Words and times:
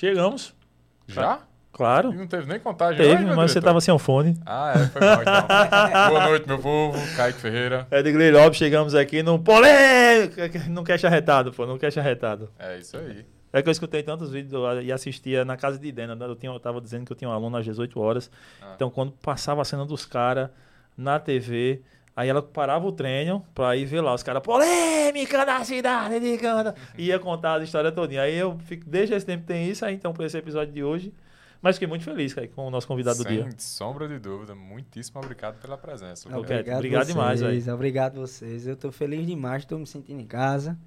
Chegamos. 0.00 0.54
Já? 1.06 1.40
Claro. 1.70 2.10
E 2.14 2.16
não 2.16 2.26
teve 2.26 2.46
nem 2.46 2.58
contagem 2.58 2.96
Teve, 2.96 3.22
mas 3.34 3.52
você 3.52 3.60
tava 3.60 3.82
sem 3.82 3.92
o 3.92 3.98
fone. 3.98 4.34
Ah, 4.46 4.72
é, 4.74 4.86
foi 4.86 5.00
mal 5.02 5.20
então. 5.20 6.08
Boa 6.08 6.24
noite, 6.26 6.48
meu 6.48 6.58
povo. 6.58 6.98
Kaique 7.16 7.38
Ferreira. 7.38 7.86
Edgley 7.90 8.30
Lopes, 8.30 8.56
chegamos 8.56 8.94
aqui 8.94 9.22
no 9.22 9.38
polêmica. 9.38 10.50
Não 10.70 10.82
quer 10.84 11.04
arretado, 11.04 11.52
pô. 11.52 11.66
Não 11.66 11.76
quer 11.76 11.96
arretado. 11.98 12.50
É 12.58 12.78
isso 12.78 12.96
aí. 12.96 13.26
É 13.52 13.60
que 13.60 13.68
eu 13.68 13.72
escutei 13.72 14.02
tantos 14.02 14.30
vídeos 14.30 14.82
e 14.82 14.90
assistia 14.90 15.44
na 15.44 15.58
casa 15.58 15.78
de 15.78 15.92
Dena. 15.92 16.14
né? 16.14 16.24
Eu, 16.24 16.34
tinha, 16.34 16.50
eu 16.50 16.58
tava 16.58 16.80
dizendo 16.80 17.04
que 17.04 17.12
eu 17.12 17.16
tinha 17.16 17.28
um 17.28 17.34
aluno 17.34 17.58
às 17.58 17.64
18 17.66 18.00
horas. 18.00 18.30
Ah. 18.62 18.72
Então, 18.74 18.88
quando 18.88 19.12
passava 19.12 19.60
a 19.60 19.66
cena 19.66 19.84
dos 19.84 20.06
caras 20.06 20.48
na 20.96 21.20
TV, 21.20 21.82
aí 22.14 22.28
ela 22.28 22.42
parava 22.42 22.86
o 22.86 22.92
treino 22.92 23.44
pra 23.54 23.76
ir 23.76 23.84
ver 23.84 24.00
lá 24.00 24.14
os 24.14 24.22
caras, 24.22 24.42
polêmica 24.42 25.44
da 25.44 25.64
cidade 25.64 26.20
de 26.20 26.36
Canta. 26.38 26.74
E 26.96 27.06
ia 27.06 27.18
contar 27.18 27.60
a 27.60 27.64
história 27.64 27.90
todinha. 27.92 28.22
Aí 28.22 28.36
eu 28.36 28.58
fico, 28.60 28.88
desde 28.88 29.14
esse 29.14 29.24
tempo 29.26 29.44
tem 29.46 29.68
isso, 29.68 29.84
aí 29.84 29.94
então, 29.94 30.12
pra 30.12 30.26
esse 30.26 30.36
episódio 30.36 30.72
de 30.72 30.82
hoje. 30.82 31.12
Mas 31.62 31.76
fiquei 31.76 31.86
muito 31.88 32.04
feliz, 32.04 32.32
cara, 32.32 32.48
com 32.48 32.66
o 32.66 32.70
nosso 32.70 32.86
convidado 32.88 33.18
do 33.18 33.22
Sem 33.24 33.42
dia. 33.42 33.48
sombra 33.58 34.08
de 34.08 34.18
dúvida. 34.18 34.54
Muitíssimo 34.54 35.20
obrigado 35.20 35.60
pela 35.60 35.76
presença. 35.76 36.26
Ok. 36.34 36.56
Lucas. 36.58 36.74
Obrigado 36.76 37.06
demais, 37.06 37.40
vocês, 37.40 37.68
Obrigado 37.68 38.14
vocês. 38.14 38.66
Eu 38.66 38.76
tô 38.76 38.90
feliz 38.90 39.26
demais, 39.26 39.64
tô 39.66 39.76
me 39.78 39.86
sentindo 39.86 40.20
em 40.22 40.26
casa. 40.26 40.78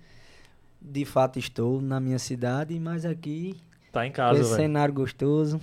De 0.81 1.05
fato 1.05 1.37
estou 1.39 1.79
na 1.79 1.99
minha 1.99 2.17
cidade, 2.19 2.77
mas 2.79 3.05
aqui, 3.05 3.55
Tá 3.91 4.05
em 4.07 4.11
casa, 4.11 4.39
esse 4.41 4.49
velho. 4.49 4.61
cenário 4.63 4.93
gostoso. 4.93 5.61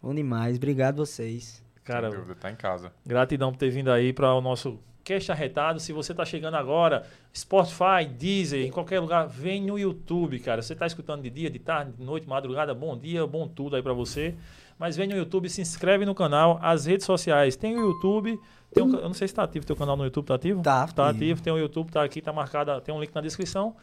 Bom 0.00 0.14
demais. 0.14 0.56
Obrigado 0.56 1.04
vocês. 1.04 1.60
Cara, 1.82 2.08
Sem 2.08 2.18
dúvida, 2.20 2.36
tá 2.36 2.48
em 2.50 2.54
casa. 2.56 2.92
Gratidão 3.04 3.50
por 3.50 3.58
ter 3.58 3.70
vindo 3.70 3.90
aí 3.90 4.12
para 4.12 4.32
o 4.32 4.40
nosso 4.40 4.78
Cast 5.04 5.30
Arretado. 5.32 5.80
Se 5.80 5.92
você 5.92 6.14
tá 6.14 6.24
chegando 6.24 6.54
agora, 6.56 7.04
Spotify, 7.34 8.04
Deezer, 8.18 8.64
em 8.66 8.70
qualquer 8.70 9.00
lugar, 9.00 9.26
vem 9.26 9.62
no 9.62 9.78
YouTube, 9.78 10.38
cara. 10.40 10.62
Você 10.62 10.74
tá 10.74 10.86
escutando 10.86 11.22
de 11.22 11.30
dia, 11.30 11.50
de 11.50 11.58
tarde, 11.58 11.92
de 11.92 12.04
noite, 12.04 12.28
madrugada, 12.28 12.74
bom 12.74 12.96
dia, 12.96 13.26
bom 13.26 13.48
tudo 13.48 13.76
aí 13.76 13.82
para 13.82 13.92
você. 13.92 14.34
Mas 14.78 14.96
vem 14.96 15.06
no 15.06 15.16
YouTube, 15.16 15.48
se 15.48 15.60
inscreve 15.60 16.04
no 16.04 16.14
canal, 16.14 16.58
as 16.62 16.86
redes 16.86 17.06
sociais. 17.06 17.54
Tem 17.56 17.76
o 17.76 17.80
YouTube, 17.88 18.38
tem 18.72 18.82
um, 18.82 18.94
eu 18.96 19.02
não 19.02 19.14
sei 19.14 19.28
se 19.28 19.34
tá 19.34 19.42
ativo 19.44 19.64
teu 19.66 19.76
canal 19.76 19.96
no 19.96 20.04
YouTube, 20.04 20.26
tá 20.26 20.34
ativo? 20.34 20.62
Tá 20.62 20.86
Tá 20.88 21.08
ativo. 21.08 21.24
ativo, 21.24 21.42
tem 21.42 21.52
o 21.52 21.58
YouTube, 21.58 21.90
tá 21.92 22.02
aqui, 22.02 22.20
tá 22.20 22.32
marcado, 22.32 22.80
tem 22.80 22.94
um 22.94 23.00
link 23.00 23.14
na 23.14 23.20
descrição. 23.20 23.76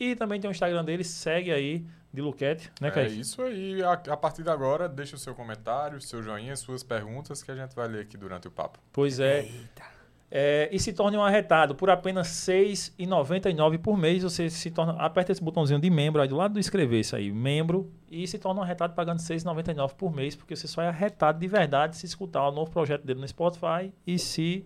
E 0.00 0.16
também 0.16 0.40
tem 0.40 0.50
o 0.50 0.52
Instagram 0.52 0.84
dele, 0.84 1.04
segue 1.04 1.52
aí, 1.52 1.84
de 2.12 2.20
Luquete, 2.20 2.70
né, 2.80 2.88
É 2.88 2.90
Kaique? 2.90 3.20
isso 3.20 3.40
aí. 3.40 3.82
A, 3.82 3.92
a 3.92 4.16
partir 4.16 4.42
de 4.42 4.50
agora, 4.50 4.88
deixa 4.88 5.16
o 5.16 5.18
seu 5.18 5.34
comentário, 5.34 6.00
seu 6.00 6.22
joinha, 6.22 6.54
suas 6.56 6.82
perguntas 6.82 7.42
que 7.42 7.50
a 7.50 7.54
gente 7.54 7.74
vai 7.74 7.88
ler 7.88 8.00
aqui 8.00 8.16
durante 8.18 8.48
o 8.48 8.50
papo. 8.50 8.78
Pois 8.92 9.20
é. 9.20 9.42
Eita. 9.44 9.91
É, 10.34 10.66
e 10.72 10.78
se 10.80 10.94
torne 10.94 11.14
um 11.14 11.22
arretado 11.22 11.74
por 11.74 11.90
apenas 11.90 12.48
R$ 12.48 12.54
6,99 12.64 13.76
por 13.76 13.98
mês. 13.98 14.22
Você 14.22 14.48
se 14.48 14.70
torna, 14.70 14.94
aperta 14.94 15.30
esse 15.30 15.42
botãozinho 15.42 15.78
de 15.78 15.90
membro 15.90 16.22
aí 16.22 16.26
do 16.28 16.36
lado 16.36 16.54
do 16.54 16.58
inscrever 16.58 17.00
isso 17.00 17.14
aí, 17.14 17.30
membro, 17.30 17.92
e 18.10 18.26
se 18.26 18.38
torna 18.38 18.60
um 18.60 18.62
arretado 18.64 18.94
pagando 18.94 19.18
R$ 19.18 19.24
6,99 19.26 19.92
por 19.94 20.10
mês, 20.10 20.34
porque 20.34 20.56
você 20.56 20.66
só 20.66 20.80
é 20.80 20.88
arretado 20.88 21.38
de 21.38 21.46
verdade 21.46 21.98
se 21.98 22.06
escutar 22.06 22.48
o 22.48 22.50
novo 22.50 22.70
projeto 22.70 23.04
dele 23.04 23.20
no 23.20 23.28
Spotify 23.28 23.92
e 24.06 24.18
se 24.18 24.64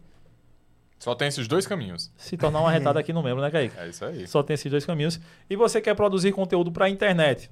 Só 1.00 1.16
tem 1.16 1.26
esses 1.26 1.48
dois 1.48 1.66
caminhos. 1.66 2.12
se 2.16 2.36
tornar 2.36 2.62
um 2.62 2.66
arretado 2.68 3.00
aqui 3.00 3.12
no 3.12 3.20
membro, 3.20 3.42
né, 3.42 3.50
Kaique? 3.50 3.74
É 3.76 3.88
isso 3.88 4.04
aí. 4.04 4.24
Só 4.28 4.44
tem 4.44 4.54
esses 4.54 4.70
dois 4.70 4.86
caminhos. 4.86 5.18
E 5.50 5.56
você 5.56 5.80
quer 5.80 5.96
produzir 5.96 6.30
conteúdo 6.30 6.70
para 6.70 6.84
a 6.84 6.88
internet? 6.88 7.50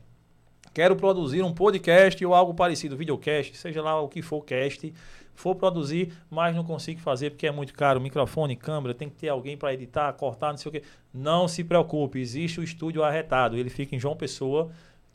Quero 0.72 0.94
produzir 0.94 1.42
um 1.42 1.52
podcast 1.52 2.24
ou 2.24 2.32
algo 2.32 2.54
parecido, 2.54 2.96
videocast, 2.96 3.54
seja 3.56 3.82
lá 3.82 4.00
o 4.00 4.08
que 4.08 4.22
for 4.22 4.44
cast, 4.44 4.92
for 5.34 5.54
produzir, 5.54 6.12
mas 6.30 6.54
não 6.54 6.64
consigo 6.64 7.00
fazer 7.00 7.30
porque 7.30 7.46
é 7.46 7.50
muito 7.50 7.74
caro, 7.74 8.00
microfone, 8.00 8.56
câmera, 8.56 8.94
tem 8.94 9.08
que 9.08 9.16
ter 9.16 9.28
alguém 9.28 9.56
para 9.56 9.74
editar, 9.74 10.12
cortar, 10.14 10.50
não 10.50 10.56
sei 10.56 10.68
o 10.68 10.72
quê. 10.72 10.82
Não 11.12 11.48
se 11.48 11.64
preocupe, 11.64 12.18
existe 12.18 12.60
o 12.60 12.62
estúdio 12.62 13.02
arretado, 13.02 13.56
ele 13.56 13.70
fica 13.70 13.94
em 13.94 13.98
João 13.98 14.16
Pessoa. 14.16 14.70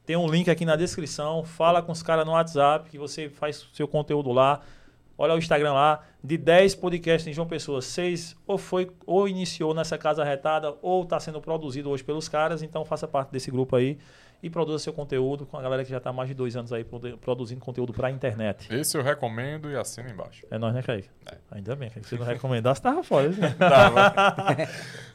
Tem 0.06 0.16
um 0.16 0.28
link 0.28 0.50
aqui 0.50 0.66
na 0.66 0.76
descrição, 0.76 1.44
fala 1.44 1.82
com 1.82 1.92
os 1.92 2.02
caras 2.02 2.26
no 2.26 2.32
WhatsApp 2.32 2.90
que 2.90 2.98
você 2.98 3.30
faz 3.30 3.68
seu 3.74 3.88
conteúdo 3.88 4.32
lá. 4.32 4.62
Olha 5.18 5.36
o 5.36 5.38
Instagram 5.38 5.74
lá, 5.74 6.02
de 6.24 6.38
10 6.38 6.76
podcasts 6.76 7.28
em 7.28 7.34
João 7.34 7.48
Pessoa, 7.48 7.82
6 7.82 8.38
ou 8.48 8.58
foi 8.58 8.90
ou 9.06 9.28
iniciou 9.28 9.74
nessa 9.74 9.98
casa 9.98 10.24
retada 10.24 10.76
ou 10.82 11.04
está 11.04 11.20
sendo 11.20 11.42
produzido 11.42 11.90
hoje 11.90 12.04
pelos 12.04 12.30
caras, 12.30 12.64
então 12.64 12.86
faça 12.86 13.08
parte 13.08 13.30
desse 13.30 13.52
grupo 13.52 13.76
aí 13.76 13.98
e 14.42 14.50
produza 14.50 14.84
seu 14.84 14.94
conteúdo 14.94 15.46
com 15.46 15.58
a 15.58 15.62
galera 15.62 15.84
que 15.84 15.90
já 15.90 15.98
está 15.98 16.12
há 16.12 16.14
mais 16.14 16.30
de 16.30 16.34
dois 16.36 16.56
anos 16.56 16.72
aí 16.72 16.84
produ- 16.84 17.18
produzindo 17.18 17.60
conteúdo 17.62 17.92
para 17.94 18.08
a 18.08 18.12
internet. 18.12 18.74
Esse 18.74 18.98
eu 18.98 19.04
recomendo 19.04 19.70
e 19.70 19.76
assina 19.76 20.10
embaixo. 20.10 20.46
É 20.50 20.58
nóis, 20.58 20.74
né, 20.74 20.82
Kaique? 20.82 21.10
É. 21.26 21.36
Ainda 21.52 21.76
bem, 21.76 21.90
Kaique. 21.90 22.08
Se 22.08 22.18
não 22.18 22.26
recomendasse, 22.26 22.82
tava 22.82 23.04
fora. 23.04 23.30
né? 23.30 23.56
Tá, 23.58 24.56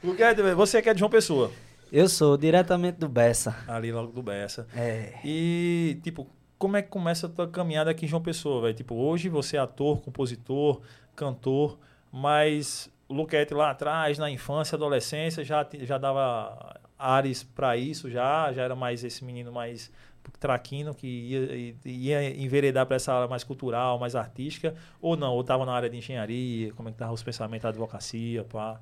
Luquete, 0.03 0.43
você 0.55 0.83
que 0.83 0.89
é 0.89 0.93
de 0.95 0.99
João 1.01 1.11
Pessoa, 1.11 1.51
Eu 1.93 2.09
sou 2.09 2.37
diretamente 2.37 2.99
do 2.99 3.09
Bessa. 3.09 3.57
ali 3.69 3.91
logo 3.93 4.13
do 4.13 4.23
Bessa. 4.23 4.67
É. 4.77 5.15
E, 5.25 5.99
tipo, 6.03 6.27
como 6.59 6.77
é 6.77 6.83
que 6.83 6.89
começa 6.89 7.27
a 7.27 7.31
tua 7.31 7.49
caminhada 7.49 7.91
aqui 7.91 8.05
em 8.05 8.09
João 8.09 8.23
Pessoa, 8.23 8.63
velho? 8.63 8.75
Tipo, 8.75 8.95
hoje 8.95 9.29
você 9.29 9.57
é 9.57 9.61
ator, 9.61 10.01
compositor, 10.03 10.81
cantor, 11.17 11.79
mas 12.13 12.91
o 13.09 13.15
Luquete 13.15 13.55
lá 13.55 13.71
atrás, 13.71 14.19
na 14.19 14.31
infância, 14.31 14.77
adolescência, 14.77 15.45
já, 15.45 15.67
já 15.81 15.99
dava 15.99 16.81
ares 16.99 17.43
pra 17.43 17.77
isso, 17.77 18.11
já, 18.11 18.53
já 18.53 18.63
era 18.63 18.75
mais 18.75 19.05
esse 19.05 19.25
menino 19.25 19.53
mais 19.53 19.91
traquino 20.41 20.95
que 20.95 21.07
ia, 21.07 21.79
ia 21.85 22.43
enveredar 22.43 22.87
para 22.87 22.97
essa 22.97 23.13
área 23.13 23.29
mais 23.29 23.45
cultural, 23.45 23.99
mais 23.99 24.15
artística, 24.15 24.75
ou 25.01 25.17
não, 25.17 25.33
ou 25.33 25.45
tava 25.45 25.67
na 25.67 25.73
área 25.73 25.91
de 25.91 25.97
engenharia, 25.97 26.73
como 26.73 26.89
é 26.89 26.93
que 26.93 26.99
tava 26.99 27.13
os 27.13 27.23
pensamentos 27.23 27.63
da 27.63 27.69
advocacia, 27.69 28.45
pá. 28.45 28.81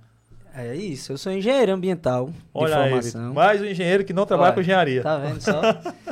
É 0.54 0.74
isso. 0.76 1.12
Eu 1.12 1.18
sou 1.18 1.32
engenheiro 1.32 1.72
ambiental 1.72 2.26
de 2.28 2.34
Olha 2.52 2.78
aí, 2.78 2.90
formação. 2.90 3.32
mais 3.32 3.60
um 3.60 3.64
engenheiro 3.64 4.04
que 4.04 4.12
não 4.12 4.26
trabalha 4.26 4.48
Olha, 4.48 4.54
com 4.54 4.60
engenharia. 4.60 5.02
Tá 5.02 5.16
vendo 5.18 5.40
só? 5.40 5.60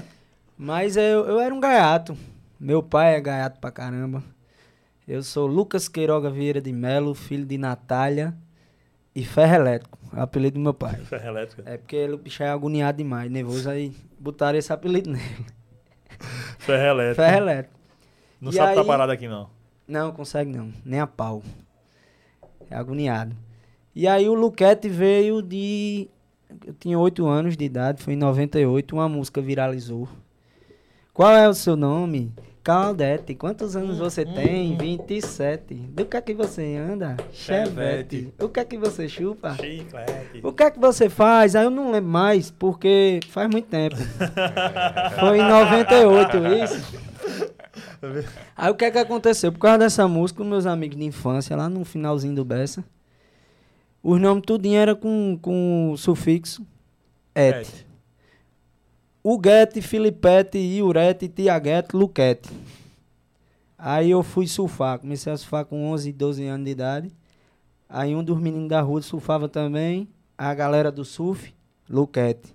Mas 0.56 0.97
eu, 0.97 1.27
eu 1.27 1.39
era 1.41 1.55
um 1.55 1.60
gaiato. 1.60 2.16
Meu 2.59 2.83
pai 2.83 3.15
é 3.16 3.21
gaiato 3.21 3.60
pra 3.60 3.71
caramba. 3.71 4.22
Eu 5.06 5.22
sou 5.22 5.47
Lucas 5.47 5.89
Queiroga 5.89 6.31
Vieira 6.31 6.60
de 6.60 6.72
Melo, 6.72 7.15
filho 7.15 7.44
de 7.44 7.59
Natália 7.59 8.34
e 9.15 9.25
Ferro 9.25 9.54
Elétrico, 9.54 9.98
apelido 10.12 10.54
do 10.54 10.60
meu 10.60 10.75
pai. 10.75 10.97
Ferro 11.04 11.28
elétrica. 11.28 11.62
É 11.66 11.76
porque 11.76 11.97
ele, 11.97 12.15
o 12.15 12.19
bicho 12.19 12.43
é 12.43 12.48
agoniado 12.48 12.98
demais, 12.98 13.31
nervoso, 13.31 13.69
aí 13.69 13.93
botaram 14.19 14.59
esse 14.59 14.72
apelido 14.72 15.10
nele. 15.10 15.47
Ferro 16.59 16.84
elétrica. 17.00 17.22
Ferro 17.25 17.37
Elétrico. 17.43 17.81
Não 18.41 18.50
E 18.50 18.54
sabe 18.54 18.75
tá 18.75 18.81
aí- 18.81 18.87
parado 18.87 19.12
aqui, 19.12 19.28
não. 19.28 19.48
Não, 19.87 20.12
consegue 20.12 20.50
não, 20.56 20.72
nem 20.84 21.00
a 21.00 21.06
pau. 21.06 21.43
É 22.71 22.76
agoniado. 22.76 23.34
E 23.94 24.06
aí 24.06 24.28
o 24.28 24.34
Luquete 24.34 24.88
veio 24.88 25.42
de. 25.42 26.09
Eu 26.65 26.72
tinha 26.75 26.98
8 26.98 27.27
anos 27.27 27.56
de 27.56 27.65
idade, 27.65 28.03
foi 28.03 28.15
em 28.15 28.16
98, 28.16 28.94
uma 28.94 29.09
música 29.09 29.41
viralizou. 29.41 30.09
Qual 31.12 31.31
é 31.32 31.48
o 31.48 31.54
seu 31.54 31.75
nome? 31.77 32.32
Claudete. 32.62 33.34
Quantos 33.34 33.75
anos 33.75 33.98
você 33.98 34.22
hum, 34.22 34.34
tem? 34.34 34.72
hum. 34.72 34.78
27. 34.78 35.75
Do 35.75 36.04
que 36.04 36.16
é 36.16 36.21
que 36.21 36.34
você 36.34 36.76
anda? 36.76 37.16
Chevette. 37.32 38.32
O 38.38 38.48
que 38.48 38.60
é 38.60 38.65
que 38.65 38.76
você 38.76 39.09
chupa? 39.09 39.54
Chiclete. 39.54 40.41
O 40.43 40.53
que 40.53 40.62
é 40.62 40.71
que 40.71 40.78
você 40.78 41.09
faz? 41.09 41.56
Aí 41.56 41.65
eu 41.65 41.71
não 41.71 41.91
lembro 41.91 42.10
mais, 42.10 42.50
porque 42.50 43.21
faz 43.28 43.48
muito 43.50 43.69
tempo. 43.69 43.97
Foi 45.19 45.38
em 45.38 45.48
98 45.48 46.37
isso. 46.65 47.00
Aí 48.56 48.71
o 48.71 48.75
que 48.75 48.84
é 48.84 48.91
que 48.91 48.98
aconteceu? 48.98 49.53
Por 49.53 49.59
causa 49.59 49.78
dessa 49.78 50.06
música, 50.06 50.44
meus 50.44 50.66
amigos 50.66 50.98
de 50.98 51.04
infância, 51.04 51.56
lá 51.56 51.69
no 51.69 51.84
finalzinho 51.84 52.34
do 52.34 52.44
Bessa, 52.44 52.84
os 54.03 54.21
nomes 54.21 54.44
tudinho 54.47 54.78
era 54.78 54.94
com, 54.94 55.38
com 55.41 55.94
sufixo 55.97 56.66
et. 57.34 57.65
Chiclete. 57.65 57.90
Huguete, 59.22 59.82
Filipete, 59.82 60.56
Iurete, 60.56 61.28
Tiaguete, 61.28 61.94
Luquete. 61.94 62.48
Aí 63.76 64.10
eu 64.10 64.22
fui 64.22 64.47
surfar, 64.47 64.98
comecei 64.98 65.31
a 65.32 65.36
surfar 65.36 65.66
com 65.66 65.91
11, 65.91 66.12
12 66.12 66.47
anos 66.47 66.64
de 66.64 66.70
idade. 66.70 67.12
Aí 67.88 68.14
um 68.14 68.25
dos 68.25 68.41
meninos 68.41 68.69
da 68.69 68.80
rua 68.80 69.03
surfava 69.03 69.48
também, 69.48 70.09
a 70.38 70.54
galera 70.54 70.91
do 70.91 71.04
surf, 71.04 71.53
Luquete. 71.88 72.54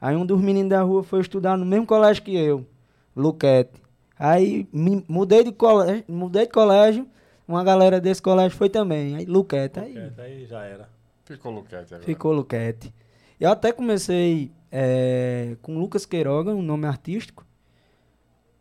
Aí 0.00 0.16
um 0.16 0.24
dos 0.24 0.40
meninos 0.40 0.70
da 0.70 0.82
rua 0.82 1.02
foi 1.02 1.20
estudar 1.20 1.56
no 1.56 1.66
mesmo 1.66 1.86
colégio 1.86 2.22
que 2.22 2.34
eu, 2.34 2.66
Luquete. 3.14 3.72
Aí 4.18 4.66
me 4.72 5.04
mudei 5.06 5.44
de 5.44 5.52
colégio, 5.52 6.04
mudei 6.08 6.46
de 6.46 6.52
colégio, 6.52 7.06
uma 7.46 7.62
galera 7.62 8.00
desse 8.00 8.22
colégio 8.22 8.56
foi 8.56 8.70
também, 8.70 9.16
aí 9.16 9.26
Luquete. 9.26 9.80
Aí 9.80 9.88
Chiclete, 9.88 10.20
Aí 10.20 10.46
já 10.46 10.64
era. 10.64 10.88
Ficou 11.24 11.52
Luquete 11.52 11.94
agora. 11.94 12.02
Ficou 12.02 12.32
Luquete. 12.32 12.94
Eu 13.38 13.50
até 13.50 13.72
comecei 13.72 14.50
é, 14.70 15.56
com 15.62 15.78
Lucas 15.78 16.04
Queiroga, 16.06 16.54
um 16.54 16.62
nome 16.62 16.86
artístico, 16.86 17.44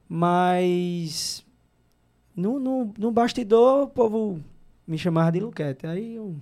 mas 0.07 1.45
no, 2.35 2.59
no, 2.59 2.93
no 2.97 3.11
bastidor 3.11 3.83
o 3.83 3.87
povo 3.87 4.41
me 4.87 4.97
chamava 4.97 5.31
de 5.31 5.39
Luquete. 5.39 5.85
Aí 5.87 6.15
eu 6.15 6.35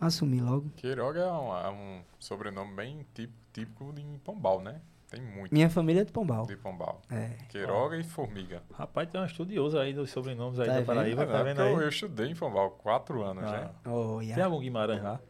assumi 0.00 0.40
logo. 0.40 0.70
Queiroga 0.76 1.20
é 1.20 1.32
um, 1.32 1.56
é 1.56 1.70
um 1.70 2.00
sobrenome 2.18 2.74
bem 2.74 3.06
típico, 3.14 3.38
típico 3.52 3.92
de 3.92 4.02
Pombal, 4.24 4.62
né? 4.62 4.80
Tem 5.10 5.20
muito 5.20 5.52
Minha 5.52 5.68
família 5.68 6.00
é 6.00 6.04
de 6.04 6.10
Pombal. 6.12 6.46
de 6.46 6.56
Pombal. 6.56 7.02
É. 7.10 7.36
Queiroga 7.50 7.98
e 7.98 8.02
Formiga. 8.02 8.62
Rapaz, 8.72 9.10
tem 9.10 9.20
um 9.20 9.26
estudioso 9.26 9.78
aí 9.78 9.92
dos 9.92 10.08
sobrenomes 10.10 10.58
aí 10.58 10.66
Tá 10.66 10.72
da 10.72 10.78
vendo? 10.78 10.86
Paraíba, 10.86 11.22
É, 11.22 11.26
tá 11.26 11.32
não, 11.38 11.44
vendo 11.44 11.56
porque 11.56 11.70
eu, 11.70 11.76
aí? 11.76 11.82
eu 11.82 11.88
estudei 11.90 12.26
em 12.30 12.34
Pombal 12.34 12.70
quatro 12.70 13.22
anos, 13.22 13.44
Ah. 13.44 13.50
né? 13.50 13.70
Olha. 13.84 14.34
Tem 14.34 14.42
algum 14.42 14.58
Guimarães 14.60 15.02
lá? 15.02 15.20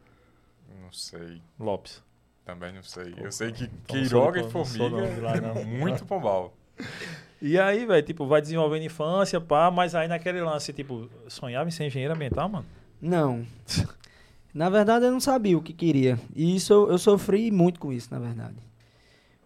Não 0.81 0.93
sei. 0.93 1.43
Lopes. 1.59 2.01
Também 2.45 2.73
não 2.73 2.83
sei. 2.83 3.15
Eu 3.17 3.31
sei 3.31 3.53
que 3.53 3.69
Queiroga 3.87 4.41
e 4.41 4.51
Formiga 4.51 5.03
é 5.57 5.65
muito 5.65 6.05
Pombal. 6.05 6.55
E 7.45 7.59
aí, 7.59 7.85
velho, 7.85 8.07
tipo, 8.07 8.25
vai 8.25 8.41
desenvolvendo 8.41 8.85
infância, 8.85 9.41
pá, 9.41 9.69
mas 9.69 9.97
aí 9.97 10.07
naquele 10.07 10.41
lance, 10.41 10.73
tipo, 10.73 11.11
sonhava 11.27 11.69
em 11.69 11.73
ser 11.73 11.87
engenheiro 11.87 12.15
ambiental, 12.15 12.49
mano? 12.49 12.65
Não. 13.01 13.45
Na 14.55 14.71
verdade, 14.71 15.07
eu 15.07 15.11
não 15.11 15.19
sabia 15.19 15.59
o 15.59 15.61
que 15.61 15.73
queria. 15.73 16.21
E 16.37 16.55
isso 16.55 16.73
eu, 16.73 16.91
eu 16.91 16.99
sofri 16.99 17.51
muito 17.51 17.81
com 17.81 17.93
isso, 17.93 18.07
na 18.13 18.21
verdade. 18.21 18.55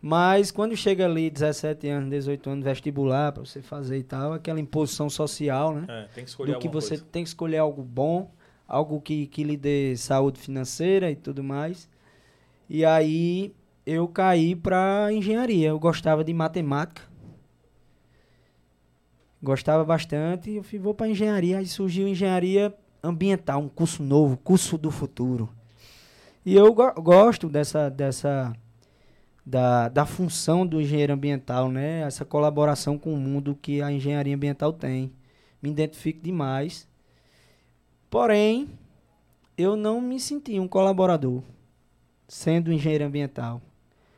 Mas 0.02 0.50
quando 0.50 0.76
chega 0.76 1.06
ali 1.06 1.30
17 1.30 1.88
anos, 1.88 2.10
18 2.10 2.50
anos, 2.50 2.64
vestibular 2.66 3.32
pra 3.32 3.44
você 3.44 3.62
fazer 3.62 3.96
e 3.96 4.02
tal, 4.02 4.34
aquela 4.34 4.60
imposição 4.60 5.08
social, 5.08 5.74
né? 5.74 5.86
É, 5.88 6.08
tem 6.14 6.24
que 6.24 6.30
escolher 6.30 6.52
do 6.52 6.58
que 6.58 6.68
você 6.68 6.90
coisa. 6.90 7.04
tem 7.10 7.22
que 7.22 7.28
escolher 7.30 7.58
algo 7.58 7.82
bom, 7.82 8.30
algo 8.68 9.00
que, 9.00 9.26
que 9.26 9.42
lhe 9.42 9.56
dê 9.56 9.96
saúde 9.96 10.38
financeira 10.38 11.10
e 11.10 11.16
tudo 11.16 11.42
mais. 11.42 11.88
E 12.68 12.84
aí 12.84 13.54
eu 13.84 14.08
caí 14.08 14.56
para 14.56 15.12
engenharia. 15.12 15.68
Eu 15.68 15.78
gostava 15.78 16.24
de 16.24 16.32
matemática. 16.34 17.02
Gostava 19.42 19.84
bastante. 19.84 20.50
Eu 20.50 20.62
fui, 20.62 20.78
vou 20.78 20.94
para 20.94 21.08
engenharia. 21.08 21.58
Aí 21.58 21.66
surgiu 21.66 22.08
engenharia 22.08 22.74
ambiental, 23.02 23.60
um 23.60 23.68
curso 23.68 24.02
novo, 24.02 24.36
curso 24.36 24.76
do 24.76 24.90
futuro. 24.90 25.48
E 26.44 26.54
eu 26.54 26.72
go- 26.74 26.92
gosto 27.00 27.48
dessa, 27.48 27.88
dessa 27.88 28.52
da, 29.44 29.88
da 29.88 30.04
função 30.04 30.66
do 30.66 30.80
engenheiro 30.80 31.12
ambiental, 31.12 31.70
né? 31.70 32.00
Essa 32.00 32.24
colaboração 32.24 32.98
com 32.98 33.12
o 33.14 33.16
mundo 33.16 33.56
que 33.60 33.80
a 33.80 33.92
engenharia 33.92 34.34
ambiental 34.34 34.72
tem. 34.72 35.12
Me 35.62 35.70
identifico 35.70 36.20
demais. 36.20 36.88
Porém, 38.10 38.68
eu 39.56 39.76
não 39.76 40.00
me 40.00 40.18
senti 40.18 40.58
um 40.58 40.66
colaborador 40.66 41.42
sendo 42.26 42.72
engenheiro 42.72 43.04
ambiental. 43.04 43.60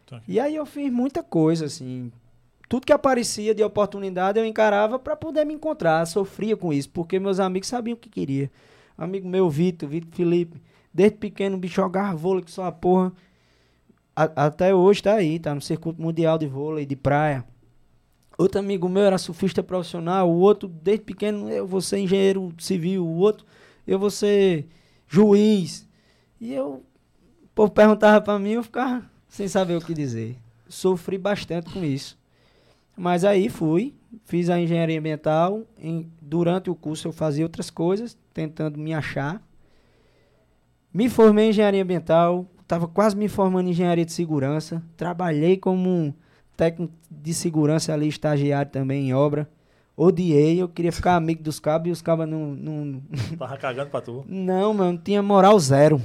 Tá. 0.06 0.20
E 0.26 0.40
aí 0.40 0.54
eu 0.56 0.64
fiz 0.66 0.90
muita 0.92 1.22
coisa, 1.22 1.66
assim. 1.66 2.10
Tudo 2.68 2.86
que 2.86 2.92
aparecia 2.92 3.54
de 3.54 3.62
oportunidade 3.62 4.38
eu 4.38 4.44
encarava 4.44 4.98
para 4.98 5.16
poder 5.16 5.44
me 5.44 5.54
encontrar. 5.54 6.06
Sofria 6.06 6.56
com 6.56 6.72
isso, 6.72 6.90
porque 6.90 7.18
meus 7.18 7.40
amigos 7.40 7.68
sabiam 7.68 7.94
o 7.94 7.98
que 7.98 8.08
queria. 8.10 8.50
Amigo 8.96 9.28
meu, 9.28 9.48
Vitor, 9.48 9.88
Vitor 9.88 10.10
Felipe, 10.12 10.60
desde 10.92 11.16
pequeno 11.18 11.56
o 11.56 11.58
bicho 11.58 11.76
jogava 11.76 12.16
vôlei 12.16 12.42
que 12.44 12.50
só 12.50 12.64
a 12.64 12.72
porra. 12.72 13.12
A- 14.14 14.46
até 14.46 14.74
hoje 14.74 15.02
tá 15.02 15.14
aí, 15.14 15.38
tá 15.38 15.54
no 15.54 15.60
circuito 15.60 16.02
mundial 16.02 16.36
de 16.36 16.46
vôlei 16.46 16.84
de 16.84 16.96
praia. 16.96 17.44
Outro 18.36 18.60
amigo 18.60 18.88
meu 18.88 19.02
era 19.02 19.18
surfista 19.18 19.62
profissional, 19.62 20.28
o 20.30 20.38
outro, 20.38 20.68
desde 20.68 21.04
pequeno, 21.04 21.48
eu 21.50 21.66
vou 21.66 21.80
ser 21.80 21.98
engenheiro 21.98 22.52
civil, 22.58 23.04
o 23.04 23.16
outro, 23.16 23.44
eu 23.86 23.98
vou 23.98 24.10
ser 24.10 24.66
juiz. 25.08 25.88
E 26.40 26.52
eu, 26.52 26.84
povo 27.58 27.72
perguntava 27.72 28.20
pra 28.20 28.38
mim, 28.38 28.50
eu 28.52 28.62
ficava 28.62 29.02
sem 29.28 29.48
saber 29.48 29.76
o 29.76 29.80
que 29.80 29.92
dizer. 29.92 30.36
Sofri 30.68 31.18
bastante 31.18 31.72
com 31.72 31.82
isso. 31.84 32.16
Mas 32.96 33.24
aí 33.24 33.48
fui, 33.48 33.94
fiz 34.24 34.48
a 34.48 34.60
engenharia 34.60 34.98
ambiental. 34.98 35.62
em- 35.80 36.08
durante 36.20 36.70
o 36.70 36.74
curso 36.74 37.08
eu 37.08 37.12
fazia 37.12 37.44
outras 37.44 37.68
coisas, 37.68 38.16
tentando 38.32 38.78
me 38.78 38.94
achar. 38.94 39.42
Me 40.94 41.08
formei 41.08 41.46
em 41.46 41.50
engenharia 41.50 41.82
ambiental, 41.82 42.46
estava 42.62 42.86
quase 42.86 43.16
me 43.16 43.28
formando 43.28 43.66
em 43.66 43.70
engenharia 43.70 44.04
de 44.04 44.12
segurança. 44.12 44.80
Trabalhei 44.96 45.56
como 45.56 45.88
um 45.90 46.12
técnico 46.56 46.92
de 47.10 47.34
segurança 47.34 47.92
ali, 47.92 48.06
estagiário 48.08 48.70
também 48.70 49.08
em 49.08 49.14
obra. 49.14 49.48
Odiei, 49.96 50.62
eu 50.62 50.68
queria 50.68 50.92
ficar 50.92 51.16
amigo 51.16 51.42
dos 51.42 51.58
cabos 51.58 51.88
e 51.88 51.90
os 51.90 52.00
cabos 52.02 52.28
não, 52.28 52.54
não. 52.54 53.02
Tava 53.36 53.56
cagando 53.56 53.90
pra 53.90 54.00
tu. 54.00 54.24
Não, 54.28 54.72
mano, 54.72 54.92
não 54.92 54.98
tinha 54.98 55.20
moral 55.22 55.58
zero. 55.58 56.00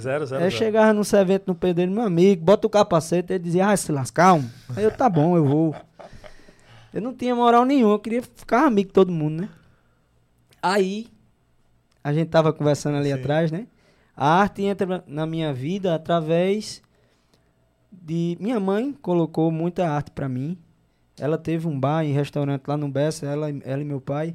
Zero, 0.00 0.26
zero, 0.26 0.44
Eu 0.44 0.50
zero. 0.50 0.64
chegava 0.64 0.92
num 0.92 1.02
evento 1.20 1.44
no 1.46 1.54
pé 1.54 1.72
dele, 1.72 1.92
meu 1.92 2.02
amigo, 2.02 2.44
bota 2.44 2.66
o 2.66 2.70
capacete, 2.70 3.32
ele 3.32 3.44
dizia, 3.44 3.68
ah, 3.68 3.76
se 3.76 3.92
lascar, 3.92 4.34
um. 4.34 4.48
Aí 4.76 4.82
eu, 4.82 4.90
tá 4.90 5.08
bom, 5.08 5.36
eu 5.36 5.44
vou. 5.44 5.74
Eu 6.92 7.00
não 7.00 7.14
tinha 7.14 7.34
moral 7.34 7.64
nenhuma, 7.64 7.94
eu 7.94 7.98
queria 7.98 8.22
ficar 8.22 8.66
amigo 8.66 8.88
de 8.88 8.92
todo 8.92 9.12
mundo, 9.12 9.42
né? 9.42 9.48
Aí, 10.60 11.08
a 12.02 12.12
gente 12.12 12.28
tava 12.28 12.52
conversando 12.52 12.96
ali 12.96 13.08
Sim. 13.08 13.14
atrás, 13.14 13.52
né? 13.52 13.66
A 14.16 14.40
arte 14.40 14.62
entra 14.62 15.04
na 15.06 15.26
minha 15.26 15.52
vida 15.52 15.94
através 15.94 16.82
de... 17.90 18.36
Minha 18.40 18.58
mãe 18.58 18.92
colocou 18.92 19.50
muita 19.50 19.88
arte 19.88 20.10
pra 20.10 20.28
mim. 20.28 20.56
Ela 21.18 21.38
teve 21.38 21.68
um 21.68 21.78
bar 21.78 22.04
e 22.04 22.12
restaurante 22.12 22.66
lá 22.66 22.76
no 22.76 22.88
Bessa, 22.88 23.26
ela, 23.26 23.48
ela 23.64 23.82
e 23.82 23.84
meu 23.84 24.00
pai, 24.00 24.34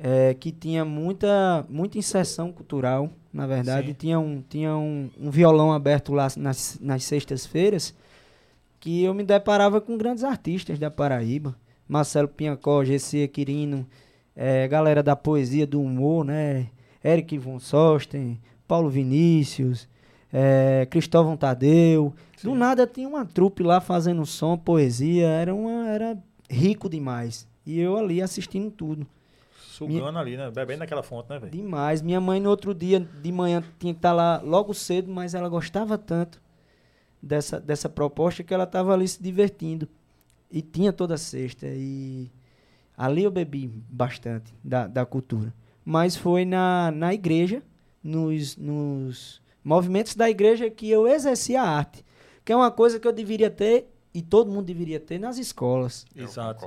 eh, 0.00 0.34
que 0.38 0.52
tinha 0.52 0.84
muita, 0.84 1.66
muita 1.68 1.98
inserção 1.98 2.52
cultural, 2.52 3.10
na 3.32 3.46
verdade. 3.46 3.88
Sim. 3.88 3.94
Tinha, 3.94 4.18
um, 4.18 4.42
tinha 4.48 4.76
um, 4.76 5.10
um 5.18 5.30
violão 5.30 5.72
aberto 5.72 6.12
lá 6.12 6.28
nas, 6.36 6.78
nas 6.80 7.02
sextas-feiras, 7.04 7.94
que 8.78 9.02
eu 9.02 9.12
me 9.12 9.24
deparava 9.24 9.80
com 9.80 9.98
grandes 9.98 10.22
artistas 10.22 10.78
da 10.78 10.90
Paraíba. 10.90 11.56
Marcelo 11.88 12.28
Pinhacó, 12.28 12.84
Gessia 12.84 13.26
Quirino, 13.26 13.86
eh, 14.36 14.68
galera 14.68 15.02
da 15.02 15.16
poesia, 15.16 15.66
do 15.66 15.80
humor, 15.80 16.24
né? 16.24 16.68
Eric 17.04 17.36
von 17.38 17.58
Sosten, 17.58 18.38
Paulo 18.68 18.90
Vinícius, 18.90 19.88
eh, 20.32 20.86
Cristóvão 20.90 21.36
Tadeu. 21.36 22.14
Do 22.42 22.54
nada 22.54 22.86
tinha 22.86 23.08
uma 23.08 23.24
trupe 23.24 23.62
lá 23.62 23.80
fazendo 23.80 24.24
som, 24.26 24.56
poesia, 24.56 25.26
era, 25.26 25.54
uma, 25.54 25.88
era 25.88 26.18
rico 26.48 26.88
demais. 26.88 27.48
E 27.66 27.80
eu 27.80 27.96
ali 27.96 28.22
assistindo 28.22 28.70
tudo. 28.70 29.06
Sugando 29.78 30.18
ali, 30.18 30.36
né? 30.36 30.50
Bebendo 30.50 30.80
naquela 30.80 31.02
fonte, 31.02 31.30
né, 31.30 31.38
velho? 31.38 31.52
Demais. 31.52 32.02
Minha 32.02 32.20
mãe 32.20 32.40
no 32.40 32.50
outro 32.50 32.74
dia 32.74 33.00
de 33.00 33.30
manhã 33.30 33.62
tinha 33.78 33.92
que 33.92 33.98
estar 33.98 34.12
lá 34.12 34.40
logo 34.42 34.74
cedo, 34.74 35.10
mas 35.10 35.34
ela 35.34 35.48
gostava 35.48 35.96
tanto 35.96 36.42
dessa, 37.22 37.60
dessa 37.60 37.88
proposta 37.88 38.42
que 38.42 38.52
ela 38.52 38.64
estava 38.64 38.92
ali 38.92 39.06
se 39.06 39.22
divertindo. 39.22 39.88
E 40.50 40.62
tinha 40.62 40.92
toda 40.92 41.16
sexta. 41.16 41.66
E 41.68 42.30
ali 42.96 43.22
eu 43.22 43.30
bebi 43.30 43.68
bastante 43.68 44.52
da, 44.64 44.86
da 44.86 45.06
cultura. 45.06 45.54
Mas 45.84 46.16
foi 46.16 46.44
na, 46.44 46.90
na 46.90 47.14
igreja, 47.14 47.62
nos, 48.02 48.56
nos 48.56 49.40
movimentos 49.62 50.14
da 50.14 50.28
igreja 50.28 50.68
que 50.68 50.90
eu 50.90 51.06
exerci 51.06 51.54
a 51.54 51.62
arte. 51.62 52.04
Que 52.44 52.52
é 52.52 52.56
uma 52.56 52.70
coisa 52.70 52.98
que 52.98 53.06
eu 53.06 53.12
deveria 53.12 53.50
ter, 53.50 53.88
e 54.12 54.22
todo 54.22 54.50
mundo 54.50 54.64
deveria 54.64 54.98
ter, 54.98 55.18
nas 55.18 55.38
escolas. 55.38 56.04
Exato. 56.16 56.66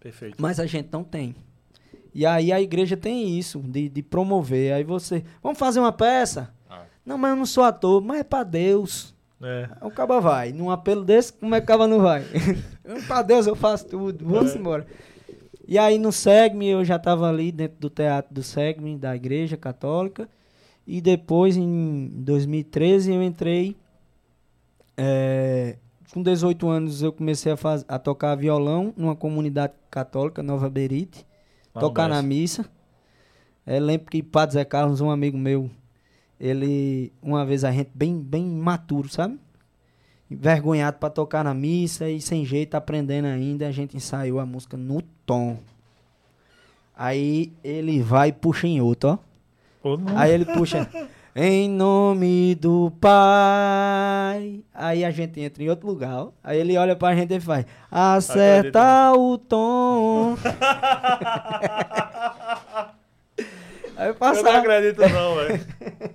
Perfeito. 0.00 0.40
Mas 0.40 0.60
a 0.60 0.66
gente 0.66 0.88
não 0.92 1.02
tem. 1.02 1.34
E 2.18 2.26
aí 2.26 2.50
a 2.52 2.60
igreja 2.60 2.96
tem 2.96 3.38
isso, 3.38 3.60
de, 3.60 3.88
de 3.88 4.02
promover. 4.02 4.72
Aí 4.72 4.82
você, 4.82 5.22
vamos 5.40 5.56
fazer 5.56 5.78
uma 5.78 5.92
peça? 5.92 6.52
Ah, 6.68 6.82
Não, 7.06 7.16
mas 7.16 7.30
eu 7.30 7.36
não 7.36 7.46
sou 7.46 7.62
ator, 7.62 8.02
mas 8.02 8.18
é 8.18 8.24
pra 8.24 8.42
Deus. 8.42 9.14
É. 9.40 9.68
O 9.82 9.88
caba 9.88 10.20
vai. 10.20 10.50
Num 10.52 10.68
apelo 10.68 11.04
desse, 11.04 11.32
como 11.32 11.54
é 11.54 11.60
que 11.60 11.64
o 11.64 11.68
caba 11.68 11.86
não 11.86 12.00
vai? 12.00 12.24
pra 13.06 13.22
Deus 13.22 13.46
eu 13.46 13.54
faço 13.54 13.86
tudo, 13.86 14.24
vamos 14.26 14.52
É. 14.52 14.58
embora. 14.58 14.84
E 15.68 15.78
aí 15.78 15.96
no 15.96 16.10
SEGME 16.10 16.66
eu 16.66 16.84
já 16.84 16.96
estava 16.96 17.28
ali 17.28 17.52
dentro 17.52 17.76
do 17.78 17.88
teatro 17.88 18.34
do 18.34 18.42
SEGME, 18.42 18.96
da 18.98 19.14
igreja 19.14 19.56
católica. 19.56 20.28
E 20.84 21.00
depois, 21.00 21.56
em 21.56 22.08
2013, 22.14 23.12
eu 23.14 23.22
entrei. 23.22 23.76
é, 24.96 25.76
com 26.12 26.20
18 26.20 26.68
anos 26.68 27.00
eu 27.02 27.12
comecei 27.12 27.52
a, 27.52 27.56
faz, 27.56 27.84
a 27.86 27.96
tocar 27.96 28.34
violão 28.34 28.92
numa 28.96 29.14
comunidade 29.14 29.74
católica, 29.88 30.42
Nova 30.42 30.68
Berite 30.68 31.27
Tocar 31.80 32.08
na 32.08 32.22
missa. 32.22 32.64
É, 33.66 33.78
lembro 33.78 34.10
que 34.10 34.22
Padre 34.22 34.54
Zé 34.54 34.64
Carlos, 34.64 35.00
um 35.00 35.10
amigo 35.10 35.36
meu, 35.36 35.70
ele, 36.40 37.12
uma 37.22 37.44
vez 37.44 37.64
a 37.64 37.70
gente 37.70 37.90
bem, 37.94 38.18
bem 38.18 38.44
maturo, 38.44 39.08
sabe? 39.08 39.38
Envergonhado 40.30 40.98
pra 40.98 41.10
tocar 41.10 41.42
na 41.44 41.54
missa 41.54 42.08
e 42.08 42.20
sem 42.20 42.44
jeito, 42.44 42.74
aprendendo 42.74 43.26
ainda, 43.26 43.66
a 43.66 43.72
gente 43.72 43.96
ensaiou 43.96 44.40
a 44.40 44.46
música 44.46 44.76
no 44.76 45.02
tom. 45.24 45.58
Aí 46.96 47.52
ele 47.62 48.02
vai 48.02 48.28
e 48.28 48.32
puxa 48.32 48.66
em 48.66 48.80
outro, 48.80 49.10
ó. 49.10 49.18
Aí 50.16 50.32
ele 50.32 50.44
puxa. 50.44 50.88
Em 51.36 51.68
nome 51.68 52.54
do 52.56 52.90
Pai. 53.00 54.60
Aí 54.74 55.04
a 55.04 55.10
gente 55.10 55.40
entra 55.40 55.62
em 55.62 55.68
outro 55.68 55.86
lugar. 55.86 56.14
ó. 56.16 56.30
Aí 56.42 56.58
ele 56.58 56.76
olha 56.76 56.96
pra 56.96 57.14
gente 57.14 57.32
e 57.34 57.40
faz. 57.40 57.64
Acerta 57.90 59.12
o 59.16 59.38
tom. 59.38 60.36
Aí 63.96 64.06
Eu 64.08 64.12
não 64.12 64.14
passava, 64.14 64.58
acredito, 64.58 65.00
não, 65.00 65.34
velho. 65.34 65.66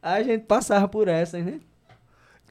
aí 0.00 0.20
a 0.20 0.24
gente 0.24 0.44
passava 0.44 0.86
por 0.86 1.08
essas, 1.08 1.44
né? 1.44 1.58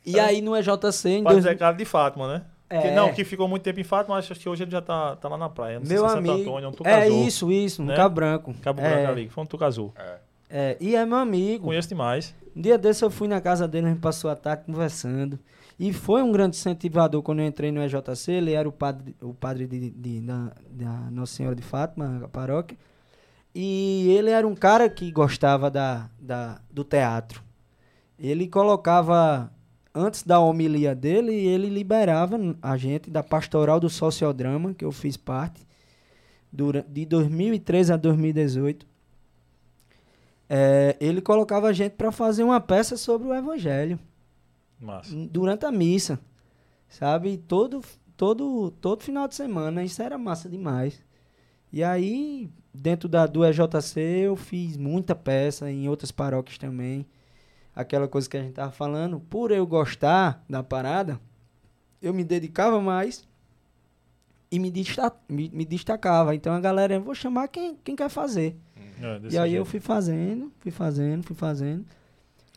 E 0.05 0.19
aí 0.19 0.41
no 0.41 0.55
EJC, 0.57 1.09
em 1.09 1.23
Padre 1.23 1.41
dois, 1.41 1.57
Carlos 1.57 1.77
de 1.77 1.85
Fátima, 1.85 2.27
né? 2.33 2.41
É. 2.69 2.81
Que, 2.81 2.91
não, 2.91 3.13
que 3.13 3.23
ficou 3.23 3.47
muito 3.47 3.63
tempo 3.63 3.79
em 3.79 3.83
Fátima, 3.85 4.15
mas 4.15 4.29
acho 4.29 4.37
que 4.39 4.49
hoje 4.49 4.63
ele 4.63 4.71
já 4.71 4.81
tá, 4.81 5.15
tá 5.15 5.29
lá 5.29 5.37
na 5.37 5.47
praia. 5.47 5.79
Não 5.79 5.85
sei 5.85 5.95
meu 5.95 6.03
se 6.05 6.11
é 6.13 6.17
Santo 6.17 6.31
amigo. 6.31 6.49
Antônio, 6.49 6.67
onde 6.67 6.77
tu 6.77 6.83
é 6.85 7.01
casou. 7.01 7.23
isso, 7.25 7.51
isso, 7.51 7.81
no 7.81 7.87
né? 7.89 7.95
Cabo 7.95 8.15
Branco. 8.15 8.53
Cabo 8.61 8.81
é, 8.81 8.89
Branco 8.93 9.11
ali, 9.11 9.29
foi 9.29 9.41
onde 9.41 9.49
tu 9.49 9.57
casou. 9.57 9.93
é. 9.97 10.26
É, 10.49 10.77
e 10.79 10.95
é 10.95 11.05
meu 11.05 11.17
amigo. 11.17 11.65
Conheço 11.65 11.89
demais. 11.89 12.33
Um 12.55 12.61
dia 12.61 12.77
desse 12.77 13.03
eu 13.03 13.11
fui 13.11 13.27
na 13.27 13.39
casa 13.39 13.67
dele, 13.67 13.87
a 13.87 13.89
gente 13.89 13.99
passou 13.99 14.29
a 14.29 14.35
tarde 14.35 14.63
conversando. 14.65 15.37
E 15.79 15.93
foi 15.93 16.23
um 16.23 16.31
grande 16.31 16.55
incentivador 16.57 17.21
quando 17.21 17.39
eu 17.39 17.45
entrei 17.45 17.71
no 17.71 17.81
EJC. 17.83 18.31
Ele 18.31 18.53
era 18.53 18.67
o 18.67 18.71
padre, 18.71 19.15
o 19.21 19.33
padre 19.33 19.67
de, 19.67 19.91
de- 19.91 20.21
da, 20.21 20.51
da 20.71 20.91
Nossa 21.11 21.35
Senhora 21.35 21.55
de 21.55 21.61
Fátima, 21.61 22.21
a 22.23 22.27
paróquia. 22.27 22.77
E 23.53 24.09
ele 24.17 24.29
era 24.31 24.47
um 24.47 24.55
cara 24.55 24.89
que 24.89 25.11
gostava 25.11 25.69
da, 25.69 26.09
da, 26.19 26.59
do 26.71 26.83
teatro. 26.83 27.43
Ele 28.17 28.47
colocava 28.47 29.51
antes 29.93 30.23
da 30.23 30.39
homilia 30.39 30.95
dele, 30.95 31.33
ele 31.33 31.69
liberava 31.69 32.37
a 32.61 32.77
gente 32.77 33.09
da 33.09 33.21
pastoral 33.23 33.79
do 33.79 33.89
sociodrama, 33.89 34.73
que 34.73 34.85
eu 34.85 34.91
fiz 34.91 35.17
parte, 35.17 35.65
durante, 36.51 36.89
de 36.89 37.05
2013 37.05 37.93
a 37.93 37.97
2018. 37.97 38.85
É, 40.49 40.95
ele 40.99 41.21
colocava 41.21 41.67
a 41.67 41.73
gente 41.73 41.93
para 41.93 42.11
fazer 42.11 42.43
uma 42.43 42.61
peça 42.61 42.95
sobre 42.95 43.27
o 43.27 43.33
evangelho 43.33 43.99
Massa. 44.79 45.13
durante 45.29 45.65
a 45.65 45.71
missa, 45.71 46.19
sabe? 46.87 47.37
Todo, 47.37 47.81
todo, 48.15 48.71
todo 48.71 49.03
final 49.03 49.27
de 49.27 49.35
semana, 49.35 49.83
isso 49.83 50.01
era 50.01 50.17
massa 50.17 50.49
demais. 50.49 51.03
E 51.71 51.83
aí, 51.83 52.49
dentro 52.73 53.09
da, 53.09 53.25
do 53.25 53.45
EJC, 53.45 53.99
eu 53.99 54.35
fiz 54.35 54.77
muita 54.77 55.13
peça 55.13 55.69
em 55.69 55.89
outras 55.89 56.11
paróquias 56.11 56.57
também. 56.57 57.05
Aquela 57.75 58.07
coisa 58.07 58.29
que 58.29 58.37
a 58.37 58.41
gente 58.41 58.53
tava 58.53 58.71
falando, 58.71 59.19
por 59.19 59.51
eu 59.51 59.67
gostar 59.67 60.43
da 60.49 60.63
parada, 60.63 61.19
eu 62.01 62.13
me 62.13 62.23
dedicava 62.23 62.79
mais 62.81 63.27
e 64.49 64.59
me, 64.59 64.71
me, 65.29 65.49
me 65.49 65.65
destacava. 65.65 66.33
Então 66.33 66.53
a 66.53 66.59
galera, 66.59 66.99
vou 66.99 67.13
chamar 67.13 67.49
quem, 67.49 67.75
quem 67.83 67.95
quer 67.95 68.09
fazer. 68.09 68.55
É, 69.01 69.19
E 69.29 69.37
aí 69.37 69.51
eu 69.51 69.63
jeito. 69.63 69.65
fui 69.65 69.79
fazendo, 69.79 70.51
fui 70.59 70.71
fazendo, 70.71 71.23
fui 71.23 71.35
fazendo. 71.35 71.85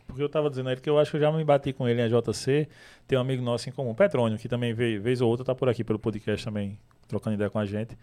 Porque 0.07 0.21
eu 0.21 0.27
tava 0.29 0.49
dizendo 0.49 0.67
a 0.69 0.71
ele 0.73 0.81
que 0.81 0.89
eu 0.89 0.99
acho 0.99 1.11
que 1.11 1.17
eu 1.17 1.21
já 1.21 1.31
me 1.31 1.43
bati 1.43 1.71
com 1.71 1.87
ele 1.87 2.01
em 2.01 2.09
JC. 2.09 2.67
Tem 3.07 3.17
um 3.17 3.21
amigo 3.21 3.41
nosso 3.41 3.69
em 3.69 3.71
comum, 3.71 3.93
Petrônio, 3.93 4.37
que 4.37 4.49
também 4.49 4.73
veio, 4.73 5.01
vez 5.01 5.21
ou 5.21 5.29
outra 5.29 5.45
tá 5.45 5.55
por 5.55 5.69
aqui 5.69 5.83
pelo 5.83 5.97
podcast 5.97 6.43
também, 6.43 6.77
trocando 7.07 7.35
ideia 7.35 7.49
com 7.49 7.59
a 7.59 7.65
gente. 7.65 7.97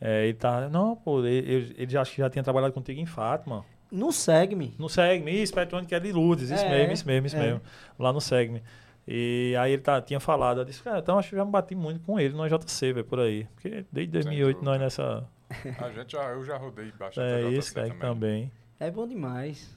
É, 0.00 0.24
ele 0.24 0.34
tá. 0.34 0.68
Não, 0.68 0.94
pô, 0.94 1.24
ele, 1.24 1.74
ele, 1.78 1.96
acho 1.96 2.12
que 2.12 2.18
já 2.18 2.28
tinha 2.28 2.42
trabalhado 2.42 2.74
contigo 2.74 3.00
em 3.00 3.06
Fátima. 3.06 3.64
No 3.90 4.12
segue-me. 4.12 4.74
No 4.78 4.88
Segme, 4.88 5.30
isso, 5.42 5.54
Petrônio 5.54 5.88
que 5.88 5.94
é 5.94 6.00
de 6.00 6.12
Lourdes, 6.12 6.50
isso 6.50 6.64
É, 6.64 6.68
mesmo, 6.68 6.92
isso 6.92 7.06
mesmo, 7.06 7.26
isso 7.28 7.36
é. 7.36 7.40
mesmo. 7.40 7.60
Lá 7.98 8.12
no 8.12 8.20
Segme. 8.20 8.62
E 9.08 9.54
aí 9.58 9.72
ele 9.72 9.82
tá, 9.82 10.02
tinha 10.02 10.18
falado, 10.18 10.60
eu 10.60 10.64
disse, 10.64 10.82
cara, 10.82 10.98
então 10.98 11.18
acho 11.18 11.28
que 11.28 11.36
eu 11.36 11.38
já 11.38 11.44
me 11.44 11.50
bati 11.52 11.74
muito 11.76 12.00
com 12.00 12.18
ele 12.18 12.34
no 12.34 12.46
JC, 12.48 12.92
velho, 12.92 13.04
por 13.06 13.20
aí. 13.20 13.46
Porque 13.54 13.84
desde 13.90 14.12
2008 14.12 14.56
nós 14.56 14.64
dúvida. 14.64 14.84
nessa. 14.84 15.24
A 15.78 15.90
gente 15.90 16.12
já, 16.12 16.24
eu 16.30 16.44
já 16.44 16.56
rodei 16.56 16.90
bastante 16.92 17.20
É 17.20 17.48
isso, 17.50 17.72
cara, 17.74 17.88
também. 17.88 18.00
também. 18.00 18.52
É 18.80 18.90
bom 18.90 19.06
demais. 19.06 19.74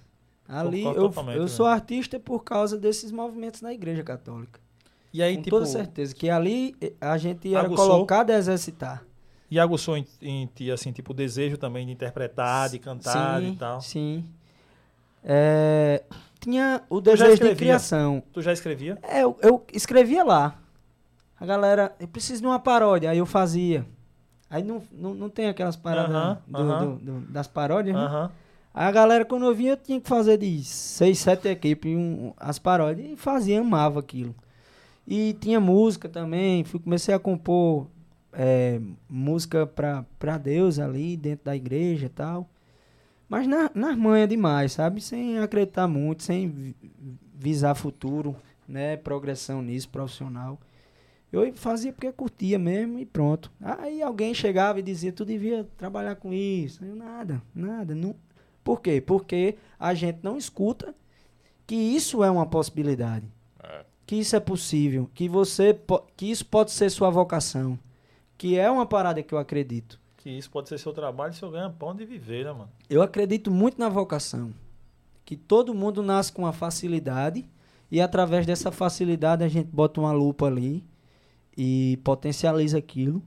Ali 0.47 0.83
eu, 0.83 1.11
eu 1.35 1.41
né? 1.43 1.47
sou 1.47 1.67
artista 1.67 2.19
por 2.19 2.43
causa 2.43 2.77
desses 2.77 3.11
movimentos 3.11 3.61
na 3.61 3.71
igreja 3.71 4.03
católica. 4.03 4.59
E 5.13 5.21
aí, 5.21 5.35
Com 5.37 5.43
tipo, 5.43 5.55
toda 5.55 5.65
certeza. 5.67 6.13
Que 6.15 6.29
ali 6.29 6.75
eh, 6.81 6.93
a 6.99 7.17
gente 7.17 7.53
era 7.53 7.67
Aguçou? 7.67 7.87
colocado 7.87 8.31
a 8.31 8.35
exercitar. 8.35 9.03
e 9.49 9.59
aguçou 9.59 9.95
em, 9.97 10.05
em 10.21 10.47
ti, 10.47 10.71
assim, 10.71 10.91
tipo, 10.91 11.11
o 11.11 11.15
desejo 11.15 11.57
também 11.57 11.85
de 11.85 11.91
interpretar, 11.91 12.69
de 12.69 12.79
cantar 12.79 13.39
sim, 13.41 13.51
e 13.51 13.55
tal. 13.55 13.81
Sim. 13.81 14.25
É, 15.23 16.03
tinha 16.39 16.81
o 16.89 16.99
desejo 17.01 17.43
de 17.43 17.55
criação. 17.55 18.23
Tu 18.33 18.41
já 18.41 18.51
escrevia? 18.53 18.97
É, 19.03 19.23
eu, 19.23 19.37
eu 19.41 19.63
escrevia 19.73 20.23
lá. 20.23 20.59
A 21.39 21.45
galera, 21.45 21.95
eu 21.99 22.07
preciso 22.07 22.41
de 22.41 22.47
uma 22.47 22.59
paródia. 22.59 23.09
Aí 23.11 23.17
eu 23.17 23.25
fazia. 23.25 23.85
Aí 24.49 24.63
não, 24.63 24.81
não, 24.91 25.13
não 25.13 25.29
tem 25.29 25.47
aquelas 25.47 25.75
paradas 25.75 26.15
Aham, 26.15 26.37
do- 26.47 26.57
aham. 26.57 26.85
do- 26.85 26.95
do- 27.21 27.31
das 27.31 27.47
paródias, 27.47 27.95
né? 27.95 28.03
Aham. 28.03 28.31
Aí 28.73 28.87
a 28.87 28.91
galera, 28.91 29.25
quando 29.25 29.45
eu 29.45 29.53
vinha, 29.53 29.71
eu 29.73 29.77
tinha 29.77 29.99
que 29.99 30.07
fazer 30.07 30.37
de 30.37 30.63
seis, 30.63 31.19
sete 31.19 31.47
equipes 31.47 31.95
um, 31.95 32.33
as 32.37 32.57
paródias. 32.59 33.11
E 33.11 33.15
fazia, 33.15 33.59
amava 33.61 33.99
aquilo. 33.99 34.33
E 35.07 35.33
tinha 35.39 35.59
música 35.59 36.07
também. 36.07 36.63
Fui, 36.63 36.79
comecei 36.79 37.13
a 37.13 37.19
compor 37.19 37.87
é, 38.33 38.79
música 39.09 39.65
pra, 39.65 40.05
pra 40.19 40.37
Deus 40.37 40.79
ali, 40.79 41.17
dentro 41.17 41.45
da 41.45 41.55
igreja 41.55 42.05
e 42.05 42.09
tal. 42.09 42.47
Mas 43.27 43.47
na, 43.47 43.69
nas 43.73 43.95
manhas 43.97 44.29
demais, 44.29 44.71
sabe? 44.71 45.01
Sem 45.01 45.37
acreditar 45.39 45.87
muito, 45.87 46.23
sem 46.23 46.47
vi- 46.49 46.75
visar 47.35 47.75
futuro, 47.75 48.35
né? 48.67 48.97
Progressão 48.97 49.61
nisso, 49.61 49.89
profissional. 49.89 50.59
Eu 51.31 51.53
fazia 51.55 51.93
porque 51.93 52.11
curtia 52.11 52.57
mesmo 52.57 52.97
e 52.99 53.05
pronto. 53.05 53.51
Aí 53.61 54.01
alguém 54.01 54.33
chegava 54.33 54.79
e 54.79 54.81
dizia, 54.83 55.11
tu 55.13 55.23
devia 55.23 55.67
trabalhar 55.77 56.15
com 56.15 56.33
isso. 56.33 56.83
Eu, 56.83 56.95
nada, 56.95 57.41
nada. 57.53 57.93
Não. 57.93 58.15
Por 58.63 58.81
quê? 58.81 58.99
Porque 58.99 59.55
a 59.79 59.93
gente 59.93 60.19
não 60.23 60.37
escuta 60.37 60.93
que 61.67 61.75
isso 61.75 62.23
é 62.23 62.31
uma 62.31 62.47
possibilidade. 62.47 63.27
É. 63.63 63.85
Que 64.07 64.15
isso 64.15 64.35
é 64.35 64.39
possível. 64.39 65.07
Que 65.13 65.29
você 65.29 65.71
po- 65.73 66.03
que 66.17 66.25
isso 66.31 66.45
pode 66.45 66.71
ser 66.71 66.89
sua 66.89 67.11
vocação. 67.11 67.77
Que 68.35 68.57
é 68.57 68.69
uma 68.71 68.85
parada 68.87 69.21
que 69.21 69.33
eu 69.33 69.37
acredito. 69.37 69.99
Que 70.17 70.31
isso 70.31 70.49
pode 70.49 70.67
ser 70.67 70.79
seu 70.79 70.91
trabalho 70.93 71.31
e 71.31 71.35
seu 71.35 71.51
ganha-pão 71.51 71.95
de 71.95 72.05
viver, 72.05 72.45
né, 72.45 72.51
mano? 72.51 72.69
Eu 72.89 73.03
acredito 73.03 73.51
muito 73.51 73.79
na 73.79 73.87
vocação. 73.87 74.51
Que 75.23 75.35
todo 75.37 75.75
mundo 75.75 76.01
nasce 76.01 76.33
com 76.33 76.41
uma 76.41 76.53
facilidade 76.53 77.47
e 77.91 78.01
através 78.01 78.47
dessa 78.47 78.71
facilidade 78.71 79.43
a 79.43 79.47
gente 79.47 79.67
bota 79.67 80.01
uma 80.01 80.11
lupa 80.11 80.47
ali 80.47 80.83
e 81.61 81.97
potencializa 82.05 82.77
aquilo 82.77 83.21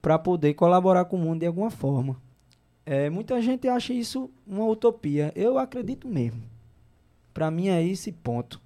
para 0.00 0.16
poder 0.16 0.54
colaborar 0.54 1.06
com 1.06 1.16
o 1.16 1.18
mundo 1.18 1.40
de 1.40 1.46
alguma 1.46 1.68
forma. 1.68 2.16
É, 2.86 3.10
muita 3.10 3.42
gente 3.42 3.66
acha 3.66 3.92
isso 3.92 4.30
uma 4.46 4.64
utopia. 4.64 5.32
Eu 5.34 5.58
acredito 5.58 6.06
mesmo. 6.06 6.44
Para 7.32 7.50
mim 7.50 7.66
é 7.66 7.82
esse 7.82 8.12
ponto. 8.12 8.60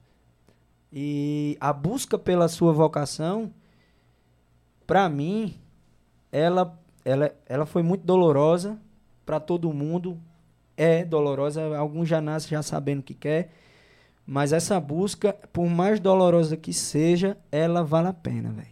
E 0.93 1.57
a 1.59 1.73
busca 1.73 2.19
pela 2.19 2.47
sua 2.47 2.71
vocação, 2.71 3.51
para 4.87 5.09
mim, 5.09 5.55
ela, 6.31 6.79
ela, 7.07 7.35
ela 7.47 7.65
foi 7.65 7.83
muito 7.83 8.05
dolorosa 8.05 8.79
para 9.25 9.41
todo 9.41 9.73
mundo. 9.73 10.21
É 10.77 11.07
dolorosa, 11.07 11.75
alguns 11.75 12.07
já 12.07 12.21
nascem 12.21 12.51
já 12.51 12.63
sabendo 12.63 13.01
o 13.01 13.03
que 13.03 13.15
quer. 13.15 13.51
Mas 14.31 14.53
essa 14.53 14.79
busca, 14.79 15.33
por 15.33 15.67
mais 15.71 15.99
dolorosa 15.99 16.55
que 16.55 16.71
seja, 16.71 17.35
ela 17.51 17.83
vale 17.83 18.09
a 18.09 18.13
pena, 18.13 18.51
velho. 18.51 18.69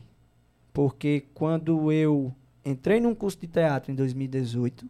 Porque 0.70 1.24
quando 1.32 1.90
eu 1.90 2.30
entrei 2.62 3.00
num 3.00 3.14
curso 3.14 3.40
de 3.40 3.46
teatro 3.46 3.90
em 3.90 3.94
2018, 3.94 4.86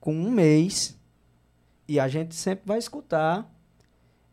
com 0.00 0.12
um 0.12 0.32
mês, 0.32 0.98
e 1.86 2.00
a 2.00 2.08
gente 2.08 2.34
sempre 2.34 2.64
vai 2.66 2.78
escutar 2.78 3.48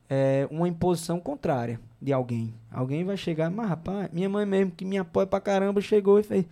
é, 0.10 0.48
uma 0.50 0.68
imposição 0.68 1.20
contrária 1.20 1.80
de 2.02 2.12
alguém. 2.12 2.52
Alguém 2.72 3.04
vai 3.04 3.16
chegar, 3.16 3.52
mas 3.52 3.70
rapaz, 3.70 4.10
minha 4.12 4.28
mãe 4.28 4.48
mesmo, 4.48 4.72
que 4.72 4.84
me 4.84 4.98
apoia 4.98 5.28
pra 5.28 5.40
caramba, 5.40 5.80
chegou 5.80 6.20
e 6.20 6.24
fez: 6.24 6.44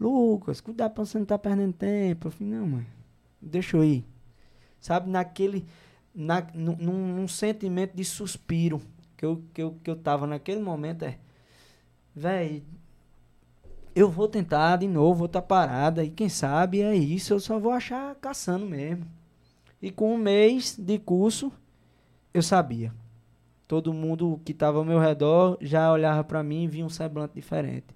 Lucas, 0.00 0.60
cuidado 0.60 0.94
pra 0.94 1.04
você 1.04 1.16
não 1.16 1.24
tá 1.24 1.38
perdendo 1.38 1.74
tempo. 1.74 2.26
Eu 2.26 2.32
falei: 2.32 2.54
Não, 2.54 2.66
mãe, 2.66 2.86
deixa 3.40 3.76
eu 3.76 3.84
ir. 3.84 4.04
Sabe, 4.80 5.08
naquele. 5.08 5.64
Na, 6.14 6.46
num, 6.54 6.76
num- 6.76 7.28
sentimento 7.28 7.94
de 7.94 8.04
suspiro 8.04 8.82
que 9.16 9.24
eu, 9.24 9.42
que, 9.54 9.62
eu, 9.62 9.76
que 9.82 9.90
eu 9.90 9.96
tava 9.96 10.26
naquele 10.26 10.60
momento 10.60 11.04
é. 11.04 11.18
Véi, 12.14 12.64
eu 13.94 14.10
vou 14.10 14.28
tentar 14.28 14.76
de 14.76 14.88
novo, 14.88 15.14
vou 15.20 15.26
estar 15.26 15.42
parada. 15.42 16.04
E 16.04 16.10
quem 16.10 16.28
sabe 16.28 16.82
é 16.82 16.94
isso, 16.94 17.32
eu 17.32 17.40
só 17.40 17.58
vou 17.58 17.72
achar 17.72 18.14
caçando 18.16 18.66
mesmo. 18.66 19.06
E 19.80 19.90
com 19.90 20.14
um 20.14 20.18
mês 20.18 20.76
de 20.78 20.98
curso, 20.98 21.52
eu 22.34 22.42
sabia. 22.42 22.92
Todo 23.66 23.94
mundo 23.94 24.40
que 24.44 24.52
estava 24.52 24.78
ao 24.78 24.84
meu 24.84 24.98
redor 24.98 25.56
já 25.60 25.92
olhava 25.92 26.24
para 26.24 26.42
mim 26.42 26.64
e 26.64 26.68
via 26.68 26.84
um 26.84 26.88
semblante 26.88 27.34
diferente. 27.34 27.86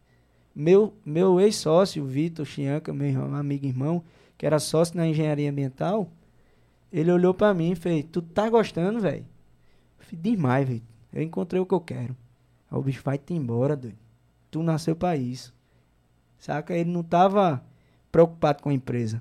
Meu, 0.54 0.94
meu 1.04 1.40
ex-sócio, 1.40 2.04
Vitor 2.04 2.46
Chianca, 2.46 2.92
meu 2.92 3.34
amigo 3.34 3.66
e 3.66 3.68
irmão, 3.68 4.04
que 4.38 4.46
era 4.46 4.60
sócio 4.60 4.96
na 4.96 5.06
engenharia 5.06 5.50
ambiental, 5.50 6.08
ele 6.94 7.10
olhou 7.10 7.34
para 7.34 7.52
mim 7.52 7.72
e 7.72 7.74
fez: 7.74 8.06
Tu 8.12 8.22
tá 8.22 8.48
gostando, 8.48 9.00
velho? 9.00 9.26
Demais, 10.12 10.68
velho. 10.68 10.82
Eu 11.12 11.22
encontrei 11.22 11.60
o 11.60 11.66
que 11.66 11.74
eu 11.74 11.80
quero. 11.80 12.16
Aí 12.70 12.78
o 12.78 12.82
bicho 12.82 13.02
vai 13.04 13.18
te 13.18 13.34
embora, 13.34 13.74
doido. 13.74 13.98
Tu 14.48 14.62
nasceu 14.62 14.94
para 14.94 15.16
isso. 15.16 15.52
Saca? 16.38 16.72
Ele 16.72 16.90
não 16.90 17.02
tava 17.02 17.64
preocupado 18.12 18.62
com 18.62 18.68
a 18.68 18.74
empresa. 18.74 19.20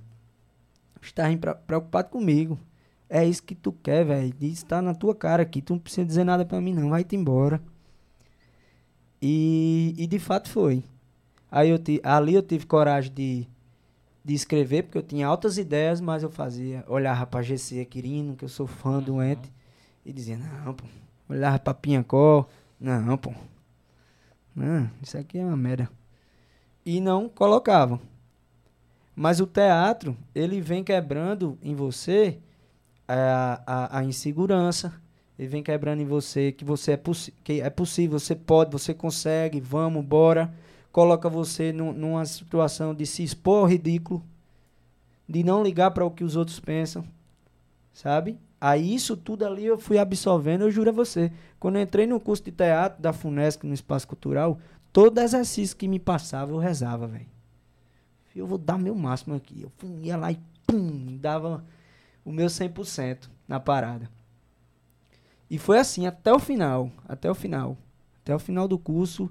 Estava 1.01 1.55
preocupado 1.55 2.09
comigo. 2.09 2.59
É 3.09 3.25
isso 3.25 3.41
que 3.41 3.55
tu 3.55 3.71
quer, 3.71 4.05
velho. 4.05 4.35
Isso 4.39 4.67
tá 4.67 4.79
na 4.79 4.93
tua 4.93 5.15
cara 5.15 5.41
aqui. 5.41 5.59
Tu 5.59 5.73
não 5.73 5.79
precisa 5.79 6.05
dizer 6.05 6.23
nada 6.23 6.45
pra 6.45 6.61
mim, 6.61 6.75
não. 6.75 6.91
Vai-te 6.91 7.15
embora. 7.15 7.59
E, 9.19 9.95
e 9.97 10.05
de 10.05 10.19
fato 10.19 10.47
foi. 10.47 10.83
Aí 11.49 11.69
eu 11.69 11.79
ali 12.03 12.35
eu 12.35 12.43
tive 12.43 12.67
coragem 12.67 13.11
de, 13.11 13.47
de 14.23 14.33
escrever, 14.33 14.83
porque 14.83 14.97
eu 14.97 15.03
tinha 15.03 15.27
altas 15.27 15.57
ideias, 15.57 15.99
mas 15.99 16.23
eu 16.23 16.29
fazia. 16.29 16.83
Olhava 16.87 17.25
pra 17.25 17.41
GC 17.41 17.85
Quirino, 17.85 18.35
que 18.35 18.45
eu 18.45 18.49
sou 18.49 18.65
fã 18.65 18.99
doente, 18.99 19.51
e 20.05 20.13
dizia, 20.13 20.37
não, 20.37 20.73
pô. 20.73 20.85
Olhava 21.29 21.59
pra 21.59 21.73
Pinhacó, 21.73 22.47
não, 22.79 23.17
pô. 23.17 23.33
Não, 24.55 24.89
isso 25.01 25.17
aqui 25.17 25.37
é 25.39 25.45
uma 25.45 25.57
merda. 25.57 25.89
E 26.85 26.99
não 26.99 27.27
colocava. 27.27 27.99
Mas 29.15 29.39
o 29.39 29.47
teatro, 29.47 30.17
ele 30.33 30.59
vem 30.61 30.83
quebrando 30.83 31.57
em 31.61 31.75
você 31.75 32.39
a, 33.07 33.61
a, 33.65 33.99
a 33.99 34.03
insegurança. 34.03 34.93
Ele 35.37 35.47
vem 35.47 35.63
quebrando 35.63 36.01
em 36.01 36.05
você 36.05 36.51
que 36.51 36.63
você 36.63 36.93
é, 36.93 37.01
que 37.43 37.61
é 37.61 37.69
possível, 37.69 38.19
você 38.19 38.35
pode, 38.35 38.71
você 38.71 38.93
consegue, 38.93 39.59
vamos, 39.59 40.03
bora. 40.03 40.53
Coloca 40.93 41.27
você 41.27 41.73
num- 41.73 41.91
numa 41.91 42.23
situação 42.25 42.93
de 42.93 43.05
se 43.05 43.23
expor 43.23 43.61
ao 43.61 43.65
ridículo, 43.65 44.23
de 45.27 45.43
não 45.43 45.63
ligar 45.63 45.91
para 45.91 46.05
o 46.05 46.11
que 46.11 46.23
os 46.23 46.35
outros 46.35 46.59
pensam, 46.59 47.03
sabe? 47.91 48.37
Aí 48.61 48.93
isso 48.93 49.17
tudo 49.17 49.43
ali 49.45 49.65
eu 49.65 49.77
fui 49.77 49.97
absorvendo, 49.97 50.61
eu 50.61 50.71
juro 50.71 50.91
a 50.91 50.93
você. 50.93 51.31
Quando 51.59 51.77
eu 51.77 51.81
entrei 51.81 52.05
no 52.05 52.19
curso 52.19 52.43
de 52.43 52.51
teatro 52.51 53.01
da 53.01 53.11
FUNESC, 53.11 53.65
no 53.65 53.73
Espaço 53.73 54.07
Cultural, 54.07 54.59
todo 54.93 55.19
exercício 55.19 55.75
que 55.75 55.87
me 55.87 55.99
passava 55.99 56.51
eu 56.51 56.59
rezava, 56.59 57.07
velho. 57.07 57.25
Eu 58.35 58.45
vou 58.45 58.59
dar 58.59 58.77
meu 58.77 58.93
máximo 58.95 59.35
aqui. 59.35 59.63
Eu 59.63 59.71
ia 59.99 60.15
lá 60.15 60.31
e 60.31 60.39
pum, 60.67 61.17
dava 61.19 61.63
o 62.23 62.31
meu 62.31 62.47
100% 62.47 63.29
na 63.47 63.59
parada. 63.59 64.09
E 65.49 65.57
foi 65.57 65.79
assim 65.79 66.05
até 66.05 66.31
o 66.31 66.39
final, 66.39 66.91
até 67.09 67.29
o 67.29 67.35
final. 67.35 67.75
Até 68.21 68.33
o 68.35 68.39
final 68.39 68.67
do 68.67 68.77
curso, 68.77 69.29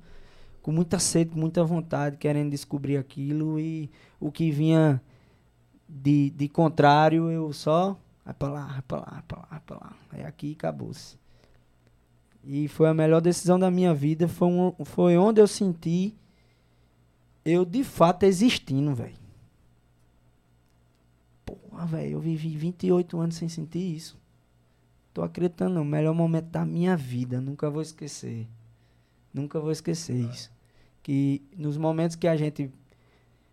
com 0.62 0.72
muita 0.72 0.98
sede, 0.98 1.30
com 1.30 1.40
muita 1.40 1.64
vontade, 1.64 2.16
querendo 2.16 2.50
descobrir 2.50 2.96
aquilo 2.96 3.58
e 3.58 3.90
o 4.20 4.30
que 4.30 4.50
vinha 4.50 5.02
de, 5.88 6.30
de 6.30 6.48
contrário, 6.48 7.30
eu 7.30 7.52
só 7.52 7.98
vai 8.24 8.32
pra 8.34 8.48
lá, 8.48 8.66
vai 8.66 8.82
pra 8.82 8.98
lá, 8.98 9.10
vai 9.10 9.22
pra 9.22 9.38
lá, 9.38 9.46
vai 9.50 9.60
pra 9.60 9.76
lá. 9.76 9.96
É 10.12 10.24
aqui 10.24 10.48
e 10.48 10.52
acabou-se. 10.52 11.18
E 12.44 12.68
foi 12.68 12.88
a 12.88 12.94
melhor 12.94 13.20
decisão 13.20 13.58
da 13.58 13.70
minha 13.70 13.92
vida, 13.92 14.28
foi, 14.28 14.48
um, 14.48 14.72
foi 14.84 15.16
onde 15.16 15.40
eu 15.40 15.46
senti 15.46 16.14
eu 17.44 17.64
de 17.64 17.82
fato 17.82 18.22
existindo, 18.22 18.94
velho. 18.94 19.20
Porra, 21.44 21.86
velho, 21.86 22.12
eu 22.12 22.20
vivi 22.20 22.56
28 22.56 23.18
anos 23.18 23.34
sem 23.34 23.48
sentir 23.48 23.96
isso. 23.96 24.16
Tô 25.12 25.22
acreditando, 25.22 25.74
não. 25.74 25.84
Melhor 25.84 26.14
momento 26.14 26.46
da 26.46 26.64
minha 26.64 26.96
vida. 26.96 27.40
Nunca 27.40 27.68
vou 27.68 27.82
esquecer. 27.82 28.46
Nunca 29.34 29.58
vou 29.58 29.72
esquecer 29.72 30.14
isso. 30.14 30.51
Que 31.02 31.42
nos 31.56 31.76
momentos 31.76 32.16
que 32.16 32.28
a 32.28 32.36
gente 32.36 32.70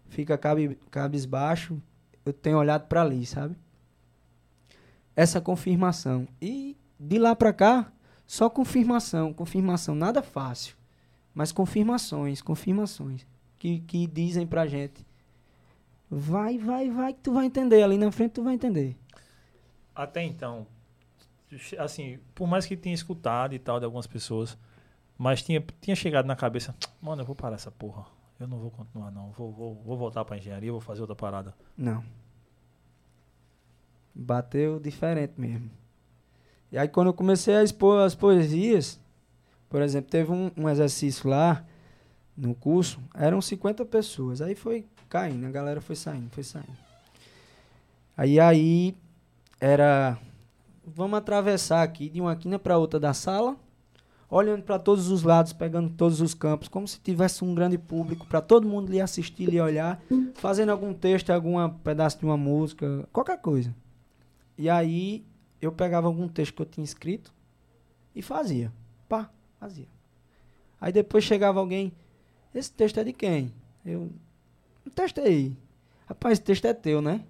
fica 0.09 0.37
cabe, 0.37 0.77
cabisbaixo, 0.91 1.81
eu 2.25 2.33
tenho 2.33 2.57
olhado 2.57 2.87
para 2.87 3.01
ali, 3.01 3.25
sabe? 3.25 3.55
Essa 5.15 5.41
confirmação. 5.41 6.27
E 6.41 6.77
de 6.99 7.17
lá 7.17 7.35
para 7.35 7.53
cá, 7.53 7.91
só 8.27 8.49
confirmação, 8.49 9.33
confirmação. 9.33 9.95
Nada 9.95 10.21
fácil. 10.21 10.75
Mas 11.33 11.51
confirmações, 11.51 12.41
confirmações. 12.41 13.25
Que, 13.57 13.79
que 13.79 14.07
dizem 14.07 14.45
pra 14.45 14.67
gente. 14.67 15.05
Vai, 16.09 16.57
vai, 16.57 16.89
vai, 16.89 17.13
que 17.13 17.19
tu 17.21 17.33
vai 17.33 17.45
entender. 17.45 17.83
Ali 17.83 17.97
na 17.97 18.11
frente 18.11 18.33
tu 18.33 18.43
vai 18.43 18.53
entender. 18.53 18.97
Até 19.93 20.23
então, 20.23 20.65
assim, 21.77 22.19
por 22.33 22.47
mais 22.47 22.65
que 22.65 22.77
tenha 22.77 22.95
escutado 22.95 23.53
e 23.53 23.59
tal 23.59 23.79
de 23.79 23.85
algumas 23.85 24.07
pessoas, 24.07 24.57
mas 25.19 25.43
tinha, 25.43 25.61
tinha 25.81 25.97
chegado 25.97 26.25
na 26.25 26.35
cabeça, 26.35 26.73
mano, 27.01 27.23
eu 27.23 27.25
vou 27.25 27.35
parar 27.35 27.55
essa 27.55 27.69
porra. 27.69 28.05
Eu 28.39 28.47
não 28.47 28.57
vou 28.57 28.71
continuar, 28.71 29.11
não. 29.11 29.31
Vou, 29.31 29.51
vou, 29.51 29.75
vou 29.75 29.97
voltar 29.97 30.23
pra 30.23 30.37
engenharia, 30.37 30.71
vou 30.71 30.79
fazer 30.79 31.01
outra 31.01 31.15
parada. 31.15 31.53
Não. 31.75 32.01
Bateu 34.15 34.79
diferente 34.79 35.33
mesmo. 35.35 35.69
E 36.71 36.77
aí 36.77 36.87
quando 36.87 37.07
eu 37.07 37.13
comecei 37.13 37.53
a 37.53 37.61
expor 37.61 37.99
as 37.99 38.15
poesias, 38.15 38.97
por 39.69 39.81
exemplo, 39.81 40.09
teve 40.09 40.31
um, 40.31 40.51
um 40.55 40.69
exercício 40.69 41.29
lá 41.29 41.65
no 42.37 42.55
curso, 42.55 42.97
eram 43.13 43.41
50 43.41 43.83
pessoas. 43.87 44.41
Aí 44.41 44.55
foi 44.55 44.87
caindo, 45.09 45.45
a 45.45 45.51
galera 45.51 45.81
foi 45.81 45.97
saindo, 45.97 46.29
foi 46.29 46.43
saindo. 46.43 46.77
Aí 48.15 48.39
aí 48.39 48.95
era 49.59 50.17
vamos 50.85 51.17
atravessar 51.17 51.83
aqui 51.83 52.07
de 52.07 52.21
uma 52.21 52.37
quina 52.37 52.57
para 52.57 52.77
outra 52.77 53.01
da 53.01 53.13
sala, 53.13 53.57
olhando 54.29 54.63
para 54.63 54.77
todos 54.77 55.09
os 55.09 55.23
lados, 55.23 55.53
pegando 55.53 55.89
todos 55.89 56.21
os 56.21 56.33
campos, 56.33 56.67
como 56.67 56.87
se 56.87 56.99
tivesse 56.99 57.43
um 57.43 57.55
grande 57.55 57.77
público 57.77 58.27
para 58.27 58.41
todo 58.41 58.67
mundo 58.67 58.91
lhe 58.91 59.01
assistir, 59.01 59.49
lhe 59.49 59.59
olhar, 59.59 60.01
fazendo 60.35 60.71
algum 60.71 60.93
texto, 60.93 61.31
algum 61.31 61.67
pedaço 61.69 62.19
de 62.19 62.25
uma 62.25 62.37
música, 62.37 63.07
qualquer 63.11 63.41
coisa. 63.41 63.73
E 64.57 64.69
aí 64.69 65.25
eu 65.61 65.71
pegava 65.71 66.07
algum 66.07 66.27
texto 66.27 66.53
que 66.53 66.61
eu 66.61 66.65
tinha 66.65 66.85
escrito 66.85 67.33
e 68.13 68.21
fazia. 68.21 68.71
Pá, 69.07 69.29
fazia. 69.59 69.87
Aí 70.79 70.91
depois 70.91 71.23
chegava 71.23 71.59
alguém, 71.59 71.91
esse 72.53 72.71
texto 72.71 72.99
é 72.99 73.03
de 73.03 73.13
quem? 73.13 73.53
Eu, 73.85 74.11
o 74.85 74.89
texto 74.89 75.21
aí. 75.21 75.57
Rapaz, 76.05 76.33
esse 76.33 76.43
texto 76.43 76.65
é 76.65 76.73
teu, 76.73 77.01
né? 77.01 77.23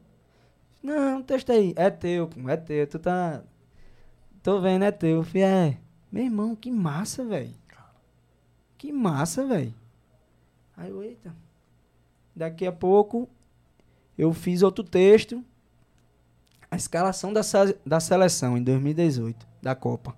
Não, 0.81 1.19
o 1.19 1.23
texto 1.23 1.51
aí. 1.51 1.73
É 1.75 1.89
teu, 1.89 2.29
é 2.47 2.57
teu. 2.57 2.87
Tu 2.87 2.99
tá. 2.99 3.43
Tô 4.41 4.61
vendo, 4.61 4.85
é 4.85 4.91
teu. 4.91 5.17
Eu 5.17 5.23
falei, 5.23 5.43
é. 5.43 5.77
Meu 6.11 6.23
irmão, 6.23 6.55
que 6.55 6.71
massa, 6.71 7.23
velho. 7.23 7.53
Que 8.77 8.93
massa, 8.93 9.45
velho. 9.45 9.73
Aí 10.75 10.89
eu, 10.89 11.03
eita. 11.03 11.35
Daqui 12.33 12.65
a 12.65 12.71
pouco, 12.71 13.27
eu 14.17 14.33
fiz 14.33 14.63
outro 14.63 14.83
texto. 14.83 15.43
A 16.71 16.77
escalação 16.77 17.33
da, 17.33 17.41
da 17.85 17.99
seleção 17.99 18.57
em 18.57 18.63
2018, 18.63 19.45
da 19.61 19.75
Copa. 19.75 20.17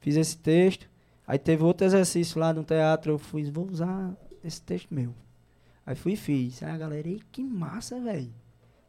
Fiz 0.00 0.16
esse 0.16 0.36
texto. 0.36 0.86
Aí 1.26 1.38
teve 1.38 1.62
outro 1.62 1.86
exercício 1.86 2.38
lá 2.38 2.52
no 2.52 2.62
teatro. 2.62 3.12
Eu 3.12 3.18
fui, 3.18 3.50
vou 3.50 3.66
usar 3.70 4.12
esse 4.44 4.60
texto 4.60 4.92
meu. 4.92 5.14
Aí 5.86 5.94
fui 5.94 6.12
e 6.12 6.16
fiz. 6.16 6.62
Aí 6.62 6.72
a 6.72 6.76
galera, 6.76 7.08
ei, 7.08 7.22
que 7.32 7.42
massa, 7.42 7.98
velho. 7.98 8.32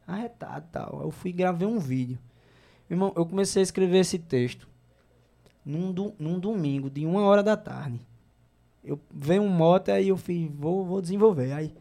Arretado 0.06 0.66
e 0.68 0.72
tal. 0.72 0.98
Aí 1.00 1.06
eu 1.06 1.10
fui 1.10 1.30
e 1.30 1.32
gravei 1.32 1.66
um 1.66 1.78
vídeo. 1.78 2.18
Irmão, 2.90 3.14
eu 3.16 3.24
comecei 3.24 3.62
a 3.62 3.64
escrever 3.64 4.00
esse 4.00 4.18
texto 4.18 4.68
num, 5.64 5.92
do- 5.92 6.14
num 6.18 6.38
domingo, 6.38 6.90
de 6.90 7.04
uma 7.06 7.22
hora 7.22 7.42
da 7.42 7.56
tarde. 7.56 8.00
Eu 8.84 9.00
veio 9.14 9.42
um 9.42 9.48
mote, 9.48 9.90
aí 9.90 10.08
eu 10.08 10.16
fiz, 10.16 10.50
vou, 10.52 10.84
vou 10.84 11.00
desenvolver. 11.00 11.52
Aí 11.52 11.74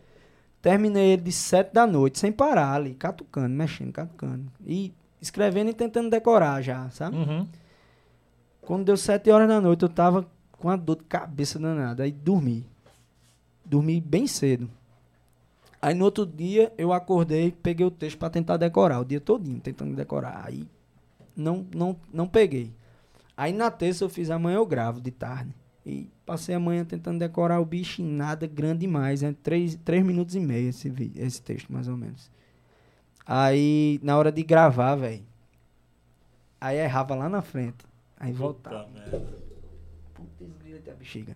terminei 0.62 1.12
ele 1.14 1.22
de 1.24 1.32
sete 1.32 1.74
da 1.74 1.86
noite, 1.86 2.18
sem 2.20 2.32
parar 2.32 2.74
ali, 2.74 2.94
catucando, 2.94 3.54
mexendo, 3.54 3.92
catucando. 3.92 4.46
E 4.66 4.94
escrevendo 5.22 5.70
e 5.70 5.74
tentando 5.74 6.10
decorar 6.10 6.62
já, 6.62 6.90
sabe? 6.92 7.18
Uhum. 7.18 7.48
Quando 8.62 8.86
deu 8.86 8.96
sete 8.96 9.30
horas 9.30 9.48
da 9.48 9.60
noite, 9.60 9.84
eu 9.84 9.90
tava 9.90 10.26
com 10.54 10.70
uma 10.70 10.78
dor 10.78 10.96
de 10.96 11.04
cabeça 11.04 11.60
danada. 11.60 12.04
Aí 12.04 12.12
dormi. 12.12 12.66
Dormi 13.66 14.00
bem 14.00 14.26
cedo. 14.28 14.70
Aí 15.82 15.94
no 15.94 16.06
outro 16.06 16.26
dia 16.26 16.72
eu 16.78 16.94
acordei, 16.94 17.52
peguei 17.52 17.86
o 17.86 17.92
texto 17.92 18.18
pra 18.18 18.30
tentar 18.30 18.56
decorar, 18.56 19.02
o 19.02 19.06
dia 19.06 19.20
todinho 19.20 19.60
tentando 19.60 19.94
decorar. 19.94 20.44
Aí 20.48 20.66
não, 21.36 21.66
não, 21.76 21.98
não 22.14 22.26
peguei. 22.26 22.72
Aí 23.36 23.52
na 23.52 23.72
terça 23.72 24.04
eu 24.04 24.10
fiz 24.10 24.30
amanhã 24.30 24.58
eu 24.58 24.66
gravo 24.66 25.02
de 25.02 25.12
tarde. 25.12 25.54
E 25.86 26.10
passei 26.26 26.56
a 26.56 26.60
manhã 26.60 26.86
tentando 26.86 27.20
decorar 27.20 27.60
o 27.60 27.66
bicho 27.66 28.02
e 28.02 28.06
nada 28.06 28.48
grande 28.48 28.80
demais. 28.82 29.22
É 29.24 29.34
três, 29.34 29.76
três 29.84 30.04
minutos 30.06 30.36
e 30.36 30.40
meio 30.40 30.70
esse, 30.70 30.90
vi- 30.90 31.12
esse 31.16 31.42
texto, 31.42 31.72
mais 31.72 31.88
ou 31.88 31.98
menos. 31.98 32.32
Aí, 33.26 34.00
na 34.04 34.18
hora 34.18 34.32
de 34.32 34.44
gravar, 34.44 34.96
velho. 34.96 35.24
Aí 36.60 36.78
errava 36.78 37.16
lá 37.16 37.28
na 37.28 37.42
frente. 37.42 37.86
Aí 38.18 38.32
voltava. 38.32 38.88
Puta 40.14 40.46
da 40.86 40.94
bexiga. 40.94 41.36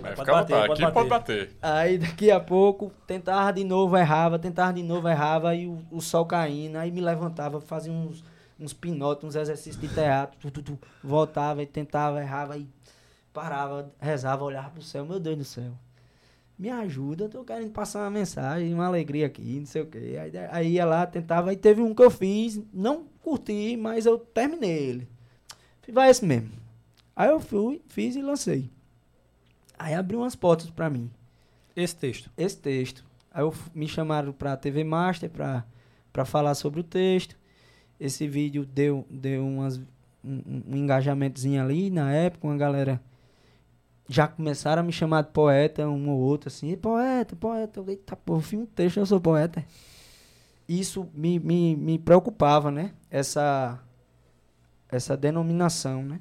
Vai 0.00 0.16
ficar 0.16 0.32
bater, 0.32 0.66
pode 0.66 0.84
Aqui 0.84 0.92
pode 0.92 1.08
bater. 1.08 1.56
Aí 1.60 1.98
daqui 1.98 2.30
a 2.30 2.40
pouco, 2.40 2.92
tentava 3.06 3.52
de 3.52 3.64
novo, 3.64 3.96
errava, 3.96 4.38
tentava 4.38 4.72
de 4.72 4.82
novo, 4.82 5.08
errava, 5.08 5.50
aí 5.50 5.66
o, 5.66 5.82
o 5.90 6.00
sol 6.00 6.24
caindo, 6.24 6.76
aí 6.76 6.90
me 6.90 7.00
levantava, 7.00 7.60
fazia 7.60 7.92
uns, 7.92 8.24
uns 8.58 8.72
pinotes, 8.72 9.24
uns 9.24 9.36
exercícios 9.36 9.80
de 9.80 9.88
teatro, 9.88 10.38
tu, 10.38 10.50
tu, 10.50 10.62
tu, 10.62 10.78
voltava 11.02 11.62
e 11.62 11.66
tentava, 11.66 12.20
errava, 12.20 12.54
aí 12.54 12.66
parava, 13.32 13.92
rezava, 14.00 14.44
olhava 14.44 14.70
pro 14.70 14.82
céu, 14.82 15.06
meu 15.06 15.20
Deus 15.20 15.38
do 15.38 15.44
céu. 15.44 15.72
Me 16.58 16.70
ajuda, 16.70 17.24
eu 17.24 17.28
tô 17.28 17.44
querendo 17.44 17.70
passar 17.70 18.00
uma 18.00 18.10
mensagem, 18.10 18.74
uma 18.74 18.86
alegria 18.86 19.26
aqui, 19.26 19.60
não 19.60 19.66
sei 19.66 19.82
o 19.82 19.86
quê. 19.86 20.18
Aí, 20.20 20.32
aí 20.50 20.72
ia 20.72 20.84
lá, 20.84 21.06
tentava, 21.06 21.50
aí 21.50 21.56
teve 21.56 21.80
um 21.80 21.94
que 21.94 22.02
eu 22.02 22.10
fiz, 22.10 22.60
não 22.72 23.04
curti, 23.22 23.76
mas 23.76 24.06
eu 24.06 24.18
terminei 24.18 24.88
ele. 24.88 25.08
Falei, 25.80 25.94
vai 25.94 26.10
esse 26.10 26.24
mesmo. 26.24 26.50
Aí 27.14 27.30
eu 27.30 27.38
fui, 27.38 27.80
fiz 27.86 28.16
e 28.16 28.22
lancei. 28.22 28.68
Aí 29.78 29.94
abriu 29.94 30.20
umas 30.20 30.34
portas 30.34 30.68
pra 30.70 30.90
mim 30.90 31.08
Esse 31.76 31.94
texto. 31.94 32.28
esse 32.36 32.56
texto. 32.56 33.04
Aí 33.30 33.42
eu 33.42 33.54
me 33.72 33.86
chamaram 33.86 34.32
pra 34.32 34.56
TV 34.56 34.82
Master 34.82 35.30
pra 35.30 36.24
falar 36.24 36.54
sobre 36.56 36.80
o 36.80 36.84
texto. 36.84 37.36
Esse 38.00 38.28
vídeo 38.28 38.64
deu, 38.64 39.04
deu 39.10 39.44
umas, 39.46 39.78
um, 40.24 40.42
um- 40.46 40.76
engajamentozinho 40.76 41.62
ali 41.62 41.90
na 41.90 42.12
época, 42.12 42.46
uma 42.46 42.56
galera 42.56 43.00
já 44.08 44.26
começaram 44.26 44.80
a 44.80 44.82
me 44.84 44.92
chamar 44.92 45.22
de 45.22 45.30
poeta, 45.30 45.86
um 45.88 46.08
ou 46.10 46.18
outro, 46.18 46.48
assim, 46.48 46.70
"Ei, 46.70 46.76
poeta, 46.76 47.36
poeta. 47.36 47.80
Eu, 47.80 47.88
Eita, 47.88 48.16
pô, 48.16 48.36
eu 48.36 48.40
fiz 48.40 48.58
um 48.58 48.66
texto, 48.66 48.96
eu 48.98 49.06
sou 49.06 49.20
poeta. 49.20 49.64
Isso 50.68 51.08
me, 51.14 51.38
me, 51.38 51.76
me 51.76 51.98
preocupava, 51.98 52.70
né? 52.70 52.92
Essa, 53.10 53.78
essa 54.90 55.16
denominação, 55.16 56.02
né? 56.02 56.20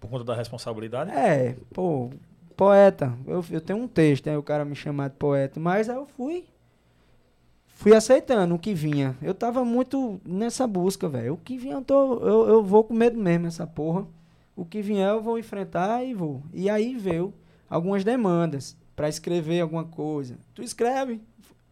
Por 0.00 0.08
conta 0.10 0.24
da 0.24 0.34
responsabilidade. 0.34 1.10
É, 1.10 1.56
pô, 1.72 2.10
poeta. 2.56 3.16
Eu, 3.26 3.44
eu 3.50 3.60
tenho 3.60 3.78
um 3.78 3.88
texto, 3.88 4.28
aí 4.28 4.36
o 4.36 4.42
cara 4.42 4.64
me 4.64 4.74
chamar 4.74 5.08
de 5.10 5.16
poeta, 5.16 5.60
mas 5.60 5.88
aí 5.88 5.96
eu 5.96 6.06
fui. 6.06 6.44
Fui 7.74 7.94
aceitando 7.94 8.54
o 8.54 8.58
que 8.58 8.74
vinha. 8.74 9.16
Eu 9.20 9.34
tava 9.34 9.64
muito 9.64 10.20
nessa 10.24 10.66
busca, 10.66 11.08
velho. 11.08 11.34
O 11.34 11.36
que 11.36 11.58
vinha, 11.58 11.74
eu, 11.74 11.82
tô, 11.82 12.14
eu, 12.20 12.48
eu 12.48 12.64
vou 12.64 12.84
com 12.84 12.94
medo 12.94 13.18
mesmo, 13.18 13.46
essa 13.46 13.66
porra. 13.66 14.06
O 14.54 14.64
que 14.64 14.82
vier, 14.82 15.08
eu 15.08 15.22
vou 15.22 15.38
enfrentar 15.38 16.04
e 16.04 16.14
vou. 16.14 16.42
E 16.52 16.68
aí 16.68 16.94
veio 16.96 17.32
algumas 17.68 18.04
demandas 18.04 18.76
pra 18.94 19.08
escrever 19.08 19.60
alguma 19.60 19.84
coisa. 19.84 20.38
Tu 20.54 20.62
escreve? 20.62 21.20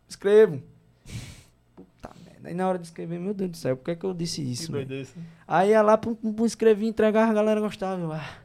Escrevo. 0.08 0.62
Puta 1.76 2.10
merda. 2.24 2.48
Aí 2.48 2.54
na 2.54 2.68
hora 2.68 2.78
de 2.78 2.86
escrever, 2.86 3.20
meu 3.20 3.34
Deus 3.34 3.50
do 3.50 3.56
céu, 3.56 3.76
por 3.76 3.84
que, 3.84 3.90
é 3.90 3.94
que 3.94 4.04
eu 4.04 4.14
disse 4.14 4.40
isso? 4.40 4.74
esse. 4.76 5.14
Aí 5.46 5.70
ia 5.70 5.82
lá, 5.82 5.98
pum, 5.98 6.14
pum, 6.14 6.32
pum, 6.32 6.46
escrevi, 6.46 6.86
entregava, 6.86 7.30
a 7.30 7.34
galera 7.34 7.60
gostava. 7.60 8.00
eu, 8.00 8.12
ah. 8.12 8.38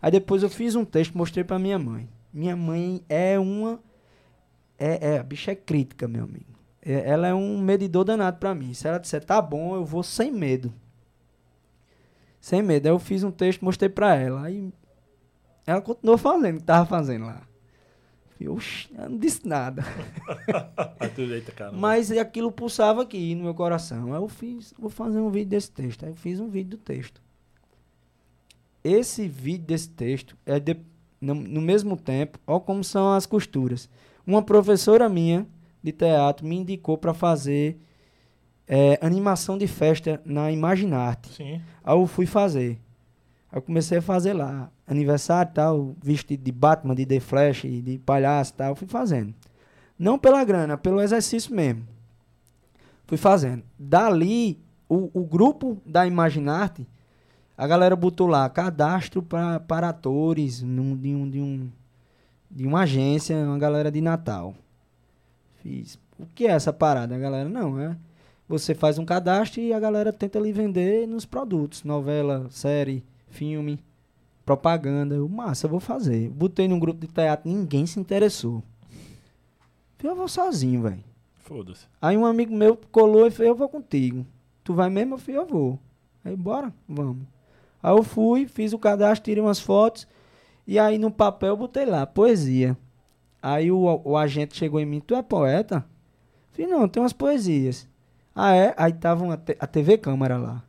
Aí 0.00 0.10
depois 0.10 0.42
eu 0.42 0.50
fiz 0.50 0.74
um 0.74 0.84
texto, 0.84 1.16
mostrei 1.16 1.42
pra 1.42 1.58
minha 1.58 1.78
mãe. 1.78 2.08
Minha 2.32 2.54
mãe 2.54 3.02
é 3.08 3.38
uma. 3.38 3.80
É, 4.78 5.14
é, 5.14 5.18
a 5.18 5.22
bicha 5.22 5.52
é 5.52 5.54
crítica, 5.54 6.06
meu 6.06 6.24
amigo. 6.24 6.53
É- 6.84 7.08
ela 7.08 7.26
é 7.26 7.34
um 7.34 7.58
medidor 7.58 8.04
danado 8.04 8.38
pra 8.38 8.54
mim. 8.54 8.74
Se 8.74 8.86
ela 8.86 8.98
disser 8.98 9.24
tá 9.24 9.40
bom, 9.40 9.74
eu 9.74 9.84
vou 9.84 10.02
sem 10.02 10.30
medo. 10.30 10.72
Sem 12.40 12.62
medo. 12.62 12.86
Aí 12.86 12.92
eu 12.92 12.98
fiz 12.98 13.24
um 13.24 13.30
texto, 13.30 13.64
mostrei 13.64 13.88
pra 13.88 14.14
ela. 14.14 14.42
Aí 14.42 14.72
ela 15.66 15.80
continuou 15.80 16.18
fazendo 16.18 16.56
o 16.56 16.58
que 16.60 16.64
tava 16.64 16.84
fazendo 16.86 17.26
lá. 17.26 17.42
Eu, 18.40 18.58
não 19.08 19.16
disse 19.16 19.46
nada. 19.48 19.82
Mas 21.78 22.10
aquilo 22.10 22.52
pulsava 22.52 23.02
aqui 23.02 23.34
no 23.34 23.44
meu 23.44 23.54
coração. 23.54 24.12
Aí 24.12 24.20
eu 24.20 24.28
fiz, 24.28 24.74
vou 24.78 24.90
fazer 24.90 25.18
um 25.18 25.30
vídeo 25.30 25.48
desse 25.50 25.70
texto. 25.70 26.04
Aí 26.04 26.10
eu 26.10 26.16
fiz 26.16 26.38
um 26.40 26.48
vídeo 26.50 26.72
do 26.72 26.76
texto. 26.76 27.22
Esse 28.82 29.26
vídeo 29.26 29.64
desse 29.66 29.88
texto 29.88 30.36
é 30.44 30.60
de- 30.60 30.76
no, 31.20 31.34
no 31.34 31.60
mesmo 31.62 31.96
tempo, 31.96 32.38
olha 32.46 32.60
como 32.60 32.84
são 32.84 33.14
as 33.14 33.24
costuras. 33.24 33.88
Uma 34.26 34.42
professora 34.42 35.08
minha 35.08 35.46
de 35.84 35.92
teatro 35.92 36.46
me 36.46 36.56
indicou 36.56 36.96
para 36.96 37.12
fazer 37.12 37.78
eh, 38.66 38.98
animação 39.02 39.58
de 39.58 39.66
festa 39.66 40.20
na 40.24 40.50
Imaginarte. 40.50 41.28
Sim. 41.34 41.60
Aí 41.84 41.94
eu 41.94 42.06
fui 42.06 42.24
fazer. 42.24 42.80
Aí 43.52 43.58
eu 43.58 43.62
comecei 43.62 43.98
a 43.98 44.02
fazer 44.02 44.32
lá. 44.32 44.70
Aniversário 44.86 45.50
e 45.50 45.54
tal, 45.54 45.94
vestido 46.02 46.42
de 46.42 46.50
Batman, 46.50 46.94
de 46.94 47.04
The 47.04 47.20
Flash, 47.20 47.62
de 47.62 48.00
palhaço 48.04 48.52
e 48.52 48.54
tal. 48.56 48.68
Eu 48.70 48.76
fui 48.76 48.88
fazendo. 48.88 49.34
Não 49.98 50.18
pela 50.18 50.42
grana, 50.42 50.76
pelo 50.78 51.00
exercício 51.02 51.54
mesmo. 51.54 51.86
Fui 53.06 53.18
fazendo. 53.18 53.62
Dali, 53.78 54.58
o, 54.88 55.10
o 55.12 55.24
grupo 55.24 55.76
da 55.84 56.06
Imaginarte, 56.06 56.86
a 57.56 57.66
galera 57.66 57.94
botou 57.94 58.26
lá 58.26 58.48
cadastro 58.48 59.22
pra, 59.22 59.60
para 59.60 59.90
atores 59.90 60.62
num- 60.62 60.96
de, 60.96 61.14
um, 61.14 61.28
de, 61.30 61.40
um, 61.40 61.70
de 62.50 62.66
uma 62.66 62.80
agência, 62.80 63.36
uma 63.36 63.58
galera 63.58 63.90
de 63.92 64.00
Natal. 64.00 64.54
Fiz. 65.64 65.98
O 66.18 66.26
que 66.34 66.46
é 66.46 66.50
essa 66.50 66.74
parada? 66.74 67.16
Galera, 67.16 67.48
não, 67.48 67.80
é. 67.80 67.96
Você 68.46 68.74
faz 68.74 68.98
um 68.98 69.04
cadastro 69.06 69.62
e 69.62 69.72
a 69.72 69.80
galera 69.80 70.12
tenta 70.12 70.38
lhe 70.38 70.52
vender 70.52 71.08
nos 71.08 71.24
produtos. 71.24 71.82
Novela, 71.84 72.46
série, 72.50 73.02
filme, 73.30 73.82
propaganda. 74.44 75.14
Eu, 75.14 75.26
massa, 75.26 75.64
eu 75.64 75.70
vou 75.70 75.80
fazer. 75.80 76.28
Botei 76.28 76.68
num 76.68 76.78
grupo 76.78 77.00
de 77.00 77.06
teatro, 77.10 77.50
ninguém 77.50 77.86
se 77.86 77.98
interessou. 77.98 78.62
Eu 80.02 80.14
vou 80.14 80.28
sozinho, 80.28 80.82
velho. 80.82 81.02
Foda-se. 81.38 81.86
Aí 82.00 82.14
um 82.14 82.26
amigo 82.26 82.54
meu 82.54 82.78
colou 82.92 83.26
e 83.26 83.30
falou, 83.30 83.52
eu 83.52 83.56
vou 83.56 83.70
contigo. 83.70 84.26
Tu 84.62 84.74
vai 84.74 84.90
mesmo? 84.90 85.14
Eu 85.14 85.18
falei, 85.18 85.40
eu 85.40 85.46
vou. 85.46 85.78
Aí, 86.22 86.36
bora, 86.36 86.70
vamos. 86.86 87.26
Aí 87.82 87.90
eu 87.90 88.02
fui, 88.02 88.46
fiz 88.46 88.74
o 88.74 88.78
cadastro, 88.78 89.24
tirei 89.24 89.42
umas 89.42 89.60
fotos. 89.60 90.06
E 90.66 90.78
aí 90.78 90.98
no 90.98 91.10
papel 91.10 91.50
eu 91.50 91.56
botei 91.56 91.86
lá, 91.86 92.06
poesia. 92.06 92.76
Aí 93.46 93.70
o, 93.70 94.00
o 94.02 94.16
agente 94.16 94.56
chegou 94.56 94.80
em 94.80 94.86
mim, 94.86 95.00
tu 95.00 95.14
é 95.14 95.20
poeta? 95.20 95.84
Falei, 96.52 96.66
não, 96.66 96.88
tem 96.88 97.02
umas 97.02 97.12
poesias. 97.12 97.86
Ah, 98.34 98.54
é? 98.54 98.72
Aí 98.74 98.90
tava 98.94 99.22
uma 99.22 99.34
a 99.34 99.66
TV 99.66 99.98
Câmara 99.98 100.38
lá. 100.38 100.64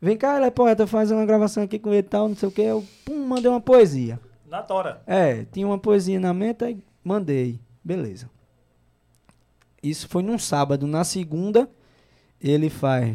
Vem 0.00 0.16
cá, 0.16 0.36
ela 0.36 0.46
é 0.46 0.50
poeta, 0.50 0.86
faz 0.86 1.10
uma 1.10 1.26
gravação 1.26 1.62
aqui 1.62 1.78
com 1.78 1.90
ele 1.90 1.98
e 1.98 2.02
tal, 2.02 2.26
não 2.26 2.34
sei 2.34 2.48
o 2.48 2.52
que. 2.52 2.62
Eu, 2.62 2.82
pum, 3.04 3.26
mandei 3.26 3.50
uma 3.50 3.60
poesia. 3.60 4.18
Na 4.46 4.62
tora. 4.62 5.02
É, 5.06 5.44
tinha 5.52 5.66
uma 5.66 5.78
poesia 5.78 6.18
na 6.18 6.32
mente, 6.32 6.64
aí 6.64 6.82
mandei. 7.04 7.60
Beleza. 7.84 8.30
Isso 9.82 10.08
foi 10.08 10.22
num 10.22 10.38
sábado. 10.38 10.86
Na 10.86 11.04
segunda, 11.04 11.68
ele 12.40 12.70
faz. 12.70 13.14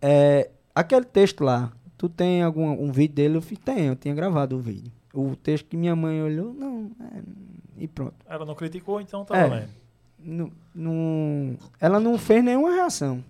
É, 0.00 0.52
aquele 0.72 1.04
texto 1.04 1.42
lá, 1.42 1.72
tu 1.98 2.08
tem 2.08 2.44
algum 2.44 2.80
um 2.80 2.92
vídeo 2.92 3.16
dele? 3.16 3.38
Eu 3.38 3.42
fiz, 3.42 3.58
tem, 3.58 3.86
eu 3.86 3.96
tinha 3.96 4.14
gravado 4.14 4.56
o 4.56 4.60
vídeo. 4.60 4.92
O 5.12 5.34
texto 5.34 5.66
que 5.66 5.76
minha 5.76 5.96
mãe 5.96 6.22
olhou, 6.22 6.54
não, 6.54 6.92
é, 7.00 7.22
e 7.82 7.88
pronto. 7.88 8.14
Ela 8.26 8.44
não 8.46 8.54
criticou, 8.54 9.00
então 9.00 9.24
tá 9.24 9.36
É. 9.36 9.48
valendo. 9.48 9.68
Não, 10.24 10.52
não- 10.74 11.56
ela 11.80 11.98
não 11.98 12.16
fez 12.16 12.42
nenhuma 12.44 12.72
reação. 12.72 13.24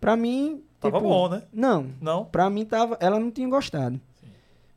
Pra 0.00 0.16
mim. 0.16 0.62
Tava 0.80 0.98
tipo, 0.98 1.08
bom, 1.08 1.28
né? 1.28 1.42
Não, 1.52 1.86
Não? 2.00 2.24
Pra 2.24 2.48
mim 2.50 2.64
tava, 2.64 2.96
ela 3.00 3.18
não 3.18 3.30
tinha 3.30 3.48
gostado. 3.48 4.00
Sim. 4.20 4.26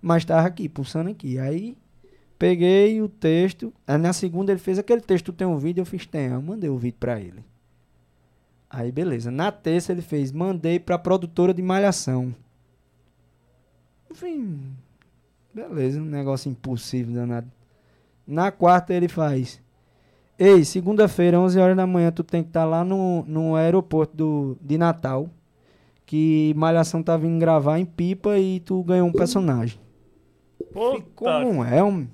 Mas 0.02 0.24
tava 0.26 0.48
aqui, 0.48 0.68
pulsando 0.70 1.10
aqui. 1.10 1.38
Aí 1.40 1.78
peguei 2.38 3.02
o 3.02 3.08
texto. 3.10 3.72
Aí 3.88 3.98
na 3.98 4.12
segunda 4.14 4.52
ele 4.52 4.60
fez 4.60 4.78
aquele 4.80 5.02
texto, 5.02 5.32
tem 5.34 5.46
um 5.48 5.58
vídeo, 5.58 5.82
eu 5.82 5.86
fiz, 5.86 6.06
tem. 6.06 6.28
Eu 6.28 6.42
mandei 6.42 6.70
o 6.70 6.78
vídeo 6.78 6.98
pra 7.00 7.20
ele. 7.20 7.44
Aí 8.70 8.92
beleza. 8.92 9.30
Na 9.32 9.52
terça 9.52 9.92
ele 9.92 10.02
fez, 10.02 10.32
mandei 10.32 10.80
pra 10.80 10.98
produtora 10.98 11.54
de 11.54 11.62
malhação. 11.62 12.34
Enfim, 14.12 14.60
beleza, 15.54 16.00
um 16.02 16.06
negócio 16.06 16.50
impossível 16.50 17.14
danado. 17.14 17.52
Na 18.28 18.52
quarta 18.52 18.94
ele 18.94 19.08
faz. 19.08 19.62
Ei, 20.38 20.66
segunda-feira, 20.66 21.40
11 21.40 21.60
horas 21.60 21.78
da 21.78 21.88
manhã, 21.88 22.12
tu 22.12 22.24
tem 22.24 22.44
que 22.44 22.50
estar 22.50 22.66
lá 22.66 22.84
no, 22.84 23.24
no 23.26 23.56
aeroporto 23.56 24.16
do, 24.16 24.58
de 24.62 24.78
Natal 24.78 25.30
que 26.06 26.54
Malhação 26.56 27.02
tá 27.02 27.18
vindo 27.18 27.40
gravar 27.40 27.80
em 27.80 27.86
Pipa 27.86 28.38
e 28.38 28.60
tu 28.60 28.84
ganhou 28.84 29.08
um 29.08 29.12
personagem. 29.12 29.80
Puta. 30.72 31.04
Como 31.16 31.64
é, 31.64 31.82
homem? 31.82 32.10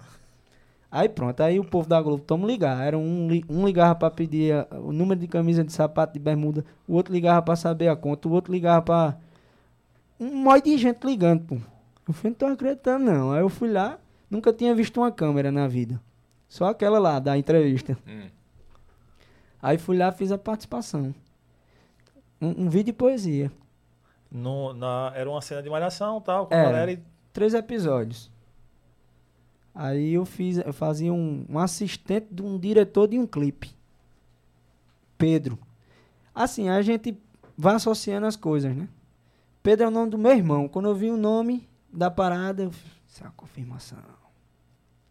Aí 0.89 1.07
pronto, 1.09 1.41
aí 1.41 1.59
o 1.59 1.63
povo 1.63 1.87
da 1.89 2.01
Globo, 2.01 2.23
toma 2.23 2.45
ligar. 2.47 2.85
Era 2.85 2.97
um, 2.97 3.27
um 3.49 3.65
ligava 3.65 3.95
pra 3.95 4.11
pedir 4.11 4.53
a- 4.53 4.67
o 4.79 4.91
número 4.91 5.19
de 5.19 5.27
camisa 5.27 5.63
de 5.63 5.71
sapato 5.73 6.13
de 6.13 6.19
bermuda, 6.19 6.63
o 6.87 6.93
outro 6.95 7.13
ligava 7.13 7.41
pra 7.41 7.55
saber 7.55 7.87
a 7.87 7.95
conta, 7.95 8.27
o 8.27 8.31
outro 8.31 8.51
ligava 8.53 8.81
pra. 8.81 9.17
Um 10.19 10.35
monte 10.43 10.65
de 10.65 10.77
gente 10.77 11.05
ligando, 11.05 11.43
pô. 11.45 11.55
Eu 12.07 12.13
falei, 12.13 12.31
não 12.31 12.33
tô 12.35 12.45
acreditando, 12.45 13.05
não. 13.05 13.31
Aí 13.31 13.41
eu 13.41 13.49
fui 13.49 13.69
lá, 13.71 13.97
nunca 14.31 14.53
tinha 14.53 14.73
visto 14.73 15.01
uma 15.01 15.11
câmera 15.11 15.51
na 15.51 15.67
vida. 15.67 16.01
Só 16.47 16.65
aquela 16.65 16.97
lá, 16.97 17.19
da 17.19 17.37
entrevista. 17.37 17.97
Hum. 18.07 18.29
Aí 19.61 19.77
fui 19.77 19.97
lá 19.97 20.11
fiz 20.11 20.31
a 20.31 20.37
participação. 20.37 21.13
Um, 22.41 22.63
um 22.65 22.69
vídeo 22.69 22.85
de 22.85 22.93
poesia. 22.93 23.51
No, 24.31 24.73
na, 24.73 25.11
era 25.13 25.29
uma 25.29 25.41
cena 25.41 25.61
de 25.61 25.69
malhação 25.69 26.17
e 26.17 26.21
tal, 26.21 26.47
com 26.47 26.53
Era. 26.53 26.63
a 26.63 26.71
galera 26.71 26.91
e 26.93 27.03
três 27.33 27.53
episódios. 27.53 28.31
Aí 29.75 30.13
eu 30.13 30.25
fiz, 30.25 30.57
eu 30.57 30.73
fazia 30.73 31.13
um, 31.13 31.45
um 31.47 31.59
assistente 31.59 32.27
de 32.31 32.41
um 32.41 32.57
diretor 32.57 33.07
de 33.07 33.19
um 33.19 33.27
clipe. 33.27 33.71
Pedro. 35.17 35.59
Assim, 36.33 36.69
a 36.69 36.81
gente 36.81 37.17
vai 37.57 37.75
associando 37.75 38.25
as 38.25 38.35
coisas, 38.35 38.75
né? 38.75 38.87
Pedro 39.61 39.85
é 39.85 39.87
o 39.89 39.91
nome 39.91 40.09
do 40.09 40.17
meu 40.17 40.31
irmão. 40.31 40.67
Quando 40.67 40.89
eu 40.89 40.95
vi 40.95 41.11
o 41.11 41.17
nome 41.17 41.69
da 41.93 42.09
parada, 42.09 42.63
eu 42.63 42.71
fiz, 42.71 42.91
isso 43.07 43.23
é 43.23 43.27
uma 43.27 43.33
confirmação. 43.33 43.99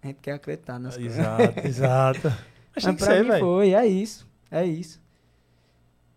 A 0.03 0.07
gente 0.07 0.19
quer 0.21 0.33
acreditar 0.33 0.79
nas 0.79 0.97
coisas. 0.97 1.19
Exato, 1.19 1.61
exato. 1.67 2.33
Mas 2.75 2.85
tem 2.85 2.95
que 2.95 3.03
ser, 3.05 3.25
velho. 3.25 3.45
foi, 3.45 3.75
é 3.75 3.87
isso, 3.87 4.27
é 4.51 4.65
isso. 4.65 5.01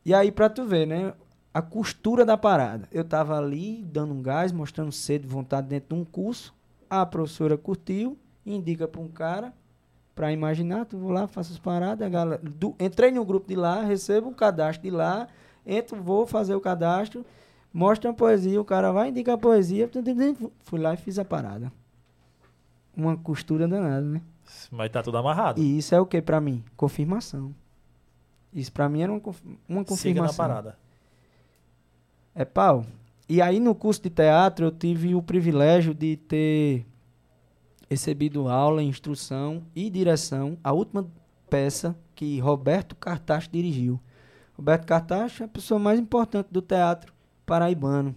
E 0.05 0.13
aí, 0.13 0.31
pra 0.31 0.49
tu 0.49 0.65
ver, 0.65 0.85
né? 0.85 1.13
A 1.53 1.61
costura 1.61 2.25
da 2.25 2.37
parada. 2.37 2.87
Eu 2.91 3.03
tava 3.03 3.37
ali, 3.37 3.83
dando 3.85 4.13
um 4.13 4.21
gás, 4.21 4.51
mostrando 4.51 4.91
sede 4.91 5.25
e 5.25 5.29
vontade 5.29 5.67
dentro 5.67 5.95
de 5.95 6.01
um 6.01 6.05
curso. 6.05 6.53
A 6.89 7.05
professora 7.05 7.57
curtiu, 7.57 8.17
indica 8.45 8.87
pra 8.87 9.01
um 9.01 9.07
cara, 9.07 9.53
pra 10.15 10.31
imaginar, 10.31 10.85
tu 10.85 10.97
vou 10.97 11.11
lá, 11.11 11.27
faço 11.27 11.51
as 11.53 11.59
paradas, 11.59 12.05
a 12.05 12.09
galera, 12.09 12.41
do- 12.43 12.75
entrei 12.79 13.11
no 13.11 13.23
grupo 13.25 13.47
de 13.47 13.55
lá, 13.55 13.81
recebo 13.83 14.29
o 14.29 14.33
cadastro 14.35 14.83
de 14.83 14.89
lá, 14.91 15.27
entro, 15.65 16.01
vou 16.01 16.25
fazer 16.27 16.53
o 16.55 16.61
cadastro, 16.61 17.25
mostra 17.73 18.11
a 18.11 18.13
poesia, 18.13 18.59
o 18.61 18.65
cara 18.65 18.91
vai, 18.91 19.09
indica 19.09 19.33
a 19.33 19.37
poesia, 19.37 19.89
fui 20.63 20.79
lá 20.79 20.93
e 20.93 20.97
fiz 20.97 21.17
a 21.17 21.25
parada. 21.25 21.71
Uma 22.95 23.17
costura 23.17 23.67
danada, 23.67 24.01
né? 24.05 24.21
Mas 24.71 24.91
tá 24.91 25.01
tudo 25.01 25.17
amarrado. 25.17 25.61
E 25.61 25.77
isso 25.77 25.95
é 25.95 25.99
o 25.99 26.05
que 26.05 26.21
pra 26.21 26.39
mim? 26.39 26.63
Confirmação. 26.75 27.53
Isso 28.53 28.71
pra 28.71 28.87
mim 28.87 29.01
era 29.01 29.11
uma, 29.11 29.19
uma 29.19 29.33
Siga 29.81 29.85
confirmação. 29.85 30.25
na 30.25 30.33
parada. 30.53 30.77
É 32.35 32.45
pau. 32.45 32.85
E 33.27 33.41
aí 33.41 33.59
no 33.59 33.73
curso 33.73 34.01
de 34.01 34.09
teatro 34.09 34.65
eu 34.65 34.71
tive 34.71 35.15
o 35.15 35.21
privilégio 35.23 35.93
de 35.93 36.17
ter 36.17 36.85
recebido 37.89 38.47
aula, 38.47 38.83
instrução 38.83 39.63
e 39.75 39.89
direção. 39.89 40.57
A 40.63 40.71
última 40.71 41.07
peça 41.49 41.95
que 42.15 42.39
Roberto 42.39 42.95
Cartacho 42.95 43.49
dirigiu. 43.51 43.99
Roberto 44.55 44.85
Cartacho 44.85 45.43
é 45.43 45.45
a 45.45 45.49
pessoa 45.49 45.79
mais 45.79 45.99
importante 45.99 46.47
do 46.51 46.61
teatro 46.61 47.13
paraibano. 47.45 48.15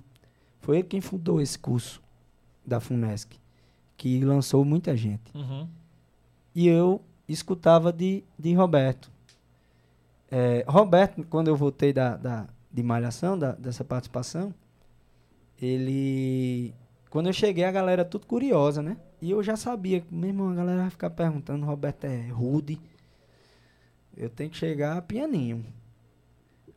Foi 0.60 0.78
ele 0.78 0.88
quem 0.88 1.00
fundou 1.00 1.40
esse 1.40 1.58
curso 1.58 2.02
da 2.66 2.80
FUNESC, 2.80 3.38
que 3.96 4.20
lançou 4.24 4.64
muita 4.64 4.96
gente. 4.96 5.22
Uhum. 5.34 5.66
E 6.54 6.68
eu 6.68 7.02
escutava 7.28 7.92
de, 7.92 8.22
de 8.38 8.54
Roberto. 8.54 9.10
É, 10.30 10.64
Roberto, 10.66 11.24
quando 11.30 11.48
eu 11.48 11.56
voltei 11.56 11.92
da, 11.92 12.16
da, 12.16 12.46
de 12.72 12.82
Malhação, 12.82 13.38
da, 13.38 13.52
dessa 13.52 13.84
participação, 13.84 14.52
ele. 15.60 16.74
Quando 17.10 17.28
eu 17.28 17.32
cheguei, 17.32 17.64
a 17.64 17.72
galera 17.72 18.04
tudo 18.04 18.26
curiosa, 18.26 18.82
né? 18.82 18.96
E 19.22 19.30
eu 19.30 19.42
já 19.42 19.56
sabia, 19.56 20.04
meu 20.10 20.28
irmão, 20.28 20.50
a 20.50 20.54
galera 20.54 20.80
vai 20.82 20.90
ficar 20.90 21.10
perguntando: 21.10 21.64
Roberto 21.64 22.04
é 22.04 22.28
rude. 22.28 22.78
Eu 24.16 24.28
tenho 24.30 24.50
que 24.50 24.56
chegar 24.56 25.00
pianinho. 25.02 25.64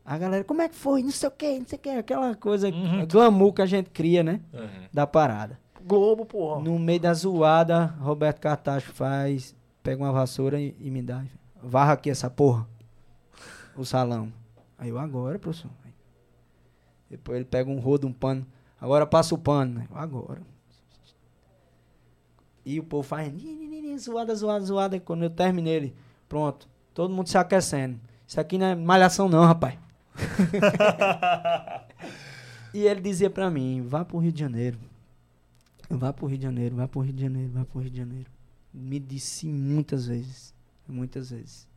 A 0.04 0.16
galera, 0.18 0.44
como 0.44 0.62
é 0.62 0.68
que 0.68 0.74
foi? 0.74 1.02
Não 1.02 1.10
sei 1.10 1.28
o 1.28 1.32
que, 1.32 1.58
não 1.58 1.66
sei 1.66 1.78
o 1.78 1.80
que. 1.80 1.88
Aquela 1.90 2.34
coisa, 2.34 2.68
Uhum. 2.68 3.06
glamour 3.06 3.52
que 3.52 3.62
a 3.62 3.66
gente 3.66 3.90
cria, 3.90 4.22
né? 4.22 4.40
Uhum. 4.52 4.68
Da 4.92 5.06
parada. 5.06 5.58
Globo, 5.84 6.24
porra. 6.24 6.60
No 6.60 6.78
meio 6.78 7.00
da 7.00 7.14
zoada, 7.14 7.86
Roberto 8.00 8.40
Cartacho 8.40 8.92
faz, 8.92 9.54
pega 9.82 10.02
uma 10.02 10.12
vassoura 10.12 10.60
e, 10.60 10.74
e 10.78 10.90
me 10.90 11.02
dá. 11.02 11.24
Varra 11.62 11.92
aqui 11.92 12.10
essa 12.10 12.30
porra. 12.30 12.66
O 13.76 13.84
salão. 13.84 14.32
Aí 14.78 14.88
eu, 14.88 14.98
agora, 14.98 15.38
professor. 15.38 15.70
Depois 17.10 17.36
ele 17.36 17.44
pega 17.44 17.68
um 17.68 17.80
rodo, 17.80 18.06
um 18.06 18.12
pano. 18.12 18.46
Agora 18.80 19.04
passa 19.04 19.34
o 19.34 19.38
pano. 19.38 19.84
Eu, 19.90 19.98
agora. 19.98 20.40
E 22.64 22.78
o 22.78 22.84
povo 22.84 23.02
faz 23.02 23.32
zoada, 23.98 24.34
zoada, 24.34 24.64
zoada. 24.64 24.96
E 24.96 25.00
quando 25.00 25.24
eu 25.24 25.30
terminei 25.30 25.74
ele, 25.74 25.94
pronto. 26.28 26.68
Todo 26.94 27.12
mundo 27.12 27.28
se 27.28 27.36
aquecendo. 27.36 27.98
Isso 28.26 28.40
aqui 28.40 28.58
não 28.58 28.66
é 28.66 28.74
malhação 28.74 29.28
não, 29.28 29.44
rapaz. 29.44 29.76
e 32.72 32.86
ele 32.86 33.00
dizia 33.00 33.30
pra 33.30 33.50
mim, 33.50 33.82
vá 33.82 34.04
pro 34.04 34.18
Rio 34.18 34.32
de 34.32 34.40
Janeiro. 34.40 34.78
Vá 35.90 36.12
pro 36.12 36.26
Rio 36.26 36.38
de 36.38 36.44
Janeiro, 36.44 36.76
vá 36.76 36.86
pro 36.86 37.00
Rio 37.00 37.12
de 37.12 37.22
Janeiro, 37.22 37.50
vá 37.52 37.64
pro 37.64 37.80
Rio 37.80 37.90
de 37.90 37.98
Janeiro. 37.98 38.30
Me 38.72 39.00
disse 39.00 39.48
muitas 39.48 40.06
vezes. 40.06 40.54
Muitas 40.88 41.30
vezes. 41.30 41.68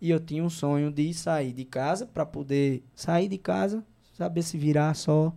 E 0.00 0.10
eu 0.10 0.20
tinha 0.20 0.44
um 0.44 0.50
sonho 0.50 0.90
de 0.90 1.12
sair 1.12 1.52
de 1.52 1.64
casa 1.64 2.06
para 2.06 2.24
poder 2.24 2.82
sair 2.94 3.28
de 3.28 3.36
casa, 3.36 3.84
saber 4.16 4.42
se 4.42 4.56
virar 4.56 4.94
só, 4.94 5.34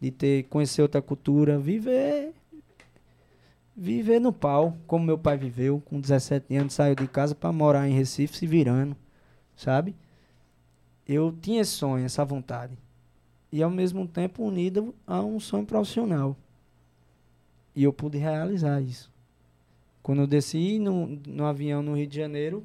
de 0.00 0.10
ter 0.10 0.44
conhecer 0.44 0.82
outra 0.82 1.00
cultura, 1.00 1.58
viver 1.58 2.34
viver 3.76 4.18
no 4.18 4.32
pau, 4.32 4.76
como 4.86 5.04
meu 5.04 5.18
pai 5.18 5.36
viveu, 5.36 5.82
com 5.84 6.00
17 6.00 6.56
anos 6.56 6.72
saiu 6.72 6.94
de 6.94 7.06
casa 7.06 7.34
para 7.34 7.52
morar 7.52 7.86
em 7.86 7.92
Recife, 7.92 8.36
se 8.36 8.46
virando, 8.46 8.96
sabe? 9.54 9.94
Eu 11.06 11.30
tinha 11.30 11.60
esse 11.60 11.72
sonho, 11.72 12.04
essa 12.04 12.24
vontade. 12.24 12.76
E 13.52 13.62
ao 13.62 13.70
mesmo 13.70 14.08
tempo 14.08 14.42
unido 14.42 14.94
a 15.06 15.22
um 15.22 15.38
sonho 15.38 15.66
profissional. 15.66 16.36
E 17.76 17.84
eu 17.84 17.92
pude 17.92 18.16
realizar 18.16 18.80
isso. 18.80 19.12
Quando 20.02 20.22
eu 20.22 20.26
desci 20.26 20.78
no, 20.78 21.06
no 21.06 21.44
avião 21.44 21.82
no 21.82 21.94
Rio 21.94 22.06
de 22.06 22.16
Janeiro 22.16 22.64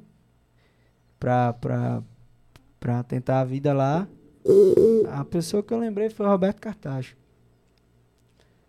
pra 1.20 1.62
tentar 3.06 3.40
a 3.40 3.44
vida 3.44 3.74
lá, 3.74 4.08
a 5.12 5.22
pessoa 5.24 5.62
que 5.62 5.74
eu 5.74 5.78
lembrei 5.78 6.08
foi 6.08 6.24
o 6.24 6.30
Roberto 6.30 6.60
Cartacho. 6.60 7.14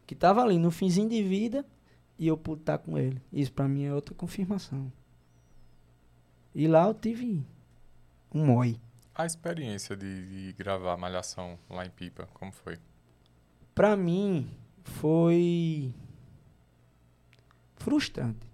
Que 0.06 0.14
tava 0.14 0.42
ali 0.42 0.58
no 0.58 0.70
finzinho 0.70 1.08
de 1.08 1.24
vida 1.24 1.66
e 2.20 2.28
eu 2.28 2.36
pude 2.38 2.62
estar 2.62 2.78
com 2.78 2.98
ele. 2.98 3.22
Isso 3.32 3.54
pra 3.54 3.68
mim 3.68 3.86
é 3.86 3.94
outra 3.94 4.14
confirmação. 4.14 4.92
E 6.54 6.68
lá 6.68 6.88
eu 6.88 6.94
tive 6.94 7.42
um 8.34 8.46
moi. 8.46 8.78
A 9.16 9.26
experiência 9.26 9.96
de, 9.96 10.48
de 10.48 10.54
gravar 10.54 10.98
Malhação 10.98 11.58
lá 11.70 11.86
em 11.86 11.90
Pipa, 11.90 12.28
como 12.34 12.52
foi? 12.52 12.78
Pra 13.74 13.96
mim 13.96 14.50
foi 14.84 15.94
frustrante. 17.84 18.48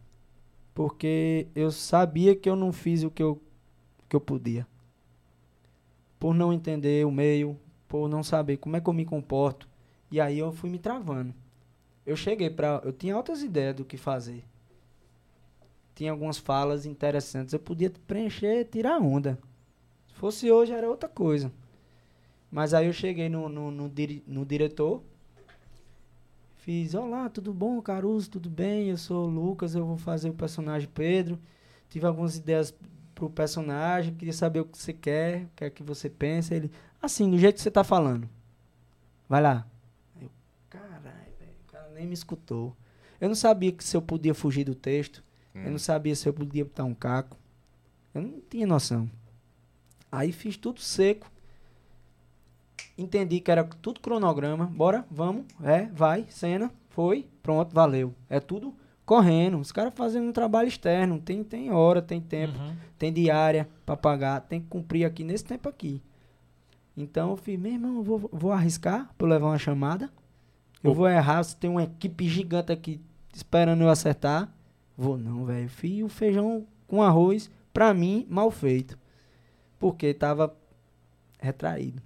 Porque 0.74 1.48
eu 1.56 1.72
sabia 1.72 2.36
que 2.36 2.50
eu 2.50 2.56
não 2.56 2.74
fiz 2.74 3.04
o 3.04 3.12
que 3.12 3.22
eu, 3.22 3.42
que 4.08 4.16
eu 4.16 4.22
podia. 4.22 4.66
Por 6.20 6.34
não 6.34 6.52
entender 6.52 7.06
o 7.06 7.12
meio, 7.12 7.58
por 7.88 8.10
não 8.10 8.24
saber 8.24 8.58
como 8.58 8.76
é 8.76 8.82
que 8.82 8.90
eu 8.90 8.94
me 8.94 9.06
comporto. 9.06 9.70
E 10.12 10.20
aí 10.20 10.40
eu 10.40 10.52
fui 10.52 10.70
me 10.70 10.80
travando. 10.80 11.34
Eu 12.06 12.16
cheguei 12.16 12.50
pra. 12.50 12.82
Eu 12.84 12.92
tinha 12.92 13.14
altas 13.14 13.44
ideias 13.44 13.76
do 13.76 13.86
que 13.86 13.98
fazer. 13.98 14.44
Tinha 15.94 16.12
algumas 16.12 16.38
falas 16.38 16.86
interessantes. 16.86 17.54
Eu 17.54 17.60
podia 17.60 17.92
preencher, 18.08 18.66
tirar 18.66 19.00
onda. 19.00 19.38
Se 20.08 20.14
fosse 20.16 20.52
hoje 20.52 20.74
era 20.74 20.90
outra 20.90 21.08
coisa. 21.08 21.52
Mas 22.50 22.74
aí 22.74 22.88
eu 22.88 22.94
cheguei 22.94 23.30
no, 23.30 23.48
no, 23.48 23.70
no, 23.70 23.92
no 24.28 24.46
diretor. 24.46 25.04
Fiz, 26.60 26.94
olá, 26.94 27.30
tudo 27.30 27.54
bom, 27.54 27.82
Caruso? 27.82 28.30
Tudo 28.30 28.50
bem? 28.50 28.90
Eu 28.90 28.98
sou 28.98 29.26
o 29.26 29.30
Lucas, 29.30 29.76
eu 29.76 29.86
vou 29.86 29.98
fazer 29.98 30.30
o 30.30 30.34
personagem 30.34 30.90
Pedro. 30.94 31.40
Tive 31.90 32.06
algumas 32.06 32.36
ideias 32.36 32.74
pro 33.16 33.30
personagem, 33.30 34.14
queria 34.14 34.34
saber 34.34 34.60
o 34.60 34.66
que 34.66 34.78
você 34.78 34.94
quer, 34.94 35.46
o 35.46 35.50
que 35.56 35.64
é 35.64 35.70
que 35.70 35.82
você 35.82 36.10
pensa. 36.10 36.54
Ele, 36.54 36.70
assim, 37.02 37.30
do 37.32 37.38
jeito 37.38 37.56
que 37.56 37.62
você 37.62 37.72
tá 37.72 37.84
falando. 37.84 38.30
Vai 39.28 39.42
lá. 39.42 39.66
Eu, 40.22 40.30
caralho, 40.70 41.02
velho, 41.02 41.52
o 41.68 41.72
cara 41.72 41.90
nem 41.94 42.06
me 42.06 42.14
escutou. 42.14 42.76
Eu 43.22 43.30
não 43.30 43.36
sabia 43.36 43.72
que 43.72 43.84
se 43.84 43.96
eu 43.96 44.02
podia 44.02 44.34
fugir 44.34 44.66
do 44.66 44.76
texto. 44.76 45.24
Eu 45.56 45.62
Hum. 45.62 45.72
não 45.72 45.80
sabia 45.80 46.16
se 46.16 46.28
eu 46.28 46.34
podia 46.34 46.64
botar 46.66 46.84
um 46.84 46.94
caco. 46.94 47.38
Eu 48.14 48.22
não 48.22 48.42
tinha 48.50 48.68
noção. 48.68 49.10
Aí 50.12 50.32
fiz 50.32 50.58
tudo 50.58 50.82
seco. 50.82 51.30
Entendi 53.02 53.40
que 53.40 53.50
era 53.52 53.64
tudo 53.64 54.00
cronograma. 54.00 54.66
Bora, 54.66 55.06
vamos. 55.10 55.46
É, 55.64 55.86
vai, 55.86 56.26
cena, 56.30 56.72
foi, 56.90 57.28
pronto, 57.42 57.74
valeu. 57.74 58.14
É 58.30 58.40
tudo 58.40 58.74
correndo. 59.06 59.58
Os 59.60 59.72
caras 59.72 59.94
fazendo 59.96 60.28
um 60.28 60.34
trabalho 60.34 60.68
externo. 60.68 61.20
Tem, 61.20 61.44
tem 61.44 61.72
hora, 61.72 62.02
tem 62.02 62.20
tempo, 62.20 62.58
Uhum. 62.60 62.76
tem 62.98 63.12
diária 63.14 63.70
pra 63.86 63.96
pagar. 63.96 64.42
Tem 64.42 64.60
que 64.60 64.68
cumprir 64.68 65.06
aqui 65.06 65.24
nesse 65.24 65.46
tempo 65.46 65.70
aqui. 65.70 66.02
Então 66.98 67.30
eu 67.32 67.38
fiz, 67.38 67.58
meu 67.58 67.72
irmão, 67.72 67.96
eu 67.98 68.04
vou, 68.04 68.30
vou 68.34 68.52
arriscar 68.52 69.10
pra 69.18 69.26
eu 69.26 69.32
levar 69.32 69.48
uma 69.48 69.58
chamada. 69.58 70.10
Eu 70.84 70.92
Ô. 70.92 70.94
vou 70.94 71.08
errar, 71.08 71.42
se 71.44 71.56
tem 71.56 71.70
uma 71.70 71.84
equipe 71.84 72.28
gigante 72.28 72.72
aqui 72.72 73.00
esperando 73.34 73.82
eu 73.82 73.90
acertar. 73.90 74.52
Vou 74.98 75.18
não, 75.18 75.46
velho. 75.46 75.70
Fiz 75.70 76.04
o 76.04 76.10
feijão 76.10 76.66
com 76.88 77.02
arroz, 77.02 77.50
pra 77.74 77.94
mim, 77.94 78.26
mal 78.30 78.52
feito. 78.52 79.00
Porque 79.80 80.14
tava 80.14 80.54
retraído. 81.40 82.02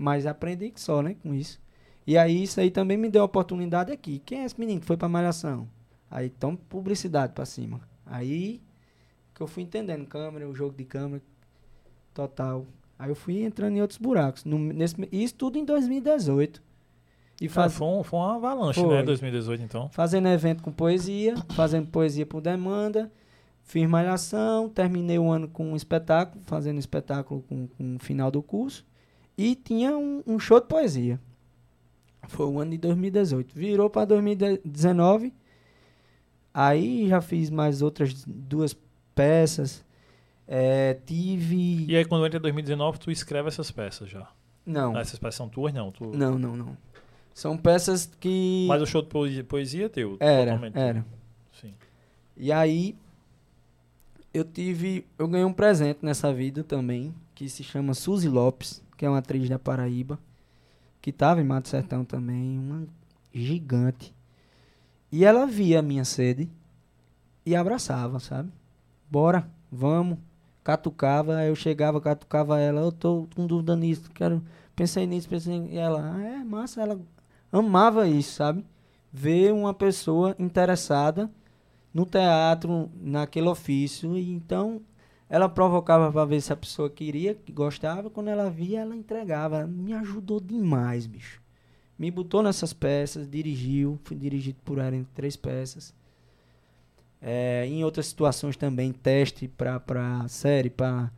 Mas 0.00 0.24
aprendi 0.26 0.70
que 0.70 0.80
só, 0.80 1.02
né, 1.02 1.16
com 1.22 1.34
isso. 1.34 1.60
E 2.06 2.16
aí 2.16 2.40
isso 2.44 2.60
aí 2.60 2.70
também 2.70 2.96
me 2.96 3.10
deu 3.10 3.22
a 3.22 3.24
oportunidade 3.24 3.90
aqui. 3.90 4.22
Quem 4.24 4.42
é 4.42 4.44
esse 4.44 4.58
menino 4.58 4.80
que 4.80 4.86
foi 4.86 4.96
pra 4.96 5.08
malhação? 5.08 5.68
Aí 6.08 6.30
toma 6.30 6.56
publicidade 6.68 7.32
pra 7.32 7.44
cima. 7.44 7.80
Aí 8.06 8.62
que 9.34 9.40
eu 9.42 9.46
fui 9.48 9.64
entendendo 9.64 10.06
câmera, 10.06 10.48
o 10.48 10.54
jogo 10.54 10.74
de 10.76 10.84
câmera 10.84 11.20
total. 12.14 12.64
Aí 12.98 13.10
eu 13.10 13.14
fui 13.16 13.42
entrando 13.42 13.76
em 13.76 13.80
outros 13.82 13.98
buracos. 13.98 14.44
No, 14.44 14.56
nesse, 14.58 14.94
isso 15.12 15.34
tudo 15.34 15.58
em 15.58 15.64
2018. 15.64 16.62
E 17.40 17.46
Ah, 17.46 17.50
faz, 17.50 17.74
foi, 17.74 17.86
um- 17.86 18.02
foi 18.02 18.18
uma 18.18 18.36
avalanche, 18.36 18.80
Foi. 18.80 18.94
né? 18.96 19.02
2018, 19.02 19.62
então. 19.62 19.88
fazendo 19.90 20.26
evento 20.28 20.62
com 20.62 20.72
poesia, 20.72 21.34
fazendo 21.50 21.86
poesia 21.88 22.24
por 22.26 22.40
demanda, 22.40 23.12
fiz 23.62 23.88
malhação, 23.88 24.68
terminei 24.68 25.18
o 25.18 25.30
ano 25.30 25.46
com 25.46 25.72
um 25.72 25.76
espetáculo, 25.76 26.42
fazendo 26.46 26.78
espetáculo 26.78 27.42
com, 27.42 27.68
com 27.68 27.94
o 27.96 27.98
final 28.00 28.28
do 28.30 28.42
curso, 28.42 28.84
e 29.38 29.54
tinha 29.54 29.96
um, 29.96 30.20
um 30.26 30.38
show 30.40 30.60
de 30.60 30.66
poesia. 30.66 31.20
Foi 32.26 32.44
o 32.46 32.58
ano 32.58 32.72
de 32.72 32.78
2018. 32.78 33.54
Virou 33.54 33.88
para 33.88 34.04
2019, 34.06 35.32
aí 36.52 37.08
já 37.08 37.20
fiz 37.20 37.48
mais 37.48 37.80
outras 37.80 38.24
duas 38.26 38.76
peças. 39.14 39.84
É, 40.46 40.94
tive. 41.06 41.86
E 41.86 41.96
aí, 41.96 42.04
quando 42.04 42.26
entra 42.26 42.38
em 42.38 42.42
2019, 42.42 42.98
tu 42.98 43.10
escreve 43.10 43.48
essas 43.48 43.70
peças 43.70 44.10
já. 44.10 44.28
Não, 44.66 44.96
Ah, 44.96 45.00
essas 45.00 45.18
peças 45.18 45.36
são 45.36 45.48
tuas, 45.48 45.72
não. 45.72 45.92
Tu... 45.92 46.04
não, 46.04 46.36
não, 46.38 46.56
não. 46.56 46.76
São 47.32 47.56
peças 47.56 48.06
que. 48.18 48.66
Mas 48.68 48.82
o 48.82 48.86
show 48.86 49.00
de 49.02 49.08
poesia, 49.08 49.44
poesia 49.44 49.86
é 49.86 49.88
teu. 49.88 50.16
Era, 50.18 50.46
totalmente 50.52 50.76
era. 50.76 51.06
Sim. 51.52 51.72
E 52.36 52.50
aí 52.50 52.96
eu 54.34 54.44
tive, 54.44 55.06
eu 55.18 55.28
ganhei 55.28 55.44
um 55.44 55.52
presente 55.52 56.00
nessa 56.02 56.32
vida 56.32 56.64
também, 56.64 57.14
que 57.34 57.48
se 57.48 57.62
chama 57.62 57.94
Suzy 57.94 58.28
Lopes, 58.28 58.82
que 58.98 59.06
é 59.06 59.08
uma 59.08 59.18
atriz 59.18 59.48
da 59.48 59.60
Paraíba, 59.60 60.18
que 61.00 61.12
tava 61.12 61.40
em 61.40 61.44
Mato 61.44 61.68
Sertão 61.68 62.04
também, 62.04 62.58
uma 62.58 62.84
gigante. 63.32 64.12
E 65.10 65.24
ela 65.24 65.46
via 65.46 65.78
a 65.78 65.82
minha 65.82 66.04
sede 66.04 66.50
e 67.46 67.54
abraçava, 67.54 68.18
sabe? 68.18 68.50
Bora, 69.08 69.48
vamos. 69.70 70.18
Catucava, 70.64 71.44
eu 71.44 71.54
chegava, 71.54 72.00
catucava 72.00 72.58
ela, 72.58 72.80
eu 72.80 72.92
tô 72.92 73.26
com 73.34 73.46
dúvida 73.46 73.74
nisso, 73.74 74.10
quero, 74.12 74.42
pensei 74.76 75.06
nisso, 75.06 75.28
pensei. 75.28 75.66
E 75.70 75.78
ela, 75.78 76.14
ah, 76.14 76.22
é 76.22 76.44
massa, 76.44 76.82
ela 76.82 77.00
amava 77.52 78.06
isso, 78.08 78.32
sabe? 78.32 78.66
Ver 79.10 79.52
uma 79.52 79.72
pessoa 79.72 80.34
interessada 80.38 81.30
no 81.94 82.04
teatro, 82.04 82.90
naquele 83.00 83.48
ofício. 83.48 84.18
E 84.18 84.30
então, 84.30 84.82
ela 85.28 85.48
provocava 85.48 86.10
para 86.12 86.24
ver 86.24 86.40
se 86.40 86.52
a 86.52 86.56
pessoa 86.56 86.88
queria, 86.90 87.34
que 87.34 87.52
gostava. 87.52 88.10
Quando 88.10 88.28
ela 88.28 88.50
via, 88.50 88.80
ela 88.80 88.96
entregava. 88.96 89.66
Me 89.66 89.92
ajudou 89.94 90.40
demais, 90.40 91.06
bicho. 91.06 91.40
Me 91.98 92.10
botou 92.10 92.42
nessas 92.42 92.72
peças, 92.72 93.28
dirigiu. 93.28 93.98
Fui 94.04 94.16
dirigido 94.16 94.58
por 94.64 94.78
ela 94.78 94.96
em 94.96 95.04
três 95.14 95.36
peças. 95.36 95.94
É, 97.20 97.66
em 97.66 97.84
outras 97.84 98.06
situações 98.06 98.56
também, 98.56 98.92
teste 98.92 99.48
para 99.48 100.26
série, 100.28 100.70
para 100.70 101.10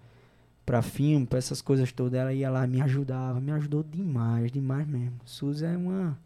filme, 0.82 1.26
para 1.26 1.38
essas 1.38 1.60
coisas 1.62 1.92
todas. 1.92 2.14
Ela 2.18 2.32
ia 2.32 2.50
lá, 2.50 2.66
me 2.66 2.80
ajudava. 2.80 3.40
Me 3.40 3.52
ajudou 3.52 3.82
demais, 3.82 4.50
demais 4.52 4.86
mesmo. 4.86 5.20
Suzy 5.24 5.64
é 5.66 5.76
uma... 5.76 6.18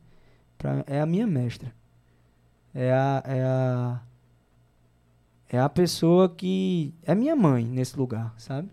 pra- 0.59 0.85
é 0.87 1.01
a 1.01 1.07
minha 1.07 1.27
mestra. 1.27 1.73
É 2.75 2.93
a, 2.93 3.23
é 3.27 3.43
a 3.45 4.01
é 5.55 5.61
a 5.61 5.69
pessoa 5.69 6.29
que 6.29 6.93
é 7.05 7.15
minha 7.15 7.37
mãe 7.37 7.65
nesse 7.65 7.97
lugar, 7.99 8.35
sabe? 8.39 8.69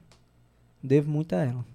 Devo 0.83 1.09
muito 1.11 1.33
a 1.35 1.39
ela. 1.43 1.65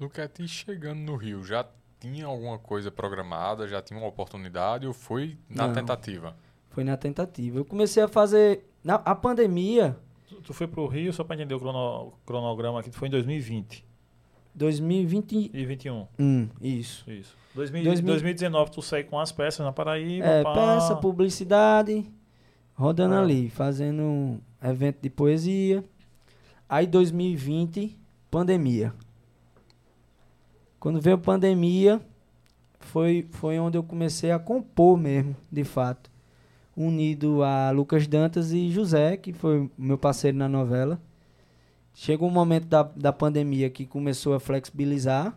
Luquete, 0.00 0.42
e 0.44 0.48
chegando 0.48 1.00
no 1.00 1.16
Rio, 1.16 1.44
já 1.44 1.66
tinha 2.00 2.26
alguma 2.26 2.58
coisa 2.58 2.90
programada, 2.90 3.66
já 3.66 3.82
tinha 3.82 3.98
uma 3.98 4.08
oportunidade 4.08 4.86
ou 4.86 4.92
foi 4.92 5.36
na 5.50 5.66
Não. 5.66 5.74
tentativa? 5.74 6.36
Foi 6.70 6.84
na 6.84 6.96
tentativa. 6.96 7.58
Eu 7.58 7.64
comecei 7.64 8.02
a 8.02 8.08
fazer. 8.08 8.64
Na, 8.84 8.94
a 8.94 9.14
pandemia, 9.14 9.96
Tu, 10.28 10.36
tu 10.42 10.54
foi 10.54 10.66
pro 10.68 10.86
Rio, 10.86 11.12
só 11.12 11.24
pra 11.24 11.34
entender 11.36 11.54
o 11.54 11.58
crono- 11.58 12.12
cronograma 12.24 12.80
aqui, 12.80 12.90
tu 12.90 12.96
foi 12.98 13.08
em 13.08 13.10
2020 13.10 13.84
2021. 14.54 15.50
e 15.54 15.64
21. 15.66 16.06
Isso. 16.60 17.10
Isso. 17.10 17.36
2000, 17.54 17.84
2000 17.84 18.06
2019 18.12 18.70
tu 18.70 18.82
saiu 18.82 19.04
com 19.06 19.18
as 19.18 19.32
peças 19.32 19.64
na 19.64 19.72
Paraíba. 19.72 20.26
É, 20.26 20.42
pá. 20.42 20.54
peça, 20.54 20.96
publicidade, 20.96 22.04
rodando 22.78 23.16
Ah. 23.16 23.20
ali, 23.22 23.50
fazendo 23.50 24.02
um 24.02 24.40
evento 24.62 25.00
de 25.02 25.10
poesia. 25.10 25.84
Aí 26.68 26.86
2020, 26.86 27.98
pandemia. 28.30 28.94
Quando 30.78 31.00
veio 31.00 31.16
a 31.16 31.18
pandemia, 31.18 32.00
foi, 32.78 33.26
foi 33.32 33.58
onde 33.58 33.76
eu 33.76 33.82
comecei 33.82 34.30
a 34.30 34.38
compor 34.38 34.96
mesmo, 34.96 35.34
de 35.50 35.64
fato. 35.64 36.08
Unido 36.76 37.42
a 37.42 37.72
Lucas 37.72 38.06
Dantas 38.06 38.52
e 38.52 38.70
José, 38.70 39.16
que 39.16 39.32
foi 39.32 39.68
meu 39.76 39.98
parceiro 39.98 40.36
na 40.36 40.48
novela. 40.48 41.00
Chegou 41.92 42.28
um 42.28 42.32
momento 42.32 42.66
da, 42.66 42.84
da 42.84 43.12
pandemia 43.12 43.68
que 43.68 43.84
começou 43.84 44.34
a 44.34 44.40
flexibilizar. 44.40 45.36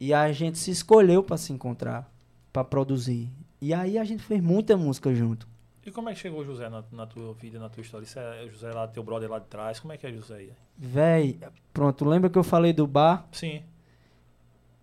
E 0.00 0.12
a 0.12 0.32
gente 0.32 0.58
se 0.58 0.72
escolheu 0.72 1.22
para 1.22 1.36
se 1.36 1.52
encontrar, 1.52 2.10
para 2.52 2.64
produzir. 2.64 3.30
E 3.60 3.72
aí 3.72 3.98
a 3.98 4.02
gente 4.04 4.22
fez 4.24 4.42
muita 4.42 4.76
música 4.76 5.14
junto. 5.14 5.46
E 5.88 5.90
como 5.90 6.10
é 6.10 6.12
que 6.12 6.20
chegou 6.20 6.40
o 6.40 6.44
José 6.44 6.68
na, 6.68 6.84
na 6.92 7.06
tua 7.06 7.32
vida, 7.32 7.58
na 7.58 7.70
tua 7.70 7.80
história? 7.80 8.04
Isso 8.04 8.18
é 8.18 8.44
o 8.44 8.50
José 8.50 8.70
lá, 8.70 8.86
teu 8.86 9.02
brother 9.02 9.30
lá 9.30 9.38
de 9.38 9.46
trás? 9.46 9.80
Como 9.80 9.90
é 9.90 9.96
que 9.96 10.06
é 10.06 10.12
José 10.12 10.34
aí? 10.34 10.52
Véi, 10.76 11.40
pronto, 11.72 12.04
lembra 12.04 12.28
que 12.28 12.36
eu 12.36 12.44
falei 12.44 12.74
do 12.74 12.86
bar? 12.86 13.26
Sim. 13.32 13.62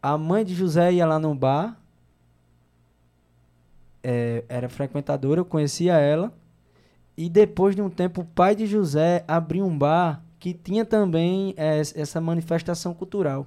A 0.01 0.17
mãe 0.17 0.43
de 0.43 0.55
José 0.55 0.93
ia 0.93 1.05
lá 1.05 1.19
no 1.19 1.35
bar. 1.35 1.79
é, 4.03 4.43
era 4.49 4.67
frequentadora, 4.67 5.41
eu 5.41 5.45
conhecia 5.45 5.93
ela. 5.93 6.33
E 7.15 7.29
depois 7.29 7.75
de 7.75 7.83
um 7.83 7.89
tempo, 7.89 8.21
o 8.21 8.25
pai 8.25 8.55
de 8.55 8.65
José 8.65 9.23
abriu 9.27 9.63
um 9.63 9.77
bar 9.77 10.23
que 10.39 10.55
tinha 10.55 10.83
também 10.85 11.53
é, 11.55 11.79
essa 11.79 12.19
manifestação 12.19 12.95
cultural. 12.95 13.45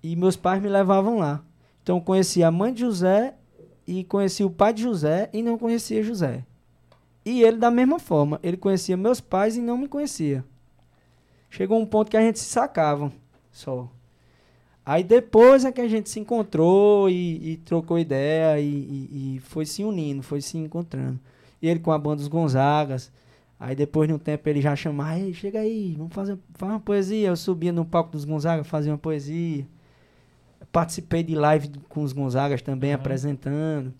E 0.00 0.14
meus 0.14 0.36
pais 0.36 0.62
me 0.62 0.68
levavam 0.68 1.18
lá. 1.18 1.44
Então 1.82 1.96
eu 1.96 2.02
conhecia 2.02 2.46
a 2.46 2.52
mãe 2.52 2.72
de 2.72 2.82
José 2.82 3.34
e 3.84 4.04
conhecia 4.04 4.46
o 4.46 4.50
pai 4.50 4.72
de 4.72 4.82
José 4.82 5.28
e 5.32 5.42
não 5.42 5.58
conhecia 5.58 6.00
José. 6.00 6.44
E 7.24 7.42
ele 7.42 7.56
da 7.56 7.70
mesma 7.70 7.98
forma, 7.98 8.38
ele 8.42 8.56
conhecia 8.56 8.96
meus 8.96 9.20
pais 9.20 9.56
e 9.56 9.60
não 9.60 9.78
me 9.78 9.88
conhecia. 9.88 10.44
Chegou 11.48 11.78
um 11.80 11.86
ponto 11.86 12.10
que 12.10 12.16
a 12.16 12.20
gente 12.20 12.38
se 12.38 12.44
sacava 12.46 13.12
só. 13.50 13.88
Aí 14.84 15.02
depois 15.02 15.64
é 15.64 15.72
que 15.72 15.80
a 15.80 15.88
gente 15.88 16.10
se 16.10 16.20
encontrou 16.20 17.08
e, 17.08 17.52
e 17.52 17.56
trocou 17.58 17.98
ideia 17.98 18.60
e, 18.60 18.66
e- 18.68 19.36
e 19.36 19.40
foi 19.40 19.64
se 19.64 19.82
unindo, 19.82 20.22
foi 20.22 20.40
se 20.42 20.58
encontrando. 20.58 21.18
E 21.62 21.68
ele 21.68 21.80
com 21.80 21.90
a 21.90 21.98
banda 21.98 22.16
dos 22.16 22.28
Gonzagas. 22.28 23.10
Aí 23.58 23.74
depois 23.74 24.06
de 24.08 24.12
um 24.14 24.18
tempo 24.18 24.46
ele 24.46 24.60
já 24.60 24.76
chamava, 24.76 25.18
Ei, 25.18 25.32
chega 25.32 25.60
aí, 25.60 25.94
vamos 25.96 26.12
fazer 26.12 26.36
faz 26.54 26.72
uma 26.72 26.80
poesia. 26.80 27.28
Eu 27.28 27.36
subia 27.36 27.72
no 27.72 27.84
palco 27.86 28.10
dos 28.12 28.26
Gonzagas, 28.26 28.66
fazia 28.66 28.92
uma 28.92 28.98
poesia. 28.98 29.66
Participei 30.70 31.22
de 31.22 31.34
live 31.34 31.70
com 31.88 32.02
os 32.02 32.12
Gonzagas 32.12 32.60
também, 32.60 32.90
Uhum. 32.90 32.96
apresentando. 32.96 33.94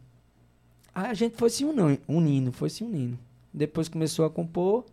Aí 0.94 1.07
a 1.11 1.14
gente 1.14 1.37
foi 1.37 1.50
se 1.50 1.64
uni- 1.64 2.00
unindo, 2.07 2.52
foi 2.52 2.70
se 2.70 2.85
unindo. 2.85 3.18
Depois 3.52 3.88
começou 3.88 4.24
a 4.24 4.30
compor, 4.30 4.85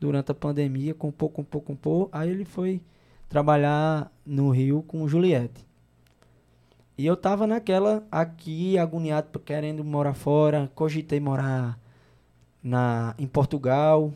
durante 0.00 0.30
a 0.30 0.34
pandemia, 0.34 0.94
compor, 0.94 1.30
compor, 1.30 1.62
compor. 1.62 2.08
Aí 2.12 2.28
ele 2.30 2.44
foi 2.44 2.80
trabalhar 3.28 4.10
no 4.24 4.50
Rio 4.50 4.82
com 4.82 5.06
Juliette. 5.06 5.66
E 6.96 7.06
eu 7.06 7.16
tava 7.16 7.46
naquela 7.46 8.04
aqui, 8.10 8.76
agoniado, 8.76 9.38
querendo 9.38 9.84
morar 9.84 10.14
fora, 10.14 10.70
cogitei 10.74 11.20
morar 11.20 11.78
na, 12.62 13.14
em 13.18 13.26
Portugal. 13.26 14.12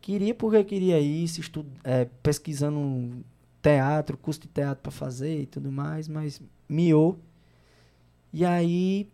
Queria 0.00 0.34
porque 0.34 0.62
queria 0.64 1.00
isso, 1.00 1.40
estu, 1.40 1.66
é, 1.82 2.04
pesquisando 2.22 3.24
teatro, 3.60 4.16
curso 4.16 4.40
de 4.40 4.48
teatro 4.48 4.82
para 4.82 4.92
fazer 4.92 5.42
e 5.42 5.46
tudo 5.46 5.70
mais, 5.72 6.08
mas 6.08 6.40
miou. 6.68 7.18
E 8.32 8.44
aí 8.44 9.08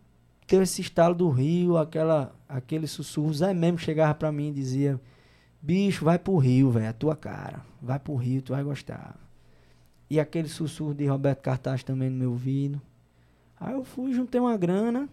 teve 0.48 0.62
esse 0.62 0.80
estalo 0.80 1.14
do 1.14 1.28
Rio, 1.28 1.76
aquela, 1.76 2.34
aquele 2.48 2.87
sussurro. 2.87 3.32
Zé 3.32 3.52
mesmo 3.52 3.78
chegava 3.78 4.14
pra 4.14 4.32
mim 4.32 4.48
e 4.48 4.54
dizia: 4.54 4.98
Bicho, 5.61 6.04
vai 6.04 6.18
pro 6.18 6.38
Rio, 6.38 6.70
velho, 6.70 6.88
a 6.88 6.92
tua 6.92 7.14
cara. 7.14 7.61
Vai 7.80 7.98
pro 7.98 8.16
Rio, 8.16 8.42
tu 8.42 8.52
vai 8.52 8.64
gostar. 8.64 9.14
E 10.11 10.18
aquele 10.18 10.48
sussurro 10.48 10.94
de 10.94 11.06
Roberto 11.06 11.42
Cartaz 11.42 11.84
também 11.84 12.08
no 12.08 12.16
meu 12.16 12.30
ouvido. 12.30 12.80
Aí 13.61 13.74
eu 13.74 13.84
fui, 13.84 14.14
juntei 14.14 14.40
uma 14.40 14.56
grana, 14.56 15.08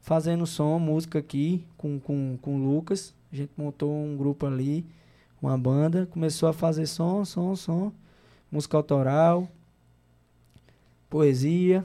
fazendo 0.00 0.46
som, 0.46 0.78
música 0.78 1.18
aqui 1.18 1.64
com, 1.76 2.00
com, 2.00 2.38
com 2.40 2.56
o 2.56 2.64
Lucas. 2.64 3.14
A 3.30 3.36
gente 3.36 3.52
montou 3.58 3.92
um 3.92 4.16
grupo 4.16 4.46
ali, 4.46 4.86
uma 5.42 5.58
banda, 5.58 6.06
começou 6.06 6.48
a 6.48 6.52
fazer 6.54 6.86
som, 6.86 7.26
som, 7.26 7.54
som, 7.54 7.92
música 8.50 8.76
autoral, 8.76 9.46
poesia. 11.10 11.84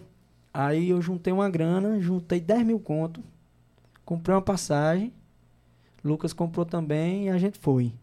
Aí 0.53 0.89
eu 0.89 1.01
juntei 1.01 1.33
uma 1.33 1.49
grana, 1.49 1.99
juntei 1.99 2.39
10 2.39 2.65
mil 2.65 2.79
conto, 2.79 3.21
comprei 4.05 4.35
uma 4.35 4.41
passagem, 4.41 5.11
Lucas 6.03 6.33
comprou 6.33 6.65
também 6.65 7.25
e 7.25 7.29
a 7.29 7.37
gente 7.37 7.57
foi. 7.57 7.93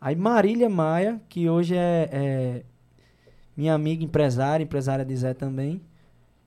Aí 0.00 0.14
Marília 0.14 0.68
Maia, 0.68 1.20
que 1.28 1.48
hoje 1.48 1.74
é, 1.74 2.10
é 2.12 2.62
minha 3.56 3.72
amiga 3.72 4.04
empresária, 4.04 4.62
empresária 4.62 5.04
de 5.04 5.16
Zé 5.16 5.32
também, 5.32 5.80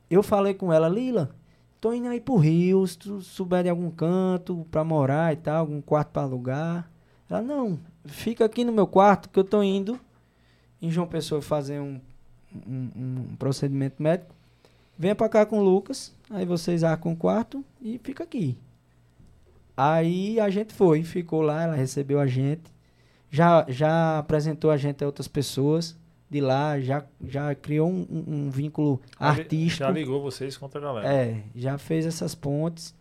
eu 0.09 0.21
falei 0.21 0.53
com 0.53 0.71
ela, 0.71 0.87
Lila, 0.87 1.35
tô 1.79 1.93
indo 1.93 2.07
aí 2.07 2.19
pro 2.19 2.35
Rio, 2.37 2.85
se 2.85 2.97
tu 2.97 3.21
souber 3.21 3.63
de 3.63 3.69
algum 3.69 3.89
canto 3.89 4.67
pra 4.69 4.83
morar 4.83 5.33
e 5.33 5.35
tal, 5.37 5.57
algum 5.57 5.81
quarto 5.81 6.09
pra 6.09 6.23
alugar. 6.23 6.91
Ela, 7.29 7.41
não, 7.41 7.79
fica 8.05 8.45
aqui 8.45 8.63
no 8.63 8.71
meu 8.71 8.87
quarto 8.87 9.29
que 9.29 9.39
eu 9.39 9.43
tô 9.43 9.61
indo 9.61 9.99
em 10.81 10.89
João 10.89 11.07
Pessoa 11.07 11.41
fazer 11.41 11.79
um, 11.79 11.99
um, 12.67 12.89
um 12.95 13.35
procedimento 13.37 14.01
médico. 14.01 14.38
Venha 14.99 15.15
pra 15.15 15.29
cá 15.29 15.45
com 15.45 15.59
o 15.59 15.63
Lucas, 15.63 16.13
aí 16.29 16.45
vocês 16.45 16.83
arcam 16.83 17.13
o 17.13 17.15
quarto 17.15 17.63
e 17.81 17.97
fica 18.03 18.25
aqui. 18.25 18.57
Aí 19.77 20.37
a 20.41 20.49
gente 20.49 20.73
foi, 20.73 21.03
ficou 21.03 21.41
lá, 21.41 21.63
ela 21.63 21.73
recebeu 21.75 22.19
a 22.19 22.27
gente, 22.27 22.63
já, 23.31 23.65
já 23.69 24.17
apresentou 24.19 24.69
a 24.71 24.75
gente 24.77 25.01
a 25.01 25.07
outras 25.07 25.27
pessoas 25.27 25.97
de 26.29 26.41
lá, 26.41 26.77
já, 26.81 27.05
já 27.25 27.55
criou 27.55 27.89
um, 27.89 28.05
um- 28.11 28.33
um 28.47 28.49
vínculo 28.51 29.01
artístico. 29.17 29.85
Já 29.85 29.89
ligou 29.89 30.21
vocês 30.21 30.57
contra 30.57 30.79
a 30.79 30.83
galera. 30.83 31.07
É, 31.07 31.43
já 31.55 31.77
fez 31.77 32.05
essas 32.05 32.35
pontes. 32.35 32.93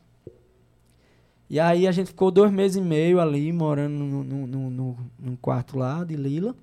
E 1.50 1.58
aí 1.58 1.87
a 1.88 1.92
gente 1.92 2.08
ficou 2.08 2.30
dois 2.30 2.52
meses 2.52 2.76
e 2.76 2.80
meio 2.80 3.18
ali, 3.20 3.52
morando 3.52 3.94
no, 3.94 4.22
no, 4.22 4.46
no, 4.46 4.70
no- 4.70 4.98
num 5.18 5.37
quarto 5.37 5.76
lá 5.76 6.04
de 6.04 6.14
Lila. 6.14 6.54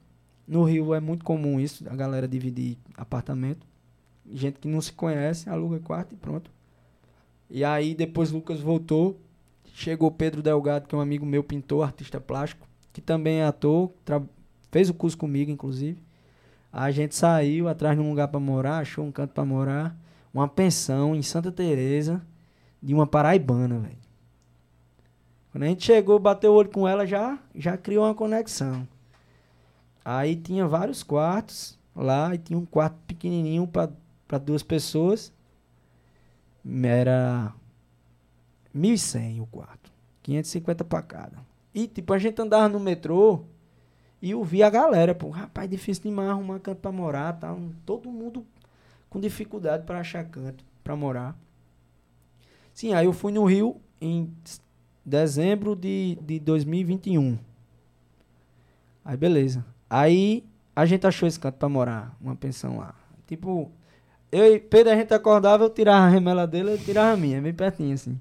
No 0.48 0.64
Rio 0.64 0.94
é 0.94 1.00
muito 1.02 1.26
comum 1.26 1.60
isso, 1.60 1.84
a 1.90 1.96
galera 1.96 2.28
dividir 2.28 2.78
apartamento. 2.96 3.68
Gente 4.32 4.60
que 4.60 4.68
não 4.68 4.82
se 4.82 4.92
conhece, 4.92 5.50
aluga 5.50 5.80
quarto 5.80 6.14
e 6.14 6.18
pronto. 6.18 6.52
E 7.50 7.64
aí 7.64 7.94
depois 7.94 8.32
Lucas 8.32 8.60
voltou. 8.60 9.20
Chegou 9.74 10.10
Pedro 10.10 10.42
Delgado, 10.42 10.88
que 10.88 10.96
é 10.96 10.98
um 10.98 11.02
amigo 11.02 11.26
meu, 11.26 11.44
pintor, 11.44 11.84
artista 11.84 12.20
plástico, 12.20 12.66
que 12.94 13.02
também 13.02 13.42
é 13.42 13.46
ator, 13.46 13.92
fez 14.72 14.90
o 14.90 14.94
curso 14.94 15.18
comigo, 15.18 15.52
inclusive. 15.52 16.02
A 16.72 16.92
gente 16.92 17.14
saiu 17.14 17.68
atrás 17.68 17.98
de 17.98 18.02
um 18.02 18.10
lugar 18.10 18.30
pra 18.30 18.40
morar, 18.40 18.78
achou 18.78 19.06
um 19.06 19.12
canto 19.12 19.34
pra 19.34 19.44
morar 19.44 19.96
uma 20.34 20.48
pensão 20.48 21.14
em 21.14 21.22
Santa 21.22 21.52
Teresa 21.52 22.22
de 22.82 22.94
uma 22.94 23.06
paraibana, 23.06 23.80
velho. 23.80 23.98
Quando 25.52 25.64
a 25.64 25.68
gente 25.68 25.86
chegou, 25.86 26.20
bateu 26.20 26.52
o 26.52 26.56
olho 26.56 26.70
com 26.70 26.88
ela, 26.88 27.06
já, 27.06 27.40
já 27.54 27.78
criou 27.78 28.06
uma 28.06 28.14
conexão. 28.14 28.88
Aí 30.04 30.36
tinha 30.36 30.68
vários 30.68 31.02
quartos 31.02 31.80
lá, 31.96 32.36
e 32.36 32.38
tinha 32.38 32.60
um 32.60 32.66
quarto 32.66 32.98
pequenininho 33.08 33.66
para 33.66 33.90
duas 34.44 34.64
pessoas. 34.64 35.32
Era 36.84 37.54
1.100 38.76 39.42
o 39.42 39.46
quarto. 39.48 39.92
550 40.24 40.84
para 40.84 41.02
cada. 41.02 41.38
E 41.74 41.88
tipo, 41.88 42.14
a 42.14 42.18
gente 42.18 42.42
andava 42.42 42.68
no 42.68 42.80
metrô 42.80 43.44
e 44.22 44.32
eu 44.32 44.48
a 44.64 44.70
galera, 44.70 45.14
pô, 45.14 45.30
rapaz, 45.30 45.70
difícil 45.70 46.04
demais 46.04 46.30
arrumar 46.30 46.60
canto 46.60 46.80
pra 46.80 46.92
morar, 46.92 47.34
tá? 47.34 47.56
Todo 47.86 48.10
mundo 48.10 48.46
com 49.10 49.20
dificuldade 49.20 49.86
para 49.86 50.00
achar 50.00 50.24
canto 50.26 50.64
para 50.84 50.96
morar. 50.96 51.38
Sim, 52.74 52.94
aí 52.94 53.06
eu 53.06 53.14
fui 53.14 53.32
no 53.32 53.46
Rio 53.46 53.80
em 54.02 54.34
dezembro 55.06 55.76
de, 55.76 56.18
de 56.22 56.40
2021. 56.40 57.38
Aí 59.04 59.16
beleza. 59.16 59.64
Aí 59.88 60.44
a 60.76 60.86
gente 60.86 61.06
achou 61.06 61.28
esse 61.28 61.40
canto 61.40 61.56
para 61.56 61.70
morar, 61.70 62.18
uma 62.20 62.36
pensão 62.36 62.78
lá. 62.78 62.96
Tipo, 63.28 63.72
eu 64.36 64.56
e 64.56 64.60
Pedro 64.60 64.94
a 64.94 64.96
gente 64.96 65.14
acordava, 65.14 65.64
eu 65.64 65.70
tirava 65.70 66.06
a 66.06 66.10
remela 66.10 66.46
dele, 66.46 66.74
eu 66.74 66.78
tirava 66.78 67.14
a 67.14 67.18
minha, 67.18 67.42
bem 67.42 67.54
pertinho 67.54 67.94
assim. 67.94 68.20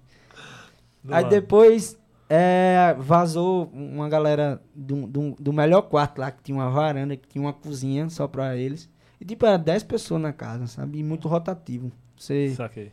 Do 1.02 1.14
aí 1.14 1.22
lado. 1.22 1.30
depois 1.30 1.98
É, 2.28 2.96
vazou 2.98 3.70
uma 3.72 4.08
galera 4.08 4.60
do, 4.74 5.06
do, 5.06 5.36
do 5.38 5.52
melhor 5.52 5.82
quarto 5.82 6.18
lá, 6.18 6.30
que 6.30 6.42
tinha 6.42 6.56
uma 6.56 6.70
varanda, 6.70 7.16
que 7.16 7.28
tinha 7.28 7.42
uma 7.42 7.52
cozinha 7.52 8.08
só 8.08 8.26
pra 8.26 8.56
eles. 8.56 8.88
E 9.20 9.24
tipo, 9.24 9.44
era 9.44 9.58
10 9.58 9.82
pessoas 9.84 10.20
na 10.20 10.32
casa, 10.32 10.66
sabe? 10.66 10.98
E 10.98 11.02
muito 11.02 11.28
rotativo. 11.28 11.92
Você, 12.16 12.50
Saquei. 12.54 12.90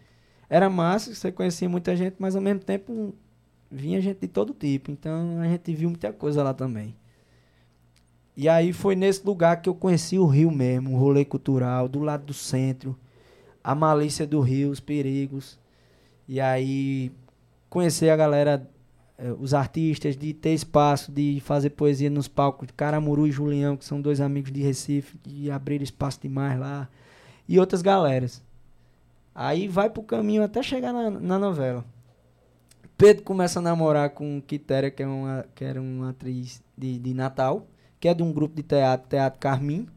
era 0.50 0.70
massa, 0.70 1.16
você 1.16 1.32
conhecia 1.32 1.70
muita 1.70 1.96
gente, 1.96 2.16
mas 2.20 2.36
ao 2.36 2.42
mesmo 2.42 2.60
tempo 2.60 3.16
vinha 3.72 4.02
gente 4.02 4.20
de 4.20 4.28
todo 4.28 4.54
tipo. 4.54 4.92
Então 4.92 5.40
a 5.40 5.48
gente 5.48 5.74
viu 5.74 5.90
muita 5.90 6.12
coisa 6.12 6.44
lá 6.44 6.54
também. 6.54 6.94
E 8.36 8.50
aí 8.50 8.74
foi 8.74 8.96
nesse 8.96 9.26
lugar 9.26 9.62
que 9.62 9.70
eu 9.70 9.76
conheci 9.76 10.18
o 10.18 10.26
Rio 10.26 10.52
mesmo, 10.52 10.94
o 10.94 10.98
rolê 10.98 11.24
cultural, 11.24 11.88
do 11.88 12.00
lado 12.00 12.26
do 12.26 12.34
centro, 12.34 12.98
a 13.64 13.76
malícia 13.76 14.26
do 14.26 14.40
Rio, 14.40 14.70
os 14.70 14.80
perigos. 14.80 15.60
E 16.28 16.40
aí 16.40 17.12
conhecer 17.70 18.10
a 18.10 18.16
galera, 18.16 18.70
eh, 19.18 19.34
os 19.40 19.54
artistas, 19.54 20.18
de 20.18 20.34
ter 20.34 20.54
espaço, 20.54 21.12
de 21.12 21.40
fazer 21.42 21.72
poesia 21.72 22.10
nos 22.10 22.28
palcos 22.28 22.68
de 22.68 22.74
Caramuru 22.74 23.28
e 23.28 23.32
Julião, 23.32 23.78
que 23.78 23.86
são 23.86 24.02
dois 24.02 24.20
amigos 24.20 24.52
de 24.52 24.62
Recife, 24.62 25.18
de 25.24 25.50
abrir 25.50 25.82
espaço 25.82 26.20
demais 26.22 26.60
lá. 26.60 26.88
E 27.48 27.60
outras 27.60 27.82
galeras. 27.82 28.44
Aí 29.34 29.68
vai 29.68 29.90
pro 29.90 30.04
caminho 30.04 30.44
até 30.44 30.62
chegar 30.62 30.92
na, 30.92 31.10
na 31.10 31.40
novela. 31.40 31.86
Pedro 32.98 33.24
começa 33.24 33.60
a 33.60 33.62
namorar 33.62 34.12
com 34.12 34.42
Quitéria, 34.42 34.92
que, 34.92 35.02
é 35.02 35.08
uma, 35.08 35.46
que 35.56 35.64
era 35.64 35.82
uma 35.82 36.10
atriz 36.10 36.62
de, 36.78 37.00
de 37.00 37.14
Natal, 37.14 37.66
que 38.00 38.08
é 38.08 38.14
de 38.14 38.22
um 38.22 38.32
grupo 38.32 38.56
de 38.56 38.64
teatro, 38.64 39.10
Teatro 39.10 39.40
Carmim, 39.40 39.88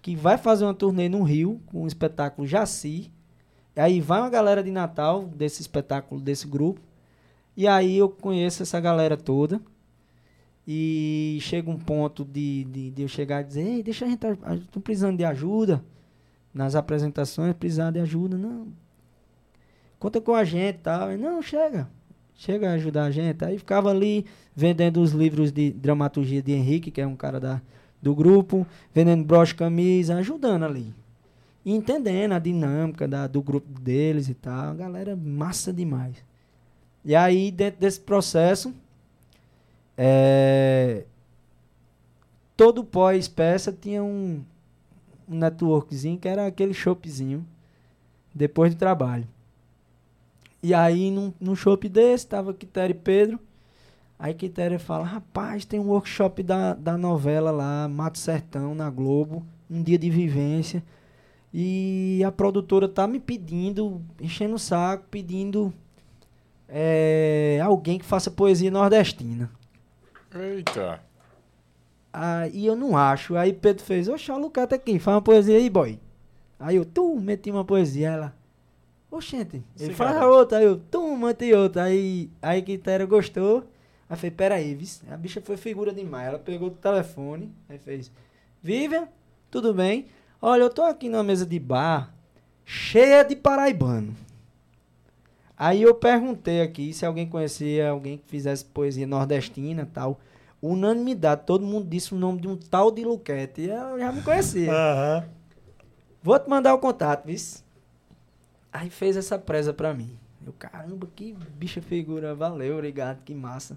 que 0.00 0.14
vai 0.14 0.38
fazer 0.38 0.64
uma 0.64 0.74
turnê 0.74 1.08
no 1.08 1.22
Rio 1.22 1.60
com 1.66 1.82
o 1.82 1.86
espetáculo 1.86 2.46
Jaci. 2.46 3.10
Aí 3.76 4.00
vai 4.00 4.20
uma 4.20 4.30
galera 4.30 4.62
de 4.62 4.70
Natal 4.70 5.24
desse 5.24 5.60
espetáculo, 5.60 6.20
desse 6.20 6.46
grupo. 6.46 6.80
E 7.56 7.66
aí 7.66 7.96
eu 7.96 8.08
conheço 8.08 8.62
essa 8.62 8.80
galera 8.80 9.16
toda. 9.16 9.60
E 10.66 11.38
chega 11.40 11.70
um 11.70 11.78
ponto 11.78 12.24
de, 12.24 12.64
de, 12.64 12.90
de 12.90 13.02
eu 13.02 13.08
chegar 13.08 13.40
e 13.40 13.44
dizer, 13.44 13.66
ei, 13.66 13.82
deixa 13.82 14.04
a 14.04 14.08
gente, 14.08 14.20
tô 14.70 14.80
precisando 14.80 15.16
de 15.16 15.24
ajuda. 15.24 15.82
Nas 16.52 16.74
apresentações, 16.74 17.54
precisar 17.54 17.90
de 17.90 18.00
ajuda. 18.00 18.36
Não, 18.36 18.68
conta 19.98 20.20
com 20.20 20.34
a 20.34 20.44
gente 20.44 20.76
e 20.76 20.78
tal. 20.80 21.12
E, 21.12 21.16
não, 21.16 21.40
chega. 21.40 21.88
Chega 22.34 22.70
a 22.70 22.74
ajudar 22.74 23.04
a 23.04 23.10
gente. 23.10 23.44
Aí 23.44 23.58
ficava 23.58 23.90
ali 23.90 24.24
vendendo 24.54 25.00
os 25.00 25.12
livros 25.12 25.50
de 25.52 25.70
dramaturgia 25.72 26.42
de 26.42 26.52
Henrique, 26.52 26.90
que 26.90 27.00
é 27.00 27.06
um 27.06 27.16
cara 27.16 27.40
da, 27.40 27.62
do 28.00 28.14
grupo, 28.14 28.66
vendendo 28.94 29.24
broche, 29.24 29.54
camisa, 29.54 30.16
ajudando 30.16 30.64
ali. 30.64 30.94
Entendendo 31.64 32.32
a 32.32 32.38
dinâmica 32.38 33.06
da, 33.06 33.26
do 33.26 33.42
grupo 33.42 33.68
deles 33.80 34.28
e 34.28 34.34
tal. 34.34 34.74
Galera 34.74 35.16
massa 35.16 35.72
demais. 35.72 36.16
E 37.04 37.14
aí, 37.14 37.50
dentro 37.50 37.80
desse 37.80 38.00
processo, 38.00 38.72
é, 39.96 41.04
todo 42.56 42.84
pós-peça 42.84 43.72
tinha 43.72 44.02
um, 44.02 44.42
um 45.28 45.38
networkzinho 45.38 46.18
que 46.18 46.28
era 46.28 46.46
aquele 46.46 46.74
shopzinho 46.74 47.46
depois 48.34 48.74
do 48.74 48.78
trabalho. 48.78 49.26
E 50.62 50.74
aí, 50.74 51.10
num, 51.10 51.32
num 51.40 51.54
shopping 51.54 51.88
desse, 51.88 52.26
tava 52.26 52.52
Quitéria 52.52 52.92
e 52.92 52.98
Pedro. 52.98 53.38
Aí 54.18 54.34
Quitéria 54.34 54.80
fala, 54.80 55.04
rapaz, 55.04 55.64
tem 55.64 55.78
um 55.78 55.90
workshop 55.90 56.42
da, 56.42 56.74
da 56.74 56.98
novela 56.98 57.52
lá, 57.52 57.86
Mato 57.86 58.18
Sertão, 58.18 58.74
na 58.74 58.90
Globo, 58.90 59.46
um 59.70 59.80
dia 59.80 59.96
de 59.96 60.10
vivência. 60.10 60.82
E 61.54 62.22
a 62.26 62.32
produtora 62.32 62.88
tá 62.88 63.06
me 63.06 63.20
pedindo, 63.20 64.02
enchendo 64.20 64.56
o 64.56 64.58
saco, 64.58 65.06
pedindo 65.08 65.72
é, 66.68 67.60
alguém 67.62 67.98
que 67.98 68.04
faça 68.04 68.30
poesia 68.30 68.70
nordestina. 68.70 69.50
Eita. 70.34 71.00
Ah, 72.12 72.48
e 72.48 72.66
eu 72.66 72.74
não 72.74 72.96
acho. 72.96 73.36
Aí 73.36 73.52
Pedro 73.52 73.84
fez, 73.84 74.08
oxe, 74.08 74.32
o 74.32 74.38
Lucas 74.38 74.72
aqui, 74.72 74.98
faz 74.98 75.14
uma 75.14 75.22
poesia 75.22 75.56
aí, 75.56 75.70
boy. 75.70 75.98
Aí 76.58 76.74
eu, 76.74 76.84
tu, 76.84 77.18
meti 77.20 77.50
uma 77.52 77.64
poesia, 77.64 78.08
ela. 78.10 78.34
Oxente, 79.10 79.62
ele 79.78 79.94
faz 79.94 80.16
a 80.16 80.28
outra, 80.28 80.58
aí 80.58 80.64
eu, 80.64 80.76
tu, 80.90 81.16
meti 81.16 81.54
outra. 81.54 81.84
Aí, 81.84 82.28
aí 82.42 82.60
Quitéria 82.62 83.06
gostou. 83.06 83.64
Aí 84.08 84.16
falei, 84.16 84.30
peraí, 84.30 84.74
vis. 84.74 85.02
A 85.10 85.16
bicha 85.16 85.40
foi 85.40 85.56
figura 85.56 85.92
demais. 85.92 86.28
Ela 86.28 86.38
pegou 86.38 86.68
o 86.68 86.72
telefone, 86.72 87.52
aí 87.68 87.78
fez, 87.78 88.10
Vivian, 88.62 89.08
tudo 89.50 89.74
bem? 89.74 90.06
Olha, 90.40 90.62
eu 90.62 90.70
tô 90.70 90.82
aqui 90.82 91.08
numa 91.08 91.22
mesa 91.22 91.44
de 91.44 91.58
bar, 91.58 92.14
cheia 92.64 93.22
de 93.24 93.36
paraibano. 93.36 94.14
Aí 95.56 95.82
eu 95.82 95.94
perguntei 95.94 96.62
aqui 96.62 96.92
se 96.92 97.04
alguém 97.04 97.28
conhecia 97.28 97.90
alguém 97.90 98.18
que 98.18 98.28
fizesse 98.28 98.64
poesia 98.64 99.06
nordestina 99.06 99.82
e 99.82 99.86
tal. 99.86 100.20
Unanimidade, 100.62 101.42
todo 101.44 101.66
mundo 101.66 101.88
disse 101.88 102.14
o 102.14 102.18
nome 102.18 102.40
de 102.40 102.48
um 102.48 102.56
tal 102.56 102.92
de 102.92 103.04
Luquete. 103.04 103.62
E 103.62 103.70
eu 103.70 103.98
já 103.98 104.12
me 104.12 104.22
conhecia. 104.22 104.72
Aham. 104.72 105.28
Vou 106.22 106.38
te 106.38 106.48
mandar 106.48 106.74
o 106.74 106.78
contato, 106.78 107.26
viu? 107.26 107.36
Aí 108.72 108.90
fez 108.90 109.16
essa 109.16 109.38
presa 109.38 109.72
pra 109.72 109.92
mim. 109.92 110.16
Eu, 110.46 110.52
caramba, 110.52 111.08
que 111.14 111.36
bicha 111.56 111.82
figura, 111.82 112.34
valeu, 112.34 112.74
obrigado, 112.74 113.22
que 113.24 113.34
massa. 113.34 113.76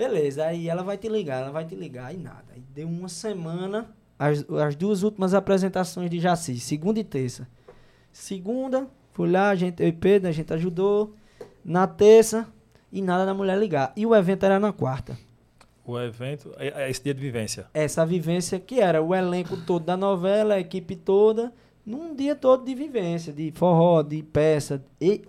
Beleza, 0.00 0.46
aí 0.46 0.66
ela 0.66 0.82
vai 0.82 0.96
te 0.96 1.10
ligar, 1.10 1.42
ela 1.42 1.50
vai 1.50 1.66
te 1.66 1.74
ligar, 1.74 2.14
e 2.14 2.16
nada. 2.16 2.54
Aí 2.54 2.62
deu 2.74 2.88
uma 2.88 3.06
semana, 3.06 3.94
as, 4.18 4.42
as 4.48 4.74
duas 4.74 5.02
últimas 5.02 5.34
apresentações 5.34 6.08
de 6.08 6.18
Jaci, 6.18 6.58
segunda 6.58 6.98
e 6.98 7.04
terça. 7.04 7.46
Segunda, 8.10 8.88
fui 9.12 9.30
lá, 9.30 9.50
a 9.50 9.54
gente, 9.54 9.82
eu 9.82 9.88
e 9.88 9.92
Pedro, 9.92 10.30
a 10.30 10.32
gente 10.32 10.54
ajudou. 10.54 11.14
Na 11.62 11.86
terça, 11.86 12.48
e 12.90 13.02
nada 13.02 13.26
da 13.26 13.34
mulher 13.34 13.58
ligar. 13.58 13.92
E 13.94 14.06
o 14.06 14.16
evento 14.16 14.46
era 14.46 14.58
na 14.58 14.72
quarta. 14.72 15.18
O 15.84 16.00
evento, 16.00 16.50
é, 16.56 16.84
é 16.84 16.90
esse 16.90 17.04
dia 17.04 17.12
de 17.12 17.20
vivência. 17.20 17.66
essa 17.74 18.06
vivência 18.06 18.58
que 18.58 18.80
era 18.80 19.02
o 19.02 19.14
elenco 19.14 19.54
todo 19.66 19.84
da 19.84 19.98
novela, 19.98 20.54
a 20.54 20.60
equipe 20.60 20.96
toda, 20.96 21.52
num 21.84 22.14
dia 22.14 22.34
todo 22.34 22.64
de 22.64 22.74
vivência, 22.74 23.34
de 23.34 23.52
forró, 23.52 24.00
de 24.02 24.22
peça. 24.22 24.82
E 24.98 25.20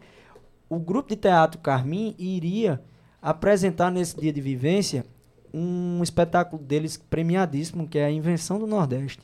o 0.70 0.80
grupo 0.80 1.10
de 1.10 1.18
teatro 1.18 1.60
Carmim 1.60 2.16
iria 2.18 2.82
apresentar 3.22 3.92
nesse 3.92 4.20
dia 4.20 4.34
de 4.34 4.42
vivência 4.42 5.06
um 5.54 6.02
espetáculo 6.02 6.62
deles 6.62 6.98
premiadíssimo, 6.98 7.88
que 7.88 7.98
é 8.00 8.06
a 8.06 8.12
Invenção 8.12 8.58
do 8.58 8.66
Nordeste. 8.68 9.20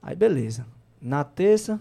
Aí 0.00 0.14
beleza. 0.14 0.66
Na 1.00 1.24
terça 1.24 1.80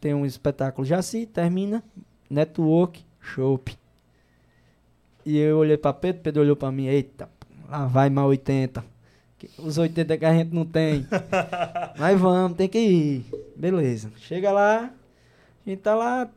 tem 0.00 0.12
um 0.14 0.26
espetáculo 0.26 0.84
Jaci, 0.86 1.26
termina, 1.26 1.82
network, 2.28 3.04
chopp. 3.20 3.76
E 5.24 5.36
eu 5.38 5.58
olhei 5.58 5.76
pra 5.76 5.92
Pedro, 5.92 6.22
Pedro 6.22 6.42
olhou 6.42 6.56
pra 6.56 6.70
mim, 6.70 6.86
eita, 6.86 7.28
lá 7.68 7.86
vai 7.86 8.08
mais 8.10 8.28
80. 8.28 8.84
Que- 9.38 9.50
Os 9.58 9.76
80 9.78 10.16
que 10.16 10.24
a 10.24 10.32
gente 10.32 10.52
não 10.54 10.64
tem. 10.64 11.06
Mas 11.98 12.20
vamos, 12.20 12.56
tem 12.56 12.68
que 12.68 12.78
ir. 12.78 13.26
Beleza. 13.56 14.10
Chega 14.18 14.52
lá, 14.52 14.92
a 15.66 15.68
gente 15.70 15.80
tá 15.80 15.94
lá, 15.94 16.28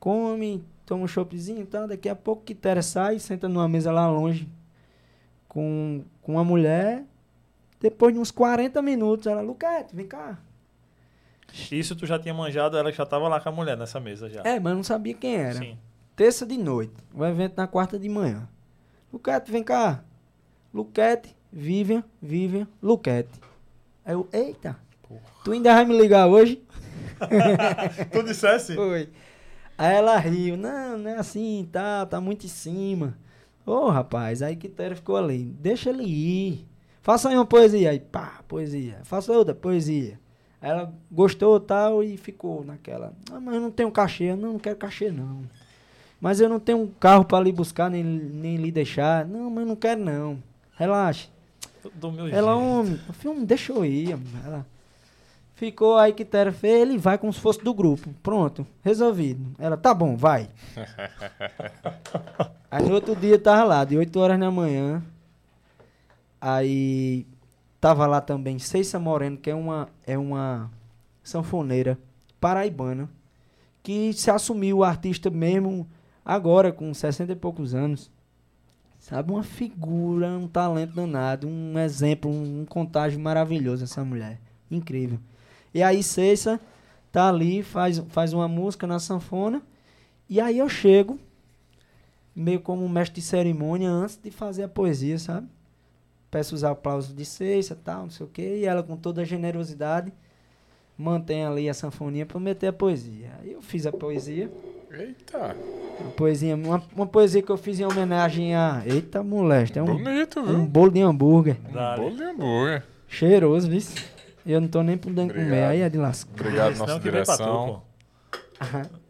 come, 0.00 0.64
toma 0.84 1.04
um 1.04 1.08
choppzinho 1.08 1.62
e 1.62 1.66
tal. 1.66 1.86
Daqui 1.88 2.08
a 2.08 2.14
pouco 2.14 2.44
Quitéria 2.44 2.82
sai, 2.82 3.18
senta 3.18 3.48
numa 3.48 3.68
mesa 3.68 3.90
lá 3.92 4.08
longe 4.10 4.48
com, 5.48 6.04
com 6.20 6.32
uma 6.32 6.44
mulher. 6.44 7.04
Depois 7.80 8.12
de 8.12 8.18
uns 8.18 8.30
40 8.30 8.80
minutos, 8.82 9.26
ela, 9.26 9.40
Luquete, 9.40 9.94
vem 9.94 10.06
cá. 10.06 10.38
Isso 11.70 11.94
tu 11.94 12.06
já 12.06 12.18
tinha 12.18 12.34
manjado, 12.34 12.76
ela 12.76 12.90
já 12.90 13.06
tava 13.06 13.28
lá 13.28 13.40
com 13.40 13.48
a 13.48 13.52
mulher 13.52 13.76
nessa 13.76 14.00
mesa 14.00 14.28
já. 14.28 14.42
É, 14.42 14.58
mas 14.58 14.70
eu 14.70 14.76
não 14.76 14.82
sabia 14.82 15.14
quem 15.14 15.36
era. 15.36 15.54
Sim. 15.54 15.78
Terça 16.16 16.44
de 16.44 16.56
noite. 16.56 16.94
O 17.14 17.24
evento 17.24 17.56
na 17.56 17.66
quarta 17.66 17.98
de 17.98 18.08
manhã. 18.08 18.48
Luquete, 19.12 19.52
vem 19.52 19.62
cá. 19.62 20.02
Luquete, 20.72 21.36
Vivian, 21.52 22.02
Vivian, 22.20 22.66
Luquete. 22.82 23.40
Aí 24.04 24.14
eu, 24.14 24.28
eita, 24.32 24.76
Porra. 25.08 25.20
tu 25.44 25.52
ainda 25.52 25.72
vai 25.72 25.84
me 25.84 25.96
ligar 25.96 26.26
hoje? 26.26 26.62
tu 28.10 28.22
dissesse? 28.24 28.74
Foi. 28.74 29.08
Aí 29.76 29.94
ela 29.94 30.16
riu, 30.16 30.56
não, 30.56 30.98
não 30.98 31.10
é 31.10 31.16
assim, 31.16 31.68
tá, 31.70 32.06
tá 32.06 32.20
muito 32.20 32.46
em 32.46 32.48
cima. 32.48 33.16
Ô, 33.66 33.88
rapaz, 33.88 34.42
aí 34.42 34.56
Quitéria 34.56 34.94
ficou 34.96 35.16
ali, 35.16 35.44
deixa 35.58 35.90
ele 35.90 36.04
ir. 36.04 36.66
Faça 37.02 37.28
aí 37.28 37.34
uma 37.34 37.44
poesia, 37.46 37.90
aí 37.90 37.98
pá, 37.98 38.40
poesia. 38.46 39.00
Faça 39.04 39.32
outra, 39.32 39.54
poesia. 39.54 40.18
Aí 40.60 40.70
ela 40.70 40.92
gostou 41.10 41.58
tal 41.60 42.02
e 42.02 42.16
ficou 42.16 42.64
naquela. 42.64 43.12
Ah, 43.30 43.40
mas 43.40 43.54
eu 43.54 43.60
não 43.60 43.70
tenho 43.70 43.90
cachê, 43.90 44.24
eu 44.24 44.36
não, 44.36 44.52
não 44.54 44.58
quero 44.58 44.76
cachê 44.76 45.10
não. 45.10 45.42
Mas 46.20 46.40
eu 46.40 46.48
não 46.48 46.58
tenho 46.60 46.78
um 46.78 46.86
carro 46.86 47.24
pra 47.24 47.40
lhe 47.40 47.52
buscar, 47.52 47.90
nem, 47.90 48.02
nem 48.02 48.56
lhe 48.56 48.70
deixar. 48.70 49.26
Não, 49.26 49.50
mas 49.50 49.60
eu 49.64 49.66
não 49.66 49.76
quero 49.76 50.00
não. 50.02 50.42
Relaxa. 50.76 51.28
Do 51.94 52.10
meu 52.10 52.26
Ela, 52.28 52.54
jeito. 52.54 52.66
homem, 52.66 53.00
o 53.08 53.12
filme 53.12 53.44
deixa 53.44 53.72
eu 53.72 53.84
ir. 53.84 54.18
Ela 54.44 54.64
ficou 55.54 55.96
aí 55.96 56.12
que 56.12 56.24
Tera 56.24 56.52
fez, 56.52 56.82
ele 56.82 56.98
vai 56.98 57.16
como 57.16 57.32
se 57.32 57.40
fosse 57.40 57.62
do 57.62 57.72
grupo. 57.72 58.10
Pronto, 58.22 58.66
resolvido. 58.82 59.54
Ela, 59.58 59.76
tá 59.76 59.94
bom, 59.94 60.16
vai. 60.16 60.48
aí 62.70 62.84
no 62.84 62.94
outro 62.94 63.16
dia 63.16 63.38
tava 63.38 63.64
lá, 63.64 63.84
de 63.84 63.96
8 63.96 64.18
horas 64.18 64.38
da 64.38 64.50
manhã. 64.50 65.02
Aí 66.40 67.26
tava 67.80 68.06
lá 68.06 68.20
também 68.20 68.58
Ceissa 68.58 68.98
Moreno, 68.98 69.36
que 69.36 69.50
é 69.50 69.54
uma, 69.54 69.88
é 70.06 70.18
uma 70.18 70.70
sanfoneira 71.22 71.98
paraibana, 72.40 73.08
que 73.82 74.12
se 74.12 74.30
assumiu 74.30 74.84
artista 74.84 75.30
mesmo 75.30 75.88
agora, 76.24 76.72
com 76.72 76.92
60 76.92 77.32
e 77.32 77.36
poucos 77.36 77.74
anos. 77.74 78.10
Sabe, 78.98 79.32
uma 79.32 79.42
figura, 79.42 80.28
um 80.28 80.48
talento 80.48 80.94
danado, 80.94 81.46
um 81.46 81.78
exemplo, 81.78 82.30
um, 82.30 82.62
um 82.62 82.64
contágio 82.64 83.20
maravilhoso 83.20 83.84
essa 83.84 84.02
mulher. 84.02 84.40
Incrível. 84.70 85.18
E 85.74 85.82
aí 85.82 86.02
Cessa 86.02 86.60
tá 87.10 87.28
ali, 87.28 87.62
faz, 87.62 87.98
faz 88.08 88.32
uma 88.32 88.48
música 88.48 88.86
na 88.86 88.98
sanfona, 88.98 89.60
e 90.30 90.40
aí 90.40 90.58
eu 90.58 90.68
chego, 90.68 91.18
meio 92.34 92.60
como 92.60 92.84
um 92.84 92.88
mestre 92.88 93.20
de 93.20 93.26
cerimônia, 93.26 93.90
antes 93.90 94.18
de 94.22 94.30
fazer 94.30 94.62
a 94.62 94.68
poesia, 94.68 95.18
sabe? 95.18 95.48
Peço 96.30 96.54
os 96.54 96.64
aplausos 96.64 97.14
de 97.14 97.24
Cessa, 97.24 97.76
tal, 97.76 98.04
não 98.04 98.10
sei 98.10 98.24
o 98.24 98.28
quê, 98.28 98.58
e 98.60 98.64
ela 98.64 98.82
com 98.82 98.96
toda 98.96 99.22
a 99.22 99.24
generosidade 99.24 100.12
mantém 100.96 101.44
ali 101.44 101.68
a 101.68 101.74
sanfoninha 101.74 102.24
para 102.24 102.38
meter 102.38 102.68
a 102.68 102.72
poesia. 102.72 103.32
Aí 103.40 103.52
eu 103.52 103.60
fiz 103.62 103.86
a 103.86 103.92
poesia. 103.92 104.50
Eita. 104.92 105.56
Uma 106.00 106.10
poesia, 106.12 106.54
uma, 106.54 106.82
uma 106.94 107.06
poesia 107.06 107.42
que 107.42 107.50
eu 107.50 107.56
fiz 107.56 107.80
em 107.80 107.84
homenagem 107.84 108.54
a. 108.54 108.82
Eita, 108.86 109.22
molesta. 109.22 109.80
É 109.80 109.82
um, 109.82 109.86
Bonito, 109.86 110.42
viu? 110.42 110.56
um 110.56 110.66
bolo 110.66 110.90
de 110.92 111.00
hambúrguer. 111.00 111.56
Um 111.68 111.96
bolo 111.96 112.16
de 112.16 112.22
hambúrguer. 112.22 112.84
Cheiroso, 113.08 113.68
viu? 113.68 113.82
Eu 114.46 114.60
não 114.60 114.68
tô 114.68 114.82
nem 114.82 114.96
podendo 114.98 115.30
Obrigado. 115.30 115.48
comer. 115.48 115.64
Aí 115.64 115.80
é 115.80 115.88
de 115.88 115.98
lascar. 115.98 116.32
Obrigado, 116.32 116.76
nossa 116.76 116.94
tu, 116.98 117.02
direção. 117.02 117.82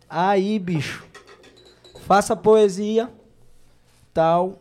Aí, 0.09 0.59
bicho. 0.59 1.05
Faça 2.07 2.37
poesia. 2.37 3.11
Tal. 4.12 4.59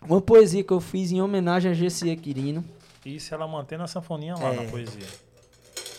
Uma 0.00 0.20
poesia 0.20 0.62
que 0.62 0.72
eu 0.72 0.80
fiz 0.80 1.10
em 1.12 1.20
homenagem 1.20 1.70
a 1.70 1.74
Gessia 1.74 2.14
Quirino. 2.16 2.64
Isso 3.04 3.34
ela 3.34 3.46
mantendo 3.48 3.82
a 3.82 3.86
sanfoninha 3.86 4.34
lá 4.36 4.52
É. 4.52 4.56
na 4.64 4.70
poesia. 4.70 5.06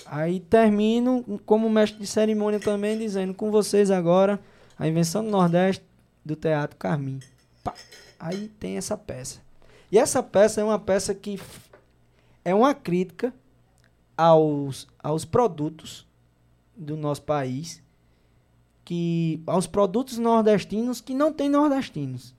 Aí 0.05 0.39
termino 0.39 1.23
como 1.45 1.69
mestre 1.69 1.99
de 1.99 2.07
cerimônia 2.07 2.59
também, 2.59 2.97
dizendo 2.97 3.33
com 3.33 3.49
vocês 3.51 3.89
agora 3.89 4.39
a 4.77 4.87
invenção 4.87 5.23
do 5.23 5.29
Nordeste 5.31 5.83
do 6.23 6.35
Teatro 6.35 6.77
Carmim. 6.77 7.19
Pá. 7.63 7.73
Aí 8.19 8.47
tem 8.59 8.77
essa 8.77 8.95
peça. 8.97 9.39
E 9.91 9.97
essa 9.97 10.21
peça 10.23 10.61
é 10.61 10.63
uma 10.63 10.79
peça 10.79 11.13
que 11.13 11.39
é 12.45 12.53
uma 12.53 12.73
crítica 12.73 13.33
aos, 14.17 14.87
aos 15.01 15.25
produtos 15.25 16.07
do 16.75 16.95
nosso 16.97 17.21
país, 17.21 17.81
que 18.85 19.41
aos 19.45 19.67
produtos 19.67 20.17
nordestinos 20.17 21.01
que 21.01 21.13
não 21.13 21.31
tem 21.31 21.49
nordestinos. 21.49 22.35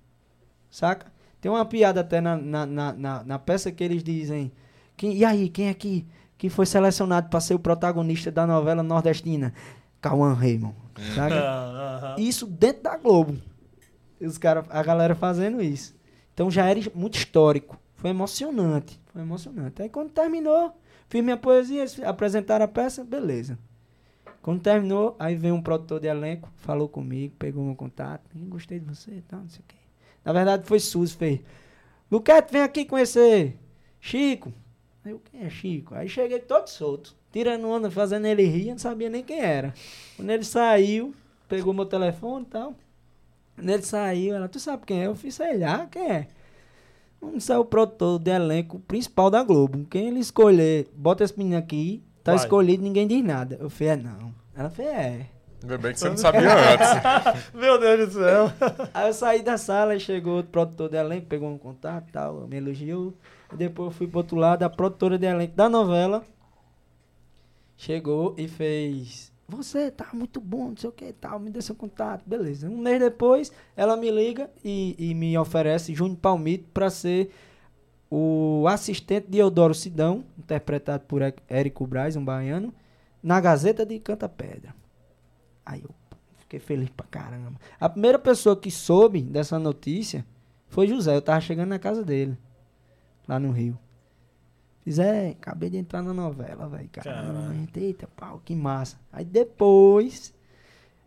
Saca? 0.71 1.13
Tem 1.41 1.51
uma 1.51 1.65
piada 1.65 2.01
até 2.01 2.21
na, 2.21 2.37
na, 2.37 2.67
na, 2.67 3.25
na, 3.25 3.39
peça 3.39 3.71
que 3.71 3.85
eles 3.85 4.03
dizem. 4.03 4.51
Quem, 4.97 5.15
e 5.15 5.25
aí, 5.25 5.49
quem 5.49 5.69
é 5.69 5.75
que, 5.75 6.07
que 6.39 6.49
foi 6.49 6.67
selecionado 6.67 7.29
para 7.29 7.41
ser 7.41 7.55
o 7.55 7.59
protagonista 7.59 8.31
da 8.31 8.47
novela 8.47 8.83
nordestina? 8.83 9.53
Cauã 10.01 10.33
Raymond. 10.33 10.75
Saca? 11.15 11.35
Ah, 11.45 12.15
aham. 12.15 12.17
Isso 12.19 12.47
dentro 12.47 12.83
da 12.83 12.97
Globo. 12.97 13.37
Os 14.21 14.39
cara, 14.39 14.65
a 14.71 14.83
galera 14.83 15.15
fazendo 15.15 15.63
isso. 15.63 15.95
Então 16.33 16.51
já 16.51 16.67
era 16.67 16.81
muito 16.95 17.17
histórico. 17.17 17.79
Foi 17.97 18.11
emocionante. 18.11 19.01
Foi 19.13 19.23
emocionante. 19.23 19.83
Aí 19.83 19.89
quando 19.89 20.11
terminou, 20.11 20.75
fiz 21.15 21.23
minha 21.23 21.37
poesia, 21.37 21.79
eles 21.79 22.01
apresentaram 22.01 22.65
a 22.65 22.69
peça, 22.69 23.05
beleza. 23.05 23.57
Quando 24.43 24.61
terminou, 24.61 25.15
aí 25.17 25.37
veio 25.37 25.55
um 25.55 25.63
produtor 25.63 26.01
de 26.01 26.09
elenco, 26.09 26.51
falou 26.57 26.89
comigo, 26.89 27.37
pegou 27.39 27.65
meu 27.65 27.77
contato. 27.77 28.29
"Ih, 28.35 28.45
Gostei 28.47 28.81
de 28.81 28.85
você 28.85 29.13
e 29.13 29.23
tal, 29.23 29.39
não 29.39 29.49
sei 29.49 29.61
o 29.61 29.65
quê. 29.69 29.77
Na 30.25 30.33
verdade 30.33 30.67
foi 30.67 30.81
Suzy, 30.81 31.15
fez. 31.17 31.41
Luquete, 32.11 32.53
vem 32.53 32.63
aqui 32.63 32.85
conhecer. 32.85 33.57
Chico. 34.01 34.53
Aí 35.05 35.13
eu, 35.13 35.21
quem 35.21 35.43
é 35.45 35.49
Chico? 35.49 35.95
Aí 35.95 36.09
cheguei 36.09 36.41
todo 36.41 36.67
solto, 36.67 37.15
tirando 37.31 37.69
onda, 37.69 37.89
fazendo 37.93 38.27
ele 38.27 38.43
rir, 38.43 38.67
eu 38.67 38.73
não 38.73 38.79
sabia 38.79 39.09
nem 39.09 39.23
quem 39.23 39.39
era. 39.39 39.73
Quando 40.17 40.31
ele 40.31 40.45
saiu, 40.45 41.15
pegou 41.49 41.73
meu 41.73 41.87
telefone 41.87 42.45
e 42.45 42.49
tal. 42.49 42.75
Quando 43.55 43.71
ele 43.71 43.83
saiu, 43.83 44.35
ela, 44.35 44.49
tu 44.49 44.59
sabe 44.59 44.85
quem 44.85 45.03
é? 45.03 45.07
Eu 45.07 45.15
fiz, 45.15 45.37
sei 45.37 45.59
lá, 45.59 45.87
quem 45.87 46.11
é? 46.11 46.29
Vamos 47.25 47.45
ser 47.45 47.57
o 47.57 47.65
produtor 47.65 48.19
de 48.19 48.31
elenco 48.31 48.79
principal 48.81 49.31
da 49.31 49.43
Globo. 49.43 49.87
Quem 49.89 50.09
ele 50.09 50.21
escolher, 50.21 50.89
bota 50.95 51.25
esse 51.25 51.37
menino 51.37 51.57
aqui, 51.57 52.05
tá 52.23 52.33
Vai. 52.33 52.45
escolhido, 52.45 52.83
ninguém 52.83 53.07
diz 53.07 53.25
nada. 53.25 53.57
Eu 53.59 53.71
falei, 53.71 53.95
é 53.95 53.97
não. 53.97 54.35
Ela 54.55 54.71
fez, 54.71 54.89
é. 54.89 55.27
Ainda 55.63 55.79
bem 55.79 55.93
que 55.95 55.99
você 56.01 56.11
não 56.11 56.17
sabia 56.19 56.53
antes. 56.53 57.51
Meu 57.55 57.81
Deus 57.81 58.13
do 58.13 58.21
céu. 58.21 58.53
Aí 58.93 59.09
eu 59.09 59.15
saí 59.15 59.43
da 59.43 59.57
sala 59.57 59.97
e 59.97 60.01
chegou 60.01 60.37
outro 60.37 60.53
produtor 60.53 60.91
de 60.91 60.97
elenco, 60.97 61.27
pegou 61.27 61.49
um 61.49 61.57
contato 61.57 62.09
e 62.09 62.13
tal, 62.13 62.47
me 62.47 62.59
elogiou. 62.59 63.15
E 63.51 63.57
depois 63.57 63.87
eu 63.87 63.93
fui 63.93 64.07
pro 64.07 64.19
outro 64.19 64.37
lado, 64.37 64.63
a 64.63 64.69
produtora 64.69 65.19
de 65.19 65.27
elenco 65.27 65.57
da 65.57 65.69
novela 65.69 66.23
chegou 67.77 68.35
e 68.37 68.47
fez. 68.47 69.33
Você 69.47 69.91
tá 69.91 70.09
muito 70.15 70.41
bom, 70.41 70.71
não 70.71 70.77
sei 70.77 70.89
o 70.89 70.93
que 70.93 71.13
tal, 71.13 71.39
me 71.39 71.51
dê 71.51 71.61
seu 71.61 71.75
contato, 71.75 72.23
beleza. 72.27 72.69
Um 72.69 72.79
mês 72.79 72.99
depois, 72.99 73.53
ela 73.77 73.97
me 73.97 74.11
liga 74.11 74.51
e, 74.65 74.97
e 74.99 75.15
me 75.15 75.37
oferece 75.37 75.95
Júnior 75.95 76.19
Palmito 76.19 76.69
para 76.73 76.89
ser 76.89 77.31
o 78.11 78.67
assistente 78.69 79.27
de 79.29 79.39
Eudoro 79.39 79.75
Sidão, 79.75 80.25
interpretado 80.39 81.05
por 81.05 81.21
Érico 81.49 81.87
Braz, 81.87 82.17
um 82.17 82.25
baiano, 82.25 82.73
na 83.23 83.41
Gazeta 83.41 83.85
de 83.85 83.99
Canta 83.99 84.29
Pedra. 84.29 84.75
Aí 85.65 85.83
eu 85.83 85.91
fiquei 86.39 86.61
feliz 86.61 86.89
pra 86.91 87.07
caramba. 87.07 87.59
A 87.81 87.89
primeira 87.89 88.19
pessoa 88.19 88.57
que 88.57 88.71
soube 88.71 89.21
dessa 89.21 89.59
notícia 89.59 90.25
foi 90.69 90.87
José. 90.87 91.17
Eu 91.17 91.23
tava 91.23 91.41
chegando 91.41 91.71
na 91.71 91.79
casa 91.79 92.05
dele, 92.05 92.39
lá 93.27 93.39
no 93.39 93.51
Rio. 93.51 93.79
Fiz, 94.85 94.99
é, 94.99 95.31
acabei 95.31 95.71
de 95.71 95.79
entrar 95.79 96.03
na 96.03 96.13
novela, 96.13 96.69
velho. 96.69 96.89
Caramba, 96.93 97.55
eita, 97.77 98.07
pau, 98.15 98.41
que 98.45 98.55
massa. 98.55 98.99
Aí 99.11 99.25
depois, 99.25 100.35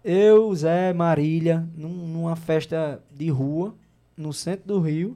eu, 0.03 0.53
Zé, 0.55 0.93
Marília, 0.93 1.67
num- 1.75 2.07
numa 2.07 2.35
festa 2.35 3.01
de 3.13 3.29
rua, 3.29 3.75
no 4.15 4.33
centro 4.33 4.67
do 4.67 4.79
Rio. 4.81 5.15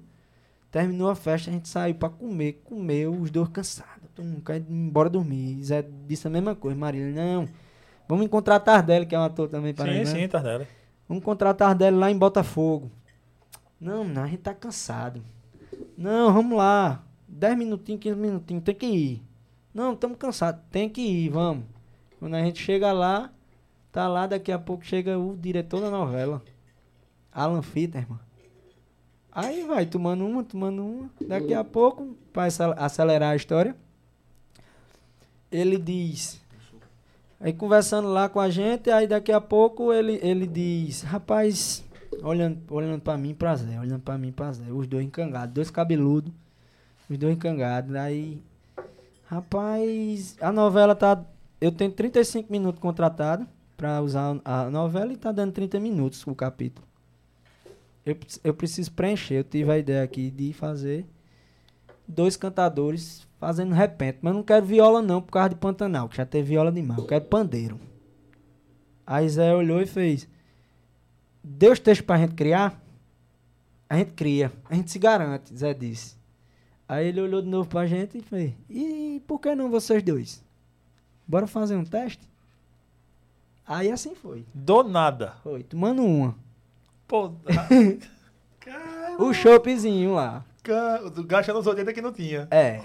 Terminou 0.69 1.09
a 1.09 1.15
festa, 1.15 1.49
a 1.49 1.53
gente 1.53 1.67
saiu 1.67 1.95
pra 1.95 2.07
comer, 2.07 2.61
comeu, 2.63 3.11
os 3.13 3.31
dois 3.31 3.49
cansados. 3.49 3.91
Todo 4.15 4.25
mundo 4.25 4.41
quer 4.41 4.57
ir 4.57 4.65
embora 4.69 5.09
dormir. 5.09 5.61
Zé 5.63 5.83
disse 6.07 6.27
a 6.27 6.29
mesma 6.29 6.55
coisa, 6.55 6.77
Marília, 6.77 7.11
não. 7.13 7.47
Vamos 8.07 8.25
encontrar 8.25 8.55
a 8.57 8.59
Tardelli, 8.59 9.05
que 9.05 9.15
é 9.15 9.19
um 9.19 9.23
ator 9.23 9.49
também 9.49 9.73
para 9.73 9.91
Sim, 9.91 10.05
sim, 10.05 10.27
Tardelli. 10.27 10.67
Vamos 11.09 11.23
contratar 11.23 11.67
a 11.67 11.71
Tardelli 11.71 11.97
lá 11.97 12.11
em 12.11 12.17
Botafogo. 12.17 12.91
Não, 13.79 14.03
não, 14.03 14.23
a 14.23 14.27
gente 14.27 14.41
tá 14.41 14.53
cansado. 14.53 15.23
Não, 15.97 16.31
vamos 16.33 16.55
lá. 16.57 17.03
10 17.31 17.57
minutinhos, 17.57 18.01
15 18.01 18.19
minutinhos, 18.19 18.63
tem 18.63 18.75
que 18.75 18.85
ir. 18.85 19.23
Não, 19.73 19.93
estamos 19.93 20.17
cansados, 20.17 20.61
tem 20.69 20.89
que 20.89 21.01
ir, 21.01 21.29
vamos. 21.29 21.63
Quando 22.19 22.35
a 22.35 22.43
gente 22.43 22.61
chega 22.61 22.91
lá, 22.91 23.31
tá 23.91 24.07
lá, 24.07 24.27
daqui 24.27 24.51
a 24.51 24.59
pouco 24.59 24.85
chega 24.85 25.17
o 25.17 25.35
diretor 25.37 25.79
da 25.79 25.89
novela. 25.89 26.41
Alan 27.31 27.61
Fitterman. 27.61 28.19
Aí 29.31 29.63
vai 29.63 29.85
tomando 29.85 30.25
uma, 30.25 30.43
tomando 30.43 30.85
uma. 30.85 31.09
Daqui 31.25 31.53
a 31.53 31.63
pouco, 31.63 32.15
para 32.33 32.47
acelerar 32.77 33.31
a 33.31 33.35
história, 33.35 33.75
ele 35.49 35.77
diz. 35.77 36.41
Aí 37.39 37.53
conversando 37.53 38.09
lá 38.09 38.27
com 38.27 38.39
a 38.39 38.49
gente, 38.49 38.91
aí 38.91 39.07
daqui 39.07 39.31
a 39.31 39.41
pouco 39.41 39.91
ele, 39.91 40.19
ele 40.21 40.45
diz, 40.45 41.01
rapaz, 41.01 41.83
olhando, 42.21 42.61
olhando 42.69 43.01
pra 43.01 43.17
mim 43.17 43.33
pra 43.33 43.55
Zé, 43.55 43.79
olhando 43.79 44.01
pra 44.01 44.17
mim 44.17 44.31
pra 44.31 44.51
Zé, 44.51 44.71
os 44.71 44.85
dois 44.85 45.03
encangados, 45.03 45.55
dois 45.55 45.71
cabeludos, 45.71 46.31
os 47.11 47.17
dois 47.17 47.35
encangados. 47.35 47.93
Aí, 47.95 48.41
rapaz, 49.25 50.37
a 50.41 50.51
novela 50.51 50.95
tá. 50.95 51.23
Eu 51.59 51.71
tenho 51.71 51.91
35 51.91 52.51
minutos 52.51 52.81
contratado 52.81 53.47
pra 53.77 54.01
usar 54.01 54.39
a 54.43 54.69
novela 54.69 55.13
e 55.13 55.17
tá 55.17 55.31
dando 55.31 55.51
30 55.51 55.79
minutos 55.79 56.25
o 56.25 56.35
capítulo. 56.35 56.87
Eu, 58.05 58.17
eu 58.43 58.53
preciso 58.53 58.91
preencher, 58.91 59.35
eu 59.35 59.43
tive 59.43 59.71
a 59.71 59.77
ideia 59.77 60.03
aqui 60.03 60.31
de 60.31 60.53
fazer 60.53 61.05
dois 62.07 62.35
cantadores 62.35 63.27
fazendo 63.39 63.73
repente. 63.73 64.19
Mas 64.21 64.31
eu 64.31 64.37
não 64.37 64.43
quero 64.43 64.65
viola 64.65 65.01
não, 65.01 65.21
por 65.21 65.31
causa 65.31 65.49
de 65.49 65.55
Pantanal, 65.55 66.09
que 66.09 66.17
já 66.17 66.25
teve 66.25 66.49
viola 66.49 66.71
demais. 66.71 66.99
Eu 66.99 67.07
quero 67.07 67.25
pandeiro. 67.25 67.79
Aí 69.05 69.27
Zé 69.27 69.53
olhou 69.53 69.81
e 69.81 69.85
fez. 69.85 70.27
Deus 71.43 71.79
texto 71.79 72.03
pra 72.03 72.17
gente 72.17 72.33
criar? 72.33 72.81
A 73.89 73.97
gente 73.97 74.13
cria. 74.13 74.51
A 74.69 74.75
gente 74.75 74.89
se 74.89 74.97
garante, 74.97 75.55
Zé 75.55 75.73
disse. 75.73 76.20
Aí 76.91 77.07
ele 77.07 77.21
olhou 77.21 77.41
de 77.41 77.47
novo 77.47 77.69
pra 77.69 77.85
gente 77.87 78.17
e 78.17 78.21
fez. 78.21 78.53
E 78.69 79.21
por 79.25 79.39
que 79.39 79.55
não 79.55 79.69
vocês 79.71 80.03
dois? 80.03 80.43
Bora 81.25 81.47
fazer 81.47 81.77
um 81.77 81.85
teste? 81.85 82.27
Aí 83.65 83.89
assim 83.89 84.13
foi. 84.13 84.45
Do 84.53 84.83
nada. 84.83 85.35
Foi, 85.41 85.63
tomando 85.63 86.03
uma. 86.03 86.35
Pô, 87.07 87.31
O 89.19 89.33
choppzinho 89.33 90.15
lá. 90.15 90.43
ca- 90.63 90.99
gasta 91.25 91.53
nos 91.53 91.65
80 91.65 91.93
que 91.93 92.01
não 92.01 92.11
tinha. 92.11 92.47
É. 92.51 92.81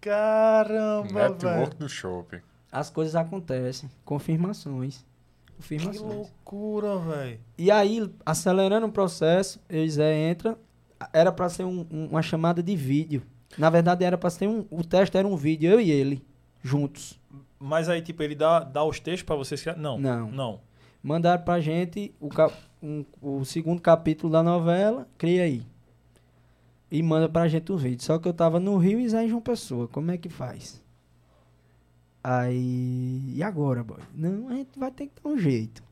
Caramba, 0.00 1.08
velho. 1.08 1.30
Network 1.30 1.76
do 1.76 1.88
shopping. 1.88 2.40
As 2.70 2.90
coisas 2.90 3.16
acontecem. 3.16 3.90
Confirmações. 4.04 4.98
Que 5.46 5.56
Confirmações. 5.56 6.00
loucura, 6.00 6.98
velho. 6.98 7.40
E 7.58 7.70
aí, 7.70 8.08
acelerando 8.24 8.86
o 8.86 8.92
processo, 8.92 9.60
eu 9.68 9.88
Zé 9.88 10.14
entra. 10.14 10.56
Era 11.12 11.30
pra 11.32 11.48
ser 11.48 11.64
um- 11.64 11.86
um- 11.90 12.06
uma 12.10 12.22
chamada 12.22 12.62
de 12.62 12.74
vídeo. 12.76 13.22
Na 13.58 13.70
verdade, 13.70 14.04
era 14.04 14.16
pra 14.18 14.30
ser 14.30 14.48
um. 14.48 14.64
O 14.70 14.82
teste 14.84 15.16
era 15.16 15.26
um 15.26 15.36
vídeo, 15.36 15.70
eu 15.70 15.80
e 15.80 15.90
ele, 15.90 16.24
juntos. 16.62 17.18
Mas 17.58 17.88
aí, 17.88 18.02
tipo, 18.02 18.22
ele 18.22 18.34
dá, 18.34 18.60
dá 18.60 18.84
os 18.84 18.98
textos 19.00 19.22
pra 19.22 19.36
vocês? 19.36 19.64
Não. 19.76 19.98
Não. 19.98 20.30
Não. 20.30 20.60
Mandaram 21.02 21.42
pra 21.44 21.60
gente 21.60 22.12
o, 22.20 22.28
ca- 22.28 22.50
um- 22.82 23.04
o 23.22 23.44
segundo 23.44 23.80
capítulo 23.80 24.32
da 24.32 24.42
novela. 24.42 25.06
Cria 25.18 25.42
aí. 25.44 25.62
e 26.90 27.02
manda 27.02 27.28
pra 27.28 27.48
gente 27.48 27.70
o 27.72 27.76
vídeo. 27.76 28.02
Só 28.04 28.16
que 28.18 28.28
eu 28.28 28.32
tava 28.32 28.60
no 28.60 28.76
Rio 28.78 29.00
e 29.00 29.08
Zé 29.08 29.24
em 29.24 29.28
João 29.28 29.40
Pessoa. 29.42 29.88
Como 29.88 30.10
é 30.12 30.16
que 30.16 30.28
faz? 30.28 30.80
Aí. 32.22 33.32
E 33.34 33.42
agora, 33.42 33.82
boy? 33.84 33.98
Não, 34.14 34.48
a 34.48 34.54
gente 34.54 34.78
vai 34.78 34.90
ter 34.90 35.06
que 35.06 35.12
dar 35.22 35.30
um 35.30 35.38
jeito. 35.38 35.82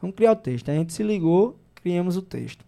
Vamos 0.00 0.16
criar 0.16 0.32
o 0.32 0.36
texto. 0.36 0.68
A 0.70 0.74
gente 0.74 0.92
se 0.92 1.02
ligou, 1.02 1.58
criamos 1.76 2.16
o 2.16 2.22
texto. 2.22 2.64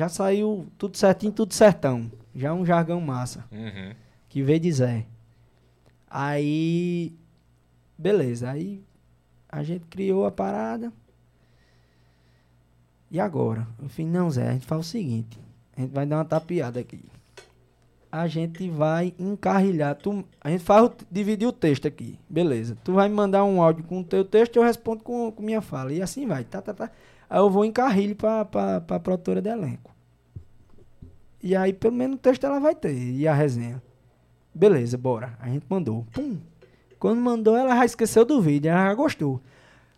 Já 0.00 0.08
saiu 0.08 0.66
tudo 0.78 0.96
certinho, 0.96 1.30
tudo 1.30 1.52
certão. 1.52 2.10
Já 2.34 2.54
um 2.54 2.64
jargão 2.64 2.98
massa. 3.02 3.44
Uhum. 3.52 3.94
Que 4.30 4.42
veio 4.42 4.58
de 4.58 4.72
Zé. 4.72 5.04
Aí. 6.08 7.12
Beleza. 7.98 8.50
Aí 8.50 8.82
a 9.46 9.62
gente 9.62 9.84
criou 9.90 10.24
a 10.24 10.30
parada. 10.30 10.90
E 13.10 13.20
agora? 13.20 13.68
Enfim, 13.82 14.06
não, 14.06 14.30
Zé, 14.30 14.48
a 14.48 14.52
gente 14.54 14.64
faz 14.64 14.80
o 14.80 14.88
seguinte. 14.88 15.38
A 15.76 15.82
gente 15.82 15.92
vai 15.92 16.06
dar 16.06 16.16
uma 16.16 16.24
tapeada 16.24 16.80
aqui. 16.80 17.04
A 18.10 18.26
gente 18.26 18.70
vai 18.70 19.12
encarrilhar. 19.18 19.96
Tu, 19.96 20.24
a 20.40 20.48
gente 20.48 20.64
faz 20.64 20.86
o, 20.86 20.92
dividir 21.10 21.46
o 21.46 21.52
texto 21.52 21.86
aqui. 21.86 22.18
Beleza. 22.26 22.74
Tu 22.82 22.94
vai 22.94 23.06
me 23.06 23.14
mandar 23.14 23.44
um 23.44 23.60
áudio 23.60 23.84
com 23.84 24.00
o 24.00 24.04
teu 24.04 24.24
texto 24.24 24.56
eu 24.56 24.62
respondo 24.62 25.02
com, 25.02 25.30
com 25.30 25.42
minha 25.42 25.60
fala. 25.60 25.92
E 25.92 26.00
assim 26.00 26.26
vai. 26.26 26.42
Tá, 26.42 26.62
tá, 26.62 26.72
tá. 26.72 26.90
Aí 27.30 27.38
eu 27.38 27.48
vou 27.48 27.64
encarrilho 27.64 28.16
pra, 28.16 28.44
pra, 28.44 28.80
pra 28.80 28.98
produtora 28.98 29.40
de 29.40 29.48
elenco. 29.48 29.94
E 31.40 31.54
aí, 31.54 31.72
pelo 31.72 31.94
menos, 31.94 32.16
o 32.16 32.18
texto 32.18 32.44
ela 32.44 32.58
vai 32.58 32.74
ter. 32.74 32.92
E 32.92 33.28
a 33.28 33.32
resenha. 33.32 33.80
Beleza, 34.52 34.98
bora. 34.98 35.38
A 35.40 35.48
gente 35.48 35.64
mandou. 35.68 36.04
Pum. 36.12 36.38
Quando 36.98 37.20
mandou, 37.20 37.56
ela 37.56 37.76
já 37.76 37.84
esqueceu 37.84 38.24
do 38.24 38.42
vídeo. 38.42 38.68
Ela 38.68 38.88
já 38.88 38.94
gostou. 38.94 39.40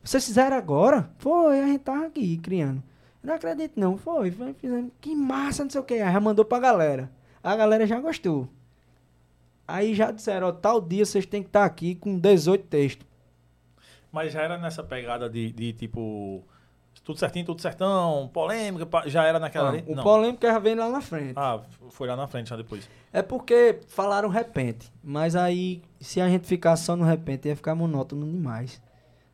Vocês 0.05 0.27
fizeram 0.27 0.57
agora? 0.57 1.11
Foi, 1.19 1.59
a 1.59 1.67
gente 1.67 1.81
tava 1.81 2.07
aqui 2.07 2.37
criando. 2.37 2.83
Não 3.23 3.35
acredito 3.35 3.81
não. 3.81 3.97
Foi, 3.97 4.31
foi 4.31 4.53
fizemos. 4.53 4.93
Que 5.01 5.15
massa, 5.15 5.65
não 5.65 5.71
sei 5.71 5.81
o 5.81 5.85
que. 5.85 5.95
Aí 5.95 6.13
já 6.13 6.21
mandou 6.21 6.45
pra 6.45 6.61
galera. 6.61 7.11
A 7.43 7.57
galera 7.57 7.87
já 7.87 7.99
gostou. 7.99 8.47
Aí 9.67 9.95
já 9.95 10.11
disseram, 10.11 10.49
ó, 10.49 10.53
tal 10.53 10.81
dia 10.81 11.07
vocês 11.07 11.25
têm 11.25 11.43
que 11.43 11.49
estar 11.49 11.65
aqui 11.65 11.95
com 11.95 12.19
18 12.19 12.67
textos. 12.67 13.07
Mas 14.13 14.33
já 14.33 14.43
era 14.43 14.59
nessa 14.59 14.83
pegada 14.83 15.31
de, 15.31 15.51
de 15.51 15.73
tipo. 15.73 16.45
Tudo 17.05 17.19
certinho, 17.19 17.45
tudo 17.45 17.61
certão, 17.61 18.31
polêmica, 18.33 18.87
já 19.09 19.25
era 19.25 19.41
naquela 19.41 19.73
Não, 19.73 19.79
ali? 19.79 19.85
o 19.93 20.03
polêmico 20.03 20.47
já 20.47 20.59
vem 20.61 20.75
lá 20.77 20.89
na 20.89 21.01
frente. 21.01 21.33
Ah, 21.35 21.61
foi 21.91 22.07
lá 22.07 22.15
na 22.15 22.29
frente 22.29 22.49
já 22.51 22.57
depois. 22.57 22.89
É 23.13 23.21
porque 23.23 23.81
falaram 23.89 24.29
repente. 24.29 24.93
Mas 25.03 25.35
aí, 25.35 25.83
se 26.01 26.21
a 26.21 26.29
gente 26.29 26.47
ficasse 26.47 26.85
só 26.85 26.95
no 26.95 27.05
repente, 27.05 27.49
ia 27.49 27.57
ficar 27.57 27.75
monótono 27.75 28.25
demais. 28.25 28.81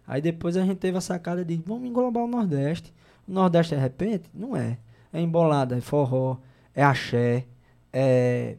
Aí 0.06 0.22
depois 0.22 0.56
a 0.56 0.62
gente 0.64 0.76
teve 0.78 0.96
a 0.96 1.00
sacada 1.02 1.44
de 1.44 1.56
vamos 1.66 1.86
englobar 1.88 2.24
o 2.24 2.26
Nordeste. 2.26 2.94
O 3.26 3.32
Nordeste 3.32 3.74
é 3.74 3.78
repente? 3.78 4.30
Não 4.32 4.56
é. 4.56 4.78
É 5.12 5.20
embolada, 5.20 5.76
é 5.76 5.80
forró, 5.82 6.38
é 6.74 6.82
axé, 6.82 7.44
é 7.92 8.56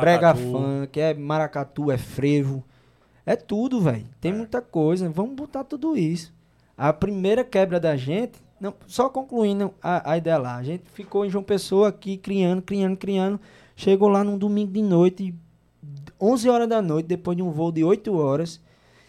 brega 0.00 0.34
funk, 0.34 1.00
é 1.00 1.14
maracatu, 1.14 1.90
é 1.90 1.96
frevo. 1.96 2.62
É 3.24 3.36
tudo, 3.36 3.80
velho. 3.80 4.04
Tem 4.20 4.32
É. 4.32 4.34
muita 4.34 4.60
coisa. 4.60 5.08
Vamos 5.08 5.34
botar 5.34 5.64
tudo 5.64 5.96
isso. 5.96 6.32
A 6.82 6.94
primeira 6.94 7.44
quebra 7.44 7.78
da 7.78 7.94
gente, 7.94 8.38
não, 8.58 8.72
só 8.86 9.10
concluindo 9.10 9.74
a, 9.82 10.12
a 10.12 10.16
ideia 10.16 10.38
lá, 10.38 10.56
a 10.56 10.62
gente 10.62 10.84
ficou 10.94 11.26
em 11.26 11.28
João 11.28 11.44
Pessoa 11.44 11.88
aqui 11.88 12.16
criando, 12.16 12.62
criando, 12.62 12.96
criando. 12.96 13.38
Chegou 13.76 14.08
lá 14.08 14.24
num 14.24 14.38
domingo 14.38 14.72
de 14.72 14.80
noite, 14.80 15.34
11 16.18 16.48
horas 16.48 16.66
da 16.66 16.80
noite, 16.80 17.04
depois 17.04 17.36
de 17.36 17.42
um 17.42 17.50
voo 17.50 17.70
de 17.70 17.84
8 17.84 18.16
horas. 18.16 18.58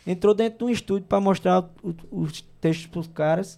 Entrou 0.05 0.33
dentro 0.33 0.59
de 0.59 0.65
um 0.65 0.69
estúdio 0.69 1.07
para 1.07 1.21
mostrar 1.21 1.61
o- 1.81 1.95
os 2.11 2.41
textos 2.59 2.87
pros 2.87 3.07
caras. 3.07 3.57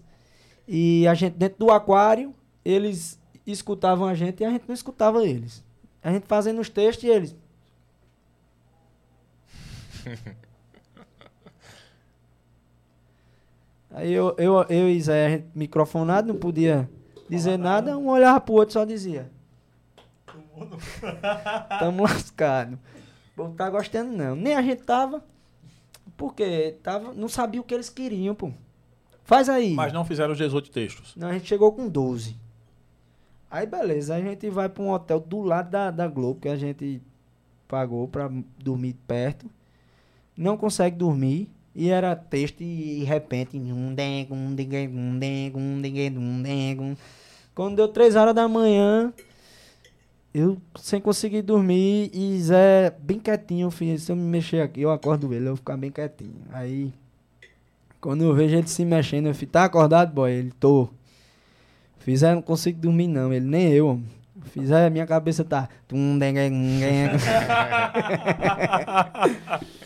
E 0.68 1.08
a 1.08 1.16
gente, 1.16 1.34
dentro 1.36 1.58
do 1.66 1.72
aquário, 1.72 2.36
eles 2.64 3.20
escutavam 3.48 4.08
a 4.08 4.14
gente 4.14 4.42
e 4.42 4.46
a 4.46 4.52
gente 4.52 4.66
não 4.68 4.76
escutava 4.76 5.26
eles. 5.26 5.64
A 6.04 6.12
gente 6.12 6.28
fazendo 6.28 6.62
os 6.62 6.70
textos 6.70 7.04
e 7.04 7.08
eles. 7.08 7.36
Aí 13.94 14.12
eu, 14.12 14.36
eu, 14.40 14.66
eu 14.70 14.90
e 14.90 15.00
Zé, 15.00 15.26
a 15.26 15.30
gente 15.30 15.46
microfonado, 15.54 16.34
não 16.34 16.40
podia 16.40 16.90
dizer 17.30 17.58
nada, 17.58 17.96
um 17.96 18.10
olhava 18.10 18.42
pro 18.42 18.56
outro 18.56 18.72
e 18.72 18.74
só 18.74 18.84
dizia. 18.84 19.32
Tamo 21.80 22.02
lascado. 22.04 22.80
O 23.34 23.36
povo 23.36 23.56
tá 23.56 23.70
gostando 23.70 24.12
não. 24.12 24.36
Nem 24.36 24.56
a 24.56 24.62
gente 24.64 24.84
tava, 24.84 25.24
porque 26.18 26.76
tava, 26.82 27.14
não 27.14 27.30
sabia 27.30 27.62
o 27.62 27.64
que 27.64 27.74
eles 27.74 27.90
queriam, 27.90 28.34
pô. 28.34 28.52
Faz 29.24 29.48
aí. 29.48 29.74
Mas 29.76 29.94
não 29.94 30.04
fizeram 30.04 30.32
os 30.32 30.38
18 30.38 30.72
textos. 30.72 31.16
Não, 31.16 31.30
a 31.30 31.34
gente 31.34 31.48
chegou 31.48 31.72
com 31.72 31.88
12. 31.88 32.36
Aí 33.50 33.68
beleza, 33.68 34.16
a 34.16 34.20
gente 34.20 34.50
vai 34.50 34.68
pra 34.68 34.82
um 34.84 34.92
hotel 34.92 35.20
do 35.20 35.42
lado 35.42 35.70
da, 35.70 35.92
da 35.92 36.08
Globo, 36.08 36.42
que 36.42 36.50
a 36.50 36.56
gente 36.56 37.00
pagou 37.68 38.08
pra 38.08 38.28
dormir 38.58 38.96
perto. 39.08 39.48
Não 40.36 40.58
consegue 40.58 40.98
dormir. 40.98 41.48
E 41.76 41.90
era 41.90 42.16
texto 42.16 42.62
e, 42.62 43.00
de 43.00 43.04
repente. 43.04 43.60
Quando 47.56 47.76
deu 47.76 47.88
3 47.88 48.16
horas 48.16 48.36
da 48.36 48.48
manhã, 48.48 49.14
eu 50.34 50.58
sem 50.76 51.00
conseguir 51.00 51.44
dormir 51.44 52.10
e 52.14 52.40
Zé 52.40 52.94
bem 53.00 53.20
quietinho, 53.20 53.70
filho, 53.70 54.00
se 54.00 54.12
eu 54.12 54.16
me 54.16 54.24
mexer 54.24 54.62
aqui, 54.62 54.82
eu 54.82 54.92
acordo 54.92 55.32
ele, 55.34 55.46
eu 55.46 55.50
vou 55.50 55.58
ficar 55.58 55.78
bem 55.78 55.92
quietinho. 55.92 56.34
Aí, 56.52 56.92
quando 58.02 58.24
eu 58.24 58.34
vejo 58.34 58.56
ele 58.56 58.68
se 58.68 58.84
mexendo, 58.84 59.28
eu 59.28 59.36
fico, 59.36 59.52
tá 59.52 59.64
acordado, 59.64 60.14
boy? 60.14 60.32
Ele, 60.32 60.52
tô. 60.60 60.90
Fizer, 62.00 62.36
não 62.36 62.42
consigo 62.42 62.82
dormir 62.82 63.08
não, 63.08 63.32
ele 63.32 63.46
nem 63.46 63.72
eu. 63.72 63.90
homem. 63.90 64.06
Fizer, 64.46 64.92
minha 64.92 65.08
cabeça 65.08 65.44
tá... 65.44 65.70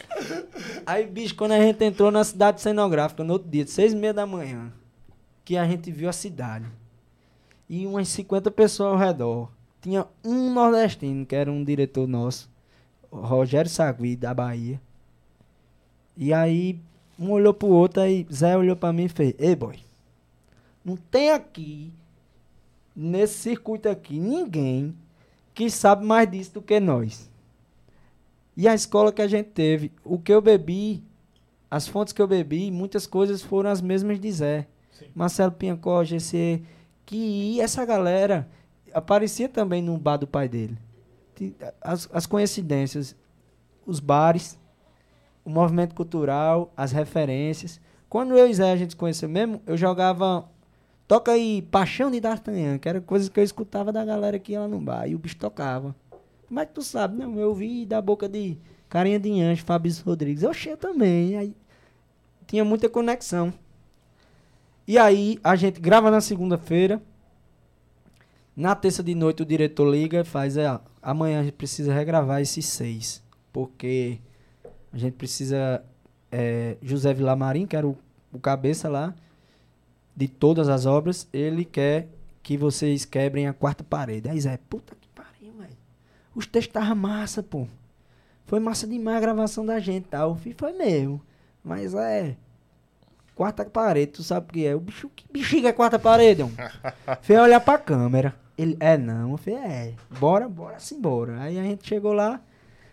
Aí, 0.85 1.05
bicho, 1.05 1.35
quando 1.35 1.51
a 1.53 1.59
gente 1.59 1.83
entrou 1.83 2.11
na 2.11 2.23
cidade 2.23 2.61
cenográfica, 2.61 3.23
no 3.23 3.33
outro 3.33 3.49
dia, 3.49 3.65
seis 3.67 3.93
e 3.93 3.95
meia 3.95 4.13
da 4.13 4.25
manhã, 4.25 4.71
que 5.43 5.57
a 5.57 5.65
gente 5.65 5.91
viu 5.91 6.09
a 6.09 6.13
cidade. 6.13 6.65
E 7.69 7.85
umas 7.85 8.07
50 8.09 8.49
pessoas 8.51 8.93
ao 8.93 8.97
redor. 8.97 9.49
Tinha 9.81 10.05
um 10.23 10.53
nordestino, 10.53 11.25
que 11.25 11.35
era 11.35 11.51
um 11.51 11.63
diretor 11.63 12.07
nosso, 12.07 12.49
Rogério 13.11 13.69
Sagui, 13.69 14.15
da 14.15 14.33
Bahia. 14.33 14.81
E 16.15 16.33
aí, 16.33 16.79
um 17.19 17.31
olhou 17.31 17.53
pro 17.53 17.67
outro, 17.67 18.01
aí 18.01 18.25
Zé 18.31 18.57
olhou 18.57 18.75
pra 18.75 18.91
mim 18.93 19.05
e 19.05 19.09
fez, 19.09 19.33
ei, 19.37 19.55
boy, 19.55 19.79
não 20.83 20.95
tem 20.95 21.31
aqui, 21.31 21.91
nesse 22.95 23.35
circuito 23.35 23.87
aqui, 23.87 24.19
ninguém 24.19 24.95
que 25.53 25.69
sabe 25.69 26.05
mais 26.05 26.29
disso 26.29 26.55
do 26.55 26.61
que 26.61 26.79
nós. 26.79 27.29
E 28.57 28.67
a 28.67 28.73
escola 28.73 29.13
que 29.13 29.21
a 29.21 29.27
gente 29.27 29.49
teve, 29.51 29.91
o 30.03 30.17
que 30.17 30.33
eu 30.33 30.41
bebi, 30.41 31.03
as 31.69 31.87
fontes 31.87 32.11
que 32.11 32.19
eu 32.19 32.27
bebi, 32.27 32.71
muitas 32.71 33.05
coisas 33.05 33.43
foram 33.43 33.69
as 33.69 33.79
mesmas 33.79 34.19
de 34.19 34.31
Zé. 34.31 34.67
Sim. 34.91 35.05
Marcelo 35.13 35.51
Piancó, 35.51 36.03
GC, 36.03 36.63
que 37.05 37.61
essa 37.61 37.85
galera 37.85 38.49
aparecia 38.91 39.47
também 39.47 39.79
no 39.79 39.95
bar 39.95 40.17
do 40.17 40.25
pai 40.25 40.49
dele. 40.49 40.75
As, 41.79 42.09
as 42.11 42.25
coincidências, 42.25 43.15
os 43.85 43.99
bares, 43.99 44.57
o 45.45 45.51
movimento 45.51 45.93
cultural, 45.93 46.73
as 46.75 46.91
referências. 46.91 47.79
Quando 48.09 48.35
eu 48.35 48.49
e 48.49 48.53
Zé 48.55 48.71
a 48.71 48.75
gente 48.75 48.91
se 48.93 48.97
conheceu 48.97 49.29
mesmo, 49.29 49.61
eu 49.67 49.77
jogava. 49.77 50.49
Toca 51.07 51.31
aí 51.31 51.61
Paixão 51.61 52.09
de 52.09 52.19
D'Artagnan, 52.19 52.79
que 52.79 52.89
era 52.89 52.99
coisa 53.01 53.29
que 53.29 53.39
eu 53.39 53.43
escutava 53.43 53.93
da 53.93 54.03
galera 54.03 54.39
que 54.39 54.53
ia 54.53 54.61
lá 54.61 54.67
no 54.67 54.79
bar. 54.79 55.07
E 55.07 55.13
o 55.13 55.19
bicho 55.19 55.37
tocava. 55.37 55.95
Como 56.47 56.59
é 56.59 56.65
que 56.65 56.73
tu 56.73 56.81
sabe? 56.81 57.17
Não, 57.17 57.37
eu 57.37 57.53
vi 57.53 57.85
da 57.85 58.01
boca 58.01 58.27
de 58.27 58.57
Carinha 58.89 59.19
de 59.19 59.41
Anjo, 59.41 59.63
Fabrício 59.65 60.03
Rodrigues. 60.05 60.43
Eu 60.43 60.51
achei 60.51 60.75
também. 60.77 61.37
Aí 61.37 61.55
tinha 62.45 62.63
muita 62.63 62.87
conexão. 62.89 63.53
E 64.87 64.97
aí 64.97 65.37
a 65.43 65.55
gente 65.55 65.79
grava 65.79 66.09
na 66.09 66.21
segunda-feira. 66.21 67.01
Na 68.55 68.73
terça 68.75 69.03
de 69.03 69.13
noite 69.13 69.43
o 69.43 69.45
diretor 69.45 69.87
liga 69.89 70.21
e 70.21 70.23
faz, 70.23 70.57
é, 70.57 70.79
amanhã 71.01 71.41
a 71.41 71.43
gente 71.43 71.53
precisa 71.53 71.93
regravar 71.93 72.41
esses 72.41 72.65
seis. 72.65 73.21
Porque 73.51 74.19
a 74.91 74.97
gente 74.97 75.13
precisa. 75.13 75.83
é, 76.31 76.77
José 76.81 77.13
Vilamarim, 77.13 77.67
que 77.67 77.75
era 77.75 77.87
o, 77.87 77.97
o 78.31 78.39
cabeça 78.39 78.87
lá 78.89 79.13
de 80.15 80.27
todas 80.27 80.67
as 80.69 80.85
obras, 80.85 81.27
ele 81.31 81.63
quer 81.63 82.07
que 82.41 82.57
vocês 82.57 83.05
quebrem 83.05 83.47
a 83.47 83.53
quarta 83.53 83.83
parede. 83.83 84.29
Aí 84.29 84.39
Zé, 84.39 84.57
puta 84.69 84.95
que. 84.99 85.06
Os 86.37 86.45
textos 86.45 86.69
estavam 86.69 86.95
massa, 86.95 87.41
pô. 87.41 87.67
Foi 88.45 88.59
massa 88.59 88.85
demais 88.85 89.17
a 89.17 89.21
gravação 89.21 89.65
da 89.65 89.79
gente 89.79 90.07
tal. 90.07 90.35
Fui, 90.35 90.53
Foi 90.55 90.71
mesmo. 90.71 91.19
Mas 91.63 91.95
é. 91.95 92.37
Quarta 93.33 93.65
parede, 93.65 94.11
tu 94.11 94.23
sabe 94.23 94.45
o 94.47 94.53
que 94.53 94.63
é? 94.63 94.75
O 94.75 94.79
bicho, 94.79 95.09
que 95.15 95.25
bexiga 95.33 95.69
é 95.69 95.73
quarta 95.73 95.97
parede, 95.97 96.43
homem? 96.43 96.55
Fui 97.23 97.35
olhar 97.35 97.59
pra 97.59 97.79
câmera. 97.79 98.35
Ele, 98.55 98.77
é 98.79 98.95
não, 98.99 99.31
eu 99.31 99.37
falei, 99.37 99.59
é. 99.59 99.93
Bora, 100.19 100.47
bora, 100.47 100.77
simbora. 100.77 101.41
Aí 101.41 101.59
a 101.59 101.63
gente 101.63 101.87
chegou 101.87 102.13
lá, 102.13 102.39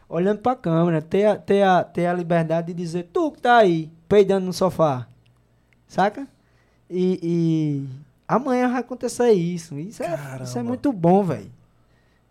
olhando 0.08 0.38
pra 0.38 0.56
câmera, 0.56 1.02
ter 1.02 1.26
a, 1.26 1.36
ter 1.36 1.62
a, 1.62 1.84
ter 1.84 2.06
a 2.06 2.14
liberdade 2.14 2.68
de 2.68 2.74
dizer, 2.74 3.10
tu 3.12 3.30
que 3.30 3.42
tá 3.42 3.58
aí, 3.58 3.90
peidando 4.08 4.46
no 4.46 4.54
sofá. 4.54 5.06
Saca? 5.86 6.26
E, 6.88 7.20
e 7.22 7.88
amanhã 8.26 8.70
vai 8.70 8.80
acontecer 8.80 9.32
isso. 9.32 9.78
Isso 9.78 10.02
é, 10.02 10.18
isso 10.42 10.58
é 10.58 10.62
muito 10.62 10.90
bom, 10.94 11.22
velho. 11.22 11.52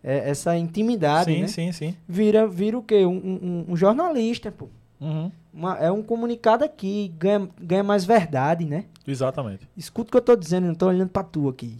É, 0.04 0.30
essa 0.30 0.56
intimidade, 0.58 1.34
sim, 1.34 1.42
né? 1.42 1.48
sim, 1.48 1.72
sim. 1.72 1.96
Vira, 2.08 2.48
vira 2.48 2.78
o 2.78 2.84
quê? 2.84 3.06
Um, 3.06 3.16
um- 3.16 3.66
um 3.70 3.76
jornalista, 3.76 4.52
pô. 4.52 4.68
Uhum. 5.00 5.32
Uma- 5.54 5.78
é 5.78 5.92
um 5.92 6.02
comunicado 6.04 6.64
aqui, 6.64 7.14
ganha, 7.18 7.48
ganha 7.62 7.84
mais 7.84 8.04
verdade, 8.06 8.66
né? 8.66 8.86
Exatamente. 9.08 9.68
Escuta 9.78 10.10
o 10.10 10.12
que 10.12 10.18
eu 10.18 10.22
tô 10.22 10.36
dizendo, 10.36 10.68
não 10.68 10.76
tô 10.76 10.88
olhando 10.88 11.10
pra 11.10 11.24
tu 11.24 11.48
aqui. 11.50 11.78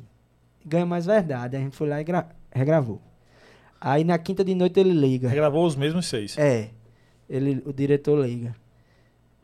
Ganha 0.66 0.86
mais 0.86 1.06
verdade. 1.06 1.56
A 1.56 1.60
gente 1.60 1.76
foi 1.76 1.88
lá 1.90 2.00
e 2.00 2.04
gra- 2.04 2.30
regravou. 2.52 3.02
Aí 3.80 4.04
na 4.04 4.18
quinta 4.18 4.44
de 4.46 4.56
noite 4.56 4.80
ele 4.80 4.94
liga. 4.94 5.28
Regravou 5.28 5.66
os 5.66 5.76
mesmos 5.76 6.06
seis. 6.06 6.38
É. 6.38 6.70
Ele, 7.30 7.62
o 7.66 7.74
diretor 7.74 8.26
liga. 8.26 8.56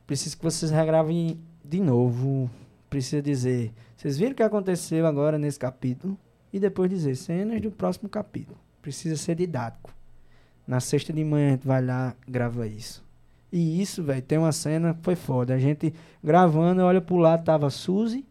Preciso 0.07 0.37
que 0.37 0.43
vocês 0.43 0.71
regravem 0.71 1.39
de 1.63 1.79
novo. 1.79 2.49
Precisa 2.89 3.21
dizer. 3.21 3.71
Vocês 3.97 4.17
viram 4.17 4.31
o 4.31 4.35
que 4.35 4.43
aconteceu 4.43 5.05
agora 5.05 5.37
nesse 5.37 5.59
capítulo? 5.59 6.17
E 6.53 6.59
depois 6.59 6.89
dizer 6.89 7.15
cenas 7.15 7.61
do 7.61 7.69
próximo 7.69 8.07
capítulo. 8.09 8.57
Precisa 8.81 9.15
ser 9.15 9.35
didático. 9.35 9.93
Na 10.67 10.79
sexta 10.79 11.11
de 11.11 11.23
manhã 11.23 11.47
a 11.47 11.51
gente 11.51 11.67
vai 11.67 11.83
lá, 11.83 12.15
grava 12.27 12.67
isso. 12.67 13.03
E 13.51 13.81
isso, 13.81 14.03
velho, 14.03 14.21
tem 14.21 14.37
uma 14.37 14.51
cena 14.51 14.93
que 14.93 15.01
foi 15.01 15.15
foda. 15.15 15.53
A 15.55 15.57
gente 15.57 15.93
gravando, 16.23 16.83
olha 16.83 17.01
pro 17.01 17.17
lado, 17.17 17.43
tava 17.43 17.69
Suzy, 17.69 18.25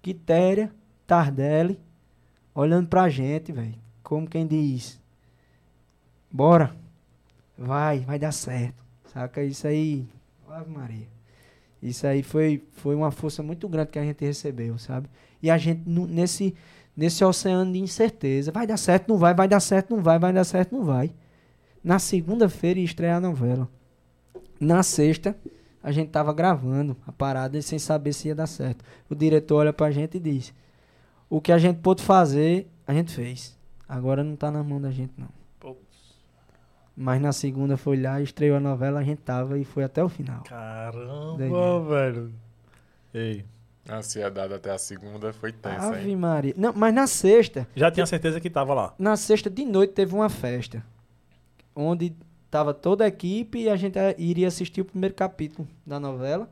Quitéria, 0.00 0.72
Tardelli, 1.06 1.78
olhando 2.54 2.88
pra 2.88 3.08
gente, 3.08 3.52
velho. 3.52 3.74
Como 4.02 4.26
quem 4.26 4.46
diz. 4.46 5.00
Bora. 6.30 6.74
Vai, 7.58 8.00
vai 8.00 8.18
dar 8.18 8.32
certo. 8.32 8.82
Saca? 9.12 9.42
Isso 9.42 9.66
aí. 9.66 10.06
Ave 10.48 10.70
Maria. 10.70 11.06
Isso 11.82 12.06
aí 12.06 12.22
foi, 12.22 12.62
foi 12.72 12.94
uma 12.94 13.10
força 13.10 13.42
muito 13.42 13.68
grande 13.68 13.90
que 13.90 13.98
a 13.98 14.04
gente 14.04 14.24
recebeu, 14.24 14.78
sabe? 14.78 15.08
E 15.42 15.50
a 15.50 15.58
gente, 15.58 15.82
nesse, 15.88 16.54
nesse 16.96 17.24
oceano 17.24 17.72
de 17.72 17.78
incerteza, 17.78 18.50
vai 18.50 18.66
dar 18.66 18.76
certo, 18.76 19.08
não 19.08 19.18
vai, 19.18 19.34
vai 19.34 19.46
dar 19.46 19.60
certo, 19.60 19.94
não 19.94 20.02
vai, 20.02 20.18
vai 20.18 20.32
dar 20.32 20.44
certo, 20.44 20.74
não 20.74 20.84
vai. 20.84 21.12
Na 21.84 21.98
segunda-feira 21.98 22.80
ia 22.80 22.84
estrear 22.84 23.18
a 23.18 23.20
novela. 23.20 23.68
Na 24.58 24.82
sexta, 24.82 25.36
a 25.82 25.92
gente 25.92 26.10
tava 26.10 26.32
gravando 26.32 26.96
a 27.06 27.12
parada 27.12 27.60
sem 27.60 27.78
saber 27.78 28.12
se 28.12 28.28
ia 28.28 28.34
dar 28.34 28.46
certo. 28.46 28.84
O 29.08 29.14
diretor 29.14 29.56
olha 29.56 29.72
pra 29.72 29.90
gente 29.90 30.16
e 30.16 30.20
diz: 30.20 30.54
O 31.28 31.40
que 31.40 31.52
a 31.52 31.58
gente 31.58 31.78
pôde 31.78 32.02
fazer, 32.02 32.66
a 32.86 32.94
gente 32.94 33.14
fez. 33.14 33.56
Agora 33.88 34.24
não 34.24 34.34
tá 34.34 34.50
na 34.50 34.64
mão 34.64 34.80
da 34.80 34.90
gente, 34.90 35.12
não. 35.16 35.28
Mas 36.96 37.20
na 37.20 37.30
segunda 37.30 37.76
foi 37.76 38.00
lá, 38.00 38.22
estreou 38.22 38.56
a 38.56 38.60
novela, 38.60 39.00
a 39.00 39.04
gente 39.04 39.20
tava 39.20 39.58
e 39.58 39.64
foi 39.64 39.84
até 39.84 40.02
o 40.02 40.08
final. 40.08 40.42
Caramba, 40.44 41.84
velho. 41.84 42.32
Ei. 43.12 43.44
A 43.88 43.96
ansiedade 43.98 44.52
até 44.52 44.70
a 44.70 44.78
segunda 44.78 45.32
foi 45.32 45.52
tensa, 45.52 45.88
Ave 45.88 46.10
hein? 46.10 46.16
Maria. 46.16 46.54
Não, 46.56 46.72
mas 46.74 46.92
na 46.94 47.06
sexta, 47.06 47.66
Já 47.76 47.90
tinha 47.90 48.04
certeza 48.06 48.40
que 48.40 48.50
tava 48.50 48.74
lá. 48.74 48.94
na 48.98 49.16
sexta 49.16 49.48
de 49.48 49.64
noite 49.64 49.92
teve 49.92 50.14
uma 50.14 50.28
festa. 50.28 50.82
Onde 51.74 52.12
tava 52.50 52.74
toda 52.74 53.04
a 53.04 53.08
equipe 53.08 53.58
e 53.60 53.68
a 53.68 53.76
gente 53.76 53.98
eh, 53.98 54.14
iria 54.18 54.48
assistir 54.48 54.80
o 54.80 54.84
primeiro 54.84 55.14
capítulo 55.14 55.68
da 55.86 56.00
novela. 56.00 56.48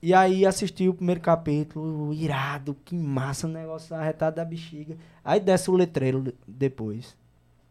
E 0.00 0.14
aí 0.14 0.46
assisti 0.46 0.88
o 0.88 0.94
primeiro 0.94 1.20
capítulo, 1.20 2.12
irado, 2.14 2.76
que 2.84 2.94
massa, 2.94 3.46
o 3.46 3.50
negócio 3.50 3.94
arretado 3.96 4.36
da 4.36 4.44
bexiga. 4.44 4.96
Aí 5.24 5.40
desce 5.40 5.70
o 5.70 5.74
letreiro 5.74 6.20
le- 6.20 6.34
depois. 6.46 7.16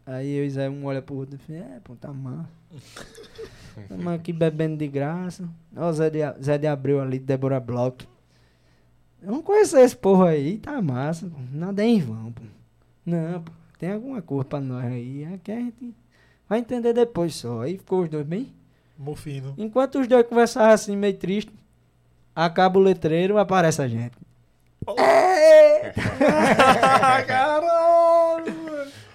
Aí 0.04 0.30
eu 0.36 0.44
e 0.44 0.50
Zé 0.50 0.68
um 0.68 0.84
olha 0.84 1.00
pro 1.02 1.14
outro 1.16 1.36
e 1.36 1.38
fala, 1.38 1.58
é, 1.76 1.80
pô, 1.82 1.96
tá 1.96 2.12
massa. 2.12 2.48
Estamos 3.80 4.06
aqui 4.08 4.32
bebendo 4.32 4.76
de 4.76 4.86
graça. 4.88 5.48
Ó, 5.76 5.88
o 5.88 5.92
Zé 5.92 6.10
de, 6.10 6.18
Zé 6.42 6.58
de 6.58 6.66
Abreu 6.66 7.00
ali, 7.00 7.18
Débora 7.18 7.58
Bloch. 7.60 8.06
Vamos 9.26 9.44
conhecer 9.44 9.80
esse 9.80 9.96
povo 9.96 10.22
aí, 10.22 10.58
tá 10.58 10.80
massa, 10.80 11.26
pô. 11.26 11.36
Nada 11.52 11.82
é 11.82 11.86
em 11.86 12.00
vão, 12.00 12.30
pô. 12.30 12.42
Não, 13.04 13.42
pô, 13.42 13.50
tem 13.76 13.90
alguma 13.90 14.22
coisa 14.22 14.44
pra 14.44 14.60
nós 14.60 14.84
aí. 14.84 15.24
Aqui 15.34 15.50
a 15.50 15.56
gente 15.56 15.92
vai 16.48 16.60
entender 16.60 16.92
depois 16.92 17.34
só. 17.34 17.62
Aí 17.62 17.76
ficou 17.76 18.04
os 18.04 18.08
dois 18.08 18.24
bem. 18.24 18.54
Mofino. 18.96 19.52
Enquanto 19.58 19.98
os 19.98 20.06
dois 20.06 20.24
conversavam 20.28 20.70
assim, 20.70 20.96
meio 20.96 21.16
triste, 21.16 21.52
acaba 22.36 22.78
o 22.78 22.82
letreiro, 22.82 23.36
aparece 23.36 23.82
a 23.82 23.88
gente. 23.88 24.16
É! 24.96 25.90
Caralho. 27.26 28.54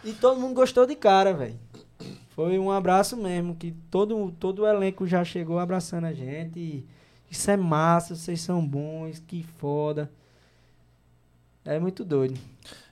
E 0.04 0.12
todo 0.12 0.42
mundo 0.42 0.56
gostou 0.56 0.86
de 0.86 0.96
cara, 0.96 1.34
velho. 1.34 1.58
Foi 2.36 2.60
um 2.60 2.70
abraço 2.70 3.16
mesmo, 3.16 3.56
que 3.56 3.72
todo, 3.90 4.30
todo 4.38 4.64
o 4.64 4.68
elenco 4.68 5.08
já 5.08 5.24
chegou 5.24 5.58
abraçando 5.58 6.04
a 6.04 6.14
gente. 6.14 6.60
E 6.60 6.86
isso 7.32 7.50
é 7.50 7.56
massa, 7.56 8.14
vocês 8.14 8.42
são 8.42 8.68
bons, 8.68 9.24
que 9.26 9.42
foda. 9.42 10.12
É 11.64 11.80
muito 11.80 12.04
doido. 12.04 12.38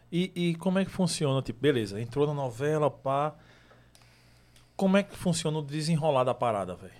E, 0.10 0.32
e 0.34 0.56
como 0.56 0.80
é 0.80 0.86
que 0.86 0.92
funciona? 0.92 1.42
Tipo, 1.42 1.60
beleza, 1.60 2.00
entrou 2.00 2.26
na 2.26 2.34
novela, 2.34 2.90
pá. 2.90 3.36
Como 4.78 4.96
é 4.96 5.04
que 5.04 5.14
funciona 5.14 5.60
o 5.60 5.62
desenrolar 5.62 6.24
da 6.24 6.34
parada, 6.34 6.74
velho? 6.74 6.94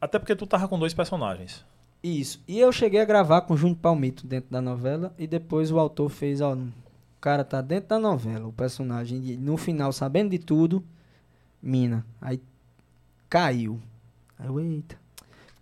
Até 0.00 0.20
porque 0.20 0.36
tu 0.36 0.46
tava 0.46 0.68
com 0.68 0.78
dois 0.78 0.94
personagens. 0.94 1.64
Isso. 2.00 2.40
E 2.46 2.60
eu 2.60 2.70
cheguei 2.70 3.00
a 3.00 3.04
gravar 3.04 3.40
com 3.40 3.54
o 3.54 3.56
Júnior 3.56 3.78
Palmito 3.78 4.24
dentro 4.24 4.48
da 4.48 4.60
novela. 4.60 5.12
E 5.18 5.26
depois 5.26 5.72
o 5.72 5.80
autor 5.80 6.08
fez, 6.10 6.40
ó. 6.40 6.54
O 6.54 6.72
cara 7.20 7.42
tá 7.44 7.60
dentro 7.60 7.88
da 7.88 7.98
novela, 7.98 8.46
o 8.46 8.52
personagem. 8.52 9.18
E 9.24 9.36
no 9.36 9.56
final, 9.56 9.92
sabendo 9.92 10.30
de 10.30 10.38
tudo, 10.38 10.84
mina. 11.60 12.06
Aí 12.20 12.40
caiu. 13.28 13.80
Aí 14.38 14.46
eu, 14.46 14.60
eita. 14.60 15.01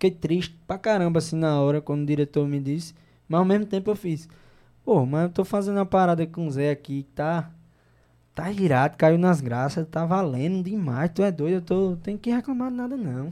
Fiquei 0.00 0.10
triste 0.10 0.58
pra 0.66 0.78
caramba 0.78 1.18
assim 1.18 1.36
na 1.36 1.60
hora 1.60 1.78
quando 1.78 2.04
o 2.04 2.06
diretor 2.06 2.48
me 2.48 2.58
disse. 2.58 2.94
Mas 3.28 3.38
ao 3.38 3.44
mesmo 3.44 3.66
tempo 3.66 3.90
eu 3.90 3.94
fiz. 3.94 4.26
Pô, 4.82 5.04
mas 5.04 5.24
eu 5.24 5.28
tô 5.28 5.44
fazendo 5.44 5.76
uma 5.76 5.84
parada 5.84 6.26
com 6.26 6.46
o 6.46 6.50
Zé 6.50 6.70
aqui 6.70 7.02
que 7.02 7.10
tá. 7.10 7.50
Tá 8.34 8.50
irado, 8.50 8.96
caiu 8.96 9.18
nas 9.18 9.42
graças, 9.42 9.86
tá 9.86 10.06
valendo 10.06 10.64
demais. 10.64 11.10
Tu 11.14 11.22
é 11.22 11.30
doido, 11.30 11.56
eu 11.56 11.60
tô. 11.60 11.96
Tenho 12.02 12.18
que 12.18 12.30
reclamar 12.30 12.70
de 12.70 12.78
nada 12.78 12.96
não. 12.96 13.30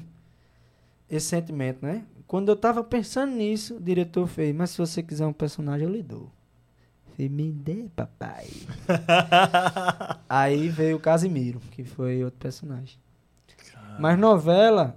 Esse 1.11 1.29
sentimento, 1.29 1.79
né? 1.81 2.05
Quando 2.27 2.51
eu 2.51 2.57
tava 2.57 2.85
pensando 2.85 3.33
nisso, 3.33 3.77
o 3.77 3.81
diretor 3.81 4.27
fez, 4.27 4.55
mas 4.55 4.69
se 4.69 4.77
você 4.77 5.03
quiser 5.03 5.27
um 5.27 5.33
personagem, 5.33 5.87
eu 5.87 5.93
lhe 5.95 6.03
dou. 6.03 6.31
Falei, 7.13 7.31
me 7.31 7.51
dê, 7.51 7.87
papai. 7.97 8.47
Aí 10.29 10.69
veio 10.69 10.99
o 10.99 11.01
Casimiro, 11.01 11.61
que 11.71 11.83
foi 11.83 12.23
outro 12.23 12.39
personagem. 12.39 12.99
Mas 13.99 14.19
novela, 14.19 14.95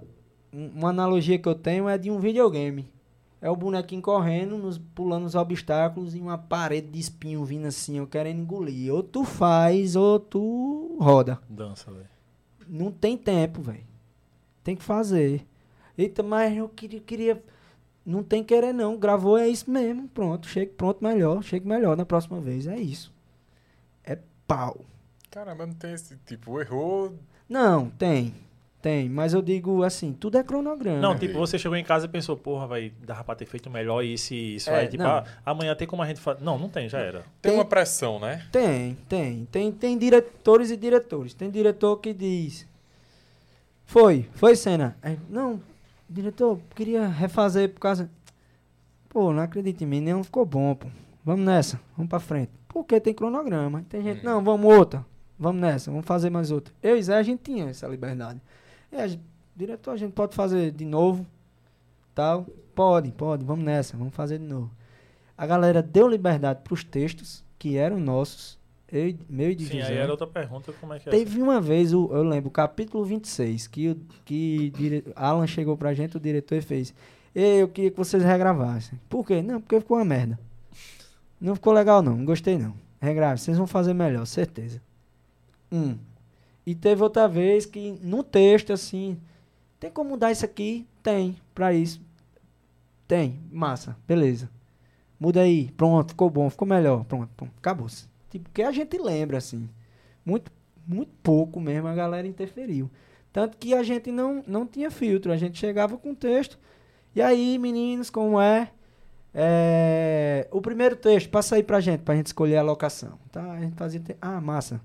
uma 0.52 0.90
analogia 0.90 1.38
que 1.38 1.48
eu 1.48 1.54
tenho 1.54 1.88
é 1.88 1.96
de 1.96 2.10
um 2.10 2.18
videogame. 2.18 2.86
É 3.40 3.50
o 3.50 3.56
bonequinho 3.56 4.00
correndo, 4.00 4.56
nos, 4.56 4.78
pulando 4.78 5.26
os 5.26 5.34
obstáculos 5.34 6.14
e 6.14 6.20
uma 6.20 6.38
parede 6.38 6.88
de 6.88 7.00
espinho 7.00 7.44
vindo 7.44 7.66
assim, 7.66 7.98
eu 7.98 8.06
querendo 8.06 8.40
engolir. 8.40 8.94
Ou 8.94 9.02
tu 9.02 9.24
faz, 9.24 9.96
ou 9.96 10.20
tu 10.20 10.96
roda. 11.00 11.40
Dança, 11.48 11.90
velho. 11.90 12.08
Não 12.68 12.92
tem 12.92 13.16
tempo, 13.16 13.60
velho. 13.60 13.84
Tem 14.62 14.76
que 14.76 14.84
fazer. 14.84 15.44
Eita, 15.98 16.22
mas 16.22 16.56
eu 16.56 16.68
queria, 16.68 17.00
queria. 17.00 17.42
Não 18.06 18.22
tem 18.22 18.44
querer, 18.44 18.72
não. 18.72 18.96
Gravou, 18.96 19.36
é 19.36 19.48
isso 19.48 19.68
mesmo. 19.68 20.08
Pronto, 20.08 20.46
chega 20.46 20.72
pronto 20.76 21.02
melhor. 21.02 21.42
Chega 21.42 21.68
melhor 21.68 21.96
na 21.96 22.04
próxima 22.04 22.40
vez. 22.40 22.68
É 22.68 22.78
isso. 22.78 23.12
É 24.04 24.18
pau. 24.46 24.84
Caramba, 25.32 25.66
não 25.66 25.74
tem 25.74 25.92
esse 25.94 26.16
tipo, 26.26 26.60
errou. 26.60 27.12
Não, 27.48 27.90
tem. 27.90 28.34
Tem. 28.82 29.08
Mas 29.08 29.32
eu 29.32 29.40
digo 29.40 29.84
assim, 29.84 30.12
tudo 30.12 30.36
é 30.36 30.42
cronograma. 30.42 30.98
Não, 31.00 31.16
tipo, 31.16 31.38
você 31.38 31.56
chegou 31.56 31.76
em 31.78 31.84
casa 31.84 32.06
e 32.06 32.08
pensou, 32.08 32.36
porra, 32.36 32.66
vai, 32.66 32.92
dava 33.06 33.22
pra 33.22 33.36
ter 33.36 33.46
feito 33.46 33.70
melhor 33.70 34.02
isso 34.02 34.34
e 34.34 34.56
isso. 34.56 34.68
É, 34.68 34.80
aí, 34.80 34.88
tipo, 34.88 35.04
ah, 35.04 35.24
amanhã 35.46 35.72
tem 35.76 35.86
como 35.86 36.02
a 36.02 36.06
gente 36.06 36.20
fazer. 36.20 36.42
Não, 36.42 36.58
não 36.58 36.68
tem, 36.68 36.88
já 36.88 36.98
era. 36.98 37.20
Tem, 37.40 37.52
Tem- 37.52 37.54
uma 37.54 37.64
pressão, 37.64 38.18
né? 38.18 38.44
Tem, 38.50 38.98
tem. 39.08 39.46
Tem, 39.52 39.70
tem 39.70 39.96
diretores 39.96 40.72
e 40.72 40.76
diretores. 40.76 41.32
Tem 41.32 41.48
diretor 41.48 41.96
que 41.98 42.12
diz. 42.12 42.66
Foi, 43.86 44.28
foi 44.34 44.56
cena. 44.56 44.96
Aí, 45.02 45.18
não, 45.28 45.60
diretor, 46.08 46.58
queria 46.74 47.06
refazer 47.06 47.68
por 47.70 47.80
causa. 47.80 48.10
Pô, 49.08 49.32
não 49.32 49.42
acredito 49.42 49.82
em 49.82 49.86
mim, 49.86 50.00
não 50.00 50.24
ficou 50.24 50.44
bom, 50.44 50.74
pô. 50.74 50.88
Vamos 51.24 51.44
nessa, 51.44 51.78
vamos 51.96 52.10
pra 52.10 52.18
frente. 52.18 52.50
Porque 52.66 52.98
tem 52.98 53.14
cronograma. 53.14 53.84
Tem 53.88 54.02
gente, 54.02 54.20
Hum. 54.22 54.24
não, 54.24 54.42
vamos 54.42 54.74
outra. 54.74 55.04
Vamos 55.38 55.60
nessa, 55.60 55.90
vamos 55.90 56.06
fazer 56.06 56.30
mais 56.30 56.50
outra. 56.50 56.72
Eu 56.82 56.96
e 56.96 57.02
Zé, 57.02 57.16
a 57.16 57.22
gente 57.22 57.42
tinha 57.42 57.66
essa 57.68 57.86
liberdade. 57.86 58.40
Gente, 58.92 59.20
diretor, 59.56 59.92
a 59.92 59.96
gente 59.96 60.12
pode 60.12 60.34
fazer 60.34 60.70
de 60.70 60.84
novo, 60.84 61.26
tal. 62.14 62.46
Pode, 62.74 63.10
pode, 63.12 63.44
vamos 63.44 63.64
nessa, 63.64 63.96
vamos 63.96 64.14
fazer 64.14 64.38
de 64.38 64.44
novo. 64.46 64.70
A 65.36 65.46
galera 65.46 65.82
deu 65.82 66.08
liberdade 66.08 66.60
pros 66.62 66.82
textos, 66.84 67.44
que 67.58 67.76
eram 67.76 67.98
nossos, 68.00 68.58
eu, 68.90 69.14
meu 69.28 69.50
e 69.50 69.54
de 69.54 69.66
Sim, 69.66 69.80
aí 69.80 69.96
era 69.96 70.10
outra 70.10 70.26
pergunta, 70.26 70.72
como 70.80 70.92
é 70.94 70.98
que 70.98 71.08
é? 71.08 71.12
Teve 71.12 71.40
uma 71.42 71.60
vez, 71.60 71.92
o- 71.92 72.08
eu 72.12 72.22
lembro, 72.22 72.48
o 72.48 72.52
capítulo 72.52 73.04
26, 73.04 73.66
que, 73.66 73.96
que 74.24 74.70
dire- 74.70 75.04
Alan 75.16 75.46
chegou 75.46 75.76
pra 75.76 75.92
gente, 75.94 76.16
o 76.16 76.20
diretor, 76.20 76.56
e 76.56 76.62
fez. 76.62 76.94
Eu 77.34 77.68
queria 77.68 77.90
que 77.90 77.96
vocês 77.96 78.22
regravassem. 78.22 78.98
Por 79.08 79.24
quê? 79.26 79.40
Não, 79.42 79.60
porque 79.60 79.80
ficou 79.80 79.96
uma 79.98 80.04
merda. 80.04 80.38
Não 81.40 81.54
ficou 81.54 81.72
legal, 81.72 82.02
não. 82.02 82.16
Não 82.16 82.24
gostei, 82.24 82.58
não. 82.58 82.74
Regrave, 83.00 83.40
vocês 83.40 83.56
vão 83.56 83.66
fazer 83.66 83.94
melhor, 83.94 84.26
certeza. 84.26 84.80
Um. 85.70 85.96
E 86.66 86.74
teve 86.74 87.02
outra 87.02 87.26
vez 87.28 87.66
que, 87.66 87.98
no 88.02 88.22
texto, 88.22 88.72
assim, 88.72 89.18
tem 89.80 89.90
como 89.90 90.10
mudar 90.10 90.30
isso 90.30 90.44
aqui? 90.44 90.86
Tem, 91.02 91.36
pra 91.54 91.72
isso. 91.72 92.00
Tem, 93.08 93.40
massa, 93.50 93.96
beleza. 94.06 94.48
Muda 95.18 95.40
aí, 95.42 95.70
pronto, 95.72 96.10
ficou 96.10 96.30
bom, 96.30 96.48
ficou 96.48 96.66
melhor, 96.66 97.04
pronto, 97.04 97.30
pronto 97.36 97.52
acabou-se. 97.58 98.06
Tipo, 98.30 98.50
que 98.50 98.62
a 98.62 98.72
gente 98.72 98.96
lembra, 98.98 99.38
assim. 99.38 99.68
Muito 100.24 100.50
muito 100.86 101.12
pouco 101.22 101.60
mesmo 101.60 101.88
a 101.88 101.94
galera 101.94 102.26
interferiu. 102.26 102.90
Tanto 103.32 103.56
que 103.56 103.74
a 103.74 103.82
gente 103.82 104.10
não, 104.12 104.42
não 104.46 104.66
tinha 104.66 104.90
filtro, 104.90 105.32
a 105.32 105.36
gente 105.36 105.58
chegava 105.58 105.96
com 105.96 106.14
texto. 106.14 106.58
E 107.14 107.22
aí, 107.22 107.58
meninos, 107.58 108.10
como 108.10 108.40
é? 108.40 108.70
É, 109.34 110.46
o 110.50 110.60
primeiro 110.60 110.96
texto, 110.96 111.30
passa 111.30 111.56
aí 111.56 111.62
pra 111.62 111.80
gente, 111.80 112.00
pra 112.00 112.14
gente 112.14 112.26
escolher 112.26 112.56
a 112.56 112.62
locação. 112.62 113.18
Tá? 113.30 113.52
A 113.52 113.60
gente 113.60 113.74
fazia. 113.74 114.02
Ah, 114.20 114.40
massa. 114.40 114.80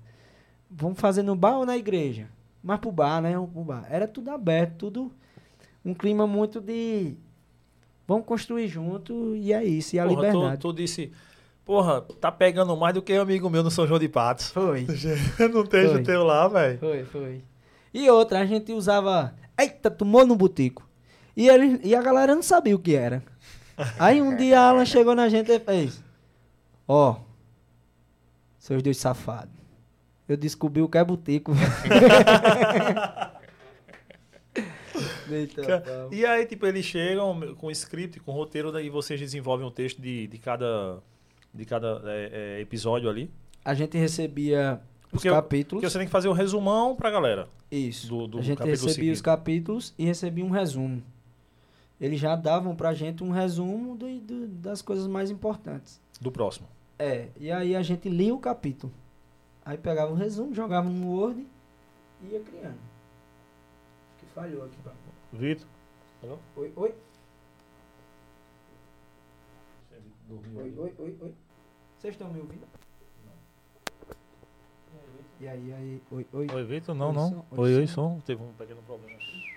Vamos 0.70 1.00
fazer 1.00 1.22
no 1.22 1.34
bar 1.34 1.58
ou 1.58 1.66
na 1.66 1.76
igreja? 1.76 2.28
Mas 2.62 2.78
pro 2.80 2.92
bar, 2.92 3.22
né? 3.22 3.32
Pro 3.32 3.64
bar. 3.64 3.86
Era 3.88 4.06
tudo 4.06 4.30
aberto, 4.30 4.76
tudo. 4.76 5.12
Um 5.84 5.94
clima 5.94 6.26
muito 6.26 6.60
de. 6.60 7.14
Vamos 8.06 8.26
construir 8.26 8.68
junto 8.68 9.34
e 9.36 9.52
é 9.52 9.64
isso. 9.64 9.96
E 9.96 9.98
a 9.98 10.06
Porra, 10.06 10.26
liberdade. 10.28 10.60
tu, 10.60 10.72
tu 10.72 10.76
disse, 10.76 11.12
porra, 11.64 12.00
tá 12.20 12.32
pegando 12.32 12.76
mais 12.76 12.94
do 12.94 13.02
que 13.02 13.16
um 13.18 13.22
amigo 13.22 13.48
meu 13.50 13.62
no 13.62 13.70
São 13.70 13.86
João 13.86 13.98
de 14.00 14.08
Patos. 14.08 14.50
Foi. 14.50 14.86
não 15.52 15.64
tem 15.64 15.88
Foi. 15.88 16.02
teu 16.02 16.24
lá, 16.24 16.48
velho. 16.48 16.78
Foi, 16.78 17.04
foi. 17.04 17.44
E 17.92 18.08
outra, 18.10 18.40
a 18.40 18.46
gente 18.46 18.72
usava. 18.72 19.34
Eita, 19.58 19.90
tomou 19.90 20.26
no 20.26 20.36
botico. 20.36 20.86
E, 21.36 21.48
ele, 21.48 21.80
e 21.84 21.94
a 21.94 22.02
galera 22.02 22.34
não 22.34 22.42
sabia 22.42 22.74
o 22.74 22.78
que 22.78 22.94
era. 22.94 23.22
Aí 23.98 24.20
um 24.20 24.36
dia 24.36 24.60
a 24.60 24.68
Alan 24.68 24.84
chegou 24.84 25.14
na 25.14 25.28
gente 25.28 25.50
e 25.52 25.60
fez: 25.60 26.02
Ó, 26.86 27.16
seus 28.58 28.82
dois 28.82 28.96
safados. 28.96 29.57
Eu 30.28 30.36
descobri 30.36 30.82
o 30.82 30.88
que 30.88 30.98
é 30.98 31.04
botico. 31.04 31.52
Eita. 35.30 36.08
E 36.10 36.24
aí, 36.26 36.46
tipo, 36.46 36.66
eles 36.66 36.84
chegam 36.84 37.54
com 37.56 37.70
script, 37.70 38.18
com 38.20 38.32
roteiro, 38.32 38.72
daí 38.72 38.88
vocês 38.90 39.18
desenvolvem 39.20 39.66
um 39.66 39.70
texto 39.70 40.00
de, 40.00 40.26
de 40.26 40.38
cada, 40.38 40.98
de 41.54 41.64
cada 41.64 42.02
é, 42.06 42.56
é, 42.58 42.60
episódio 42.60 43.08
ali. 43.08 43.30
A 43.64 43.74
gente 43.74 43.96
recebia 43.96 44.80
os 45.06 45.10
Porque 45.12 45.28
eu- 45.28 45.34
capítulos. 45.34 45.80
Porque 45.82 45.90
você 45.90 45.98
tem 45.98 46.06
que 46.06 46.12
fazer 46.12 46.28
um 46.28 46.32
resumão 46.32 46.96
pra 46.96 47.10
galera. 47.10 47.48
Isso. 47.70 48.08
do- 48.08 48.26
do 48.26 48.38
a 48.38 48.42
gente 48.42 48.58
recebia 48.62 48.88
os 48.88 48.94
seguinte. 48.94 49.22
capítulos 49.22 49.94
e 49.98 50.04
recebia 50.04 50.44
um 50.44 50.50
resumo. 50.50 51.02
Eles 52.00 52.18
já 52.20 52.34
davam 52.36 52.74
pra 52.74 52.94
gente 52.94 53.22
um 53.22 53.30
resumo 53.30 53.96
do- 53.96 54.20
do- 54.20 54.46
das 54.48 54.80
coisas 54.82 55.06
mais 55.06 55.30
importantes. 55.30 56.00
Do 56.20 56.30
próximo. 56.32 56.66
É, 56.98 57.28
e 57.38 57.50
aí 57.52 57.76
a 57.76 57.82
gente 57.82 58.08
lia 58.08 58.34
o 58.34 58.38
capítulo. 58.38 58.92
Aí 59.68 59.76
pegava 59.76 60.10
o 60.10 60.14
resumo, 60.14 60.54
jogava 60.54 60.88
no 60.88 61.12
Word 61.14 61.46
e 62.22 62.26
ia 62.28 62.40
criando. 62.40 62.78
Acho 62.78 64.16
que 64.18 64.26
falhou 64.32 64.64
aqui. 64.64 64.76
pá. 64.82 64.92
Vitor? 65.30 65.66
Oi, 66.56 66.72
oi. 66.74 66.94
Oi, 70.30 70.74
oi, 70.78 70.94
oi, 70.98 71.18
oi. 71.20 71.34
Vocês 71.98 72.14
estão 72.14 72.32
me 72.32 72.40
ouvindo? 72.40 72.66
E 75.38 75.46
aí, 75.46 75.70
aí, 75.74 76.02
oi, 76.12 76.26
oi. 76.32 76.46
Oi, 76.50 76.64
Vitor? 76.64 76.94
Não, 76.94 77.08
Oi, 77.08 77.14
não. 77.14 77.28
som, 77.28 77.44
oi, 77.50 77.74
Oi, 77.76 77.86
som. 77.86 78.14
som. 78.14 78.20
Teve 78.20 78.42
um 78.42 78.52
pequeno 78.54 78.80
problema 78.84 79.14
aqui. 79.18 79.48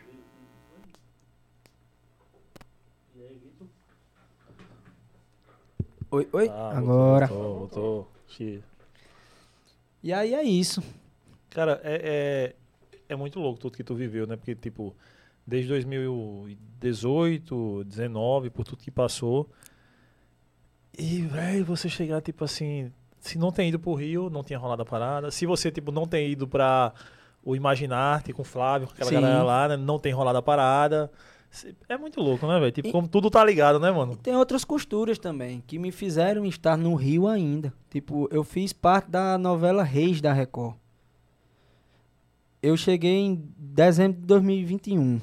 Oi, 6.12 6.28
oi. 6.34 6.50
Ah, 6.50 6.78
Agora. 6.78 7.28
Voltou, 7.28 7.60
voltou. 7.60 8.08
Xi. 8.28 8.62
E 10.04 10.12
aí 10.12 10.34
é 10.34 10.44
isso. 10.44 10.84
Cara, 11.50 11.80
é, 11.84 12.02
é, 12.04 12.56
é 13.10 13.16
muito 13.16 13.40
louco 13.40 13.60
tudo 13.60 13.78
que 13.78 13.84
tu 13.84 13.94
viveu, 13.94 14.26
né? 14.26 14.36
Porque, 14.36 14.56
tipo, 14.56 14.96
desde 15.46 15.70
2018, 15.70 17.84
19, 17.86 18.50
por 18.50 18.64
tudo 18.64 18.78
que 18.78 18.90
passou. 18.90 19.48
E, 20.98 21.22
velho, 21.22 21.66
você 21.66 21.90
chegar, 21.90 22.22
tipo 22.22 22.44
assim, 22.44 22.92
se 23.20 23.38
não 23.38 23.52
tem 23.52 23.70
ido 23.70 23.80
pro 23.80 23.94
Rio, 23.94 24.30
não 24.30 24.44
tinha 24.44 24.58
rolado 24.58 24.82
a 24.82 24.86
parada. 24.86 25.32
Se 25.32 25.46
você, 25.46 25.72
tipo, 25.72 25.92
não 25.92 26.08
tem 26.08 26.32
ido 26.32 26.48
pra 26.48 26.94
o 27.44 27.56
Imaginarte 27.56 28.34
com 28.34 28.42
o 28.42 28.46
Flávio, 28.46 28.88
com 28.88 28.94
aquela 28.94 29.10
Sim. 29.10 29.16
galera 29.16 29.44
lá, 29.44 29.68
né? 29.70 29.78
Não 29.78 30.00
tem 30.00 30.12
rolado 30.12 30.38
a 30.38 30.42
parada. 30.42 31.12
É 31.90 31.98
muito 31.98 32.22
louco, 32.22 32.48
né, 32.48 32.60
velho? 32.60 32.72
Tipo, 32.72 32.88
E- 32.88 32.92
como 32.92 33.08
tudo 33.08 33.30
tá 33.30 33.44
ligado, 33.44 33.80
né, 33.80 33.90
E 33.90 33.94
mano? 33.94 34.16
tem 34.16 34.36
outras 34.36 34.64
costuras 34.64 35.18
também, 35.20 35.62
que 35.68 35.78
me 35.78 35.92
fizeram 35.92 36.46
estar 36.46 36.78
no 36.78 36.96
Rio 36.96 37.28
ainda. 37.28 37.74
Tipo, 37.90 38.28
eu 38.32 38.44
fiz 38.44 38.72
parte 38.72 39.10
da 39.12 39.38
novela 39.38 39.84
Reis 39.84 40.22
da 40.22 40.32
Record. 40.32 40.76
Eu 42.62 42.78
cheguei 42.78 43.18
em 43.18 43.44
dezembro 43.58 44.20
de 44.22 44.28
2021. 44.28 45.20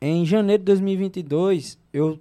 Em 0.00 0.24
janeiro 0.24 0.60
de 0.62 0.66
2022, 0.66 1.78
eu, 1.92 2.18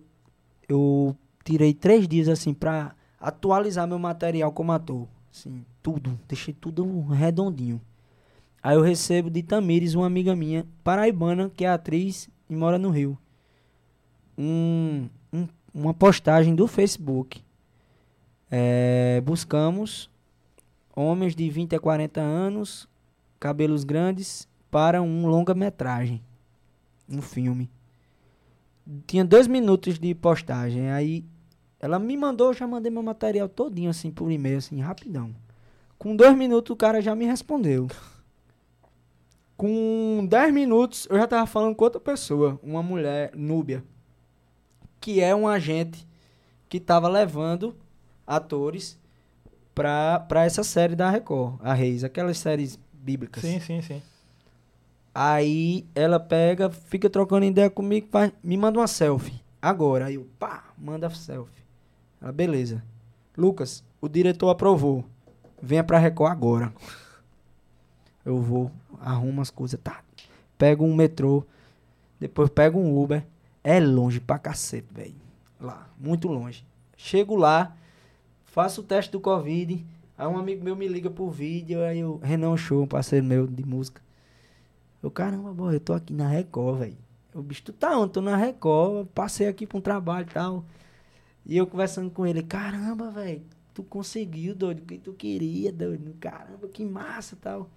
eu 0.67 1.15
tirei 1.43 1.73
três 1.73 2.07
dias 2.07 2.27
assim 2.27 2.53
pra 2.53 2.95
atualizar 3.19 3.87
meu 3.87 3.99
material 3.99 4.51
como 4.51 4.71
ator. 4.71 5.07
Assim, 5.31 5.63
tudo. 5.83 6.19
Deixei 6.27 6.53
tudo 6.53 7.01
redondinho. 7.07 7.79
Aí 8.63 8.75
eu 8.75 8.81
recebo 8.81 9.29
de 9.29 9.43
Tamires, 9.43 9.93
uma 9.95 10.05
amiga 10.07 10.35
minha, 10.35 10.65
paraibana, 10.83 11.49
que 11.55 11.63
é 11.63 11.69
atriz 11.69 12.29
e 12.49 12.55
mora 12.55 12.77
no 12.77 12.89
Rio. 12.89 13.17
Um, 14.37 15.07
um- 15.33 15.47
uma 15.73 15.93
postagem 15.93 16.55
do 16.55 16.67
Facebook. 16.67 17.43
É, 18.49 19.21
buscamos 19.23 20.09
homens 20.95 21.35
de 21.35 21.49
20 21.49 21.75
a 21.75 21.79
40 21.79 22.19
anos, 22.19 22.87
cabelos 23.39 23.83
grandes, 23.83 24.47
para 24.71 25.01
um 25.01 25.27
longa-metragem. 25.27 26.21
Um 27.07 27.21
filme. 27.21 27.69
Tinha 29.05 29.23
dois 29.23 29.47
minutos 29.47 29.99
de 29.99 30.13
postagem. 30.15 30.89
Aí 30.91 31.23
ela 31.79 31.99
me 31.99 32.17
mandou, 32.17 32.47
eu 32.47 32.53
já 32.53 32.67
mandei 32.67 32.91
meu 32.91 33.03
material 33.03 33.47
todinho 33.47 33.89
assim 33.89 34.11
por 34.11 34.31
e-mail, 34.31 34.57
assim, 34.57 34.79
rapidão. 34.79 35.33
Com 35.97 36.15
dois 36.15 36.35
minutos 36.35 36.71
o 36.71 36.75
cara 36.75 37.01
já 37.01 37.15
me 37.15 37.25
respondeu. 37.25 37.87
Com 39.59 40.25
10 40.25 40.53
minutos 40.53 41.05
eu 41.09 41.17
já 41.17 41.27
tava 41.27 41.45
falando 41.45 41.75
com 41.75 41.83
outra 41.83 41.99
pessoa, 41.99 42.57
uma 42.63 42.81
mulher, 42.81 43.31
Núbia, 43.35 43.83
que 45.01 45.19
é 45.19 45.35
um 45.35 45.49
agente 45.49 46.07
que 46.69 46.79
tava 46.79 47.09
levando 47.09 47.75
atores 48.25 48.97
pra, 49.75 50.21
pra 50.21 50.45
essa 50.45 50.63
série 50.63 50.95
da 50.95 51.09
Record, 51.09 51.59
a 51.61 51.73
Reis, 51.73 52.05
aquelas 52.05 52.37
séries 52.37 52.79
bíblicas. 52.93 53.43
Sim, 53.43 53.59
sim, 53.59 53.81
sim. 53.81 54.01
Aí 55.13 55.85
ela 55.93 56.21
pega, 56.21 56.69
fica 56.69 57.09
trocando 57.09 57.43
ideia 57.45 57.69
comigo, 57.69 58.07
faz- 58.09 58.31
me 58.41 58.55
manda 58.55 58.79
uma 58.79 58.87
selfie. 58.87 59.41
Agora, 59.61 60.05
aí 60.05 60.15
eu, 60.15 60.25
pá, 60.39 60.71
manda 60.77 61.07
a 61.07 61.09
selfie. 61.09 61.65
Ela, 62.21 62.31
beleza. 62.31 62.81
Lucas, 63.37 63.83
o 63.99 64.07
diretor 64.07 64.49
aprovou. 64.51 65.03
Venha 65.61 65.83
pra 65.83 65.97
Record 65.99 66.31
agora. 66.31 66.73
Eu 68.29 68.39
vou, 68.39 68.71
arrumo 69.01 69.41
as 69.41 69.49
coisas, 69.49 69.79
tá. 69.83 70.03
Pego 70.55 70.85
um 70.85 70.93
metrô, 70.93 71.43
depois 72.19 72.47
pego 72.51 72.77
um 72.77 72.95
Uber. 72.95 73.25
É 73.63 73.79
longe 73.79 74.19
pra 74.19 74.37
cacete, 74.37 74.87
velho. 74.91 75.15
Lá, 75.59 75.89
muito 75.97 76.27
longe. 76.27 76.63
Chego 76.95 77.35
lá, 77.35 77.75
faço 78.45 78.81
o 78.81 78.83
teste 78.83 79.11
do 79.11 79.19
Covid. 79.19 79.83
Aí 80.15 80.27
um 80.27 80.37
amigo 80.37 80.63
meu 80.63 80.75
me 80.75 80.87
liga 80.87 81.09
por 81.09 81.31
vídeo, 81.31 81.81
aí 81.81 82.03
o 82.03 82.17
Renan 82.17 82.55
Show, 82.55 82.83
um 82.83 82.87
parceiro 82.87 83.25
meu 83.25 83.47
de 83.47 83.65
música. 83.65 83.99
Eu, 85.01 85.09
caramba, 85.09 85.51
boy, 85.51 85.73
eu 85.73 85.79
tô 85.79 85.93
aqui 85.93 86.13
na 86.13 86.27
Record, 86.27 86.81
velho. 86.81 86.97
O 87.33 87.41
bicho, 87.41 87.63
tu 87.63 87.73
tá 87.73 87.97
onde? 87.97 88.13
Tô 88.13 88.21
na 88.21 88.37
Record, 88.37 89.07
passei 89.07 89.47
aqui 89.47 89.65
pra 89.65 89.79
um 89.79 89.81
trabalho 89.81 90.27
e 90.29 90.31
tal. 90.31 90.63
E 91.47 91.57
eu 91.57 91.65
conversando 91.65 92.11
com 92.11 92.27
ele, 92.27 92.43
caramba, 92.43 93.09
velho, 93.09 93.41
tu 93.73 93.81
conseguiu, 93.81 94.53
doido, 94.53 94.83
o 94.83 94.85
que 94.85 94.99
tu 94.99 95.13
queria, 95.13 95.73
doido. 95.73 96.13
Caramba, 96.19 96.67
que 96.67 96.85
massa 96.85 97.33
e 97.33 97.37
tal. 97.39 97.67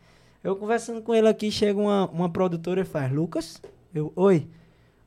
Eu 0.43 0.57
conversando 0.57 1.01
com 1.01 1.15
ele 1.15 1.29
aqui, 1.29 1.53
chega 1.53 1.79
uma, 1.79 2.07
uma 2.11 2.29
produtora 2.29 2.81
e 2.81 2.85
faz, 2.85 3.13
Lucas? 3.13 3.63
Eu, 3.95 4.13
oi, 4.17 4.49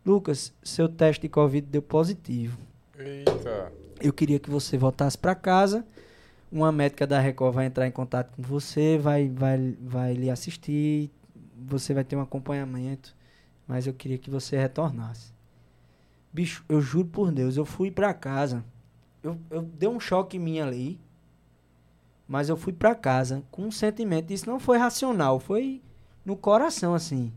Lucas, 0.05 0.53
seu 0.63 0.87
teste 0.87 1.23
de 1.23 1.29
Covid 1.29 1.67
deu 1.67 1.81
positivo. 1.81 2.57
Eita. 2.97 3.69
Eu 3.99 4.13
queria 4.13 4.39
que 4.39 4.49
você 4.49 4.77
voltasse 4.77 5.17
para 5.17 5.35
casa. 5.35 5.85
Uma 6.49 6.71
médica 6.71 7.05
da 7.05 7.19
Record 7.19 7.53
vai 7.53 7.65
entrar 7.65 7.85
em 7.85 7.91
contato 7.91 8.33
com 8.33 8.41
você, 8.41 8.97
vai, 8.97 9.27
vai, 9.27 9.75
vai 9.81 10.13
lhe 10.13 10.29
assistir. 10.29 11.11
Você 11.67 11.93
vai 11.93 12.05
ter 12.05 12.15
um 12.15 12.21
acompanhamento. 12.21 13.13
Mas 13.67 13.87
eu 13.87 13.93
queria 13.93 14.17
que 14.17 14.29
você 14.29 14.57
retornasse. 14.57 15.33
Bicho, 16.31 16.63
eu 16.69 16.79
juro 16.79 17.07
por 17.07 17.29
Deus, 17.29 17.57
eu 17.57 17.65
fui 17.65 17.91
para 17.91 18.13
casa. 18.13 18.63
Eu, 19.21 19.37
eu 19.49 19.63
dei 19.63 19.89
um 19.89 19.99
choque 19.99 20.37
em 20.37 20.39
mim 20.39 20.59
ali. 20.59 20.99
Mas 22.27 22.49
eu 22.49 22.57
fui 22.57 22.73
para 22.73 22.95
casa 22.95 23.43
com 23.51 23.63
um 23.63 23.71
sentimento. 23.71 24.31
Isso 24.31 24.49
não 24.49 24.59
foi 24.59 24.77
racional, 24.77 25.39
foi 25.39 25.81
no 26.25 26.35
coração, 26.35 26.93
assim. 26.93 27.31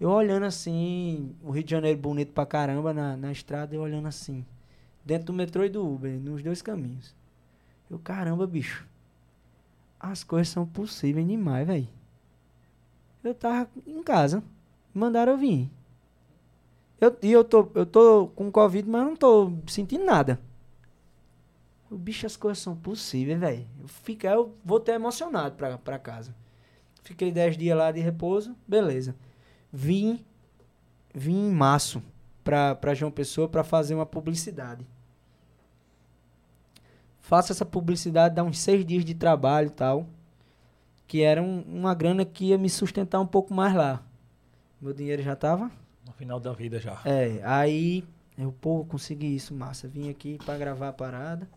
Eu 0.00 0.10
olhando 0.10 0.46
assim, 0.46 1.34
o 1.42 1.50
Rio 1.50 1.64
de 1.64 1.70
Janeiro 1.70 1.98
bonito 1.98 2.32
pra 2.32 2.46
caramba 2.46 2.92
na, 2.92 3.16
na 3.16 3.32
estrada, 3.32 3.74
eu 3.74 3.82
olhando 3.82 4.08
assim 4.08 4.44
dentro 5.04 5.26
do 5.26 5.32
metrô 5.32 5.64
e 5.64 5.68
do 5.68 5.86
Uber, 5.86 6.18
nos 6.20 6.42
dois 6.42 6.62
caminhos. 6.62 7.14
Eu, 7.90 7.98
caramba, 7.98 8.46
bicho. 8.46 8.86
As 9.98 10.24
coisas 10.24 10.48
são 10.48 10.66
possíveis 10.66 11.26
demais, 11.26 11.66
velho. 11.66 11.88
Eu 13.22 13.34
tava 13.34 13.68
em 13.86 14.02
casa. 14.02 14.42
Mandaram 14.94 15.32
eu 15.32 15.38
vir. 15.38 15.70
Eu, 17.00 17.16
e 17.22 17.32
eu 17.32 17.44
tô, 17.44 17.68
eu 17.74 17.86
tô 17.86 18.28
com 18.34 18.50
Covid, 18.50 18.88
mas 18.88 19.04
não 19.04 19.16
tô 19.16 19.52
sentindo 19.66 20.04
nada. 20.04 20.40
O 21.92 21.98
bicho, 21.98 22.24
as 22.26 22.36
coisas 22.36 22.58
são 22.62 22.74
possíveis, 22.74 23.38
velho. 23.38 23.66
Eu 23.80 23.86
fico, 23.88 24.26
eu 24.26 24.54
voltei 24.64 24.94
emocionado 24.94 25.54
pra, 25.56 25.76
pra 25.76 25.98
casa. 25.98 26.34
Fiquei 27.02 27.30
10 27.30 27.56
dias 27.58 27.76
lá 27.76 27.90
de 27.92 28.00
repouso, 28.00 28.56
beleza. 28.66 29.14
Vim, 29.72 30.24
vim 31.14 31.48
em 31.48 31.52
março 31.52 32.02
pra, 32.42 32.74
pra 32.74 32.94
João 32.94 33.10
Pessoa 33.10 33.48
pra 33.48 33.62
fazer 33.64 33.94
uma 33.94 34.06
publicidade. 34.06 34.86
Faço 37.20 37.52
essa 37.52 37.64
publicidade, 37.64 38.34
dá 38.34 38.42
uns 38.42 38.58
seis 38.58 38.84
dias 38.84 39.04
de 39.04 39.14
trabalho 39.14 39.68
e 39.68 39.70
tal. 39.70 40.06
Que 41.06 41.22
era 41.22 41.42
um- 41.42 41.62
uma 41.62 41.94
grana 41.94 42.24
que 42.24 42.46
ia 42.46 42.58
me 42.58 42.70
sustentar 42.70 43.20
um 43.20 43.26
pouco 43.26 43.52
mais 43.52 43.74
lá. 43.74 44.02
Meu 44.80 44.92
dinheiro 44.92 45.22
já 45.22 45.36
tava 45.36 45.70
No 46.06 46.12
final 46.12 46.40
da 46.40 46.52
vida 46.52 46.80
já. 46.80 47.00
é, 47.04 47.40
aí 47.44 48.04
eu, 48.36 48.50
pô, 48.52 48.84
consegui 48.84 49.34
isso, 49.36 49.54
massa. 49.54 49.86
Vim 49.86 50.08
aqui 50.08 50.38
pra 50.44 50.56
gravar 50.56 50.88
a 50.88 50.92
parada. 50.92 51.48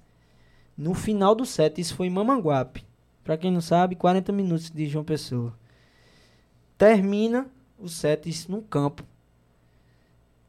No 0.78 0.94
final 0.94 1.34
do 1.34 1.46
set, 1.46 1.80
isso 1.80 1.96
foi 1.96 2.08
em 2.08 2.10
Mamanguape. 2.10 2.86
Pra 3.24 3.38
quem 3.38 3.52
não 3.52 3.62
sabe, 3.62 3.96
40 3.96 4.32
minutos 4.32 4.70
de 4.70 4.86
João 4.88 5.04
Pessoa. 5.06 5.54
Termina 6.78 7.48
o 7.80 7.88
set, 7.88 8.30
isso 8.30 8.52
num 8.52 8.62
campo. 8.62 9.04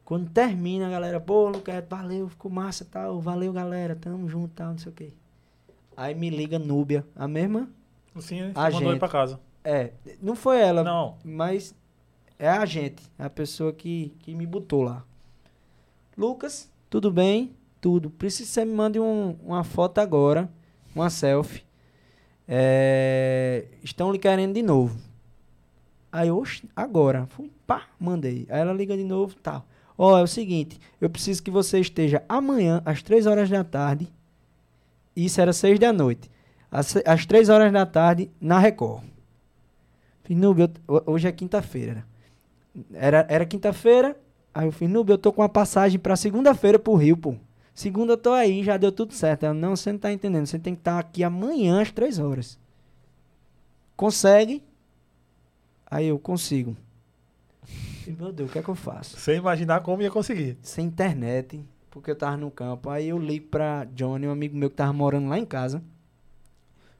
Quando 0.04 0.30
termina, 0.30 0.86
a 0.86 0.90
galera, 0.90 1.20
pô, 1.20 1.48
Luquete, 1.48 1.88
valeu, 1.88 2.28
ficou 2.28 2.50
massa 2.50 2.84
e 2.84 2.86
tal. 2.86 3.20
Valeu, 3.20 3.52
galera, 3.52 3.96
tamo 3.96 4.28
junto 4.28 4.54
tal, 4.54 4.70
não 4.70 4.78
sei 4.78 4.92
o 4.92 4.94
quê. 4.94 5.12
Aí 5.96 6.14
me 6.14 6.28
liga 6.30 6.58
Núbia, 6.58 7.04
a 7.14 7.26
mesma? 7.26 7.68
Sim? 8.20 8.42
A 8.42 8.70
Você 8.70 8.74
mandou 8.74 8.80
gente. 8.80 8.96
ir 8.96 8.98
pra 8.98 9.08
casa. 9.08 9.40
É, 9.64 9.92
não 10.22 10.36
foi 10.36 10.60
ela, 10.60 10.84
Não. 10.84 11.16
mas 11.24 11.74
é 12.38 12.48
a 12.48 12.64
gente, 12.64 13.02
a 13.18 13.28
pessoa 13.28 13.72
que, 13.72 14.14
que 14.20 14.32
me 14.34 14.46
botou 14.46 14.82
lá. 14.82 15.02
Lucas, 16.16 16.70
tudo 16.88 17.10
bem? 17.10 17.52
Tudo. 17.86 18.10
Preciso 18.10 18.48
que 18.48 18.54
você 18.54 18.64
me 18.64 18.72
mande 18.74 18.98
um- 18.98 19.36
uma 19.44 19.62
foto 19.62 19.98
agora, 19.98 20.50
uma 20.92 21.08
selfie. 21.08 21.62
É, 22.48 23.66
estão 23.80 24.10
lhe 24.10 24.18
querendo 24.18 24.54
de 24.54 24.60
novo. 24.60 24.98
Aí, 26.10 26.28
oxe, 26.28 26.68
agora. 26.74 27.26
Fui, 27.28 27.48
pá, 27.64 27.84
mandei. 27.96 28.44
Aí 28.50 28.58
ela 28.58 28.72
liga 28.72 28.96
de 28.96 29.04
novo, 29.04 29.36
tal. 29.36 29.64
Ó, 29.96 30.18
é 30.18 30.22
o 30.24 30.26
seguinte, 30.26 30.80
eu 31.00 31.08
preciso 31.08 31.40
que 31.40 31.48
você 31.48 31.78
esteja 31.78 32.24
amanhã, 32.28 32.82
às 32.84 33.04
3 33.04 33.24
horas 33.24 33.48
da 33.48 33.62
tarde. 33.62 34.12
Isso 35.14 35.40
era 35.40 35.52
6 35.52 35.78
da 35.78 35.92
noite. 35.92 36.28
Às, 36.68 36.96
às 37.06 37.24
3 37.24 37.48
horas 37.48 37.72
da 37.72 37.86
tarde, 37.86 38.28
na 38.40 38.58
Record. 38.58 39.04
Fiz, 40.24 40.36
hoje 41.06 41.28
é 41.28 41.30
quinta-feira. 41.30 42.04
Era, 42.92 43.24
era 43.30 43.46
quinta-feira, 43.46 44.18
aí 44.52 44.66
eu 44.66 44.72
fiz, 44.72 44.90
eu 44.92 45.16
tô 45.18 45.32
com 45.32 45.40
uma 45.40 45.48
passagem 45.48 46.00
pra 46.00 46.16
segunda-feira 46.16 46.80
pro 46.80 46.96
Rio, 46.96 47.16
pô. 47.16 47.36
Segunda 47.76 48.14
eu 48.14 48.16
tô 48.16 48.32
aí, 48.32 48.64
já 48.64 48.78
deu 48.78 48.90
tudo 48.90 49.12
certo. 49.12 49.44
Ela, 49.44 49.52
não, 49.52 49.76
você 49.76 49.92
não 49.92 49.98
tá 49.98 50.10
entendendo, 50.10 50.46
você 50.46 50.58
tem 50.58 50.74
que 50.74 50.80
estar 50.80 50.98
aqui 50.98 51.22
amanhã 51.22 51.82
às 51.82 51.90
três 51.90 52.18
horas. 52.18 52.58
Consegue? 53.94 54.64
Aí 55.84 56.06
eu 56.06 56.18
consigo. 56.18 56.74
Fiz, 57.64 58.16
Meu 58.16 58.32
Deus, 58.32 58.48
o 58.48 58.52
que 58.54 58.60
é 58.60 58.62
que 58.62 58.68
eu 58.70 58.74
faço? 58.74 59.20
Sem 59.20 59.36
imaginar 59.36 59.82
como 59.82 60.00
ia 60.00 60.10
conseguir. 60.10 60.56
sem 60.62 60.86
internet, 60.86 61.62
porque 61.90 62.10
eu 62.10 62.16
tava 62.16 62.38
no 62.38 62.50
campo. 62.50 62.88
Aí 62.88 63.10
eu 63.10 63.18
ligo 63.18 63.48
pra 63.48 63.84
Johnny, 63.84 64.26
um 64.26 64.32
amigo 64.32 64.56
meu 64.56 64.70
que 64.70 64.76
tava 64.76 64.94
morando 64.94 65.28
lá 65.28 65.38
em 65.38 65.44
casa. 65.44 65.82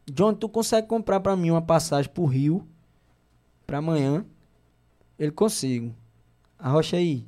Johnny, 0.04 0.36
tu 0.36 0.46
consegue 0.46 0.86
comprar 0.86 1.20
pra 1.20 1.34
mim 1.34 1.52
uma 1.52 1.62
passagem 1.62 2.10
pro 2.12 2.26
Rio 2.26 2.68
pra 3.66 3.78
amanhã? 3.78 4.26
Ele 5.18 5.32
consigo. 5.32 5.94
Arrocha 6.58 6.98
aí. 6.98 7.24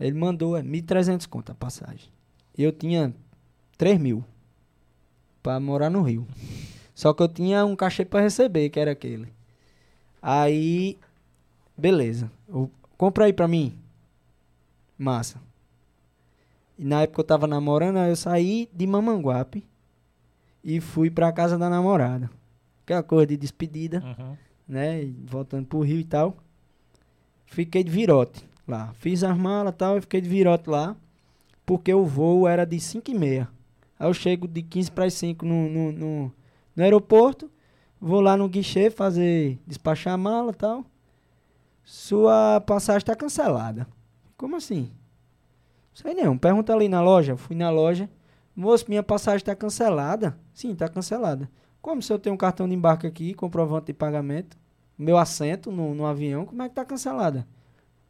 Ele 0.00 0.18
mandou, 0.18 0.56
é 0.56 0.62
1.300 0.64 1.28
conto 1.28 1.52
a 1.52 1.54
passagem. 1.54 2.15
E 2.56 2.62
eu 2.62 2.72
tinha 2.72 3.14
3 3.76 3.98
mil 4.00 4.24
pra 5.42 5.60
morar 5.60 5.90
no 5.90 6.02
Rio. 6.02 6.26
Só 6.94 7.12
que 7.12 7.22
eu 7.22 7.28
tinha 7.28 7.64
um 7.64 7.76
cachê 7.76 8.04
pra 8.04 8.20
receber, 8.20 8.70
que 8.70 8.80
era 8.80 8.92
aquele. 8.92 9.28
Aí, 10.22 10.98
beleza. 11.76 12.30
Eu, 12.48 12.70
compra 12.96 13.26
aí 13.26 13.32
pra 13.32 13.46
mim. 13.46 13.78
Massa. 14.98 15.40
E 16.78 16.84
na 16.84 17.02
época 17.02 17.20
eu 17.20 17.24
tava 17.24 17.46
namorando, 17.46 17.98
eu 17.98 18.16
saí 18.16 18.68
de 18.72 18.86
Mamanguape 18.86 19.64
e 20.64 20.80
fui 20.80 21.10
pra 21.10 21.32
casa 21.32 21.58
da 21.58 21.68
namorada. 21.70 22.30
Aquela 22.84 23.02
coisa 23.02 23.26
de 23.26 23.36
despedida, 23.36 24.02
Uhum. 24.02 24.36
né? 24.66 25.04
Voltando 25.24 25.66
pro 25.66 25.80
Rio 25.80 26.00
e 26.00 26.04
tal. 26.04 26.36
Fiquei 27.46 27.84
de 27.84 27.90
virote 27.90 28.44
lá. 28.66 28.92
Fiz 28.94 29.22
as 29.22 29.36
malas 29.36 29.74
e 29.74 29.76
tal 29.76 29.98
e 29.98 30.00
fiquei 30.00 30.20
de 30.20 30.28
virote 30.28 30.68
lá. 30.68 30.96
Porque 31.66 31.92
o 31.92 32.06
voo 32.06 32.46
era 32.46 32.64
de 32.64 32.78
5 32.78 33.10
e 33.10 33.14
meia. 33.14 33.48
Aí 33.98 34.08
eu 34.08 34.14
chego 34.14 34.46
de 34.46 34.62
15 34.62 34.92
para 34.92 35.04
as 35.04 35.14
5 35.14 35.44
no, 35.44 35.68
no, 35.68 35.92
no, 35.92 36.32
no 36.76 36.82
aeroporto. 36.82 37.50
Vou 38.00 38.20
lá 38.20 38.36
no 38.36 38.48
guichê 38.48 38.88
fazer, 38.88 39.58
despachar 39.66 40.14
a 40.14 40.16
mala 40.16 40.52
e 40.52 40.54
tal. 40.54 40.84
Sua 41.82 42.60
passagem 42.60 42.98
está 42.98 43.16
cancelada. 43.16 43.86
Como 44.36 44.54
assim? 44.56 44.92
Sei 45.92 46.14
não. 46.14 46.38
Pergunta 46.38 46.72
ali 46.72 46.88
na 46.88 47.02
loja. 47.02 47.36
Fui 47.36 47.56
na 47.56 47.70
loja. 47.70 48.08
Moço, 48.54 48.84
minha 48.88 49.02
passagem 49.02 49.38
está 49.38 49.54
cancelada. 49.56 50.38
Sim, 50.54 50.72
está 50.72 50.88
cancelada. 50.88 51.50
Como 51.82 52.02
se 52.02 52.12
eu 52.12 52.18
tenho 52.18 52.34
um 52.34 52.38
cartão 52.38 52.68
de 52.68 52.74
embarque 52.74 53.06
aqui, 53.06 53.34
comprovante 53.34 53.86
de 53.86 53.92
pagamento, 53.92 54.56
meu 54.98 55.16
assento 55.16 55.70
no, 55.70 55.94
no 55.94 56.06
avião, 56.06 56.44
como 56.44 56.62
é 56.62 56.68
que 56.68 56.74
tá 56.74 56.84
cancelada? 56.84 57.46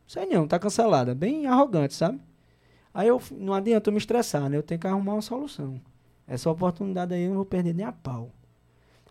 Sei 0.07 0.25
não, 0.27 0.47
tá 0.47 0.59
cancelada. 0.59 1.15
Bem 1.15 1.47
arrogante, 1.47 1.95
sabe? 1.95 2.21
Aí 2.99 3.09
eu, 3.09 3.21
não 3.33 3.53
adianta 3.53 3.91
eu 3.91 3.93
me 3.93 3.99
estressar, 3.99 4.49
né? 4.49 4.57
Eu 4.57 4.63
tenho 4.63 4.81
que 4.81 4.87
arrumar 4.87 5.13
uma 5.13 5.21
solução. 5.21 5.79
Essa 6.27 6.51
oportunidade 6.51 7.13
aí 7.13 7.25
eu 7.25 7.29
não 7.29 7.37
vou 7.37 7.45
perder 7.45 7.75
nem 7.75 7.85
a 7.85 7.93
pau. 7.93 8.31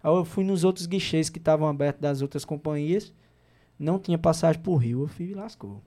Aí 0.02 0.12
eu 0.12 0.26
fui 0.26 0.44
nos 0.44 0.64
outros 0.64 0.88
guichês 0.88 1.30
que 1.30 1.38
estavam 1.38 1.68
abertos 1.68 2.02
das 2.02 2.20
outras 2.24 2.44
companhias. 2.44 3.14
Não 3.78 4.00
tinha 4.00 4.18
passagem 4.18 4.60
pro 4.60 4.76
Rio. 4.76 5.02
Eu 5.04 5.08
fui 5.08 5.28
e 5.28 5.34
lascou. 5.36 5.84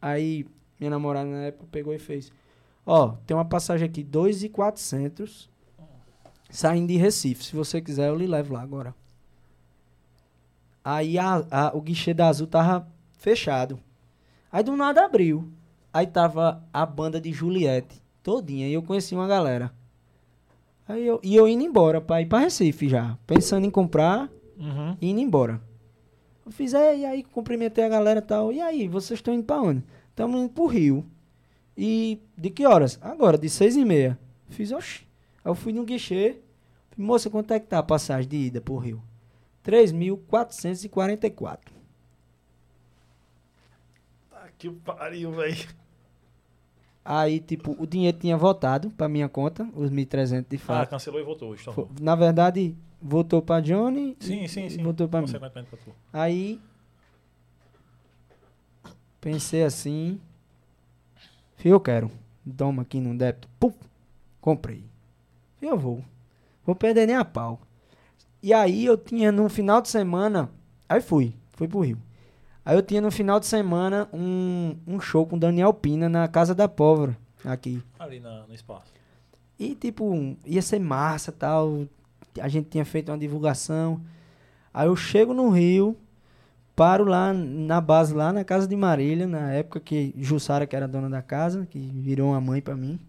Aí 0.00 0.44
minha 0.78 0.90
namorada 0.90 1.30
na 1.30 1.44
época 1.44 1.66
pegou 1.72 1.94
e 1.94 1.98
fez. 1.98 2.30
Ó, 2.84 3.14
tem 3.26 3.34
uma 3.34 3.46
passagem 3.46 3.88
aqui, 3.88 4.02
2,400 4.04 5.48
saindo 6.50 6.88
de 6.88 6.96
Recife. 6.98 7.44
Se 7.44 7.56
você 7.56 7.80
quiser, 7.80 8.08
eu 8.10 8.16
lhe 8.16 8.26
levo 8.26 8.52
lá 8.52 8.60
agora. 8.60 8.94
Aí 10.84 11.18
a- 11.18 11.46
a- 11.50 11.72
o 11.74 11.80
guichê 11.80 12.12
da 12.12 12.28
Azul 12.28 12.46
tava 12.46 12.86
fechado. 13.18 13.80
Aí 14.52 14.62
do 14.62 14.76
nada 14.76 15.04
abriu. 15.04 15.50
Aí 15.92 16.06
tava 16.06 16.62
a 16.72 16.84
banda 16.86 17.20
de 17.20 17.32
Juliette 17.32 18.00
todinha. 18.22 18.68
E 18.68 18.72
eu 18.72 18.82
conheci 18.82 19.14
uma 19.14 19.26
galera. 19.26 19.72
Aí 20.86 21.06
eu, 21.06 21.20
e 21.22 21.34
eu 21.36 21.46
indo 21.48 21.62
embora 21.64 22.00
pra 22.00 22.20
ir 22.22 22.26
pra 22.26 22.38
Recife 22.40 22.88
já. 22.88 23.18
Pensando 23.26 23.66
em 23.66 23.70
comprar 23.70 24.30
Uhum. 24.58 24.96
e 25.00 25.10
indo 25.10 25.20
embora. 25.20 25.60
Eu 26.44 26.50
fiz, 26.52 26.72
é, 26.74 26.96
e 26.98 27.04
aí 27.04 27.22
cumprimentei 27.22 27.84
a 27.84 27.88
galera 27.88 28.20
e 28.20 28.22
tal. 28.22 28.52
E 28.52 28.60
aí, 28.60 28.88
vocês 28.88 29.18
estão 29.18 29.34
indo 29.34 29.44
pra 29.44 29.60
onde? 29.60 29.84
Estamos 30.10 30.40
indo 30.40 30.48
pro 30.50 30.66
Rio. 30.66 31.04
E 31.76 32.18
de 32.36 32.50
que 32.50 32.66
horas? 32.66 32.98
Agora, 33.02 33.36
de 33.38 33.48
seis 33.50 33.76
e 33.76 33.84
meia. 33.84 34.18
Fiz, 34.48 34.72
oxi. 34.72 35.02
Aí 35.44 35.50
eu 35.50 35.54
fui 35.54 35.72
no 35.72 35.84
guichê. 35.84 36.36
Moça, 36.96 37.30
quanto 37.30 37.52
é 37.52 37.60
que 37.60 37.66
tá 37.68 37.78
a 37.78 37.82
passagem 37.82 38.28
de 38.28 38.36
ida 38.36 38.60
pro 38.60 38.76
Rio? 38.78 39.00
3.444. 39.64 41.58
Que 44.58 44.70
pariu, 44.70 45.32
velho. 45.32 45.68
Aí, 47.04 47.40
tipo, 47.40 47.74
o 47.80 47.86
dinheiro 47.86 48.18
tinha 48.18 48.36
voltado 48.36 48.90
pra 48.90 49.08
minha 49.08 49.28
conta, 49.28 49.66
os 49.74 49.90
1.300 49.90 50.46
de 50.50 50.56
Ah, 50.56 50.60
fato. 50.60 50.90
cancelou 50.90 51.20
e 51.20 51.24
voltou. 51.24 51.56
Fo- 51.56 51.88
Na 52.00 52.14
verdade, 52.14 52.76
voltou 53.00 53.40
pra 53.40 53.60
Johnny 53.60 54.14
Sim, 54.20 54.42
e, 54.44 54.48
sim, 54.48 54.68
sim. 54.68 54.82
voltou 54.82 55.08
pra 55.08 55.22
mim. 55.22 55.28
Pra. 55.32 55.50
Aí 56.12 56.60
pensei 59.20 59.62
assim, 59.64 60.20
"Fih, 61.56 61.70
eu 61.70 61.80
quero. 61.80 62.10
Toma 62.56 62.82
aqui 62.82 63.00
no 63.00 63.16
débito. 63.16 63.48
Pum, 63.60 63.72
comprei. 64.40 64.84
Fih, 65.58 65.66
Eu 65.66 65.78
vou. 65.78 66.04
Vou 66.64 66.74
perder 66.74 67.06
nem 67.06 67.16
a 67.16 67.24
pau. 67.24 67.58
E 68.42 68.52
aí 68.52 68.84
eu 68.84 68.96
tinha 68.98 69.32
no 69.32 69.48
final 69.48 69.80
de 69.80 69.88
semana, 69.88 70.50
aí 70.88 71.00
fui, 71.00 71.34
fui 71.52 71.66
pro 71.66 71.80
Rio. 71.80 71.98
Aí 72.68 72.76
eu 72.76 72.82
tinha 72.82 73.00
no 73.00 73.10
final 73.10 73.40
de 73.40 73.46
semana 73.46 74.06
um, 74.12 74.76
um 74.86 75.00
show 75.00 75.26
com 75.26 75.38
Daniel 75.38 75.72
Pina 75.72 76.06
na 76.06 76.28
Casa 76.28 76.54
da 76.54 76.68
Pólvora, 76.68 77.16
aqui. 77.42 77.82
Ali 77.98 78.20
na, 78.20 78.46
no 78.46 78.52
espaço. 78.52 78.92
E 79.58 79.74
tipo, 79.74 80.36
ia 80.44 80.60
ser 80.60 80.78
massa 80.78 81.32
tal. 81.32 81.86
A 82.38 82.46
gente 82.46 82.68
tinha 82.68 82.84
feito 82.84 83.10
uma 83.10 83.16
divulgação. 83.16 84.02
Aí 84.72 84.86
eu 84.86 84.94
chego 84.94 85.32
no 85.32 85.48
Rio, 85.48 85.96
paro 86.76 87.06
lá 87.06 87.32
na 87.32 87.80
base, 87.80 88.12
lá 88.12 88.34
na 88.34 88.44
casa 88.44 88.68
de 88.68 88.76
Marília, 88.76 89.26
na 89.26 89.50
época 89.50 89.80
que 89.80 90.12
Jussara, 90.18 90.66
que 90.66 90.76
era 90.76 90.86
dona 90.86 91.08
da 91.08 91.22
casa, 91.22 91.64
que 91.64 91.78
virou 91.78 92.32
uma 92.32 92.40
mãe 92.42 92.60
pra 92.60 92.76
mim. 92.76 93.00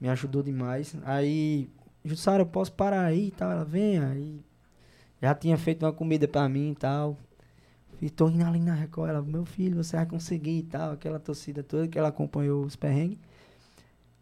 Me 0.00 0.08
ajudou 0.08 0.42
demais. 0.42 0.96
Aí, 1.04 1.70
Jussara, 2.04 2.42
eu 2.42 2.46
posso 2.46 2.72
parar 2.72 3.04
aí 3.04 3.28
e 3.28 3.30
tal? 3.30 3.52
Ela 3.52 3.64
vem, 3.64 4.00
aí. 4.00 4.40
Já 5.22 5.36
tinha 5.36 5.56
feito 5.56 5.86
uma 5.86 5.92
comida 5.92 6.26
pra 6.26 6.48
mim 6.48 6.72
e 6.72 6.74
tal. 6.74 7.16
E 8.00 8.10
tô 8.10 8.28
indo 8.28 8.44
ali 8.44 8.60
na 8.60 8.74
Record. 8.74 9.10
Ela, 9.10 9.22
meu 9.22 9.44
filho, 9.44 9.82
você 9.82 9.96
vai 9.96 10.06
conseguir 10.06 10.58
e 10.58 10.62
tal. 10.62 10.92
Aquela 10.92 11.18
torcida 11.18 11.62
toda 11.62 11.88
que 11.88 11.98
ela 11.98 12.08
acompanhou 12.08 12.64
os 12.64 12.76
perrengues. 12.76 13.18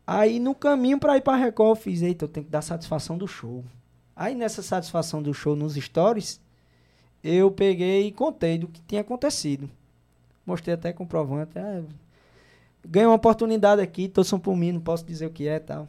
Aí 0.07 0.39
no 0.39 0.55
caminho 0.55 0.99
pra 0.99 1.17
ir 1.17 1.23
pra 1.23 1.37
Record, 1.37 1.71
eu 1.71 1.83
fiz, 1.83 2.03
eita, 2.03 2.27
eu 2.27 2.29
tenho 2.29 2.45
que 2.45 2.53
dar 2.53 2.63
satisfação 2.63 3.17
do 3.17 3.27
show. 3.27 3.65
Aí 4.15 4.35
nessa 4.35 4.63
satisfação 4.63 5.23
do 5.23 5.33
show 5.33 5.57
nos 5.57 5.75
stories, 5.75 6.41
eu 7.23 7.51
peguei 7.51 8.09
e 8.09 8.13
contei 8.13 8.59
do 8.59 8.69
que 8.69 8.83
tinha 8.83 9.01
acontecido. 9.01 9.69
Mostrei 10.45 10.75
até 10.75 10.93
comprovante. 10.93 11.59
Ah, 11.59 11.83
ganhei 12.87 13.07
uma 13.07 13.17
oportunidade 13.17 13.81
aqui, 13.81 14.09
torçam 14.09 14.39
por 14.39 14.55
mim, 14.55 14.73
não 14.73 14.81
posso 14.81 15.05
dizer 15.07 15.27
o 15.27 15.31
que 15.31 15.49
é 15.49 15.57
e 15.57 15.61
tal. 15.61 15.89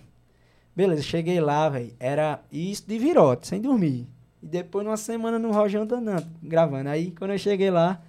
Beleza, 0.74 1.02
cheguei 1.04 1.40
lá, 1.42 1.68
velho. 1.70 1.94
Era 2.00 2.42
isso 2.52 2.88
de 2.88 2.98
virote, 2.98 3.48
sem 3.48 3.62
dormir. 3.62 4.08
E 4.46 4.48
depois, 4.48 4.86
numa 4.86 4.96
semana, 4.96 5.40
no 5.40 5.52
Rojão 5.52 5.88
danando, 5.88 6.28
gravando. 6.44 6.88
Aí, 6.90 7.10
quando 7.10 7.32
eu 7.32 7.38
cheguei 7.40 7.72
lá, 7.72 8.00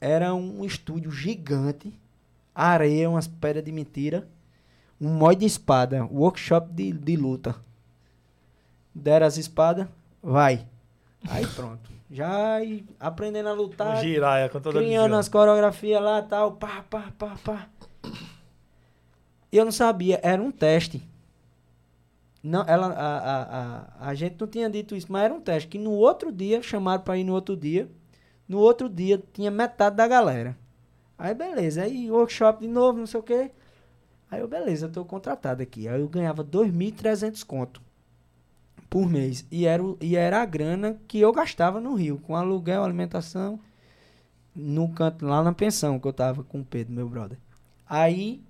era 0.00 0.32
um 0.32 0.64
estúdio 0.64 1.10
gigante, 1.10 1.92
areia, 2.54 3.10
umas 3.10 3.26
pedras 3.26 3.64
de 3.64 3.72
mentira, 3.72 4.28
um 5.00 5.08
mói 5.08 5.34
de 5.34 5.44
espada, 5.44 6.04
workshop 6.04 6.72
de, 6.72 6.92
de 6.92 7.16
luta. 7.16 7.56
Deram 8.94 9.26
as 9.26 9.36
espadas, 9.36 9.88
vai. 10.22 10.64
Aí 11.28 11.44
pronto. 11.44 11.90
Já 12.08 12.58
aprendendo 13.00 13.48
a 13.48 13.52
lutar, 13.52 13.96
Um 13.96 14.00
giraia 14.00 14.48
com 14.48 14.60
toda 14.60 14.78
a 14.78 14.82
criando 14.82 15.06
visão. 15.06 15.18
as 15.18 15.28
coreografias 15.28 16.00
lá 16.00 16.20
e 16.20 16.22
tal, 16.22 16.52
pá, 16.52 16.84
pá, 16.88 17.12
pá, 17.18 17.34
pá. 17.42 17.68
E 19.50 19.56
eu 19.56 19.64
não 19.64 19.72
sabia, 19.72 20.20
era 20.22 20.40
um 20.40 20.52
teste. 20.52 21.02
Não, 22.44 22.62
ela, 22.68 22.88
a, 22.88 23.18
a, 23.18 23.80
a, 24.06 24.10
a 24.10 24.14
gente 24.14 24.36
não 24.40 24.48
tinha 24.48 24.70
dito 24.70 24.96
isso, 24.96 25.10
mas 25.10 25.24
era 25.24 25.34
um 25.34 25.40
teste. 25.42 25.68
Que 25.68 25.78
no 25.78 25.92
outro 25.92 26.32
dia, 26.32 26.62
chamaram 26.62 27.02
pra 27.04 27.16
ir 27.18 27.24
no 27.24 27.34
outro 27.34 27.56
dia. 27.56 27.88
No 28.48 28.58
outro 28.58 28.88
dia, 28.88 29.22
tinha 29.32 29.50
metade 29.50 29.96
da 29.96 30.08
galera. 30.08 30.56
Aí, 31.18 31.34
beleza. 31.34 31.82
Aí, 31.84 32.10
workshop 32.10 32.60
de 32.62 32.68
novo, 32.68 32.98
não 32.98 33.06
sei 33.06 33.20
o 33.20 33.24
quê. 33.24 33.50
Aí, 34.30 34.40
eu, 34.40 34.48
beleza, 34.48 34.88
tô 34.88 35.04
contratado 35.04 35.62
aqui. 35.62 35.88
Aí, 35.88 36.00
eu 36.00 36.08
ganhava 36.08 36.44
2.300 36.44 37.44
conto 37.44 37.82
por 38.90 39.08
mês. 39.08 39.44
E 39.50 39.66
era, 39.66 39.82
o- 39.82 39.96
e 40.00 40.16
era 40.16 40.42
a 40.42 40.46
grana 40.46 40.98
que 41.08 41.20
eu 41.20 41.32
gastava 41.32 41.80
no 41.80 41.94
Rio, 41.94 42.18
com 42.18 42.36
aluguel, 42.36 42.84
alimentação, 42.84 43.58
no 44.54 44.88
canto, 44.90 45.26
lá 45.26 45.42
na 45.42 45.52
pensão 45.52 45.98
que 45.98 46.08
eu 46.08 46.12
tava 46.12 46.44
com 46.44 46.60
o 46.60 46.64
Pedro, 46.64 46.94
meu 46.94 47.08
brother. 47.08 47.38
Aí, 47.88 48.42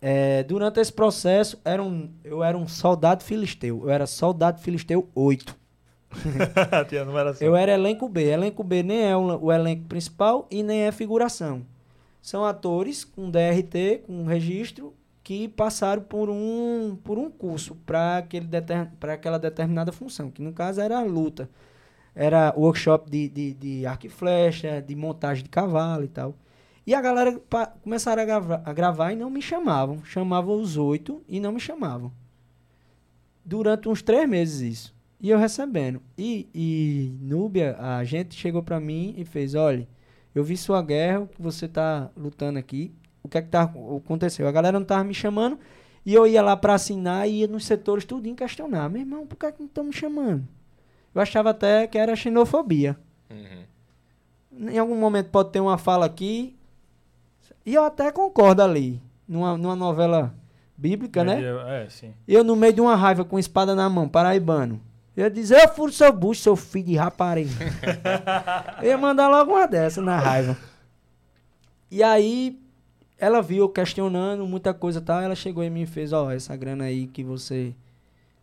é, 0.00 0.42
durante 0.42 0.80
esse 0.80 0.92
processo, 0.92 1.60
era 1.64 1.82
um, 1.82 2.10
eu 2.22 2.42
era 2.44 2.56
um 2.56 2.68
soldado 2.68 3.24
filisteu. 3.24 3.82
Eu 3.84 3.90
era 3.90 4.06
soldado 4.06 4.60
filisteu 4.60 5.08
8. 5.14 5.56
Tinha 6.88 7.04
numeração. 7.04 7.46
Eu 7.46 7.56
era 7.56 7.72
elenco 7.72 8.08
B. 8.08 8.24
Elenco 8.24 8.62
B 8.62 8.82
nem 8.82 9.04
é 9.04 9.16
o, 9.16 9.52
elenco 9.52 9.84
principal 9.84 10.46
e 10.50 10.62
nem 10.62 10.82
é 10.82 10.92
figuração. 10.92 11.62
São 12.20 12.44
atores 12.44 13.04
com 13.04 13.30
DRT, 13.30 14.02
com 14.06 14.24
registro, 14.24 14.94
que 15.22 15.48
passaram 15.48 16.02
por 16.02 16.28
um, 16.28 16.96
por 17.02 17.18
um 17.18 17.30
curso 17.30 17.74
para 17.86 18.18
aquela 18.18 19.38
determinada 19.38 19.92
função, 19.92 20.30
que 20.30 20.42
no 20.42 20.52
caso 20.52 20.80
era 20.80 20.98
a 20.98 21.04
luta. 21.04 21.48
Era 22.14 22.54
workshop 22.56 23.10
de, 23.10 23.28
de, 23.28 23.54
de 23.54 23.86
arco 23.86 24.06
e 24.06 24.08
flecha, 24.08 24.80
de 24.80 24.94
montagem 24.94 25.44
de 25.44 25.50
cavalo 25.50 26.04
e 26.04 26.08
tal. 26.08 26.34
E 26.86 26.94
a 26.94 27.00
galera 27.00 27.38
pa- 27.50 27.66
começaram 27.82 28.22
a 28.22 28.24
gravar, 28.24 28.62
a 28.64 28.72
gravar 28.72 29.12
e 29.12 29.16
não 29.16 29.28
me 29.28 29.42
chamavam. 29.42 30.04
Chamavam 30.04 30.60
os 30.60 30.76
oito 30.76 31.20
e 31.28 31.40
não 31.40 31.52
me 31.52 31.60
chamavam. 31.60 32.12
Durante 33.44 33.88
uns 33.88 34.02
três 34.02 34.28
meses 34.28 34.60
isso. 34.60 34.94
E 35.20 35.30
eu 35.30 35.38
recebendo. 35.38 36.00
E, 36.16 36.48
e 36.54 37.16
Núbia, 37.20 37.76
a 37.78 38.04
gente 38.04 38.34
chegou 38.34 38.62
pra 38.62 38.78
mim 38.78 39.14
e 39.16 39.24
fez, 39.24 39.54
olha, 39.54 39.88
eu 40.34 40.44
vi 40.44 40.56
sua 40.56 40.82
guerra, 40.82 41.20
o 41.20 41.26
que 41.28 41.40
você 41.40 41.66
tá 41.66 42.10
lutando 42.16 42.58
aqui. 42.58 42.92
O 43.22 43.28
que 43.28 43.38
é 43.38 43.42
que 43.42 43.48
tá, 43.48 43.62
aconteceu? 43.62 44.46
A 44.46 44.52
galera 44.52 44.78
não 44.78 44.86
tava 44.86 45.02
me 45.02 45.14
chamando 45.14 45.58
e 46.04 46.14
eu 46.14 46.26
ia 46.26 46.42
lá 46.42 46.56
pra 46.56 46.74
assinar 46.74 47.28
e 47.28 47.40
ia 47.40 47.48
nos 47.48 47.64
setores 47.66 48.04
tudinho 48.04 48.36
questionar. 48.36 48.88
Meu 48.88 49.00
irmão, 49.00 49.26
por 49.26 49.36
que, 49.36 49.46
é 49.46 49.52
que 49.52 49.58
não 49.60 49.66
estão 49.66 49.84
me 49.84 49.92
chamando? 49.92 50.46
Eu 51.12 51.20
achava 51.20 51.50
até 51.50 51.86
que 51.88 51.98
era 51.98 52.14
xenofobia. 52.14 52.96
Uhum. 53.30 54.68
Em 54.70 54.78
algum 54.78 54.96
momento 54.96 55.30
pode 55.30 55.50
ter 55.50 55.60
uma 55.60 55.78
fala 55.78 56.06
aqui. 56.06 56.54
E 57.66 57.74
eu 57.74 57.82
até 57.82 58.12
concordo 58.12 58.62
ali. 58.62 59.02
Numa, 59.26 59.58
numa 59.58 59.74
novela 59.74 60.32
bíblica, 60.78 61.24
né? 61.24 61.42
É, 61.82 61.88
sim. 61.90 62.14
Eu 62.28 62.44
no 62.44 62.54
meio 62.54 62.72
de 62.72 62.80
uma 62.80 62.94
raiva 62.94 63.24
com 63.24 63.40
espada 63.40 63.74
na 63.74 63.90
mão, 63.90 64.08
paraibano. 64.08 64.80
Eu 65.16 65.24
ia 65.24 65.30
dizer, 65.30 65.60
eu 65.60 65.68
furo 65.68 65.90
seu 65.90 66.12
bucho, 66.12 66.42
seu 66.42 66.54
filho 66.54 66.84
de 66.84 66.96
rapariga. 66.96 67.50
eu 68.80 68.88
ia 68.88 68.98
mandar 68.98 69.28
logo 69.28 69.52
uma 69.52 69.66
dessa 69.66 70.00
na 70.00 70.16
raiva. 70.16 70.56
E 71.90 72.02
aí, 72.04 72.60
ela 73.18 73.42
viu 73.42 73.68
questionando 73.68 74.46
muita 74.46 74.72
coisa 74.72 75.00
e 75.00 75.02
tal. 75.02 75.20
Ela 75.20 75.34
chegou 75.34 75.64
em 75.64 75.70
mim 75.70 75.82
e 75.82 75.86
fez, 75.86 76.12
ó, 76.12 76.30
essa 76.30 76.54
grana 76.54 76.84
aí 76.84 77.08
que 77.08 77.24
você 77.24 77.74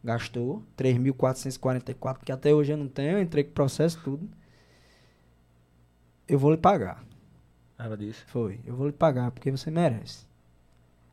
gastou, 0.04 0.62
3.444, 0.78 2.18
que 2.26 2.32
até 2.32 2.54
hoje 2.54 2.74
eu 2.74 2.78
não 2.78 2.90
tenho, 2.90 3.12
eu 3.12 3.22
entrei 3.22 3.46
com 3.46 3.54
processo 3.54 4.02
tudo. 4.04 4.28
Eu 6.28 6.38
vou 6.38 6.52
lhe 6.52 6.58
pagar. 6.58 7.04
Ela 7.84 7.98
disse. 7.98 8.24
Foi, 8.28 8.62
eu 8.66 8.74
vou 8.78 8.88
lhe 8.88 8.94
pagar 8.94 9.30
porque 9.32 9.52
você 9.52 9.70
merece. 9.70 10.26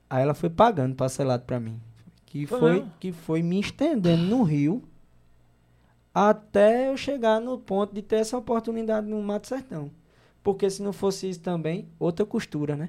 Aí 0.08 0.22
ela 0.22 0.34
foi 0.34 0.48
pagando 0.48 0.94
parcelado 0.94 1.42
pra 1.44 1.58
mim. 1.58 1.80
Que 2.24 2.46
Foi 2.46 2.60
foi, 2.60 2.86
que 3.00 3.10
foi 3.10 3.42
me 3.42 3.58
estendendo 3.58 4.22
no 4.22 4.44
Rio 4.44 4.84
até 6.14 6.88
eu 6.88 6.96
chegar 6.96 7.40
no 7.40 7.58
ponto 7.58 7.92
de 7.92 8.02
ter 8.02 8.16
essa 8.16 8.38
oportunidade 8.38 9.04
no 9.08 9.20
Mato 9.20 9.48
Sertão. 9.48 9.90
Porque 10.44 10.70
se 10.70 10.80
não 10.80 10.92
fosse 10.92 11.28
isso 11.28 11.40
também, 11.40 11.88
outra 11.98 12.24
costura, 12.24 12.76
né? 12.76 12.88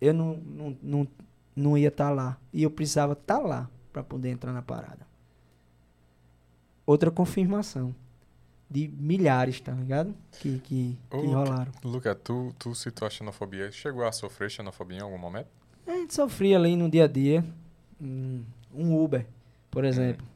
Eu 0.00 0.14
não, 0.14 0.36
não, 0.36 0.76
não, 0.82 1.08
não 1.54 1.78
ia 1.78 1.88
estar 1.88 2.08
lá. 2.08 2.38
E 2.54 2.62
eu 2.62 2.70
precisava 2.70 3.12
estar 3.12 3.38
lá 3.38 3.68
pra 3.92 4.02
poder 4.02 4.30
entrar 4.30 4.52
na 4.52 4.62
parada. 4.62 5.06
Outra 6.86 7.10
confirmação. 7.10 7.94
De 8.70 8.88
milhares, 8.88 9.60
tá 9.60 9.72
ligado? 9.72 10.14
Que, 10.40 10.58
que, 10.60 10.98
que 11.10 11.16
Ô, 11.16 11.20
rolaram. 11.20 11.70
Luca, 11.84 12.14
tu, 12.14 12.52
tu 12.58 12.74
citou 12.74 13.06
a 13.06 13.10
xenofobia. 13.10 13.70
Chegou 13.70 14.04
a 14.04 14.10
sofrer 14.12 14.50
xenofobia 14.50 14.98
em 14.98 15.02
algum 15.02 15.18
momento? 15.18 15.48
A 15.86 15.92
gente 15.92 16.14
sofria 16.14 16.56
ali 16.56 16.74
no 16.76 16.88
dia 16.90 17.04
a 17.04 17.08
dia. 17.08 17.44
Um, 18.00 18.42
um 18.74 19.02
Uber, 19.02 19.26
por 19.70 19.84
exemplo. 19.84 20.26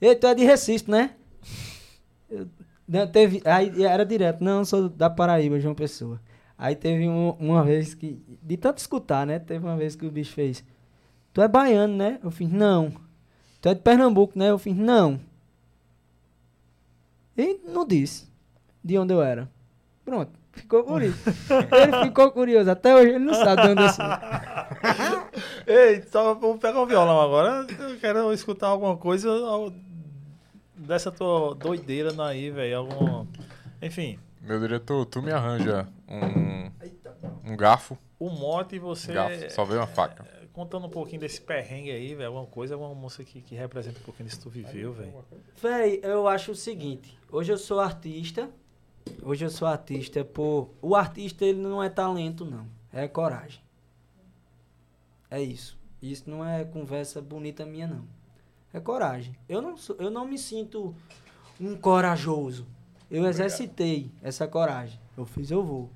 Ei, 0.00 0.14
tu 0.14 0.26
é 0.26 0.34
de 0.34 0.44
Recife, 0.44 0.90
né? 0.90 1.14
Eu- 2.30 2.46
não, 2.86 3.06
teve, 3.06 3.40
aí 3.44 3.84
era 3.84 4.04
direto, 4.04 4.42
não, 4.42 4.64
sou 4.64 4.88
da 4.88 5.08
Paraíba, 5.08 5.60
João 5.60 5.74
Pessoa. 5.74 6.20
Aí 6.58 6.74
teve 6.74 7.08
um- 7.08 7.30
uma 7.38 7.62
vez 7.64 7.94
que, 7.94 8.20
de 8.42 8.56
tanto 8.56 8.78
escutar, 8.78 9.26
né? 9.26 9.38
Teve 9.38 9.64
uma 9.64 9.76
vez 9.76 9.94
que 9.96 10.04
o 10.06 10.10
bicho 10.10 10.32
fez, 10.34 10.64
tu 11.32 11.40
é 11.40 11.48
baiano, 11.48 11.96
né? 11.96 12.18
Eu 12.22 12.30
fiz, 12.30 12.50
não. 12.50 12.92
Tu 13.60 13.68
é 13.68 13.74
de 13.74 13.80
Pernambuco, 13.80 14.38
né? 14.38 14.50
Eu 14.50 14.58
fiz, 14.58 14.76
não. 14.76 15.20
E 17.40 17.58
não 17.64 17.86
disse 17.86 18.28
de 18.84 18.98
onde 18.98 19.14
eu 19.14 19.22
era. 19.22 19.48
Pronto, 20.04 20.30
ficou 20.52 20.84
por 20.84 21.02
isso. 21.02 21.18
ele 21.72 22.04
ficou 22.04 22.30
curioso, 22.32 22.70
até 22.70 22.94
hoje 22.94 23.08
ele 23.14 23.18
não 23.24 23.32
sabe 23.32 23.62
de 23.62 23.68
onde 23.68 23.82
eu 23.82 23.88
sou. 23.88 24.04
Ei, 25.66 26.02
só 26.02 26.34
vou 26.34 26.58
pegar 26.58 26.82
o 26.82 26.86
violão 26.86 27.18
agora. 27.18 27.66
Eu 27.78 27.98
quero 27.98 28.30
escutar 28.34 28.66
alguma 28.66 28.96
coisa 28.98 29.30
dessa 30.76 31.10
tua 31.10 31.54
doideira 31.54 32.12
aí, 32.24 32.50
velho. 32.50 32.78
Algum. 32.78 33.26
Enfim, 33.80 34.18
Meu 34.42 34.60
diretor, 34.60 35.06
tu 35.06 35.22
me 35.22 35.32
arranja 35.32 35.88
um, 36.06 36.70
um 37.52 37.56
garfo. 37.56 37.96
o 38.18 38.28
mote 38.28 38.78
você. 38.78 39.14
Garfo, 39.14 39.50
só 39.50 39.64
veio 39.64 39.80
uma 39.80 39.86
faca. 39.86 40.26
Contando 40.52 40.86
um 40.86 40.90
pouquinho 40.90 41.20
desse 41.20 41.40
perrengue 41.40 41.90
aí, 41.90 42.14
velho. 42.14 42.28
Alguma 42.28 42.46
coisa, 42.46 42.74
alguma 42.74 42.94
moça 42.94 43.22
que, 43.24 43.40
que 43.40 43.54
representa 43.54 43.98
um 44.00 44.02
pouquinho 44.02 44.28
disso 44.28 44.38
que 44.38 44.44
tu 44.44 44.50
viveu, 44.50 44.92
velho. 44.92 45.24
Véi, 45.60 46.00
eu 46.02 46.26
acho 46.26 46.52
o 46.52 46.56
seguinte, 46.56 47.16
hoje 47.30 47.52
eu 47.52 47.58
sou 47.58 47.78
artista, 47.78 48.50
hoje 49.22 49.44
eu 49.44 49.50
sou 49.50 49.68
artista 49.68 50.24
por... 50.24 50.70
O 50.82 50.96
artista, 50.96 51.44
ele 51.44 51.60
não 51.60 51.82
é 51.82 51.88
talento, 51.88 52.44
não, 52.44 52.66
é 52.92 53.06
coragem. 53.06 53.62
É 55.30 55.40
isso. 55.40 55.78
Isso 56.02 56.28
não 56.28 56.44
é 56.44 56.64
conversa 56.64 57.20
bonita 57.20 57.64
minha, 57.64 57.86
não. 57.86 58.04
É 58.72 58.80
coragem. 58.80 59.36
Eu 59.48 59.60
não, 59.60 59.76
sou, 59.76 59.96
eu 59.98 60.10
não 60.10 60.26
me 60.26 60.38
sinto 60.38 60.94
um 61.60 61.76
corajoso. 61.76 62.66
Eu 63.10 63.26
exercitei 63.26 64.10
essa 64.22 64.46
coragem. 64.46 64.98
Eu 65.16 65.26
fiz, 65.26 65.50
eu 65.50 65.62
vou. 65.62 65.90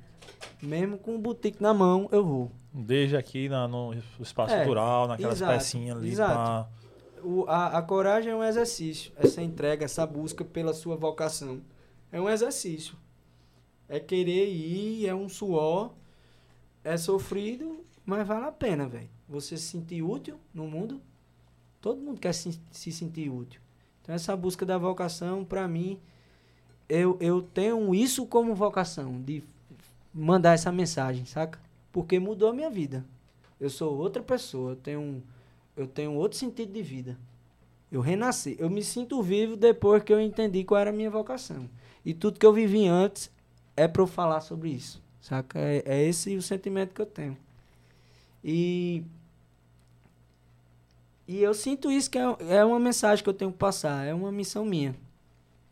Mesmo 0.60 0.98
com 0.98 1.14
o 1.14 1.18
boutique 1.18 1.62
na 1.62 1.72
mão, 1.72 2.08
eu 2.12 2.24
vou. 2.24 2.52
Desde 2.76 3.16
aqui 3.16 3.48
na- 3.48 3.68
no 3.68 3.94
espaço 4.18 4.52
É, 4.52 4.58
cultural, 4.58 5.06
naquelas 5.06 5.36
exato, 5.38 5.52
pecinhas 5.52 5.96
ali. 5.96 6.10
exato. 6.10 6.34
Pra... 6.34 6.68
O, 7.22 7.44
a, 7.48 7.78
a 7.78 7.82
coragem 7.82 8.32
é 8.32 8.36
um 8.36 8.42
exercício. 8.42 9.12
Essa 9.16 9.40
entrega, 9.40 9.84
essa 9.84 10.04
busca 10.04 10.44
pela 10.44 10.74
sua 10.74 10.96
vocação. 10.96 11.60
É 12.10 12.20
um 12.20 12.28
exercício. 12.28 12.96
É 13.88 14.00
querer 14.00 14.48
ir, 14.48 15.06
é 15.06 15.14
um 15.14 15.28
suor, 15.28 15.92
é 16.82 16.96
sofrido, 16.96 17.84
mas 18.04 18.26
vale 18.26 18.46
a 18.46 18.52
pena, 18.52 18.88
velho. 18.88 19.08
Você 19.28 19.56
se 19.56 19.64
sentir 19.68 20.02
útil 20.02 20.38
no 20.52 20.66
mundo. 20.66 21.00
Todo 21.80 22.00
mundo 22.00 22.18
quer 22.20 22.32
se, 22.34 22.60
se 22.70 22.90
sentir 22.90 23.30
útil. 23.30 23.60
Então, 24.02 24.14
essa 24.14 24.36
busca 24.36 24.66
da 24.66 24.76
vocação, 24.76 25.44
pra 25.44 25.66
mim, 25.68 25.98
eu, 26.88 27.16
eu 27.20 27.40
tenho 27.40 27.94
isso 27.94 28.26
como 28.26 28.54
vocação, 28.54 29.20
de 29.22 29.42
mandar 30.12 30.54
essa 30.54 30.70
mensagem, 30.72 31.24
saca? 31.24 31.58
Porque 31.94 32.18
mudou 32.18 32.48
a 32.48 32.52
minha 32.52 32.68
vida. 32.68 33.06
Eu 33.60 33.70
sou 33.70 33.96
outra 33.96 34.20
pessoa, 34.20 34.72
eu 34.72 34.76
tenho 34.76 35.22
eu 35.76 35.86
tenho 35.86 36.12
outro 36.14 36.36
sentido 36.36 36.72
de 36.72 36.82
vida. 36.82 37.16
Eu 37.90 38.00
renasci. 38.00 38.56
Eu 38.58 38.68
me 38.68 38.82
sinto 38.82 39.22
vivo 39.22 39.56
depois 39.56 40.02
que 40.02 40.12
eu 40.12 40.20
entendi 40.20 40.64
qual 40.64 40.80
era 40.80 40.90
a 40.90 40.92
minha 40.92 41.08
vocação. 41.08 41.70
E 42.04 42.12
tudo 42.12 42.40
que 42.40 42.44
eu 42.44 42.52
vivi 42.52 42.88
antes 42.88 43.30
é 43.76 43.86
pra 43.86 44.02
eu 44.02 44.08
falar 44.08 44.40
sobre 44.40 44.70
isso. 44.70 45.00
Saca? 45.20 45.60
É, 45.60 45.84
é 45.86 46.02
esse 46.02 46.36
o 46.36 46.42
sentimento 46.42 46.92
que 46.92 47.00
eu 47.00 47.06
tenho. 47.06 47.36
E. 48.42 49.04
E 51.28 51.40
eu 51.40 51.54
sinto 51.54 51.92
isso 51.92 52.10
que 52.10 52.18
é, 52.18 52.36
é 52.48 52.64
uma 52.64 52.80
mensagem 52.80 53.22
que 53.22 53.30
eu 53.30 53.34
tenho 53.34 53.52
que 53.52 53.56
passar, 53.56 54.04
é 54.04 54.12
uma 54.12 54.32
missão 54.32 54.64
minha. 54.64 54.96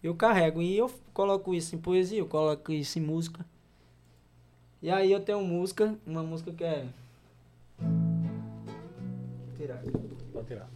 Eu 0.01 0.15
carrego 0.15 0.63
e 0.63 0.79
eu 0.79 0.89
coloco 1.13 1.53
isso 1.53 1.75
em 1.75 1.79
poesia, 1.79 2.21
eu 2.21 2.27
coloco 2.27 2.71
isso 2.71 2.99
em 2.99 3.03
música. 3.03 3.45
E 4.83 4.91
aí 4.91 5.13
eu 5.13 5.21
tenho 5.21 5.41
música, 5.43 5.95
uma 6.05 6.25
música 6.25 6.51
que 6.51 6.65
é. 6.65 6.87
Vou 7.79 9.55
tirar. 9.57 9.81
Pode 10.33 10.47
tirar. 10.49 10.69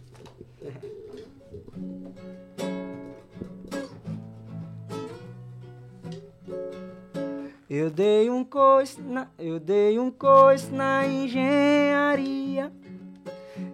Eu 7.69 7.91
dei 7.91 8.29
um 8.29 8.45
coice 8.45 9.01
na, 9.01 9.27
eu 9.37 9.59
dei 9.59 9.99
um 9.99 10.09
coice 10.09 10.71
na 10.71 11.05
engenharia. 11.05 12.71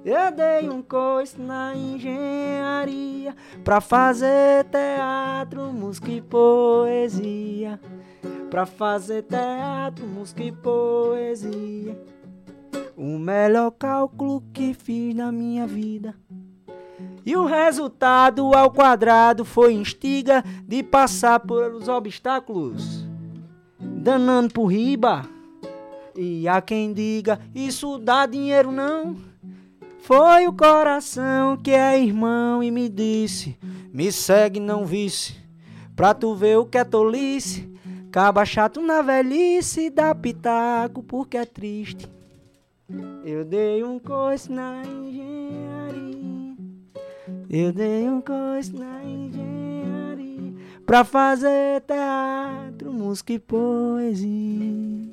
Eu 0.03 0.31
dei 0.31 0.67
um 0.67 0.81
coice 0.81 1.39
na 1.39 1.75
engenharia 1.75 3.35
pra 3.63 3.79
fazer 3.79 4.63
teatro, 4.65 5.71
música 5.71 6.09
e 6.09 6.21
poesia. 6.21 7.79
Pra 8.53 8.67
fazer 8.67 9.23
teatro, 9.23 10.05
música 10.05 10.43
e 10.43 10.51
poesia. 10.51 11.99
O 12.95 13.17
melhor 13.17 13.71
cálculo 13.71 14.43
que 14.53 14.75
fiz 14.75 15.15
na 15.15 15.31
minha 15.31 15.65
vida. 15.65 16.13
E 17.25 17.35
o 17.35 17.45
resultado 17.45 18.53
ao 18.53 18.69
quadrado 18.69 19.43
foi 19.43 19.73
instiga 19.73 20.43
de 20.67 20.83
passar 20.83 21.39
pelos 21.39 21.87
obstáculos, 21.87 23.07
danando 23.79 24.53
por 24.53 24.67
riba. 24.67 25.25
E 26.15 26.47
há 26.47 26.61
quem 26.61 26.93
diga, 26.93 27.39
isso 27.55 27.97
dá 27.97 28.27
dinheiro 28.27 28.71
não. 28.71 29.15
Foi 30.01 30.45
o 30.45 30.53
coração 30.53 31.57
que 31.57 31.71
é 31.71 31.99
irmão 31.99 32.61
e 32.61 32.69
me 32.69 32.87
disse, 32.87 33.57
me 33.91 34.11
segue 34.11 34.59
não 34.59 34.85
visse, 34.85 35.37
pra 35.95 36.13
tu 36.13 36.35
ver 36.35 36.59
o 36.59 36.67
que 36.67 36.77
é 36.77 36.83
tolice. 36.83 37.72
Caba 38.13 38.45
chato 38.45 38.79
na 38.79 39.01
velhice, 39.01 39.89
dá 39.89 40.13
pitaco 40.13 41.01
porque 41.01 41.35
é 41.35 41.45
triste. 41.45 42.07
Eu 43.25 43.43
dei 43.43 43.83
um 43.83 43.97
coice 43.97 44.51
na 44.51 44.83
engenharia. 44.85 46.55
Eu 47.49 47.73
dei 47.73 48.07
um 48.07 48.21
coice 48.21 48.71
na 48.71 49.03
engenharia 49.03 50.53
pra 50.85 51.03
fazer 51.03 51.81
teatro, 51.81 52.93
música 52.93 53.33
e 53.33 53.39
poesia. 53.39 55.09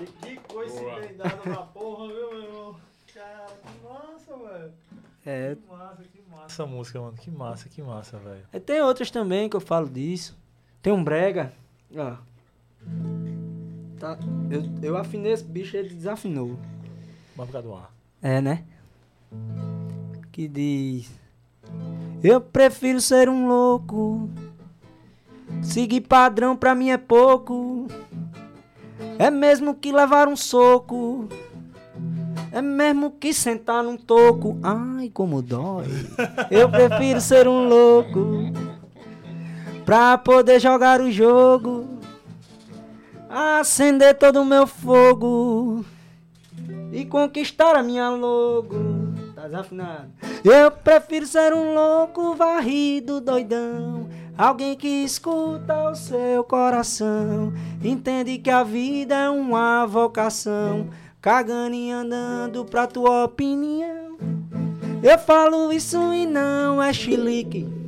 E 0.00 0.06
que 0.22 0.36
coisa 0.48 0.80
Boa. 0.80 1.00
bem 1.00 1.16
dada 1.18 1.36
pra 1.36 1.56
porra, 1.56 2.06
viu, 2.08 2.30
meu 2.30 2.42
irmão? 2.44 2.76
Cara, 3.12 3.46
que 3.62 3.86
massa, 3.86 4.36
velho. 4.48 4.72
É, 5.26 5.54
Que 5.54 5.68
massa, 5.70 6.02
que 6.04 6.22
massa 6.30 6.46
essa 6.46 6.64
música, 6.66 6.98
mano. 6.98 7.12
Que 7.18 7.30
massa, 7.30 7.68
que 7.68 7.82
massa, 7.82 8.16
velho. 8.16 8.46
e 8.54 8.58
tem 8.58 8.80
outras 8.80 9.10
também 9.10 9.50
que 9.50 9.56
eu 9.56 9.60
falo 9.60 9.86
disso. 9.86 10.34
Tem 10.80 10.90
um 10.94 11.04
brega, 11.04 11.52
ó. 11.96 12.14
Tá, 13.98 14.18
eu, 14.50 14.64
eu 14.82 14.96
afinei 14.96 15.32
esse 15.32 15.44
bicho, 15.44 15.76
ele 15.76 15.94
desafinou. 15.94 16.58
Vai 17.36 17.46
ficar 17.46 17.60
do 17.60 17.74
ar. 17.74 17.92
É, 18.22 18.40
né? 18.40 18.64
Que 20.32 20.48
diz: 20.48 21.10
Eu 22.22 22.40
prefiro 22.40 23.00
ser 23.00 23.28
um 23.28 23.46
louco. 23.46 24.28
Seguir 25.62 26.02
padrão 26.02 26.56
pra 26.56 26.74
mim 26.74 26.90
é 26.90 26.96
pouco. 26.96 27.86
É 29.18 29.30
mesmo 29.30 29.74
que 29.74 29.92
levar 29.92 30.28
um 30.28 30.36
soco. 30.36 31.28
É 32.52 32.60
mesmo 32.60 33.12
que 33.12 33.32
sentar 33.32 33.82
num 33.84 33.96
toco. 33.96 34.58
Ai, 34.62 35.10
como 35.12 35.42
dói. 35.42 35.86
Eu 36.50 36.70
prefiro 36.70 37.20
ser 37.20 37.46
um 37.46 37.68
louco. 37.68 38.69
Pra 39.90 40.16
poder 40.16 40.60
jogar 40.60 41.00
o 41.00 41.10
jogo. 41.10 41.98
Acender 43.28 44.16
todo 44.16 44.40
o 44.40 44.44
meu 44.44 44.64
fogo 44.64 45.84
e 46.92 47.04
conquistar 47.04 47.74
a 47.74 47.82
minha 47.82 48.08
logo. 48.10 48.76
Tá 49.34 49.48
desafinado. 49.48 50.12
Eu 50.44 50.70
prefiro 50.70 51.26
ser 51.26 51.52
um 51.52 51.74
louco 51.74 52.36
varrido, 52.36 53.20
doidão. 53.20 54.08
Alguém 54.38 54.76
que 54.76 55.02
escuta 55.02 55.90
o 55.90 55.96
seu 55.96 56.44
coração. 56.44 57.52
Entende 57.82 58.38
que 58.38 58.48
a 58.48 58.62
vida 58.62 59.16
é 59.16 59.28
uma 59.28 59.86
vocação. 59.86 60.88
Cagando 61.20 61.74
e 61.74 61.90
andando 61.90 62.64
pra 62.64 62.86
tua 62.86 63.24
opinião. 63.24 64.16
Eu 65.02 65.18
falo 65.18 65.72
isso 65.72 66.12
e 66.12 66.26
não 66.26 66.80
é 66.80 66.92
chilique. 66.92 67.79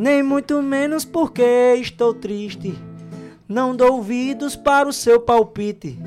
Nem 0.00 0.22
muito 0.22 0.62
menos 0.62 1.04
porque 1.04 1.42
estou 1.78 2.14
triste. 2.14 2.74
Não 3.46 3.76
dou 3.76 3.96
ouvidos 3.96 4.56
para 4.56 4.88
o 4.88 4.94
seu 4.94 5.20
palpite. 5.20 5.98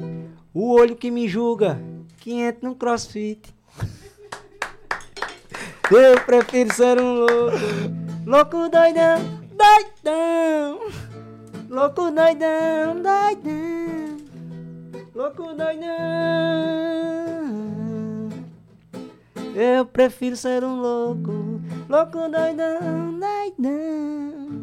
O 0.52 0.72
olho 0.72 0.96
que 0.96 1.12
me 1.12 1.28
julga, 1.28 1.80
que 2.18 2.34
entra 2.34 2.68
no 2.68 2.74
crossfit. 2.74 3.54
Eu 5.92 6.20
prefiro 6.26 6.74
ser 6.74 7.00
um 7.00 7.14
louco, 7.14 7.56
louco 8.26 8.68
doidão, 8.68 9.20
doidão. 9.54 10.80
Louco 11.70 12.10
doidão, 12.10 12.96
doidão. 12.96 14.18
Louco 15.14 15.54
doidão. 15.54 17.73
Eu 19.56 19.86
prefiro 19.86 20.36
ser 20.36 20.64
um 20.64 20.80
louco, 20.82 21.62
louco 21.88 22.18
doidão, 22.30 23.20
doidão. 23.20 24.62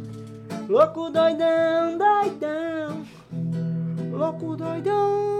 Louco 0.68 1.10
doidão, 1.10 1.98
doidão. 1.98 3.06
Louco 4.12 4.56
doidão. 4.56 5.30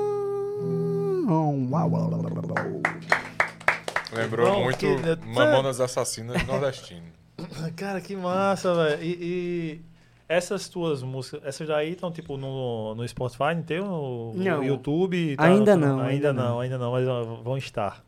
Lembrou 4.12 4.51
Bom, 4.52 4.64
muito 4.64 4.78
que- 4.78 5.27
Mamonas 5.27 5.81
Assassinas 5.81 6.44
nordestino. 6.47 7.06
Cara, 7.77 8.01
que 8.01 8.16
massa, 8.16 8.74
velho. 8.74 9.02
E, 9.02 9.16
e 9.20 9.81
essas 10.28 10.68
tuas 10.68 11.02
músicas, 11.02 11.40
essas 11.44 11.66
daí 11.68 11.93
estão 11.93 12.10
tipo 12.10 12.36
no, 12.36 12.94
no 12.94 13.06
Spotify, 13.09 13.55
não 13.55 13.62
tem? 13.62 13.81
No, 13.81 14.32
no 14.35 14.43
Não. 14.44 14.62
YouTube? 14.64 15.35
Ainda 15.39 15.77
no- 15.77 15.86
não, 15.86 16.01
Ainda, 16.01 16.09
ainda 16.28 16.32
não, 16.32 16.48
não. 16.51 16.60
ainda 16.60 16.78
não, 16.78 16.93
mas 16.93 17.05
vão 17.44 17.56
estar. 17.56 18.02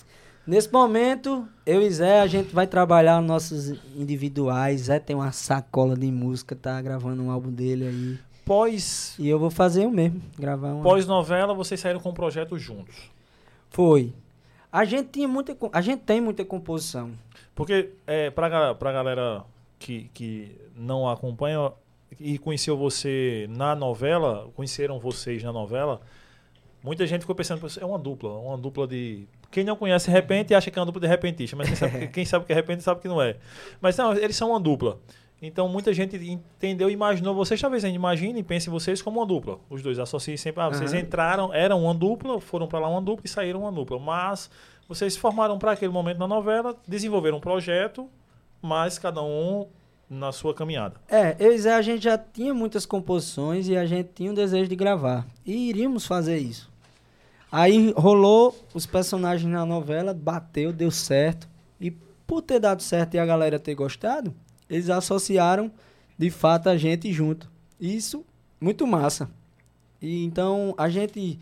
Nesse 0.47 0.73
momento, 0.73 1.47
eu 1.64 1.81
e 1.81 1.90
Zé, 1.90 2.20
a 2.20 2.27
gente 2.27 2.52
vai 2.52 2.66
trabalhar 2.66 3.20
nossos 3.20 3.69
individuais. 3.94 4.82
Zé 4.82 4.98
tem 4.98 5.14
uma 5.14 5.31
sacola 5.31 5.97
de 5.97 6.10
música, 6.10 6.56
tá 6.56 6.81
gravando 6.82 7.23
um 7.23 7.31
álbum 7.31 7.51
dele 7.51 7.86
aí. 7.86 8.19
Pós, 8.44 9.14
E 9.20 9.28
eu 9.28 9.39
vou 9.39 9.51
fazer 9.51 9.86
o 9.86 9.90
mesmo, 9.90 10.20
gravar 10.36 10.74
um. 10.74 10.82
pós-novela, 10.82 11.55
vocês 11.55 11.78
saíram 11.78 12.01
com 12.01 12.09
um 12.10 12.14
projeto 12.14 12.59
juntos. 12.59 13.09
Foi. 13.70 14.12
A 14.70 14.85
gente 14.85 15.10
tinha 15.10 15.28
muita, 15.28 15.56
a 15.73 15.81
gente 15.81 16.01
tem 16.01 16.20
muita 16.20 16.44
composição. 16.44 17.12
Porque 17.55 17.90
é, 18.05 18.31
pra, 18.31 18.74
pra 18.74 18.90
galera 18.90 19.44
que, 19.78 20.10
que 20.12 20.56
não 20.74 21.09
acompanha 21.09 21.70
e 22.19 22.36
conheceu 22.36 22.77
você 22.77 23.47
na 23.48 23.77
novela, 23.77 24.51
conheceram 24.56 24.98
vocês 24.98 25.43
na 25.44 25.52
novela, 25.52 26.01
muita 26.82 27.06
gente 27.06 27.20
ficou 27.20 27.35
pensando, 27.36 27.60
"Pô, 27.60 27.69
é 27.81 27.85
uma 27.85 27.98
dupla, 27.98 28.31
uma 28.39 28.59
dupla 28.59 28.89
de. 28.89 29.24
Quem 29.53 29.62
não 29.62 29.77
conhece 29.77 30.11
repente 30.11 30.55
acha 30.55 30.70
que 30.70 30.79
é 30.79 30.81
uma 30.81 30.87
dupla 30.87 31.03
de 31.03 31.07
repentista, 31.07 31.55
mas 31.55 31.69
quem 31.69 31.77
sabe, 31.77 32.09
quem 32.09 32.24
sabe 32.24 32.47
que 32.47 32.53
é 32.53 32.55
repente 32.55 32.83
sabe 32.83 33.01
que 33.03 33.07
não 33.07 33.20
é. 33.20 33.37
Mas 33.81 33.97
não, 33.97 34.15
eles 34.15 34.35
são 34.35 34.51
uma 34.51 34.59
dupla. 34.59 34.99
Então 35.43 35.69
muita 35.69 35.93
gente 35.93 36.16
entendeu 36.16 36.89
e 36.89 36.93
imaginou 36.95 37.35
vocês, 37.35 37.61
talvez 37.61 37.85
ainda 37.85 37.97
imagine 37.97 38.41
e 38.41 38.43
pense 38.43 38.70
vocês 38.70 39.03
como 39.03 39.20
uma 39.20 39.27
dupla. 39.27 39.59
Os 39.69 39.83
dois 39.83 39.99
associem 39.99 40.37
sempre. 40.39 40.62
Ah, 40.62 40.69
vocês 40.69 40.93
Aham. 40.93 41.03
entraram, 41.03 41.55
eram 41.55 41.83
uma 41.83 41.93
dupla, 41.93 42.41
foram 42.41 42.66
pra 42.66 42.79
lá 42.79 42.89
uma 42.89 43.03
dupla 43.03 43.27
e 43.27 43.29
saíram 43.29 43.61
uma 43.61 43.73
dupla. 43.73 43.99
Mas 43.99 44.51
vocês 44.89 45.12
se 45.12 45.19
formaram 45.19 45.59
para 45.59 45.73
aquele 45.73 45.93
momento 45.93 46.19
na 46.19 46.27
novela, 46.27 46.74
desenvolveram 46.89 47.37
um 47.37 47.41
projeto, 47.41 48.09
mas 48.62 48.99
cada 48.99 49.23
um 49.23 49.66
na 50.09 50.33
sua 50.33 50.55
caminhada. 50.55 50.97
É, 51.11 51.37
eu 51.39 51.53
e 51.53 51.59
Zé, 51.59 51.74
a 51.74 51.83
gente 51.83 52.05
já 52.05 52.16
tinha 52.16 52.55
muitas 52.55 52.87
composições 52.87 53.69
e 53.69 53.77
a 53.77 53.85
gente 53.85 54.11
tinha 54.15 54.31
um 54.31 54.35
desejo 54.35 54.69
de 54.69 54.77
gravar. 54.77 55.27
E 55.45 55.69
iríamos 55.69 56.07
fazer 56.07 56.39
isso. 56.39 56.72
Aí 57.53 57.93
rolou 57.95 58.59
os 58.73 58.87
personagens 58.87 59.53
na 59.53 59.66
novela, 59.66 60.15
bateu, 60.15 60.73
deu 60.73 60.91
certo. 60.91 61.47
E 61.79 61.91
por 62.27 62.41
ter 62.41 62.59
dado 62.59 62.83
certo 62.83 63.12
e 63.12 63.19
a 63.19 63.27
galera 63.27 63.59
ter 63.59 63.74
gostado, 63.74 64.35
eles 64.70 64.89
associaram 64.89 65.70
de 66.16 66.31
fato 66.31 66.70
a 66.70 66.79
gente 66.79 67.12
junto. 67.12 67.53
Isso, 67.79 68.24
muito 68.59 68.87
massa. 68.87 69.31
E 70.01 70.24
então 70.24 70.74
a 70.79 70.89
gente 70.89 71.39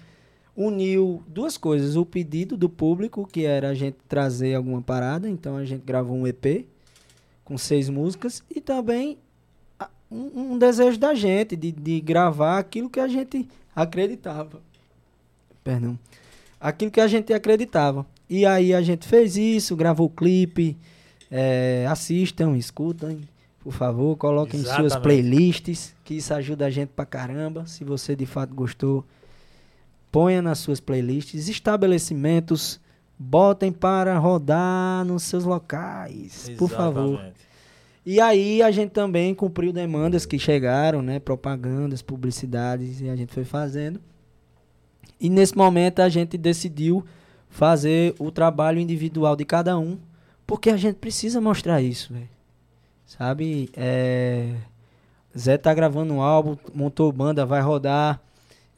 uniu 0.56 1.22
duas 1.28 1.56
coisas: 1.56 1.94
o 1.94 2.04
pedido 2.04 2.56
do 2.56 2.68
público, 2.68 3.24
que 3.24 3.44
era 3.44 3.68
a 3.68 3.74
gente 3.74 3.98
trazer 4.08 4.56
alguma 4.56 4.82
parada, 4.82 5.28
então 5.28 5.56
a 5.56 5.64
gente 5.64 5.84
gravou 5.84 6.16
um 6.16 6.26
EP 6.26 6.66
com 7.44 7.56
seis 7.56 7.88
músicas, 7.88 8.42
e 8.50 8.60
também 8.60 9.16
um, 10.10 10.54
um 10.54 10.58
desejo 10.58 10.98
da 10.98 11.14
gente 11.14 11.54
de, 11.54 11.70
de 11.70 12.00
gravar 12.00 12.58
aquilo 12.58 12.90
que 12.90 12.98
a 12.98 13.06
gente 13.06 13.48
acreditava. 13.76 14.60
Perdão. 15.62 15.98
Aquilo 16.60 16.90
que 16.90 17.00
a 17.00 17.06
gente 17.06 17.32
acreditava. 17.32 18.06
E 18.28 18.44
aí 18.46 18.74
a 18.74 18.82
gente 18.82 19.06
fez 19.08 19.36
isso, 19.36 19.74
gravou 19.74 20.06
o 20.06 20.10
clipe. 20.10 20.76
É, 21.30 21.86
assistam, 21.88 22.56
escutem, 22.56 23.20
por 23.60 23.72
favor, 23.72 24.16
coloquem 24.16 24.60
em 24.60 24.64
suas 24.64 24.86
Exatamente. 24.86 25.02
playlists, 25.02 25.94
que 26.04 26.14
isso 26.14 26.34
ajuda 26.34 26.66
a 26.66 26.70
gente 26.70 26.88
pra 26.88 27.06
caramba. 27.06 27.66
Se 27.66 27.84
você 27.84 28.16
de 28.16 28.26
fato 28.26 28.54
gostou, 28.54 29.04
ponha 30.10 30.42
nas 30.42 30.58
suas 30.58 30.80
playlists. 30.80 31.48
Estabelecimentos, 31.48 32.80
botem 33.18 33.70
para 33.70 34.18
rodar 34.18 35.04
nos 35.04 35.22
seus 35.22 35.44
locais, 35.44 36.50
por 36.58 36.68
favor. 36.68 37.14
Exatamente. 37.14 37.50
E 38.04 38.20
aí 38.20 38.62
a 38.62 38.70
gente 38.70 38.90
também 38.90 39.34
cumpriu 39.34 39.72
demandas 39.72 40.24
que 40.24 40.38
chegaram, 40.38 41.02
né? 41.02 41.20
Propagandas, 41.20 42.00
publicidades, 42.00 43.00
e 43.00 43.08
a 43.08 43.14
gente 43.14 43.32
foi 43.32 43.44
fazendo. 43.44 44.00
E 45.20 45.28
nesse 45.28 45.56
momento 45.56 46.00
a 46.00 46.08
gente 46.08 46.38
decidiu 46.38 47.04
fazer 47.48 48.14
o 48.18 48.30
trabalho 48.30 48.80
individual 48.80 49.36
de 49.36 49.44
cada 49.44 49.78
um, 49.78 49.98
porque 50.46 50.70
a 50.70 50.76
gente 50.76 50.96
precisa 50.96 51.40
mostrar 51.40 51.82
isso, 51.82 52.12
velho. 52.14 52.28
Sabe? 53.04 53.68
É... 53.76 54.54
Zé 55.36 55.58
tá 55.58 55.72
gravando 55.74 56.14
um 56.14 56.22
álbum, 56.22 56.56
montou 56.74 57.12
banda, 57.12 57.44
vai 57.44 57.60
rodar. 57.60 58.20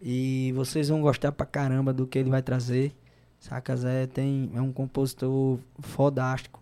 E 0.03 0.53
vocês 0.57 0.89
vão 0.89 1.01
gostar 1.01 1.31
pra 1.31 1.47
caramba 1.47 1.93
do 1.93 2.07
que 2.07 2.19
ele 2.19 2.31
vai 2.31 2.43
trazer. 2.43 2.93
Saca, 3.39 3.77
Zé 3.77 4.07
tem, 4.07 4.51
é 4.55 4.61
um 4.61 4.73
compositor 4.73 5.59
fodástico. 5.79 6.61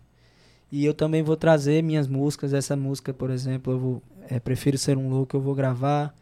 E 0.71 0.85
eu 0.85 0.93
também 0.93 1.23
vou 1.23 1.35
trazer 1.35 1.83
minhas 1.83 2.07
músicas. 2.07 2.53
Essa 2.53 2.75
música, 2.75 3.13
por 3.13 3.29
exemplo, 3.29 3.73
eu 3.73 3.79
vou, 3.79 4.03
é, 4.29 4.39
Prefiro 4.39 4.77
Ser 4.77 4.97
Um 4.97 5.09
Louco, 5.09 5.35
eu 5.35 5.41
vou 5.41 5.55
gravar. 5.55 6.13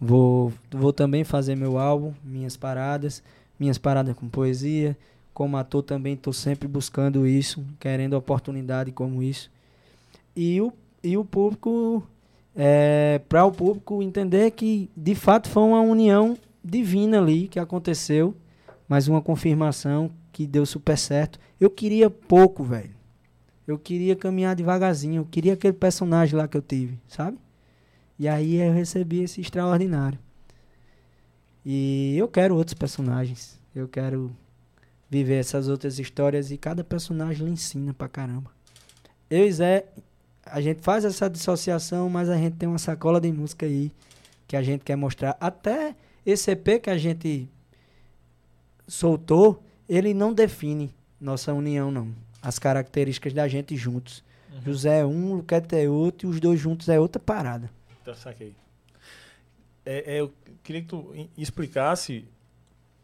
Vou, 0.00 0.52
vou 0.70 0.92
também 0.92 1.24
fazer 1.24 1.54
meu 1.54 1.78
álbum, 1.78 2.12
minhas 2.24 2.56
paradas. 2.56 3.22
Minhas 3.58 3.78
paradas 3.78 4.16
com 4.16 4.28
poesia. 4.28 4.96
Como 5.32 5.56
ator 5.56 5.82
também 5.82 6.14
estou 6.14 6.32
sempre 6.32 6.68
buscando 6.68 7.26
isso, 7.26 7.64
querendo 7.80 8.14
oportunidade 8.14 8.92
como 8.92 9.22
isso. 9.22 9.50
E 10.36 10.60
o, 10.60 10.72
e 11.02 11.16
o 11.16 11.24
público, 11.24 12.06
é, 12.54 13.20
para 13.28 13.44
o 13.44 13.50
público 13.50 14.02
entender 14.02 14.50
que 14.52 14.88
de 14.96 15.14
fato 15.14 15.48
foi 15.48 15.62
uma 15.62 15.80
união 15.80 16.36
divina 16.62 17.18
ali 17.18 17.48
que 17.48 17.58
aconteceu. 17.58 18.34
Mais 18.88 19.08
uma 19.08 19.20
confirmação 19.20 20.10
que 20.30 20.46
deu 20.46 20.66
super 20.66 20.96
certo. 20.98 21.38
Eu 21.58 21.70
queria 21.70 22.10
pouco, 22.10 22.62
velho. 22.62 22.94
Eu 23.66 23.78
queria 23.78 24.14
caminhar 24.14 24.54
devagarzinho. 24.54 25.22
Eu 25.22 25.24
queria 25.24 25.54
aquele 25.54 25.72
personagem 25.72 26.36
lá 26.36 26.46
que 26.46 26.56
eu 26.56 26.62
tive, 26.62 26.98
sabe? 27.08 27.38
E 28.18 28.28
aí 28.28 28.56
eu 28.56 28.72
recebi 28.72 29.22
esse 29.22 29.40
extraordinário. 29.40 30.18
E 31.64 32.16
eu 32.16 32.28
quero 32.28 32.54
outros 32.54 32.74
personagens. 32.74 33.58
Eu 33.74 33.88
quero 33.88 34.34
viver 35.10 35.36
essas 35.36 35.68
outras 35.68 35.98
histórias 35.98 36.50
e 36.50 36.58
cada 36.58 36.84
personagem 36.84 37.46
lhe 37.46 37.52
ensina 37.52 37.92
pra 37.94 38.08
caramba. 38.08 38.50
Eu 39.30 39.46
e 39.46 39.52
Zé, 39.52 39.86
a 40.44 40.60
gente 40.60 40.82
faz 40.82 41.04
essa 41.04 41.28
dissociação, 41.28 42.08
mas 42.08 42.28
a 42.28 42.36
gente 42.36 42.56
tem 42.56 42.68
uma 42.68 42.78
sacola 42.78 43.20
de 43.20 43.32
música 43.32 43.66
aí 43.66 43.90
que 44.46 44.56
a 44.56 44.62
gente 44.62 44.84
quer 44.84 44.96
mostrar. 44.96 45.36
Até 45.40 45.96
esse 46.24 46.50
EP 46.50 46.82
que 46.82 46.90
a 46.90 46.98
gente 46.98 47.48
soltou, 48.86 49.62
ele 49.88 50.12
não 50.12 50.32
define 50.32 50.94
nossa 51.20 51.52
união, 51.52 51.90
não. 51.90 52.14
As 52.42 52.58
características 52.58 53.32
da 53.32 53.48
gente 53.48 53.76
juntos. 53.76 54.22
José 54.64 55.00
é 55.00 55.06
um, 55.06 55.34
Luquete 55.34 55.74
é 55.74 55.88
outro, 55.88 56.28
e 56.28 56.30
os 56.30 56.38
dois 56.38 56.60
juntos 56.60 56.88
é 56.88 57.00
outra 57.00 57.20
parada. 57.20 57.70
Então, 58.04 58.14
saquei. 58.14 58.54
É, 59.86 60.16
é, 60.16 60.20
eu 60.20 60.30
queria 60.62 60.82
que 60.82 60.88
tu 60.88 61.14
explicasse 61.38 62.28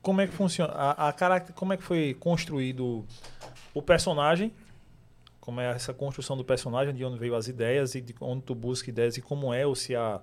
como 0.02 0.20
é 0.20 0.26
que 0.26 0.32
funciona, 0.34 0.70
a, 0.74 1.08
a 1.08 1.12
caracter, 1.12 1.54
como 1.54 1.72
é 1.72 1.76
que 1.78 1.82
foi 1.82 2.12
construído 2.20 3.06
o 3.72 3.80
personagem, 3.80 4.52
como 5.40 5.58
é 5.58 5.70
essa 5.70 5.94
construção 5.94 6.36
do 6.36 6.44
personagem, 6.44 6.94
de 6.94 7.02
onde 7.02 7.18
veio 7.18 7.34
as 7.34 7.48
ideias 7.48 7.94
e 7.94 8.00
de 8.02 8.14
onde 8.20 8.42
tu 8.42 8.54
busca 8.54 8.90
ideias 8.90 9.16
e 9.16 9.22
como 9.22 9.54
é, 9.54 9.66
ou 9.66 9.74
se, 9.74 9.96
a, 9.96 10.20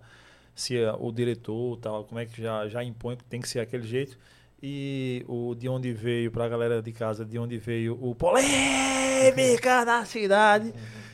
se 0.53 0.83
a- 0.83 0.95
o 0.95 1.11
diretor 1.11 1.77
tal, 1.77 2.03
como 2.03 2.19
é 2.19 2.25
que 2.27 2.39
já, 2.39 2.67
já 2.67 2.83
impõe 2.83 3.15
que 3.17 3.23
tem 3.23 3.41
que 3.41 3.49
ser 3.49 3.59
aquele 3.59 3.87
jeito. 3.87 4.15
E 4.61 5.25
o 5.27 5.55
de 5.55 5.67
onde 5.67 5.91
veio, 5.91 6.31
pra 6.31 6.47
galera 6.47 6.83
de 6.83 6.91
casa, 6.91 7.25
de 7.25 7.39
onde 7.39 7.57
veio 7.57 7.97
o 7.99 8.13
polêmica 8.15 9.83
da 9.85 10.05
cidade 10.05 10.71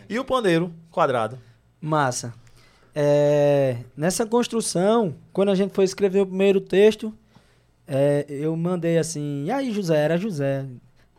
e 0.10 0.19
o 0.19 0.26
pandeiro 0.26 0.73
quadrado. 0.91 1.40
Massa. 1.81 2.34
É, 2.95 3.78
nessa 3.98 4.26
construção, 4.26 5.15
quando 5.32 5.49
a 5.49 5.56
gente 5.56 5.74
foi 5.74 5.84
escrever 5.84 6.22
o 6.22 6.28
primeiro 6.28 6.61
texto, 6.61 7.14
é, 7.88 8.26
eu 8.30 8.56
mandei 8.56 8.98
assim, 8.98 9.45
e 9.45 9.52
aí 9.52 9.72
José, 9.72 9.98
era 9.98 10.18
José. 10.18 10.65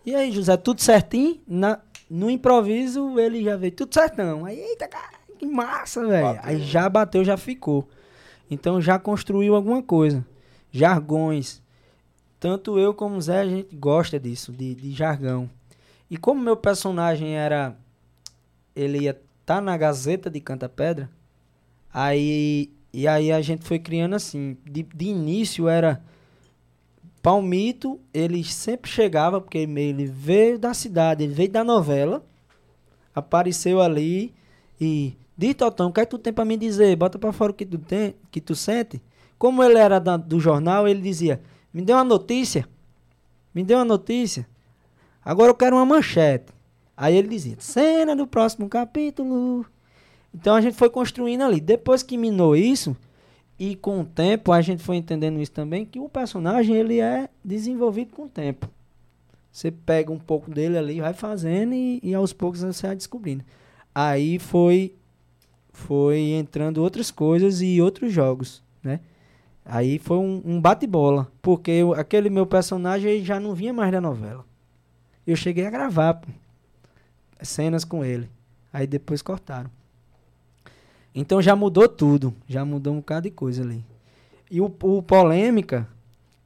E 0.07 0.15
aí 0.15 0.31
José, 0.31 0.57
tudo 0.57 0.81
certinho? 0.81 1.41
Na, 1.47 1.81
no 2.09 2.31
improviso 2.31 3.19
ele 3.19 3.43
já 3.43 3.57
veio 3.57 3.73
tudo 3.73 3.93
certão. 3.93 4.45
Aí, 4.45 4.59
eita, 4.59 4.87
cara, 4.87 5.15
que 5.39 5.47
massa, 5.47 6.07
velho. 6.07 6.39
Aí 6.43 6.61
já 6.63 6.89
bateu, 6.89 7.25
já 7.25 7.37
ficou. 7.37 7.89
Então 8.51 8.81
já 8.81 8.99
construiu 8.99 9.55
alguma 9.55 9.83
coisa. 9.83 10.25
Jargões. 10.71 11.63
Tanto 12.39 12.79
eu 12.79 12.93
como 12.93 13.17
o 13.17 13.21
Zé, 13.21 13.41
a 13.41 13.47
gente 13.47 13.75
gosta 13.75 14.21
disso, 14.21 14.53
de, 14.53 14.75
de 14.75 14.93
jargão. 14.93 15.49
E 16.11 16.17
como 16.17 16.41
meu 16.41 16.57
personagem 16.57 17.37
era. 17.37 17.77
Ele 18.77 18.99
ia 18.99 19.19
estar 19.41 19.61
na 19.61 19.77
Gazeta 19.77 20.29
de 20.29 20.41
Canta 20.41 20.69
Pedra, 20.69 21.09
aí. 21.95 22.71
E 22.93 23.09
aí 23.09 23.33
a 23.33 23.41
gente 23.41 23.65
foi 23.65 23.79
criando 23.79 24.15
assim. 24.15 24.57
De, 24.69 24.83
de 24.83 25.07
início 25.07 25.69
era. 25.69 26.03
Palmito, 27.23 27.99
ele 28.12 28.45
sempre 28.45 28.91
chegava, 28.91 29.41
porque 29.41 29.57
ele 29.59 30.05
veio 30.05 30.59
da 30.59 30.75
cidade, 30.75 31.25
ele 31.25 31.33
veio 31.33 31.51
da 31.51 31.65
novela, 31.65 32.23
apareceu 33.15 33.81
ali 33.81 34.35
e. 34.81 35.16
Diz, 35.37 35.55
Totão, 35.55 35.89
o 35.89 35.93
que 35.93 36.01
é 36.01 36.05
que 36.05 36.11
tu 36.11 36.19
tem 36.19 36.33
pra 36.33 36.45
me 36.45 36.57
dizer? 36.57 36.95
Bota 36.97 37.19
pra 37.19 37.33
fora 37.33 37.51
o 37.51 37.55
que 37.55 37.66
tu 37.66 37.79
tem, 37.79 38.15
que 38.31 38.41
tu 38.41 38.55
sente. 38.55 39.03
Como 39.37 39.65
ele 39.65 39.79
era 39.79 39.99
da- 39.99 40.16
do 40.16 40.39
jornal, 40.39 40.87
ele 40.87 41.01
dizia: 41.01 41.41
Me 41.73 41.83
dê 41.83 41.93
uma 41.93 42.05
notícia. 42.05 42.69
Me 43.55 43.65
dê 43.65 43.75
uma 43.75 43.85
notícia. 43.85 44.47
Agora 45.25 45.51
eu 45.51 45.55
quero 45.55 45.77
uma 45.77 45.85
manchete. 45.87 46.53
Aí 46.97 47.16
ele 47.16 47.27
dizia: 47.29 47.57
Cena 47.59 48.15
do 48.15 48.27
próximo 48.27 48.69
capítulo. 48.69 49.65
Então 50.35 50.55
a 50.55 50.61
gente 50.61 50.77
foi 50.77 50.90
construindo 50.90 51.43
ali. 51.43 51.61
Depois 51.61 52.02
que 52.02 52.16
minou 52.19 52.56
isso, 52.56 52.97
e 53.59 53.77
com 53.77 54.01
o 54.01 54.05
tempo 54.05 54.51
a 54.52 54.61
gente 54.61 54.82
foi 54.82 54.97
entendendo 54.97 55.40
isso 55.40 55.52
também, 55.52 55.85
que 55.86 56.01
o 56.01 56.09
personagem 56.09 56.74
ele 56.74 57.01
é 57.01 57.28
desenvolvido 57.44 58.12
com 58.12 58.24
o 58.24 58.28
tempo. 58.28 58.69
Você 59.52 59.70
pega 59.70 60.11
um 60.11 60.19
pouco 60.19 60.51
dele 60.51 60.77
ali, 60.77 61.01
vai 61.01 61.15
fazendo 61.15 61.73
e, 61.74 62.01
e 62.02 62.12
aos 62.15 62.32
poucos 62.32 62.61
você 62.62 62.89
vai 62.89 62.97
descobrindo. 62.97 63.44
Aí 63.94 64.39
foi 64.40 64.94
foi 65.73 66.19
entrando 66.32 66.78
outras 66.82 67.11
coisas 67.11 67.61
e 67.61 67.81
outros 67.81 68.12
jogos, 68.12 68.62
né? 68.82 69.01
Aí 69.65 69.98
foi 69.98 70.19
um, 70.19 70.43
um 70.44 70.61
bate-bola, 70.61 71.31
porque 71.40 71.70
eu- 71.70 71.94
aquele 71.94 72.28
meu 72.31 72.47
personagem 72.47 73.24
já 73.24 73.40
não 73.40 73.55
vinha 73.55 73.73
mais 73.73 73.90
da 73.90 74.01
novela. 74.01 74.44
Eu 75.27 75.35
cheguei 75.36 75.66
a 75.66 75.70
gravar 75.70 76.15
pô, 76.15 76.28
cenas 77.43 77.85
com 77.85 78.05
ele. 78.05 78.28
Aí 78.73 78.86
depois 78.86 79.23
cortaram. 79.23 79.70
Então 81.15 81.41
já 81.41 81.55
mudou 81.55 81.89
tudo, 81.89 82.35
já 82.49 82.65
mudou 82.65 82.93
um 82.93 82.97
bocado 82.97 83.28
de 83.28 83.35
coisa 83.35 83.62
ali. 83.62 83.85
E 84.51 84.61
o, 84.61 84.65
o 84.82 85.03
polêmica 85.03 85.89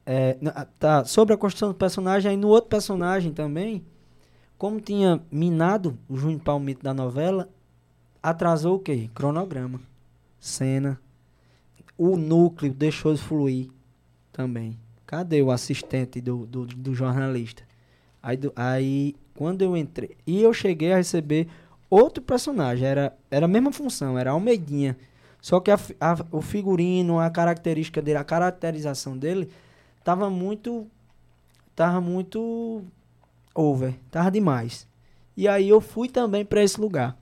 é, 0.05 0.37
tá 0.79 1.03
sobre 1.05 1.33
a 1.33 1.37
construção 1.37 1.69
do 1.69 1.75
personagem, 1.75 2.31
aí 2.31 2.37
no 2.37 2.47
outro 2.47 2.69
personagem 2.69 3.31
também, 3.33 3.83
como 4.57 4.79
tinha 4.79 5.21
minado 5.31 5.97
o 6.07 6.15
Júnior 6.17 6.41
Palmito 6.41 6.83
da 6.83 6.93
novela, 6.93 7.49
atrasou 8.21 8.75
o 8.75 8.79
quê? 8.79 9.09
Cronograma, 9.13 9.79
cena, 10.39 10.99
o 11.97 12.15
núcleo 12.15 12.73
deixou 12.73 13.13
de 13.13 13.21
fluir 13.21 13.69
também. 14.31 14.77
Cadê 15.05 15.41
o 15.41 15.51
assistente 15.51 16.21
do, 16.21 16.45
do, 16.45 16.65
do 16.65 16.93
jornalista? 16.93 17.63
Aí, 18.21 18.37
do- 18.37 18.53
aí, 18.55 19.15
quando 19.33 19.61
eu 19.63 19.75
entrei, 19.75 20.15
e 20.27 20.41
eu 20.41 20.53
cheguei 20.53 20.93
a 20.93 20.97
receber 20.97 21.47
outro 21.89 22.21
personagem, 22.23 22.87
era, 22.87 23.17
era 23.31 23.45
a 23.45 23.49
mesma 23.49 23.71
função, 23.71 24.17
era 24.17 24.31
Almeidinha. 24.31 24.97
Só 25.41 25.59
que 25.59 25.71
a 25.71 25.79
a- 26.01 26.25
o 26.31 26.41
figurino, 26.41 27.19
a 27.19 27.29
característica 27.29 28.01
dele, 28.01 28.17
a 28.17 28.23
caracterização 28.23 29.17
dele, 29.17 29.49
tava 30.03 30.29
muito. 30.29 30.87
Tava 31.75 32.01
muito 32.01 32.83
over, 33.55 33.95
tava 34.11 34.31
demais. 34.31 34.87
E 35.37 35.47
aí 35.47 35.69
eu 35.69 35.81
fui 35.81 36.09
também 36.09 36.45
para 36.45 36.63
esse 36.63 36.79
lugar. 36.79 37.17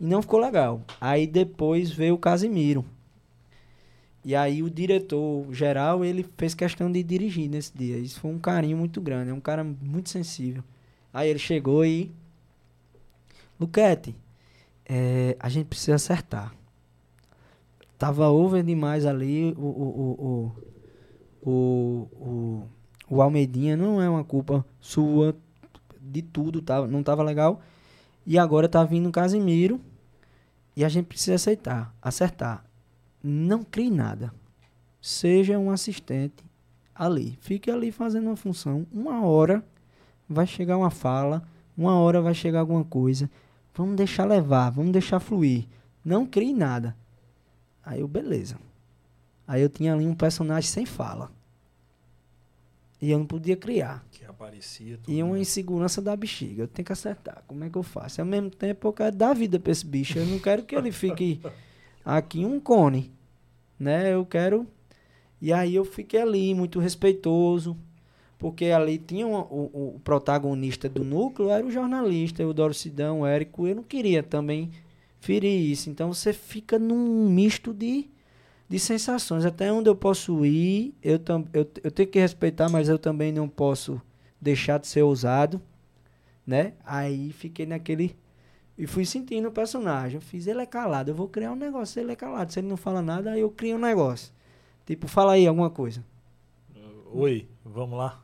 E 0.00 0.06
não 0.06 0.22
ficou 0.22 0.40
legal. 0.40 0.82
Aí 1.00 1.26
depois 1.26 1.90
veio 1.90 2.14
o 2.14 2.18
Casimiro. 2.18 2.84
E 4.24 4.34
aí 4.34 4.62
o 4.62 4.68
diretor 4.70 5.46
geral, 5.54 6.04
ele 6.04 6.24
fez 6.36 6.54
questão 6.54 6.90
de 6.90 7.02
dirigir 7.02 7.48
nesse 7.48 7.76
dia. 7.76 7.96
Isso 7.98 8.20
foi 8.20 8.30
um 8.30 8.38
carinho 8.38 8.76
muito 8.76 9.00
grande, 9.00 9.30
é 9.30 9.34
um 9.34 9.40
cara 9.40 9.64
muito 9.64 10.10
sensível. 10.10 10.62
Aí 11.12 11.30
ele 11.30 11.38
chegou 11.38 11.84
e 11.84 12.10
Luquete, 13.58 14.14
é, 14.88 15.36
a 15.38 15.48
gente 15.48 15.66
precisa 15.66 15.96
acertar. 15.96 16.54
tava 17.98 18.28
over 18.28 18.62
demais 18.62 19.04
ali. 19.04 19.52
O, 19.56 19.60
o, 19.60 20.52
o, 21.42 21.50
o, 21.50 22.08
o, 22.12 22.62
o, 23.10 23.22
Almeidinha 23.22 23.76
não 23.76 24.00
é 24.00 24.08
uma 24.08 24.24
culpa 24.24 24.64
sua 24.80 25.36
de 26.00 26.22
tudo, 26.22 26.62
tava, 26.62 26.86
não 26.86 27.02
tava 27.02 27.22
legal. 27.22 27.60
E 28.24 28.38
agora 28.38 28.68
tá 28.68 28.84
vindo 28.84 29.08
o 29.08 29.12
Casimiro. 29.12 29.80
E 30.76 30.84
a 30.84 30.88
gente 30.88 31.06
precisa 31.06 31.34
aceitar, 31.34 31.92
acertar. 32.00 32.64
Não 33.22 33.64
crie 33.64 33.90
nada. 33.90 34.32
Seja 35.00 35.58
um 35.58 35.70
assistente 35.70 36.44
ali. 36.94 37.36
Fique 37.40 37.70
ali 37.70 37.90
fazendo 37.90 38.26
uma 38.26 38.36
função. 38.36 38.86
Uma 38.92 39.24
hora 39.24 39.64
vai 40.28 40.46
chegar 40.46 40.76
uma 40.76 40.90
fala. 40.90 41.42
Uma 41.76 41.98
hora 41.98 42.20
vai 42.20 42.32
chegar 42.32 42.60
alguma 42.60 42.84
coisa. 42.84 43.28
Vamos 43.78 43.94
deixar 43.94 44.24
levar, 44.24 44.70
vamos 44.70 44.90
deixar 44.90 45.20
fluir. 45.20 45.68
Não 46.04 46.26
crie 46.26 46.52
nada. 46.52 46.96
Aí 47.80 48.00
eu, 48.00 48.08
beleza. 48.08 48.58
Aí 49.46 49.62
eu 49.62 49.68
tinha 49.68 49.94
ali 49.94 50.04
um 50.04 50.16
personagem 50.16 50.68
sem 50.68 50.84
fala. 50.84 51.30
E 53.00 53.08
eu 53.08 53.20
não 53.20 53.24
podia 53.24 53.56
criar. 53.56 54.04
Que 54.10 54.24
aparecia. 54.24 54.98
E 55.06 55.22
uma 55.22 55.34
né? 55.34 55.42
insegurança 55.42 56.02
da 56.02 56.16
bexiga. 56.16 56.64
Eu 56.64 56.66
tenho 56.66 56.84
que 56.84 56.92
acertar. 56.92 57.44
Como 57.46 57.62
é 57.62 57.70
que 57.70 57.78
eu 57.78 57.84
faço? 57.84 58.20
Ao 58.20 58.26
mesmo 58.26 58.50
tempo, 58.50 58.88
eu 58.88 58.92
quero 58.92 59.14
dar 59.14 59.32
vida 59.32 59.60
pra 59.60 59.70
esse 59.70 59.86
bicho. 59.86 60.18
Eu 60.18 60.26
não 60.26 60.40
quero 60.40 60.64
que 60.64 60.74
ele 60.74 60.90
fique 60.90 61.40
aqui 62.04 62.44
um 62.44 62.58
cone. 62.58 63.12
Né? 63.78 64.12
Eu 64.12 64.26
quero. 64.26 64.66
E 65.40 65.52
aí 65.52 65.76
eu 65.76 65.84
fiquei 65.84 66.20
ali, 66.20 66.52
muito 66.52 66.80
respeitoso. 66.80 67.78
Porque 68.38 68.66
ali 68.66 68.98
tinha 68.98 69.26
um, 69.26 69.34
o, 69.34 69.94
o 69.96 70.00
protagonista 70.04 70.88
do 70.88 71.02
núcleo, 71.02 71.50
era 71.50 71.66
o 71.66 71.70
jornalista, 71.70 72.46
o 72.46 72.54
Dorcidão, 72.54 73.20
o 73.20 73.26
Érico. 73.26 73.66
Eu 73.66 73.76
não 73.76 73.82
queria 73.82 74.22
também 74.22 74.70
ferir 75.20 75.70
isso. 75.70 75.90
Então 75.90 76.12
você 76.12 76.32
fica 76.32 76.78
num 76.78 77.28
misto 77.28 77.74
de, 77.74 78.08
de 78.68 78.78
sensações. 78.78 79.44
Até 79.44 79.72
onde 79.72 79.90
eu 79.90 79.96
posso 79.96 80.46
ir, 80.46 80.94
eu, 81.02 81.18
tam, 81.18 81.44
eu, 81.52 81.68
eu 81.82 81.90
tenho 81.90 82.08
que 82.08 82.20
respeitar, 82.20 82.68
mas 82.68 82.88
eu 82.88 82.98
também 82.98 83.32
não 83.32 83.48
posso 83.48 84.00
deixar 84.40 84.78
de 84.78 84.86
ser 84.86 85.02
ousado, 85.02 85.60
né? 86.46 86.74
Aí 86.84 87.32
fiquei 87.32 87.66
naquele 87.66 88.16
e 88.78 88.86
fui 88.86 89.04
sentindo 89.04 89.48
o 89.48 89.52
personagem. 89.52 90.14
Eu 90.14 90.20
fiz 90.22 90.46
ele 90.46 90.62
é 90.62 90.66
calado, 90.66 91.10
eu 91.10 91.14
vou 91.14 91.26
criar 91.26 91.50
um 91.50 91.56
negócio, 91.56 91.98
ele 92.00 92.12
é 92.12 92.16
calado. 92.16 92.52
Se 92.52 92.60
ele 92.60 92.68
não 92.68 92.76
fala 92.76 93.02
nada, 93.02 93.32
aí 93.32 93.40
eu 93.40 93.50
crio 93.50 93.74
um 93.74 93.80
negócio. 93.80 94.32
Tipo, 94.86 95.08
fala 95.08 95.32
aí 95.32 95.46
alguma 95.46 95.68
coisa. 95.68 96.04
Oi, 97.12 97.48
vamos 97.64 97.98
lá. 97.98 98.22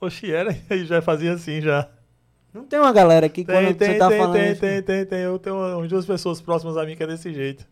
Oxi, 0.00 0.32
era, 0.32 0.56
e 0.70 0.84
já 0.84 1.02
fazia 1.02 1.32
assim 1.32 1.60
já. 1.60 1.88
Não 2.52 2.64
tem 2.64 2.78
uma 2.78 2.92
galera 2.92 3.28
que 3.28 3.44
quando 3.44 3.56
Tem, 3.58 3.66
você 3.74 3.74
tem, 3.74 3.98
tá 3.98 4.08
tem, 4.08 4.18
falando. 4.18 4.34
tem, 4.34 4.52
isso- 4.52 4.60
tem, 4.60 4.82
tem, 4.82 5.06
tem. 5.06 5.18
Eu 5.20 5.38
tenho 5.38 5.56
umas 5.56 5.88
duas 5.88 6.06
pessoas 6.06 6.40
próximas 6.40 6.76
a 6.76 6.84
mim 6.84 6.96
que 6.96 7.02
é 7.02 7.06
desse 7.06 7.32
jeito. 7.32 7.66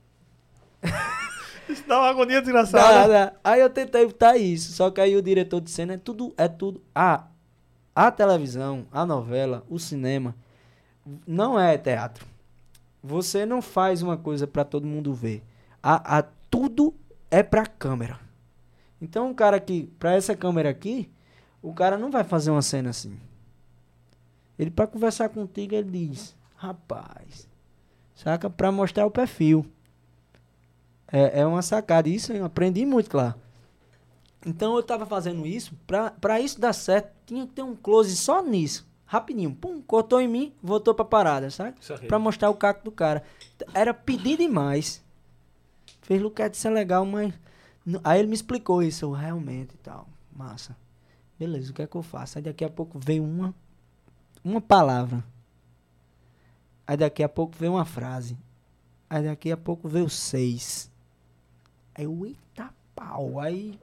Isso 1.69 1.83
dá 1.89 1.99
uma 1.99 2.11
agonia 2.11 2.41
desgraçada. 2.41 3.09
Dá, 3.09 3.27
dá. 3.27 3.33
Aí 3.43 3.61
eu 3.61 3.69
tentei 3.69 4.07
botar 4.07 4.37
isso, 4.37 4.73
só 4.73 4.89
que 4.89 5.01
aí 5.01 5.17
o 5.17 5.23
diretor 5.23 5.61
de 5.61 5.69
cena 5.69 5.95
é 5.95 5.97
tudo, 5.97 6.33
é 6.37 6.47
tudo. 6.47 6.81
A, 6.95 7.25
a 7.93 8.09
televisão, 8.13 8.87
a 8.93 9.05
novela, 9.05 9.65
o 9.69 9.77
cinema 9.77 10.33
não 11.27 11.59
é 11.59 11.77
teatro. 11.77 12.25
Você 13.03 13.45
não 13.45 13.61
faz 13.61 14.01
uma 14.01 14.17
coisa 14.17 14.47
pra 14.47 14.65
todo 14.65 14.87
mundo 14.87 15.13
ver. 15.13 15.43
A, 15.83 16.19
a, 16.19 16.25
tudo 16.49 16.95
é 17.33 17.43
pra 17.43 17.67
câmera. 17.67 18.21
Então 19.03 19.29
o 19.31 19.35
cara 19.35 19.59
que, 19.59 19.91
pra 19.99 20.15
essa 20.15 20.37
câmera 20.37 20.71
aqui, 20.71 21.11
o 21.63 21.73
cara 21.73 21.99
não 21.99 22.11
vai 22.11 22.25
fazer 22.25 22.51
uma 22.51 22.63
cena 22.63 22.91
assim. 22.91 23.19
Ele 24.59 24.71
pra 24.71 24.87
conversar 24.87 25.29
contigo, 25.29 25.75
ele 25.75 26.09
diz, 26.09 26.35
rapaz, 26.57 27.49
saca? 28.15 28.49
Pra 28.49 28.73
mostrar 28.73 29.05
o 29.07 29.11
perfil. 29.11 29.67
É, 31.11 31.41
é 31.41 31.47
uma 31.47 31.63
sacada. 31.63 32.09
Isso 32.09 32.33
eu 32.33 32.45
aprendi 32.45 32.85
muito 32.85 33.17
lá. 33.17 33.37
Então 34.45 34.77
eu 34.77 34.83
tava 34.83 35.07
fazendo 35.07 35.47
isso. 35.47 35.75
Pra, 35.87 36.11
pra 36.11 36.41
isso 36.41 36.61
dar 36.61 36.73
certo, 36.73 37.13
tinha 37.27 37.47
que 37.47 37.53
ter 37.53 37.63
um 37.63 37.77
close 37.77 38.17
só 38.17 38.43
nisso. 38.43 38.87
Rapidinho. 39.05 39.55
Pum, 39.55 39.81
cortou 39.83 40.21
em 40.21 40.29
mim, 40.29 40.53
voltou 40.63 40.95
pra 40.95 41.05
parada, 41.05 41.51
sabe? 41.51 41.77
Saquei. 41.81 42.09
Pra 42.09 42.19
mostrar 42.19 42.51
o 42.51 42.55
caco 42.55 42.85
do 42.85 42.91
cara. 42.91 43.23
Era 43.73 43.95
pedir 43.95 44.39
demais. 44.39 45.03
Fez 46.03 46.21
Luquete, 46.21 46.57
isso 46.57 46.67
é 46.67 46.71
legal, 46.71 47.05
mas. 47.05 47.33
Aí 48.03 48.19
ele 48.19 48.29
me 48.29 48.35
explicou 48.35 48.83
isso. 48.83 49.05
Eu, 49.05 49.13
realmente 49.13 49.75
e 49.75 49.79
tal. 49.79 50.09
Massa. 50.33 50.77
Beleza, 51.39 51.71
o 51.71 51.75
que 51.75 51.83
é 51.83 51.87
que 51.87 51.97
eu 51.97 52.03
faço? 52.03 52.39
Aí 52.39 52.43
daqui 52.43 52.65
a 52.65 52.71
pouco 52.71 52.99
veio 52.99 53.25
uma. 53.25 53.55
Uma 54.43 54.61
palavra. 54.61 55.25
Aí 56.87 56.97
daqui 56.97 57.23
a 57.23 57.29
pouco 57.29 57.55
veio 57.59 57.73
uma 57.73 57.85
frase. 57.85 58.39
Aí 59.11 59.25
daqui 59.25 59.51
a 59.51 59.57
pouco 59.57 59.89
veio 59.89 60.09
seis. 60.09 60.91
Aí 61.95 62.05
eu, 62.05 62.27
eita 62.27 62.73
pau. 62.95 63.41
Aí 63.41 63.79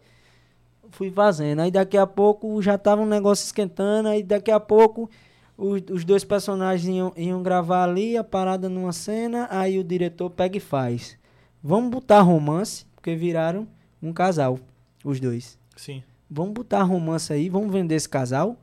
fui 0.89 1.11
fazendo. 1.11 1.61
Aí 1.61 1.71
daqui 1.71 1.97
a 1.97 2.07
pouco 2.07 2.61
já 2.61 2.77
tava 2.77 3.01
um 3.01 3.05
negócio 3.05 3.45
esquentando. 3.45 4.09
Aí 4.09 4.23
daqui 4.23 4.51
a 4.51 4.59
pouco 4.59 5.09
os, 5.57 5.81
os 5.91 6.05
dois 6.05 6.23
personagens 6.23 6.88
iam, 6.88 7.13
iam 7.15 7.43
gravar 7.43 7.84
ali, 7.84 8.17
a 8.17 8.23
parada 8.23 8.69
numa 8.69 8.93
cena. 8.93 9.47
Aí 9.51 9.77
o 9.77 9.84
diretor 9.84 10.30
pega 10.30 10.57
e 10.57 10.61
faz. 10.61 11.17
Vamos 11.61 11.91
botar 11.91 12.21
romance, 12.21 12.85
porque 12.95 13.15
viraram 13.15 13.67
um 14.01 14.11
casal, 14.11 14.59
os 15.03 15.19
dois. 15.19 15.57
Sim. 15.75 16.03
Vamos 16.35 16.55
botar 16.55 16.81
romance 16.81 17.31
aí, 17.31 17.47
vamos 17.47 17.72
vender 17.72 17.93
esse 17.93 18.10
casal. 18.10 18.57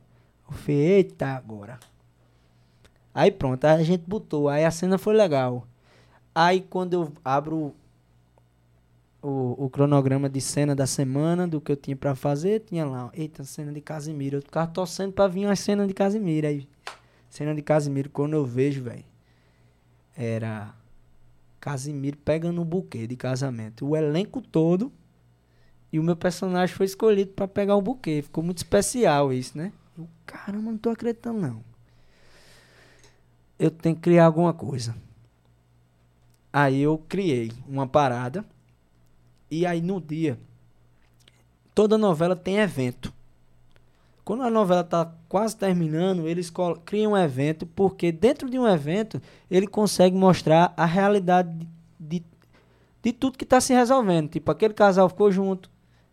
Eu 0.45 0.57
falei, 0.57 0.77
eita, 0.77 1.27
agora. 1.27 1.79
Aí 3.13 3.31
pronto, 3.31 3.63
aí 3.63 3.79
a 3.79 3.83
gente 3.83 4.03
botou. 4.05 4.49
Aí 4.49 4.65
a 4.65 4.71
cena 4.71 4.97
foi 4.97 5.15
legal. 5.15 5.65
Aí 6.35 6.59
quando 6.59 6.93
eu 6.93 7.13
abro 7.23 7.73
o, 9.21 9.65
o 9.65 9.69
cronograma 9.69 10.29
de 10.29 10.41
cena 10.41 10.75
da 10.75 10.85
semana, 10.85 11.47
do 11.47 11.61
que 11.61 11.71
eu 11.71 11.77
tinha 11.77 11.95
pra 11.95 12.13
fazer, 12.13 12.59
tinha 12.59 12.83
lá, 12.85 13.09
eita, 13.13 13.45
cena 13.45 13.71
de 13.71 13.79
Casimiro. 13.79 14.39
Eu 14.39 14.41
ficava 14.41 14.67
torcendo 14.67 15.13
pra 15.13 15.27
vir 15.27 15.45
uma 15.45 15.55
cena 15.55 15.87
de 15.87 15.93
Casimiro. 15.93 16.47
Aí, 16.47 16.67
cena 17.29 17.55
de 17.55 17.61
Casimiro, 17.61 18.09
quando 18.09 18.33
eu 18.33 18.45
vejo, 18.45 18.83
velho, 18.83 19.05
era 20.13 20.75
Casimiro 21.61 22.17
pegando 22.17 22.61
um 22.61 22.65
buquê 22.65 23.07
de 23.07 23.15
casamento. 23.15 23.87
O 23.87 23.95
elenco 23.95 24.41
todo. 24.41 24.91
E 25.91 25.99
o 25.99 26.03
meu 26.03 26.15
personagem 26.15 26.75
foi 26.75 26.85
escolhido 26.85 27.31
pra 27.31 27.47
pegar 27.47 27.75
o 27.75 27.81
buquê. 27.81 28.21
Ficou 28.21 28.43
muito 28.43 28.59
especial 28.59 29.33
isso, 29.33 29.57
né? 29.57 29.71
Eu, 29.97 30.07
caramba, 30.25 30.71
não 30.71 30.77
tô 30.77 30.89
acreditando, 30.89 31.39
não. 31.39 31.63
Eu 33.59 33.69
tenho 33.69 33.95
que 33.95 34.01
criar 34.01 34.25
alguma 34.25 34.53
coisa. 34.53 34.95
Aí 36.51 36.81
eu 36.81 36.97
criei 37.09 37.51
uma 37.67 37.87
parada. 37.87 38.45
E 39.49 39.65
aí 39.65 39.81
no 39.81 39.99
dia, 39.99 40.39
toda 41.73 41.97
novela 41.97 42.35
tem 42.35 42.57
evento. 42.57 43.13
Quando 44.23 44.43
a 44.43 44.49
novela 44.49 44.83
tá 44.83 45.11
quase 45.27 45.55
terminando, 45.55 46.27
eles 46.27 46.51
criam 46.85 47.13
um 47.13 47.17
evento, 47.17 47.65
porque 47.65 48.11
dentro 48.11 48.49
de 48.49 48.59
um 48.59 48.67
evento 48.67 49.21
ele 49.49 49.65
consegue 49.65 50.15
mostrar 50.15 50.73
a 50.77 50.85
realidade 50.85 51.67
de, 51.99 52.23
de, 53.01 53.11
tudo 53.13 53.37
que 53.37 53.45
tá 53.45 53.59
se 53.59 53.73
resolvendo. 53.73 54.29
Tipo, 54.29 54.51
aquele 54.51 54.73
casal 54.73 55.09
ficou 55.09 55.31
junto, 55.31 55.70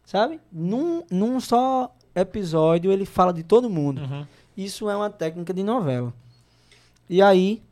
sabe? 0.09 0.40
Num, 0.51 1.02
num 1.10 1.39
só 1.39 1.94
episódio 2.14 2.90
ele 2.90 3.05
fala 3.05 3.30
de 3.30 3.43
todo 3.43 3.68
mundo. 3.68 4.01
Uhum. 4.01 4.24
Isso 4.56 4.89
é 4.89 4.97
uma 4.97 5.10
técnica 5.10 5.52
de 5.52 5.62
novela. 5.62 6.14
E 7.10 7.20
aí, 7.20 7.62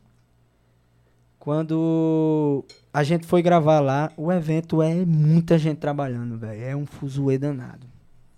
quando 1.38 2.64
a 2.92 3.02
gente 3.02 3.26
foi 3.26 3.42
gravar 3.42 3.80
lá, 3.80 4.12
o 4.16 4.30
evento 4.32 4.82
é 4.82 4.94
muita 5.04 5.58
gente 5.58 5.78
trabalhando, 5.78 6.36
velho. 6.38 6.62
É 6.62 6.76
um 6.76 6.86
fuzuê 6.86 7.38
danado. 7.38 7.86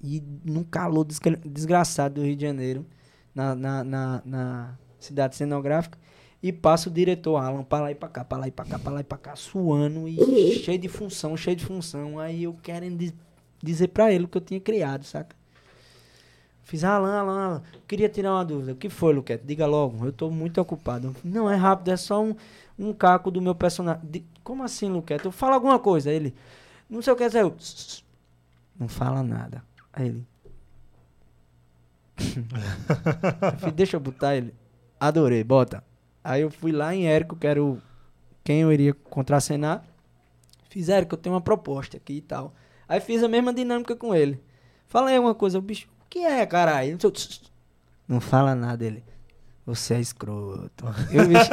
E 0.00 0.22
num 0.44 0.62
calor 0.62 1.04
desgra- 1.04 1.40
desgraçado 1.44 2.16
do 2.16 2.22
Rio 2.24 2.36
de 2.36 2.42
Janeiro, 2.42 2.86
na, 3.34 3.54
na, 3.54 3.84
na, 3.84 4.22
na 4.24 4.74
cidade 4.98 5.34
cenográfica. 5.36 5.98
E 6.40 6.52
passa 6.52 6.88
o 6.88 6.92
diretor 6.92 7.36
Alan 7.36 7.64
pra 7.64 7.80
lá 7.80 7.90
e 7.90 7.96
pra 7.96 8.08
cá, 8.08 8.24
pra 8.24 8.38
lá 8.38 8.46
e 8.46 8.50
pra 8.52 8.64
cá, 8.64 8.78
pra 8.78 8.92
lá 8.92 9.00
e 9.00 9.04
pra 9.04 9.18
cá, 9.18 9.34
suando 9.34 10.06
e 10.06 10.16
cheio 10.62 10.78
de 10.78 10.88
função, 10.88 11.36
cheio 11.36 11.56
de 11.56 11.64
função. 11.64 12.18
Aí 12.18 12.44
eu 12.44 12.54
querendo 12.62 12.96
dizer 13.62 13.88
pra 13.88 14.12
ele 14.12 14.24
o 14.24 14.28
que 14.28 14.36
eu 14.38 14.42
tinha 14.42 14.60
criado, 14.60 15.04
saca? 15.04 15.36
Fiz, 16.62 16.84
Alan, 16.84 17.18
Alan, 17.18 17.44
Alan, 17.46 17.62
queria 17.86 18.08
tirar 18.10 18.32
uma 18.34 18.44
dúvida. 18.44 18.72
O 18.72 18.76
que 18.76 18.90
foi, 18.90 19.14
Luquete? 19.14 19.42
Diga 19.46 19.66
logo, 19.66 20.04
eu 20.04 20.12
tô 20.12 20.30
muito 20.30 20.60
ocupado. 20.60 21.16
Não, 21.24 21.50
é 21.50 21.56
rápido, 21.56 21.88
é 21.90 21.96
só 21.96 22.22
um, 22.22 22.34
um 22.78 22.92
caco 22.92 23.30
do 23.30 23.40
meu 23.40 23.54
personagem. 23.54 24.02
Di- 24.04 24.26
Como 24.44 24.62
assim, 24.62 24.90
Luquete? 24.90 25.24
Eu 25.24 25.32
falo 25.32 25.54
alguma 25.54 25.78
coisa. 25.78 26.10
Ele, 26.10 26.34
não 26.88 27.00
sei 27.00 27.12
o 27.14 27.16
que 27.16 27.24
é, 27.24 27.30
eu, 27.42 27.56
não 28.78 28.88
fala 28.88 29.22
nada. 29.22 29.62
Aí 29.92 30.06
ele, 30.08 30.26
eu 33.62 33.72
deixa 33.72 33.96
eu 33.96 34.00
botar 34.00 34.36
ele. 34.36 34.54
Adorei, 34.98 35.42
bota. 35.44 35.82
Aí 36.22 36.42
eu 36.42 36.50
fui 36.50 36.72
lá 36.72 36.94
em 36.94 37.06
Érico, 37.06 37.36
que 37.36 37.46
era 37.46 37.62
o, 37.62 37.80
quem 38.44 38.60
eu 38.62 38.72
iria 38.72 38.94
contracenar. 38.94 39.84
Fiz, 40.68 40.88
Érico, 40.88 41.14
eu 41.14 41.18
tenho 41.18 41.34
uma 41.34 41.40
proposta 41.40 41.96
aqui 41.96 42.14
e 42.14 42.20
tal. 42.20 42.54
Aí 42.88 43.00
fiz 43.00 43.22
a 43.22 43.28
mesma 43.28 43.52
dinâmica 43.52 43.94
com 43.94 44.14
ele. 44.14 44.40
Falei 44.86 45.16
alguma 45.16 45.34
coisa, 45.34 45.58
o 45.58 45.62
bicho, 45.62 45.86
o 45.86 46.08
que 46.08 46.20
é, 46.20 46.46
caralho? 46.46 46.92
Não, 48.08 48.20
fala 48.20 48.54
nada, 48.54 48.84
ele. 48.84 49.04
Você 49.66 49.94
é 49.94 50.00
escroto. 50.00 50.86
Eu, 51.12 51.28
bicho, 51.28 51.50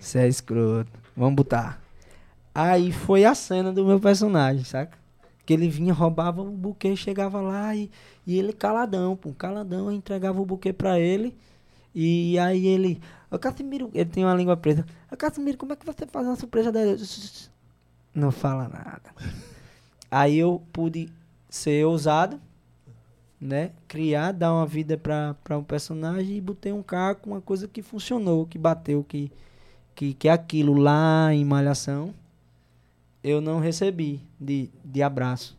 você 0.00 0.20
é 0.20 0.28
escroto. 0.28 0.90
Vamos 1.14 1.34
botar. 1.34 1.82
Aí 2.54 2.90
foi 2.90 3.24
a 3.26 3.34
cena 3.34 3.70
do 3.72 3.84
meu 3.84 4.00
personagem, 4.00 4.64
saca? 4.64 4.96
Que 5.44 5.52
ele 5.52 5.68
vinha, 5.68 5.92
roubava 5.92 6.40
o 6.40 6.50
buquê, 6.50 6.96
chegava 6.96 7.40
lá 7.40 7.74
e, 7.74 7.90
e 8.26 8.38
ele 8.38 8.52
caladão, 8.52 9.16
pô, 9.16 9.32
caladão, 9.32 9.90
eu 9.90 9.92
entregava 9.92 10.40
o 10.40 10.46
buquê 10.46 10.72
pra 10.72 10.98
ele. 10.98 11.36
E 11.94 12.38
aí 12.38 12.66
ele, 12.66 13.02
ô 13.30 13.38
Casimiro, 13.38 13.90
ele 13.92 14.08
tem 14.08 14.24
uma 14.24 14.34
língua 14.34 14.56
presa. 14.56 14.86
Casimiro, 15.18 15.58
como 15.58 15.74
é 15.74 15.76
que 15.76 15.84
você 15.84 16.06
faz 16.06 16.26
uma 16.26 16.36
surpresa 16.36 16.72
dele? 16.72 16.98
Não 18.14 18.30
fala 18.30 18.68
nada. 18.68 19.14
Aí 20.12 20.38
eu 20.38 20.62
pude 20.72 21.08
ser 21.48 21.84
ousado, 21.86 22.38
né? 23.40 23.72
Criar, 23.88 24.32
dar 24.32 24.52
uma 24.52 24.66
vida 24.66 24.96
pra 24.96 25.58
um 25.58 25.64
personagem 25.64 26.36
e 26.36 26.40
botei 26.40 26.72
um 26.72 26.82
carro 26.82 27.16
com 27.16 27.30
uma 27.30 27.40
coisa 27.40 27.66
que 27.66 27.82
funcionou, 27.82 28.46
que 28.46 28.58
bateu, 28.58 29.02
que, 29.02 29.32
que, 29.94 30.14
que 30.14 30.28
é 30.28 30.32
aquilo 30.32 30.74
lá 30.74 31.34
em 31.34 31.44
Malhação 31.44 32.14
eu 33.22 33.40
não 33.40 33.60
recebi 33.60 34.20
de, 34.40 34.68
de 34.84 35.02
abraço, 35.02 35.56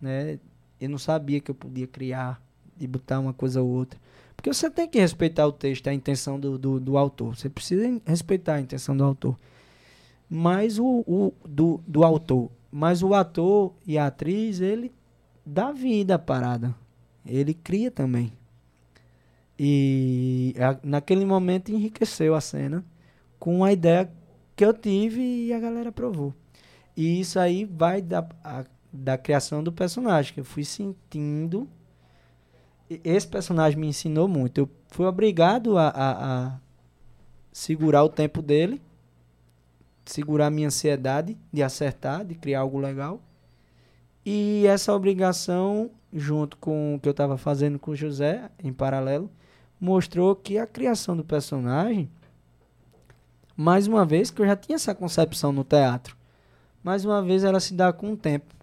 né? 0.00 0.38
Eu 0.80 0.88
não 0.88 0.98
sabia 0.98 1.40
que 1.40 1.50
eu 1.50 1.54
podia 1.54 1.86
criar 1.86 2.40
e 2.80 2.86
botar 2.86 3.20
uma 3.20 3.32
coisa 3.32 3.60
ou 3.60 3.68
outra. 3.68 4.00
Porque 4.34 4.52
você 4.52 4.70
tem 4.70 4.88
que 4.88 4.98
respeitar 4.98 5.46
o 5.46 5.52
texto, 5.52 5.86
a 5.88 5.94
intenção 5.94 6.38
do, 6.40 6.58
do, 6.58 6.80
do 6.80 6.98
autor. 6.98 7.36
Você 7.36 7.48
precisa 7.48 8.00
respeitar 8.04 8.54
a 8.54 8.60
intenção 8.60 8.96
do 8.96 9.04
autor. 9.04 9.36
Mas 10.28 10.78
o, 10.78 11.04
o 11.06 11.32
do, 11.46 11.80
do 11.86 12.04
autor. 12.04 12.50
Mas 12.76 13.04
o 13.04 13.14
ator 13.14 13.72
e 13.86 13.96
a 13.96 14.08
atriz, 14.08 14.60
ele 14.60 14.92
dá 15.46 15.70
vida 15.70 16.16
à 16.16 16.18
parada. 16.18 16.74
Ele 17.24 17.54
cria 17.54 17.88
também. 17.88 18.32
E 19.56 20.56
a, 20.58 20.76
naquele 20.82 21.24
momento 21.24 21.70
enriqueceu 21.70 22.34
a 22.34 22.40
cena 22.40 22.84
com 23.38 23.62
a 23.62 23.72
ideia 23.72 24.10
que 24.56 24.64
eu 24.64 24.74
tive 24.74 25.20
e 25.20 25.52
a 25.52 25.60
galera 25.60 25.90
aprovou. 25.90 26.34
E 26.96 27.20
isso 27.20 27.38
aí 27.38 27.64
vai 27.64 28.02
da, 28.02 28.26
a, 28.42 28.64
da 28.92 29.16
criação 29.16 29.62
do 29.62 29.70
personagem, 29.70 30.34
que 30.34 30.40
eu 30.40 30.44
fui 30.44 30.64
sentindo. 30.64 31.68
Esse 32.90 33.28
personagem 33.28 33.78
me 33.78 33.86
ensinou 33.86 34.26
muito. 34.26 34.62
Eu 34.62 34.70
fui 34.88 35.06
obrigado 35.06 35.78
a, 35.78 35.90
a, 35.90 36.10
a 36.46 36.60
segurar 37.52 38.02
o 38.02 38.08
tempo 38.08 38.42
dele, 38.42 38.82
segurar 40.04 40.50
minha 40.50 40.68
ansiedade 40.68 41.36
de 41.52 41.62
acertar, 41.62 42.24
de 42.24 42.34
criar 42.34 42.60
algo 42.60 42.78
legal. 42.78 43.20
E 44.24 44.66
essa 44.66 44.94
obrigação, 44.94 45.90
junto 46.12 46.56
com 46.56 46.94
o 46.94 47.00
que 47.00 47.08
eu 47.08 47.12
estava 47.12 47.36
fazendo 47.36 47.78
com 47.78 47.90
o 47.90 47.96
José, 47.96 48.50
em 48.62 48.72
paralelo, 48.72 49.30
mostrou 49.80 50.34
que 50.34 50.58
a 50.58 50.66
criação 50.66 51.16
do 51.16 51.24
personagem, 51.24 52.10
mais 53.56 53.86
uma 53.86 54.04
vez, 54.04 54.30
que 54.30 54.40
eu 54.40 54.46
já 54.46 54.56
tinha 54.56 54.76
essa 54.76 54.94
concepção 54.94 55.52
no 55.52 55.62
teatro, 55.62 56.16
mais 56.82 57.04
uma 57.04 57.22
vez 57.22 57.44
ela 57.44 57.60
se 57.60 57.74
dá 57.74 57.92
com 57.92 58.12
o 58.12 58.16
tempo. 58.16 58.54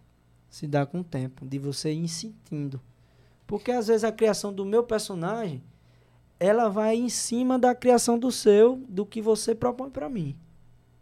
Se 0.49 0.67
dá 0.67 0.85
com 0.85 0.99
o 0.99 1.03
tempo 1.03 1.45
de 1.45 1.57
você 1.57 1.91
ir 1.91 2.07
sentindo. 2.07 2.81
Porque 3.47 3.71
às 3.71 3.87
vezes 3.87 4.03
a 4.03 4.11
criação 4.11 4.51
do 4.51 4.65
meu 4.65 4.83
personagem, 4.83 5.63
ela 6.39 6.69
vai 6.69 6.95
em 6.95 7.09
cima 7.09 7.59
da 7.59 7.75
criação 7.75 8.17
do 8.17 8.31
seu, 8.31 8.83
do 8.89 9.05
que 9.05 9.21
você 9.21 9.53
propõe 9.53 9.89
para 9.89 10.09
mim. 10.09 10.35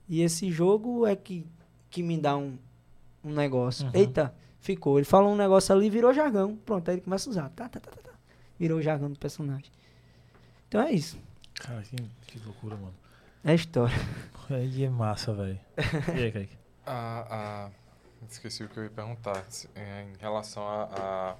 E 0.10 0.22
esse 0.22 0.52
jogo 0.52 1.06
é 1.06 1.16
que, 1.16 1.46
que 1.90 2.02
me 2.02 2.18
dá 2.18 2.36
um, 2.36 2.58
um 3.24 3.32
negócio. 3.32 3.86
Uhum. 3.86 3.92
Eita, 3.94 4.34
ficou. 4.60 4.98
Ele 4.98 5.06
falou 5.06 5.32
um 5.32 5.38
negócio 5.38 5.74
ali 5.74 5.88
virou 5.90 6.12
jargão. 6.12 6.56
Pronto, 6.66 6.90
aí 6.90 6.96
ele 6.96 7.02
começa 7.02 7.30
a 7.30 7.32
usar. 7.32 7.50
Tá, 7.50 7.70
tá, 7.70 7.80
tá, 7.80 7.92
tá, 7.92 8.02
tá. 8.02 8.12
Virou 8.60 8.80
o 8.80 8.82
jargão 8.82 9.12
do 9.12 9.20
personagem. 9.20 9.72
Então 10.68 10.82
é 10.82 10.92
isso. 10.92 11.18
Cara, 11.54 11.84
que, 11.84 11.96
que 12.26 12.40
loucura, 12.44 12.76
mano. 12.76 12.96
É 13.44 13.54
história. 13.54 13.96
É, 14.50 14.84
é 14.84 14.90
massa, 14.90 15.32
velho. 15.32 15.60
E 16.18 16.24
aí, 16.24 16.32
Kaique? 16.32 16.58
A, 16.84 17.68
a, 17.68 17.70
esqueci 18.28 18.64
o 18.64 18.68
que 18.68 18.80
eu 18.80 18.84
ia 18.86 18.90
perguntar. 18.90 19.46
É, 19.76 20.08
em 20.12 20.20
relação 20.20 20.68
a, 20.68 21.36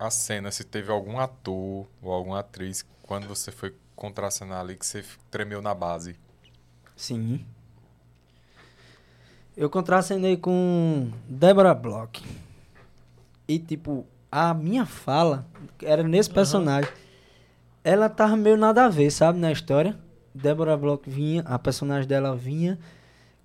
a, 0.00 0.06
a 0.06 0.10
cena, 0.10 0.50
se 0.50 0.64
teve 0.64 0.90
algum 0.90 1.20
ator 1.20 1.86
ou 2.02 2.12
alguma 2.12 2.40
atriz, 2.40 2.84
quando 3.02 3.28
você 3.28 3.52
foi 3.52 3.72
contracenar 3.94 4.60
ali, 4.60 4.76
que 4.76 4.84
você 4.84 5.04
tremeu 5.30 5.62
na 5.62 5.72
base. 5.72 6.16
Sim. 6.96 7.46
Eu 9.60 9.68
contracenei 9.68 10.38
com 10.38 11.10
Deborah 11.28 11.74
Bloch. 11.74 12.24
E, 13.46 13.58
tipo, 13.58 14.06
a 14.32 14.54
minha 14.54 14.86
fala 14.86 15.46
era 15.82 16.02
nesse 16.02 16.30
personagem. 16.30 16.90
Uhum. 16.90 16.96
Ela 17.84 18.08
tava 18.08 18.38
meio 18.38 18.56
nada 18.56 18.86
a 18.86 18.88
ver, 18.88 19.10
sabe, 19.10 19.38
na 19.38 19.52
história. 19.52 19.94
Deborah 20.34 20.78
Bloch 20.78 21.02
vinha, 21.06 21.42
a 21.42 21.58
personagem 21.58 22.08
dela 22.08 22.34
vinha 22.34 22.78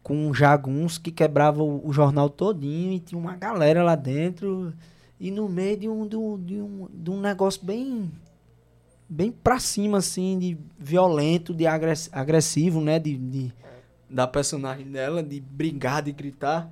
com 0.02 0.34
jaguns 0.34 0.98
que 0.98 1.12
quebrava 1.12 1.62
o, 1.62 1.86
o, 1.86 1.92
jornal 1.92 2.30
todinho 2.30 2.94
e 2.94 3.00
tinha 3.02 3.20
uma 3.20 3.36
galera 3.36 3.84
lá 3.84 3.96
dentro 3.96 4.74
e 5.20 5.30
no 5.30 5.50
meio 5.50 5.76
de 5.76 5.90
um, 5.90 6.08
de 6.08 6.16
um, 6.16 6.40
de 6.42 6.62
um, 6.62 6.88
de 6.94 7.12
um 7.12 7.20
negócio 7.20 7.62
bem 7.62 8.10
bem 9.10 9.32
pra 9.32 9.60
cima 9.60 9.98
assim 9.98 10.40
de 10.40 10.58
violento 10.80 11.54
de 11.54 11.68
agress, 11.68 12.08
agressivo 12.12 12.80
né 12.80 13.00
de, 13.00 13.18
de, 13.18 13.54
da 14.10 14.28
personagem 14.28 14.90
dela 14.90 15.22
de 15.22 15.40
brigar 15.40 16.02
de 16.02 16.12
gritar 16.12 16.72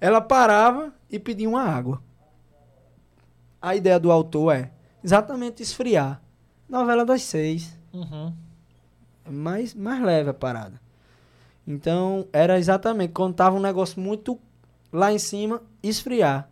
ela 0.00 0.20
parava 0.20 0.92
e 1.10 1.18
pedia 1.18 1.48
uma 1.48 1.62
água 1.62 2.02
a 3.60 3.76
ideia 3.76 3.98
do 4.00 4.10
autor 4.10 4.54
é 4.54 4.70
exatamente 5.02 5.62
esfriar 5.62 6.20
novela 6.68 7.04
das 7.04 7.22
seis 7.22 7.78
uhum. 7.92 8.32
mais 9.28 9.74
mais 9.74 10.02
leve 10.02 10.30
a 10.30 10.34
parada 10.34 10.80
então, 11.70 12.26
era 12.32 12.58
exatamente 12.58 13.12
quando 13.12 13.34
tava 13.34 13.56
um 13.56 13.60
negócio 13.60 14.00
muito 14.00 14.38
lá 14.92 15.12
em 15.12 15.18
cima, 15.18 15.62
esfriar. 15.82 16.48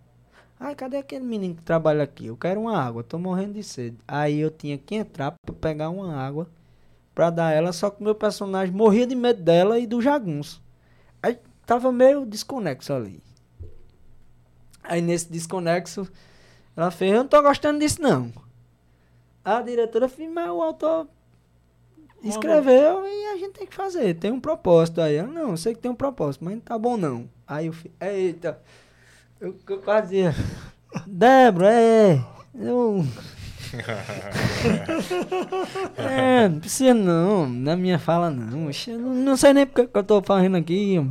Ai, 0.61 0.75
cadê 0.77 0.97
aquele 0.97 1.25
menino 1.25 1.57
que 1.57 1.63
trabalha 1.63 2.05
aqui? 2.05 2.27
Eu 2.27 2.37
quero 2.37 2.61
uma 2.61 2.77
água, 2.77 3.03
tô 3.03 3.19
morrendo 3.19 3.55
de 3.55 3.63
sede. 3.63 3.97
Aí 4.07 4.39
eu 4.39 4.51
tinha 4.51 4.79
que 4.79 4.95
entrar 4.95 5.33
para 5.45 5.55
pegar 5.55 5.91
uma 5.91 6.15
água 6.15 6.49
para 7.19 7.31
dar 7.31 7.51
ela, 7.53 7.73
só 7.73 7.91
que 7.91 8.01
o 8.01 8.05
meu 8.05 8.15
personagem 8.15 8.73
morria 8.73 9.05
de 9.05 9.17
medo 9.17 9.43
dela 9.43 9.77
e 9.77 9.89
do 9.89 10.01
jagunço. 10.01 10.63
Aí 11.21 11.37
tava 11.67 11.91
meio 11.91 12.25
desconexo 12.25 12.93
ali. 12.93 13.21
Aí 14.85 15.03
nesse 15.03 15.29
desconexo, 15.29 16.09
ela 16.77 16.93
fez, 16.93 17.11
eu 17.11 17.19
não 17.19 17.27
tô 17.27 17.43
gostando 17.43 17.81
disso 17.81 18.01
não. 18.01 18.33
A 19.45 19.61
diretora 19.61 20.09
fez, 20.09 20.31
mas 20.31 20.49
o 20.49 20.63
autor 20.63 21.09
Escreveu 22.23 23.05
e 23.05 23.27
a 23.33 23.37
gente 23.37 23.55
tem 23.55 23.67
que 23.67 23.75
fazer. 23.75 24.15
Tem 24.15 24.31
um 24.31 24.41
propósito 24.41 25.01
aí. 25.01 25.17
Eu, 25.17 25.27
não, 25.27 25.51
eu 25.51 25.57
sei 25.57 25.75
que 25.75 25.81
tem 25.81 25.91
um 25.91 25.97
propósito, 25.97 26.45
mas 26.45 26.55
não 26.55 26.61
tá 26.61 26.79
bom 26.79 26.97
não. 26.97 27.29
Aí 27.49 27.67
eu 27.67 27.73
fiz, 27.73 27.91
eita. 28.01 28.63
Eu, 29.41 29.57
eu 29.69 29.83
quase 29.83 30.09
dizia, 30.09 30.35
Débora, 31.05 31.73
é. 31.73 32.25
Eu. 32.55 33.05
É, 35.97 36.49
não 36.49 36.61
precisa 36.61 36.95
não, 36.95 37.49
na 37.49 37.77
minha 37.77 37.99
fala 37.99 38.31
não. 38.31 38.71
Eu 38.87 38.99
não 38.99 39.37
sei 39.37 39.53
nem 39.53 39.67
porque 39.67 39.87
que 39.87 39.99
eu 39.99 40.05
tô 40.05 40.23
fazendo 40.23 40.57
aqui. 40.57 40.97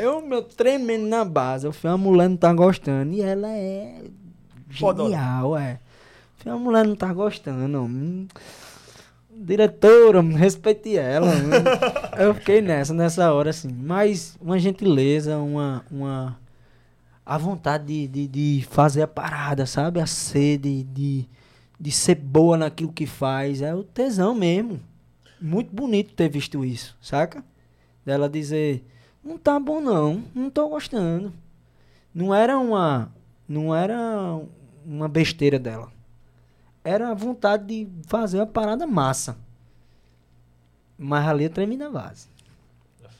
eu, 0.00 0.20
meu, 0.22 0.42
tremendo 0.42 1.06
na 1.06 1.24
base. 1.24 1.66
Eu 1.66 1.72
falei, 1.72 1.94
a 1.94 1.98
mulher 1.98 2.28
não 2.28 2.36
tá 2.36 2.52
gostando. 2.52 3.12
E 3.12 3.22
ela 3.22 3.48
é 3.48 4.02
genial, 4.70 5.56
é. 5.56 5.78
A 6.44 6.56
mulher 6.56 6.86
não 6.86 6.94
tá 6.94 7.12
gostando. 7.12 7.82
Hum, 7.82 8.28
diretora, 9.30 10.22
respeite 10.22 10.96
ela. 10.96 11.32
Eu 12.16 12.34
fiquei 12.34 12.60
nessa, 12.60 12.94
nessa 12.94 13.32
hora, 13.32 13.50
assim. 13.50 13.72
Mas 13.72 14.36
uma 14.40 14.58
gentileza, 14.58 15.36
uma. 15.38 15.84
uma 15.90 16.38
a 17.26 17.36
vontade 17.36 17.84
de, 17.84 18.06
de, 18.06 18.28
de 18.28 18.66
fazer 18.70 19.02
a 19.02 19.08
parada, 19.08 19.66
sabe? 19.66 20.00
A 20.00 20.06
sede 20.06 20.84
de, 20.84 21.28
de 21.78 21.90
ser 21.90 22.14
boa 22.14 22.56
naquilo 22.56 22.92
que 22.92 23.04
faz. 23.04 23.60
É 23.60 23.74
o 23.74 23.82
tesão 23.82 24.34
mesmo. 24.34 24.80
Muito 25.40 25.74
bonito 25.74 26.14
ter 26.14 26.28
visto 26.28 26.64
isso, 26.64 26.96
saca? 27.02 27.44
Dela 28.04 28.28
dizer, 28.28 28.86
não 29.22 29.36
tá 29.36 29.58
bom 29.58 29.80
não, 29.80 30.22
não 30.32 30.48
tô 30.48 30.68
gostando. 30.68 31.32
Não 32.14 32.32
era 32.32 32.56
uma. 32.56 33.12
Não 33.48 33.74
era 33.74 34.40
uma 34.86 35.08
besteira 35.08 35.58
dela 35.58 35.96
era 36.86 37.10
a 37.10 37.14
vontade 37.14 37.66
de 37.66 37.88
fazer 38.06 38.38
uma 38.38 38.46
parada 38.46 38.86
massa. 38.86 39.36
Mas 40.96 41.26
ali 41.26 41.44
eu 41.44 41.50
tremi 41.50 41.76
na 41.76 41.90
base. 41.90 42.28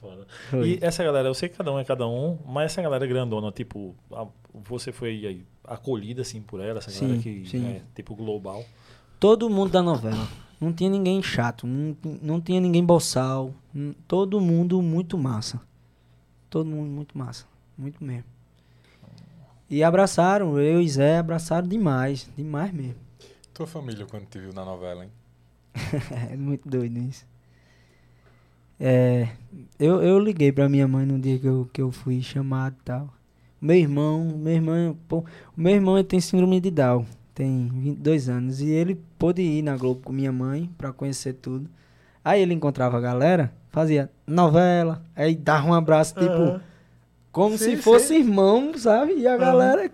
É 0.07 0.11
foda. 0.11 0.27
Foi. 0.51 0.69
E 0.69 0.79
essa 0.81 1.03
galera, 1.05 1.29
eu 1.29 1.35
sei 1.35 1.49
que 1.49 1.57
cada 1.57 1.73
um 1.73 1.79
é 1.79 1.85
cada 1.85 2.07
um, 2.07 2.39
mas 2.47 2.73
essa 2.73 2.83
galera 2.83 3.07
grandona, 3.07 3.51
tipo, 3.53 3.95
a, 4.13 4.27
você 4.55 4.93
foi 4.93 5.27
aí, 5.27 5.47
acolhida 5.65 6.23
assim 6.23 6.41
por 6.43 6.61
ela, 6.61 6.79
essa 6.79 6.91
sim, 6.91 7.07
galera 7.07 7.23
que 7.23 7.47
sim. 7.47 7.67
é 7.67 7.83
tipo 7.95 8.15
global. 8.15 8.65
Todo 9.19 9.49
mundo 9.49 9.71
da 9.71 9.83
novela. 9.83 10.27
Não 10.61 10.73
tinha 10.73 10.89
ninguém 10.89 11.23
chato, 11.23 11.67
não, 11.67 11.97
não 12.23 12.41
tinha 12.41 12.61
ninguém 12.61 12.85
boçal. 12.85 13.53
Todo 14.09 14.41
mundo 14.41 14.81
muito 14.81 15.19
massa. 15.19 15.61
Todo 16.49 16.67
mundo 16.67 16.89
muito 16.89 17.17
massa. 17.17 17.47
Muito 17.77 18.03
mesmo. 18.03 18.25
E 19.69 19.83
abraçaram, 19.83 20.59
eu 20.59 20.81
e 20.81 20.89
Zé 20.89 21.19
abraçaram 21.19 21.67
demais, 21.67 22.31
demais 22.37 22.73
mesmo. 22.73 23.01
Tua 23.53 23.67
família 23.67 24.07
quando 24.07 24.27
te 24.27 24.39
viu 24.39 24.53
na 24.53 24.65
novela, 24.65 25.05
hein? 25.05 25.11
é 26.31 26.37
muito 26.37 26.69
doido 26.69 26.99
isso. 26.99 27.27
É, 28.79 29.29
eu, 29.79 30.03
eu 30.03 30.19
liguei 30.19 30.53
pra 30.53 30.69
minha 30.69 30.87
mãe 30.87 31.07
no 31.07 31.19
dia 31.19 31.39
que 31.39 31.47
eu, 31.47 31.69
que 31.73 31.81
eu 31.83 31.91
fui 31.91 32.21
chamado 32.23 32.77
e 32.81 32.85
tal. 32.85 33.09
Meu 33.61 33.77
irmão, 33.77 34.25
meu 34.37 34.53
irmão, 34.53 34.97
pô, 35.09 35.19
o 35.19 35.61
meu 35.61 35.75
irmão 35.75 36.03
tem 36.05 36.21
síndrome 36.21 36.61
de 36.61 36.71
Down, 36.71 37.07
tem 37.35 37.69
22 37.69 38.29
anos. 38.29 38.61
E 38.61 38.69
ele 38.69 39.01
pôde 39.19 39.43
ir 39.43 39.63
na 39.63 39.77
Globo 39.77 40.03
com 40.05 40.13
minha 40.13 40.31
mãe 40.33 40.71
pra 40.77 40.93
conhecer 40.93 41.35
tudo. 41.35 41.69
Aí 42.25 42.43
ele 42.43 42.55
encontrava 42.55 42.99
a 42.99 43.01
galera, 43.01 43.53
fazia 43.71 44.11
novela, 44.27 45.03
aí 45.15 45.35
dava 45.35 45.69
um 45.69 45.75
abraço, 45.75 46.15
tipo, 46.15 46.61
como 47.33 47.57
Sim, 47.57 47.65
se 47.65 47.77
fosse 47.77 48.09
sim. 48.09 48.19
irmão, 48.19 48.73
sabe? 48.77 49.15
E 49.15 49.27
a 49.27 49.37
galera, 49.37 49.91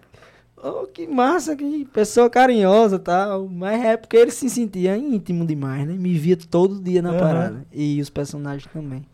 oh, 0.63 0.87
que 0.87 1.07
massa, 1.07 1.57
que 1.57 1.85
pessoa 1.87 2.31
carinhosa 2.31 2.99
tal. 2.99 3.49
Mas 3.49 3.85
é 3.85 3.97
porque 3.97 4.17
ele 4.17 4.31
se 4.31 4.49
sentia 4.49 4.97
íntimo 4.97 5.45
demais, 5.47 5.87
né? 5.87 5.95
Me 5.95 6.17
via 6.17 6.37
todo 6.37 6.81
dia 6.81 7.03
na 7.03 7.11
Aham. 7.11 7.19
parada. 7.19 7.67
E 7.73 8.01
os 8.01 8.09
personagens 8.09 8.73
também. 8.73 9.05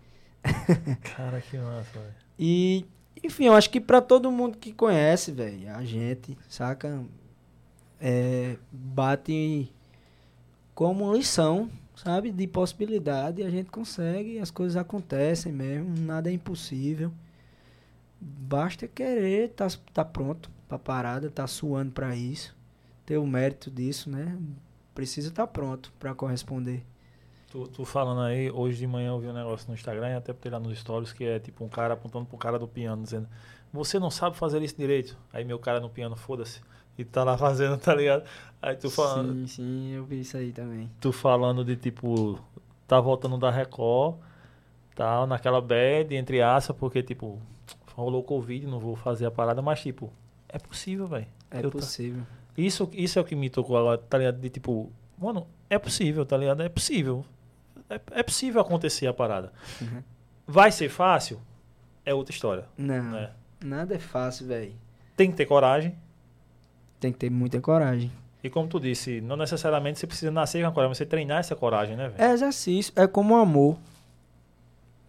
Cara, 1.17 1.41
que 1.41 1.57
massa, 1.57 1.99
velho. 1.99 2.15
E, 2.39 2.85
enfim, 3.25 3.47
eu 3.47 3.55
acho 3.55 3.71
que 3.71 3.81
pra 3.81 4.01
todo 4.01 4.31
mundo 4.31 4.59
que 4.59 4.73
conhece, 4.73 5.33
velho, 5.33 5.75
a 5.75 5.85
gente, 5.85 6.37
saca? 6.49 7.03
É, 8.01 8.57
bate 8.71 9.73
como 10.75 11.13
lição, 11.13 11.69
sabe? 11.97 12.31
De 12.31 12.47
possibilidade, 12.47 13.43
a 13.43 13.51
gente 13.51 13.71
consegue, 13.71 14.39
as 14.39 14.53
coisas 14.53 14.77
acontecem 14.77 15.53
mesmo, 15.53 15.97
nada 15.99 16.31
é 16.31 16.33
impossível. 16.33 17.11
Basta 18.21 18.87
querer, 18.87 19.51
tá, 19.51 19.67
tá 19.93 20.05
pronto 20.05 20.49
pra 20.69 20.79
parada, 20.79 21.31
tá 21.31 21.47
suando 21.47 21.93
pra 21.93 22.15
isso, 22.15 22.55
ter 23.07 23.17
o 23.19 23.27
mérito 23.27 23.71
disso, 23.71 24.11
né? 24.11 24.37
Precisa 24.95 25.29
estar 25.29 25.47
pronto 25.47 25.93
pra 25.99 26.15
corresponder. 26.15 26.85
Tu, 27.51 27.67
tu 27.69 27.85
falando 27.85 28.21
aí, 28.21 28.51
hoje 28.51 28.79
de 28.79 28.87
manhã 28.87 29.09
eu 29.09 29.19
vi 29.19 29.27
um 29.29 29.33
negócio 29.33 29.67
no 29.69 29.75
Instagram 29.75 30.11
e 30.11 30.15
até 30.15 30.33
botei 30.33 30.53
lá 30.53 30.61
nos 30.61 30.79
stories 30.79 31.13
que 31.13 31.25
é 31.25 31.39
tipo 31.39 31.65
um 31.65 31.69
cara 31.69 31.95
apontando 31.95 32.27
pro 32.27 32.37
cara 32.37 32.59
do 32.59 32.69
piano, 32.69 33.03
dizendo: 33.03 33.27
Você 33.73 33.99
não 33.99 34.11
sabe 34.11 34.37
fazer 34.37 34.61
isso 34.63 34.77
direito. 34.77 35.17
Aí 35.33 35.45
meu 35.45 35.59
cara 35.59 35.81
no 35.81 35.89
piano, 35.89 36.15
foda-se. 36.15 36.61
E 36.99 37.05
tá 37.05 37.25
lá 37.25 37.39
fazendo, 37.39 37.79
tá 37.79 37.95
ligado? 37.95 38.25
Aí 38.61 38.77
tu 38.77 38.91
falando, 38.91 39.33
Sim, 39.33 39.47
sim, 39.47 39.91
eu 39.93 40.05
vi 40.05 40.21
isso 40.21 40.37
aí 40.37 40.53
também. 40.53 40.91
tu 41.01 41.11
falando 41.13 41.65
de 41.65 41.75
tipo, 41.77 42.39
tá 42.87 43.01
voltando 43.01 43.39
da 43.39 43.51
Record, 43.51 44.17
tal, 44.95 45.27
naquela 45.27 45.61
bad, 45.63 46.15
entre 46.15 46.43
aspas, 46.43 46.77
porque 46.77 47.03
tipo, 47.03 47.41
rolou 47.95 48.23
Covid, 48.23 48.67
não 48.67 48.79
vou 48.79 48.95
fazer 48.95 49.25
a 49.25 49.31
parada, 49.31 49.63
mas 49.63 49.81
tipo, 49.81 50.13
é 50.49 50.59
possível, 50.59 51.07
velho. 51.07 51.27
É 51.51 51.59
Eu 51.59 51.71
tá- 51.71 51.79
possível. 51.79 52.23
Isso, 52.57 52.89
isso 52.93 53.19
é 53.19 53.23
o 53.23 53.25
que 53.25 53.37
me 53.37 53.49
tocou 53.49 53.77
agora, 53.77 53.99
tá 53.99 54.19
ligado? 54.19 54.41
De 54.41 54.51
tipo, 54.51 54.91
mano, 55.17 55.47
é 55.71 55.79
possível, 55.79 56.27
tá 56.27 56.37
ligado? 56.37 56.63
É 56.63 56.69
possível. 56.69 57.25
É, 57.89 58.01
é 58.13 58.23
possível 58.23 58.61
acontecer 58.61 59.07
a 59.07 59.15
parada. 59.15 59.53
Uhum. 59.81 60.03
Vai 60.47 60.73
ser 60.73 60.89
fácil? 60.89 61.41
É 62.05 62.13
outra 62.13 62.35
história. 62.35 62.65
Não, 62.77 63.03
né? 63.13 63.31
nada 63.65 63.95
é 63.95 63.99
fácil, 63.99 64.47
velho. 64.47 64.73
Tem 65.17 65.31
que 65.31 65.37
ter 65.37 65.47
coragem. 65.47 65.95
Tem 67.01 67.13
que 67.13 67.19
ter 67.19 67.31
muita 67.31 67.61
coragem. 67.61 68.11
E 68.43 68.49
como 68.51 68.69
tu 68.69 68.79
disse, 68.81 69.21
não 69.21 69.37
necessariamente 69.37 69.99
você 69.99 70.07
precisa 70.07 70.31
nascer 70.31 70.63
com 70.63 70.69
a 70.69 70.73
coragem, 70.73 70.95
você 70.95 71.07
treinar 71.07 71.39
essa 71.41 71.55
coragem, 71.57 71.97
né, 71.97 72.09
velho? 72.09 72.23
É 72.23 72.33
exercício, 72.33 72.93
é 72.97 73.07
como 73.07 73.35
o 73.35 73.39
amor. 73.39 73.77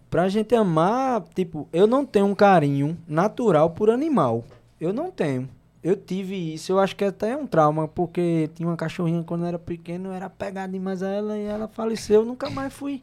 Pra 0.09 0.27
gente 0.27 0.55
amar, 0.55 1.21
tipo, 1.35 1.67
eu 1.71 1.85
não 1.85 2.05
tenho 2.05 2.25
um 2.25 2.33
carinho 2.35 2.97
natural 3.07 3.69
por 3.69 3.89
animal. 3.91 4.43
Eu 4.79 4.93
não 4.93 5.11
tenho. 5.11 5.49
Eu 5.81 5.95
tive 5.95 6.53
isso, 6.53 6.73
eu 6.73 6.79
acho 6.79 6.95
que 6.95 7.05
até 7.05 7.31
é 7.31 7.37
um 7.37 7.47
trauma, 7.47 7.87
porque 7.87 8.49
tinha 8.53 8.67
uma 8.67 8.75
cachorrinha 8.75 9.23
quando 9.23 9.41
eu 9.41 9.47
era 9.47 9.59
pequeno, 9.59 10.09
eu 10.09 10.13
era 10.13 10.25
apegado 10.25 10.71
demais 10.71 11.01
a 11.01 11.09
ela 11.09 11.37
e 11.37 11.45
ela 11.45 11.69
faleceu, 11.69 12.21
eu 12.21 12.25
nunca 12.25 12.49
mais 12.49 12.73
fui 12.73 13.01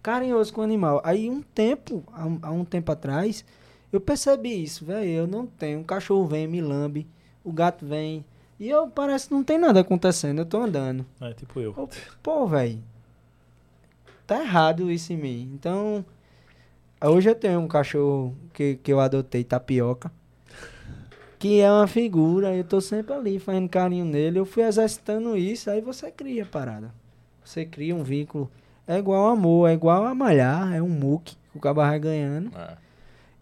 carinhoso 0.00 0.52
com 0.52 0.60
o 0.60 0.64
animal. 0.64 1.00
Aí 1.04 1.28
um 1.28 1.42
tempo, 1.42 2.04
há 2.12 2.24
um, 2.24 2.38
há 2.42 2.50
um 2.52 2.64
tempo 2.64 2.92
atrás, 2.92 3.44
eu 3.92 4.00
percebi 4.00 4.62
isso, 4.62 4.84
velho, 4.84 5.08
eu 5.08 5.26
não 5.26 5.46
tenho. 5.46 5.80
Um 5.80 5.84
cachorro 5.84 6.24
vem, 6.24 6.46
me 6.46 6.60
lambe, 6.60 7.08
o 7.42 7.52
gato 7.52 7.84
vem, 7.84 8.24
e 8.62 8.68
eu 8.68 8.86
parece 8.86 9.26
que 9.26 9.34
não 9.34 9.42
tem 9.42 9.58
nada 9.58 9.80
acontecendo, 9.80 10.38
eu 10.38 10.46
tô 10.46 10.60
andando. 10.60 11.04
É, 11.20 11.32
tipo 11.34 11.58
eu. 11.58 11.74
Eu, 11.76 11.88
Pô, 12.22 12.46
velho. 12.46 12.78
Tá 14.24 14.40
errado 14.40 14.88
isso 14.92 15.12
em 15.12 15.16
mim. 15.16 15.50
Então, 15.52 16.04
hoje 17.02 17.28
eu 17.28 17.34
tenho 17.34 17.58
um 17.58 17.66
cachorro 17.66 18.36
que, 18.52 18.76
que 18.76 18.92
eu 18.92 19.00
adotei, 19.00 19.42
tapioca. 19.42 20.12
Que 21.42 21.60
é 21.60 21.68
uma 21.68 21.88
figura, 21.88 22.54
eu 22.54 22.62
tô 22.62 22.80
sempre 22.80 23.12
ali 23.12 23.36
fazendo 23.40 23.68
carinho 23.68 24.04
nele. 24.04 24.38
Eu 24.38 24.46
fui 24.46 24.62
exercitando 24.62 25.36
isso, 25.36 25.68
aí 25.68 25.80
você 25.80 26.08
cria 26.08 26.44
a 26.44 26.46
parada. 26.46 26.94
Você 27.44 27.64
cria 27.64 27.96
um 27.96 28.04
vínculo. 28.04 28.48
É 28.86 28.96
igual 28.96 29.26
amor, 29.26 29.68
é 29.68 29.72
igual 29.72 30.06
a 30.06 30.14
malhar, 30.14 30.72
é 30.72 30.80
um 30.80 30.88
muque 30.88 31.34
que 31.50 31.58
o 31.58 31.60
cara 31.60 31.74
vai 31.74 31.98
ganhando. 31.98 32.56
É. 32.56 32.76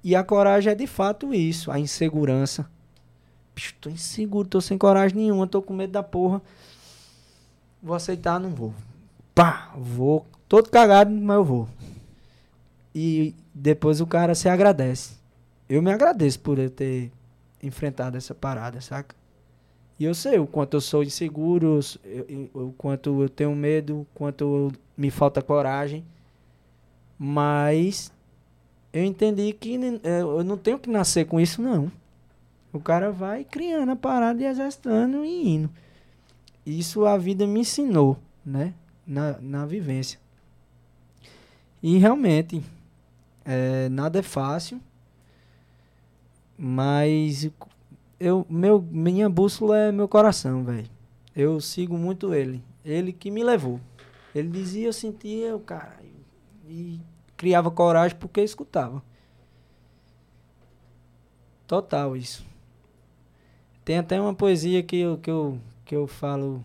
E 0.02 0.16
a 0.16 0.24
coragem 0.24 0.72
é 0.72 0.74
de 0.74 0.86
fato 0.86 1.34
isso, 1.34 1.70
a 1.70 1.78
insegurança. 1.78 2.64
Bicho, 3.54 3.74
tô 3.78 3.90
inseguro, 3.90 4.48
tô 4.48 4.62
sem 4.62 4.78
coragem 4.78 5.18
nenhuma, 5.18 5.46
tô 5.46 5.60
com 5.60 5.74
medo 5.74 5.92
da 5.92 6.02
porra. 6.02 6.40
Vou 7.82 7.94
aceitar, 7.94 8.40
não 8.40 8.48
vou. 8.48 8.72
Pá, 9.34 9.74
vou. 9.76 10.24
Todo 10.48 10.70
cagado, 10.70 11.10
mas 11.10 11.36
eu 11.36 11.44
vou. 11.44 11.68
E 12.94 13.34
depois 13.54 14.00
o 14.00 14.06
cara 14.06 14.34
se 14.34 14.48
agradece. 14.48 15.16
Eu 15.68 15.82
me 15.82 15.92
agradeço 15.92 16.40
por 16.40 16.58
eu 16.58 16.70
ter 16.70 17.12
enfrentado 17.62 18.16
essa 18.16 18.34
parada, 18.34 18.80
saca? 18.80 19.14
E 19.98 20.04
eu 20.04 20.14
sei 20.14 20.38
o 20.38 20.46
quanto 20.46 20.78
eu 20.78 20.80
sou 20.80 21.02
inseguro, 21.02 21.78
o 22.54 22.72
quanto 22.72 23.22
eu 23.22 23.28
tenho 23.28 23.54
medo, 23.54 24.00
o 24.00 24.06
quanto 24.14 24.72
me 24.96 25.10
falta 25.10 25.42
coragem. 25.42 26.02
Mas 27.18 28.10
eu 28.92 29.04
entendi 29.04 29.52
que 29.52 29.76
eh, 30.02 30.22
eu 30.22 30.42
não 30.42 30.56
tenho 30.56 30.78
que 30.78 30.88
nascer 30.88 31.26
com 31.26 31.38
isso, 31.38 31.60
não. 31.60 31.92
O 32.72 32.80
cara 32.80 33.12
vai 33.12 33.44
criando 33.44 33.92
a 33.92 33.96
parada 33.96 34.42
e 34.42 34.46
exercitando 34.46 35.22
e 35.22 35.48
indo. 35.48 35.70
Isso 36.64 37.04
a 37.04 37.18
vida 37.18 37.46
me 37.46 37.60
ensinou, 37.60 38.16
né? 38.44 38.72
Na, 39.06 39.38
na 39.40 39.66
vivência. 39.66 40.18
E 41.82 41.98
realmente, 41.98 42.62
eh, 43.44 43.88
nada 43.90 44.20
é 44.20 44.22
fácil. 44.22 44.80
Mas 46.62 47.50
eu, 48.20 48.44
meu, 48.46 48.82
minha 48.82 49.30
bússola 49.30 49.78
é 49.78 49.90
meu 49.90 50.06
coração, 50.06 50.62
velho. 50.62 50.90
Eu 51.34 51.58
sigo 51.58 51.96
muito 51.96 52.34
ele. 52.34 52.62
Ele 52.84 53.14
que 53.14 53.30
me 53.30 53.42
levou. 53.42 53.80
Ele 54.34 54.50
dizia, 54.50 54.88
eu 54.88 54.92
sentia 54.92 55.56
o 55.56 55.60
caralho. 55.60 56.10
E 56.68 57.00
criava 57.34 57.70
coragem 57.70 58.14
porque 58.18 58.42
escutava. 58.42 59.02
Total 61.66 62.14
isso. 62.14 62.44
Tem 63.82 63.96
até 63.96 64.20
uma 64.20 64.34
poesia 64.34 64.82
que 64.82 64.96
eu, 64.96 65.16
que 65.16 65.30
eu, 65.30 65.58
que 65.86 65.96
eu 65.96 66.06
falo. 66.06 66.62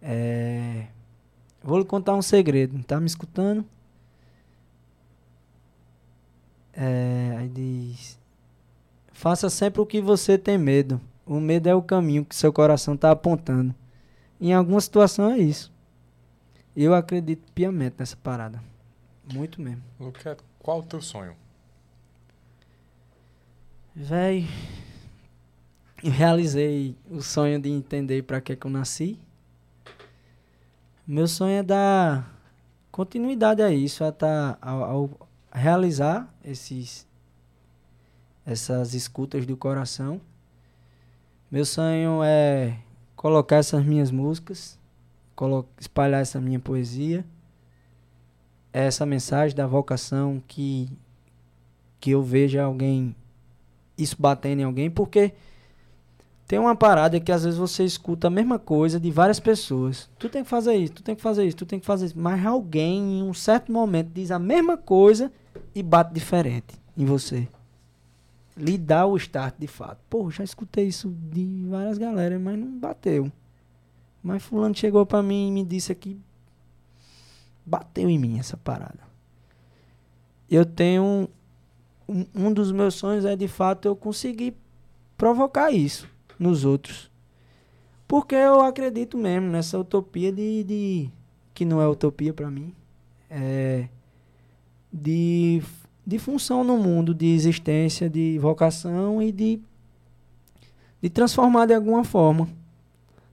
É, 0.00 0.86
vou 1.60 1.76
lhe 1.76 1.84
contar 1.84 2.14
um 2.14 2.22
segredo. 2.22 2.80
Tá 2.84 3.00
me 3.00 3.06
escutando? 3.06 3.64
É, 6.72 7.36
aí 7.38 7.48
diz: 7.48 8.18
Faça 9.12 9.48
sempre 9.50 9.80
o 9.80 9.86
que 9.86 10.00
você 10.00 10.36
tem 10.38 10.58
medo. 10.58 11.00
O 11.24 11.38
medo 11.38 11.68
é 11.68 11.74
o 11.74 11.82
caminho 11.82 12.24
que 12.24 12.34
seu 12.34 12.52
coração 12.52 12.94
está 12.94 13.10
apontando. 13.10 13.74
Em 14.40 14.52
alguma 14.52 14.80
situação 14.80 15.30
é 15.30 15.38
isso. 15.38 15.72
Eu 16.74 16.94
acredito 16.94 17.52
piamente 17.52 17.96
nessa 17.98 18.16
parada. 18.16 18.60
Muito 19.32 19.60
mesmo. 19.60 19.82
Luquete, 20.00 20.42
qual 20.58 20.80
o 20.80 20.82
teu 20.82 21.00
sonho? 21.00 21.36
Véi, 23.94 24.48
eu 26.02 26.10
realizei 26.10 26.96
o 27.10 27.22
sonho 27.22 27.60
de 27.60 27.68
entender 27.68 28.22
para 28.22 28.40
que, 28.40 28.56
que 28.56 28.66
eu 28.66 28.70
nasci. 28.70 29.18
Meu 31.06 31.28
sonho 31.28 31.58
é 31.58 31.62
dar 31.62 32.34
continuidade 32.90 33.62
a 33.62 33.70
isso, 33.70 34.02
a 34.02 34.10
tá, 34.10 34.58
ao, 34.60 34.82
ao 34.82 35.28
realizar 35.52 36.32
esses, 36.44 37.06
essas 38.44 38.94
escutas 38.94 39.46
do 39.46 39.56
coração. 39.56 40.20
Meu 41.50 41.64
sonho 41.64 42.22
é 42.24 42.78
colocar 43.14 43.56
essas 43.56 43.84
minhas 43.84 44.10
músicas, 44.10 44.78
espalhar 45.78 46.22
essa 46.22 46.40
minha 46.40 46.58
poesia, 46.58 47.24
essa 48.72 49.04
mensagem 49.04 49.54
da 49.54 49.66
vocação 49.66 50.42
que, 50.48 50.88
que 52.00 52.10
eu 52.10 52.22
veja 52.22 52.64
alguém 52.64 53.14
isso 53.98 54.16
batendo 54.18 54.60
em 54.60 54.64
alguém, 54.64 54.90
porque 54.90 55.34
tem 56.46 56.58
uma 56.58 56.74
parada 56.74 57.20
que 57.20 57.30
às 57.30 57.44
vezes 57.44 57.58
você 57.58 57.84
escuta 57.84 58.26
a 58.26 58.30
mesma 58.30 58.58
coisa 58.58 58.98
de 58.98 59.10
várias 59.10 59.38
pessoas. 59.38 60.10
Tu 60.18 60.28
tem 60.28 60.42
que 60.42 60.48
fazer 60.48 60.74
isso, 60.74 60.94
tu 60.94 61.02
tem 61.02 61.14
que 61.14 61.22
fazer 61.22 61.44
isso, 61.44 61.56
tu 61.56 61.66
tem 61.66 61.78
que 61.78 61.86
fazer 61.86 62.06
isso. 62.06 62.18
Mas 62.18 62.44
alguém 62.44 63.20
em 63.20 63.22
um 63.22 63.34
certo 63.34 63.70
momento 63.70 64.10
diz 64.12 64.30
a 64.30 64.38
mesma 64.38 64.76
coisa 64.76 65.30
e 65.74 65.82
bate 65.82 66.12
diferente 66.12 66.74
em 66.96 67.04
você. 67.04 67.48
Lhe 68.56 68.76
dá 68.76 69.06
o 69.06 69.16
start 69.16 69.54
de 69.58 69.66
fato. 69.66 69.98
Pô, 70.10 70.30
já 70.30 70.44
escutei 70.44 70.86
isso 70.86 71.08
de 71.30 71.66
várias 71.68 71.96
galera, 71.98 72.38
mas 72.38 72.58
não 72.58 72.78
bateu. 72.78 73.32
Mas 74.22 74.42
fulano 74.42 74.74
chegou 74.74 75.06
pra 75.06 75.22
mim 75.22 75.48
e 75.48 75.50
me 75.50 75.64
disse 75.64 75.90
aqui 75.90 76.20
bateu 77.64 78.08
em 78.08 78.18
mim 78.18 78.38
essa 78.38 78.56
parada. 78.56 79.00
eu 80.50 80.66
tenho. 80.66 81.28
Um, 82.08 82.26
um 82.34 82.52
dos 82.52 82.72
meus 82.72 82.94
sonhos 82.94 83.24
é 83.24 83.36
de 83.36 83.46
fato 83.48 83.86
eu 83.86 83.94
conseguir 83.94 84.54
provocar 85.16 85.70
isso 85.70 86.08
nos 86.38 86.64
outros. 86.64 87.10
Porque 88.08 88.34
eu 88.34 88.60
acredito 88.60 89.16
mesmo 89.16 89.48
nessa 89.48 89.78
utopia 89.78 90.32
de. 90.32 90.64
de 90.64 91.10
que 91.54 91.64
não 91.64 91.80
é 91.80 91.88
utopia 91.88 92.34
para 92.34 92.50
mim. 92.50 92.74
É. 93.30 93.88
De, 94.92 95.62
de 96.06 96.18
função 96.18 96.62
no 96.62 96.76
mundo, 96.76 97.14
de 97.14 97.26
existência, 97.26 98.10
de 98.10 98.38
vocação 98.38 99.22
e 99.22 99.32
de. 99.32 99.60
de 101.00 101.08
transformar 101.08 101.66
de 101.66 101.74
alguma 101.74 102.04
forma. 102.04 102.48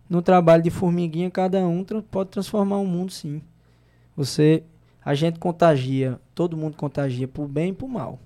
No 0.10 0.22
trabalho 0.22 0.64
de 0.64 0.70
formiguinha, 0.70 1.30
cada 1.30 1.60
um 1.68 1.84
tra 1.84 2.02
pode 2.02 2.30
transformar 2.30 2.78
o 2.78 2.86
mundo, 2.86 3.12
sim. 3.12 3.42
Você. 4.16 4.64
A 5.04 5.16
gente 5.16 5.40
contagia, 5.40 6.20
todo 6.36 6.58
mundo 6.58 6.76
contagia 6.76 7.28
por 7.28 7.48
bem 7.48 7.70
e 7.70 7.74
por 7.74 7.88
mal. 7.88 8.20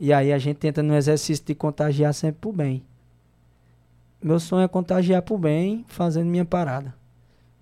E 0.00 0.12
aí 0.12 0.32
a 0.32 0.38
gente 0.38 0.56
tenta 0.56 0.82
no 0.82 0.94
exercício 0.94 1.44
de 1.44 1.54
contagiar 1.54 2.14
sempre 2.14 2.40
por 2.40 2.52
bem. 2.52 2.82
Meu 4.22 4.40
sonho 4.40 4.64
é 4.64 4.68
contagiar 4.68 5.22
por 5.22 5.38
bem, 5.38 5.84
fazendo 5.86 6.26
minha 6.26 6.44
parada. 6.44 6.94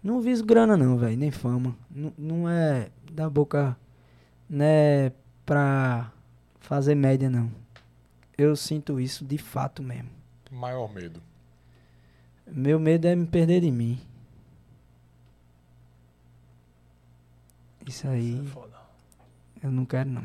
Não 0.02 0.20
viso 0.20 0.44
grana 0.44 0.76
não, 0.76 0.96
velho, 0.96 1.16
nem 1.16 1.30
fama. 1.30 1.76
N 1.94 2.12
não 2.16 2.48
é 2.48 2.88
da 3.12 3.28
boca, 3.28 3.76
né, 4.48 5.10
pra 5.44 6.12
fazer 6.60 6.94
média 6.94 7.30
não. 7.30 7.50
Eu 8.36 8.54
sinto 8.54 9.00
isso 9.00 9.24
de 9.24 9.38
fato 9.38 9.82
mesmo. 9.82 10.10
Maior 10.50 10.92
medo. 10.92 11.22
Meu 12.46 12.78
medo 12.78 13.06
é 13.06 13.16
me 13.16 13.26
perder 13.26 13.60
de 13.60 13.70
mim. 13.70 14.00
Isso 17.86 18.06
aí. 18.08 18.34
Isso 18.34 18.42
é 18.42 18.50
foda. 18.50 18.76
Eu 19.62 19.70
não 19.70 19.84
quero 19.84 20.10
não. 20.10 20.24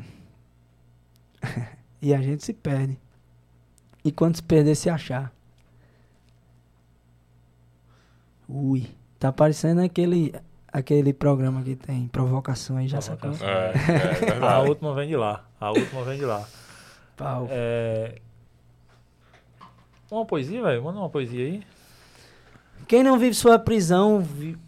e 2.02 2.14
a 2.14 2.20
gente 2.20 2.44
se 2.44 2.52
perde. 2.52 2.98
E 4.04 4.10
quando 4.10 4.36
se 4.36 4.42
perder, 4.42 4.74
se 4.74 4.90
achar. 4.90 5.32
Ui. 8.48 8.90
Tá 9.18 9.32
parecendo 9.32 9.80
aquele, 9.80 10.34
aquele 10.72 11.12
programa 11.12 11.62
que 11.62 11.76
tem 11.76 12.08
provocação 12.08 12.76
aí, 12.76 12.88
já 12.88 13.00
sacou? 13.00 13.32
Provocação. 13.32 13.48
É, 13.48 14.38
é 14.38 14.44
A 14.44 14.60
última 14.60 14.94
vem 14.94 15.08
de 15.08 15.16
lá. 15.16 15.44
A 15.60 15.70
última 15.70 16.02
vem 16.04 16.18
de 16.18 16.24
lá. 16.24 16.46
Pau. 17.16 17.46
É... 17.50 18.16
Uma 20.10 20.24
poesia, 20.26 20.62
velho? 20.62 20.82
Manda 20.82 20.98
uma 20.98 21.08
poesia 21.08 21.44
aí. 21.44 21.62
Quem 22.86 23.02
não 23.02 23.18
vive 23.18 23.34
sua 23.34 23.58
prisão, 23.58 24.20
vi- 24.20 24.58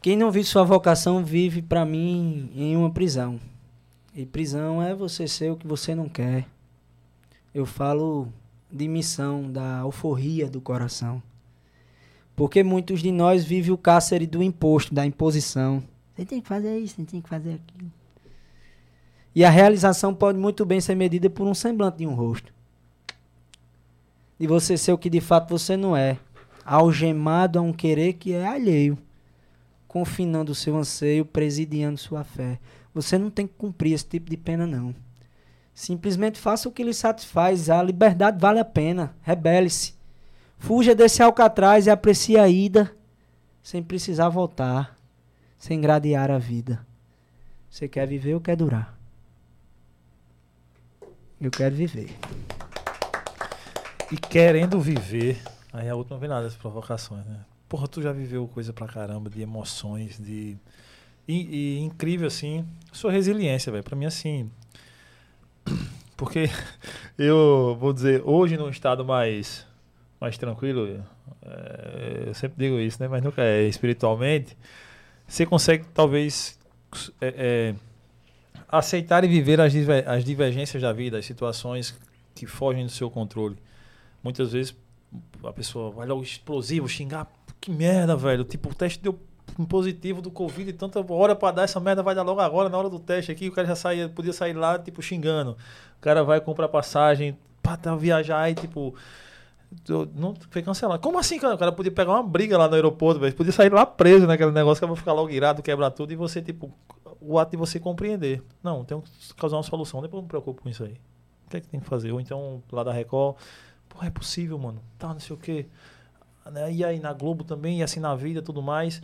quem 0.00 0.16
não 0.16 0.30
vive 0.30 0.46
sua 0.46 0.64
vocação, 0.64 1.22
vive 1.24 1.60
pra 1.60 1.84
mim 1.84 2.50
em 2.54 2.76
uma 2.76 2.90
prisão. 2.90 3.38
E 4.14 4.24
prisão 4.24 4.82
é 4.82 4.94
você 4.94 5.28
ser 5.28 5.50
o 5.52 5.56
que 5.56 5.66
você 5.66 5.94
não 5.94 6.08
quer. 6.08 6.46
Eu 7.54 7.66
falo 7.66 8.28
de 8.70 8.86
missão, 8.88 9.50
da 9.50 9.78
alforria 9.80 10.48
do 10.48 10.60
coração. 10.60 11.22
Porque 12.38 12.62
muitos 12.62 13.02
de 13.02 13.10
nós 13.10 13.44
vivem 13.44 13.72
o 13.72 13.76
cárcere 13.76 14.24
do 14.24 14.40
imposto, 14.40 14.94
da 14.94 15.04
imposição. 15.04 15.82
Você 16.14 16.24
tem 16.24 16.40
que 16.40 16.46
fazer 16.46 16.78
isso, 16.78 16.94
você 16.94 17.02
tem 17.02 17.20
que 17.20 17.28
fazer 17.28 17.54
aquilo. 17.54 17.90
E 19.34 19.44
a 19.44 19.50
realização 19.50 20.14
pode 20.14 20.38
muito 20.38 20.64
bem 20.64 20.80
ser 20.80 20.94
medida 20.94 21.28
por 21.28 21.48
um 21.48 21.52
semblante 21.52 21.98
de 21.98 22.06
um 22.06 22.14
rosto. 22.14 22.54
De 24.38 24.46
você 24.46 24.78
ser 24.78 24.92
o 24.92 24.98
que 24.98 25.10
de 25.10 25.20
fato 25.20 25.50
você 25.50 25.76
não 25.76 25.96
é 25.96 26.16
algemado 26.64 27.58
a 27.58 27.62
um 27.62 27.72
querer 27.72 28.12
que 28.12 28.32
é 28.32 28.46
alheio, 28.46 28.96
confinando 29.88 30.52
o 30.52 30.54
seu 30.54 30.76
anseio, 30.76 31.24
presidiando 31.24 31.98
sua 31.98 32.22
fé. 32.22 32.60
Você 32.94 33.18
não 33.18 33.30
tem 33.30 33.48
que 33.48 33.54
cumprir 33.54 33.94
esse 33.94 34.06
tipo 34.06 34.30
de 34.30 34.36
pena, 34.36 34.64
não. 34.64 34.94
Simplesmente 35.74 36.38
faça 36.38 36.68
o 36.68 36.72
que 36.72 36.84
lhe 36.84 36.94
satisfaz. 36.94 37.68
A 37.68 37.82
liberdade 37.82 38.40
vale 38.40 38.60
a 38.60 38.64
pena. 38.64 39.12
Rebele-se. 39.22 39.97
Fuja 40.58 40.94
desse 40.94 41.22
alcatraz 41.22 41.86
e 41.86 41.90
aprecie 41.90 42.36
a 42.36 42.48
ida, 42.48 42.94
sem 43.62 43.82
precisar 43.82 44.28
voltar, 44.28 44.96
sem 45.58 45.80
gradear 45.80 46.30
a 46.30 46.38
vida. 46.38 46.86
Você 47.70 47.88
quer 47.88 48.06
viver 48.06 48.34
ou 48.34 48.40
quer 48.40 48.56
durar? 48.56 48.98
Eu 51.40 51.50
quero 51.50 51.74
viver. 51.74 52.16
E 54.10 54.16
querendo 54.16 54.80
viver. 54.80 55.40
Aí 55.72 55.88
a 55.88 55.94
última 55.94 56.18
vem 56.18 56.28
nada 56.28 56.42
das 56.42 56.56
provocações, 56.56 57.24
né? 57.26 57.44
Porra, 57.68 57.86
tu 57.86 58.00
já 58.00 58.12
viveu 58.12 58.48
coisa 58.48 58.72
pra 58.72 58.88
caramba 58.88 59.28
de 59.28 59.42
emoções, 59.42 60.18
de. 60.18 60.56
E, 61.28 61.76
e 61.76 61.78
incrível, 61.80 62.26
assim, 62.26 62.66
sua 62.90 63.12
resiliência, 63.12 63.70
velho. 63.70 63.84
Pra 63.84 63.94
mim, 63.94 64.06
assim. 64.06 64.50
Porque 66.16 66.50
eu 67.16 67.76
vou 67.78 67.92
dizer, 67.92 68.22
hoje 68.24 68.56
num 68.56 68.70
estado 68.70 69.04
mais, 69.04 69.64
mais 70.20 70.36
tranquilo, 70.36 71.04
é, 71.42 72.24
eu 72.26 72.34
sempre 72.34 72.56
digo 72.58 72.78
isso, 72.78 73.00
né? 73.00 73.08
Mas 73.08 73.22
nunca 73.22 73.42
é 73.42 73.62
espiritualmente. 73.62 74.56
Você 75.26 75.46
consegue, 75.46 75.84
talvez, 75.94 76.58
é, 77.20 77.34
é, 77.36 77.74
aceitar 78.68 79.24
e 79.24 79.28
viver 79.28 79.60
as, 79.60 79.72
as 80.06 80.24
divergências 80.24 80.82
da 80.82 80.92
vida, 80.92 81.18
as 81.18 81.26
situações 81.26 81.98
que 82.34 82.46
fogem 82.46 82.84
do 82.84 82.92
seu 82.92 83.10
controle. 83.10 83.56
Muitas 84.22 84.52
vezes 84.52 84.76
a 85.44 85.52
pessoa 85.52 85.90
vai 85.90 86.06
logo 86.06 86.22
explosivo, 86.22 86.88
xingar, 86.88 87.26
que 87.60 87.70
merda, 87.70 88.16
velho. 88.16 88.44
Tipo, 88.44 88.70
o 88.70 88.74
teste 88.74 89.00
deu 89.00 89.18
um 89.58 89.64
positivo 89.64 90.20
do 90.20 90.30
Covid 90.30 90.72
tanta 90.74 91.00
hora 91.12 91.34
pra 91.34 91.50
dar 91.50 91.62
essa 91.62 91.80
merda 91.80 92.02
vai 92.02 92.14
dar 92.14 92.22
logo 92.22 92.40
agora, 92.40 92.68
na 92.68 92.76
hora 92.76 92.88
do 92.88 92.98
teste 92.98 93.32
aqui, 93.32 93.48
o 93.48 93.52
cara 93.52 93.66
já 93.66 93.74
saía, 93.74 94.08
podia 94.08 94.32
sair 94.32 94.52
lá, 94.52 94.78
tipo, 94.78 95.00
xingando. 95.02 95.52
O 95.52 96.00
cara 96.00 96.22
vai 96.22 96.40
comprar 96.40 96.68
passagem 96.68 97.36
pra 97.62 97.76
tá, 97.76 97.94
viajar 97.94 98.50
e, 98.50 98.54
tipo. 98.54 98.94
Não 100.14 100.34
foi 100.50 100.62
cancelado. 100.62 101.00
Como 101.02 101.18
assim, 101.18 101.38
cara? 101.38 101.54
O 101.54 101.58
cara 101.58 101.72
podia 101.72 101.92
pegar 101.92 102.12
uma 102.12 102.22
briga 102.22 102.56
lá 102.56 102.68
no 102.68 102.74
aeroporto, 102.74 103.20
velho. 103.20 103.34
Podia 103.34 103.52
sair 103.52 103.72
lá 103.72 103.84
preso 103.84 104.26
naquele 104.26 104.50
negócio 104.50 104.80
que 104.80 104.84
eu 104.84 104.88
vou 104.88 104.96
ficar 104.96 105.12
logo 105.12 105.30
irado, 105.30 105.62
quebrar 105.62 105.90
tudo 105.90 106.12
e 106.12 106.16
você, 106.16 106.40
tipo, 106.40 106.72
o 107.20 107.38
ato 107.38 107.50
de 107.50 107.56
você 107.56 107.78
compreender. 107.78 108.42
Não, 108.62 108.84
tem 108.84 109.00
que 109.00 109.34
causar 109.34 109.56
uma 109.56 109.62
solução. 109.62 110.00
Depois 110.00 110.18
eu 110.18 110.22
me 110.22 110.28
preocupo 110.28 110.62
com 110.62 110.68
isso 110.68 110.84
aí. 110.84 110.94
O 111.46 111.50
que 111.50 111.56
é 111.58 111.60
que 111.60 111.68
tem 111.68 111.80
que 111.80 111.86
fazer? 111.86 112.12
Ou 112.12 112.20
então, 112.20 112.62
lá 112.72 112.82
da 112.82 112.92
Record, 112.92 113.36
Pô, 113.88 114.04
é 114.04 114.10
possível, 114.10 114.58
mano. 114.58 114.80
Tá, 114.98 115.08
não 115.08 115.20
sei 115.20 115.34
o 115.34 115.38
quê. 115.38 115.66
Né? 116.46 116.72
E 116.72 116.84
aí 116.84 117.00
na 117.00 117.12
Globo 117.12 117.44
também, 117.44 117.80
e 117.80 117.82
assim 117.82 118.00
na 118.00 118.14
vida 118.14 118.42
tudo 118.42 118.62
mais. 118.62 119.02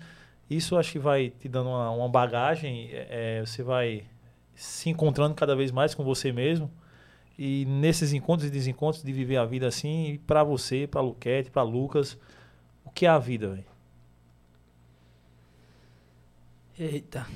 Isso 0.49 0.77
acho 0.77 0.93
que 0.93 0.99
vai 0.99 1.31
te 1.31 1.49
dando 1.49 1.71
uma, 1.71 1.91
uma 1.91 2.09
bagagem. 2.09 2.91
é, 2.93 3.39
é, 3.39 3.47
você 3.47 3.63
vai 3.63 4.05
se 4.55 4.91
encontrando 4.91 5.35
cada 5.35 5.57
vez 5.57 5.71
mais 5.71 5.95
com 5.95 6.05
você 6.05 6.33
mesmo. 6.33 6.71
E 7.39 7.65
nesses 7.65 8.13
encontros 8.13 8.49
e 8.49 8.53
desencontros 8.53 9.03
de 9.03 9.13
viver 9.13 9.37
a 9.37 9.45
vida 9.45 9.67
assim, 9.67 10.21
pra 10.27 10.45
você, 10.45 10.87
pra 10.87 11.01
Luquete, 11.01 11.51
pra 11.51 11.63
Lucas, 11.63 12.17
o 12.85 12.91
que 12.91 13.07
é 13.07 13.09
a 13.09 13.19
vida, 13.19 13.49
velho? 13.49 13.65
Eita. 16.79 17.27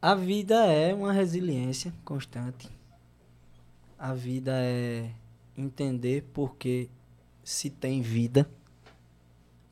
A 0.00 0.16
vida 0.16 0.66
é 0.66 0.92
uma 0.92 1.12
resiliência 1.12 1.94
constante. 2.04 2.68
A 3.96 4.12
vida 4.14 4.52
é 4.56 5.12
entender 5.56 6.24
por 6.32 6.56
que 6.56 6.90
se 7.44 7.70
tem 7.70 8.02
vida, 8.02 8.50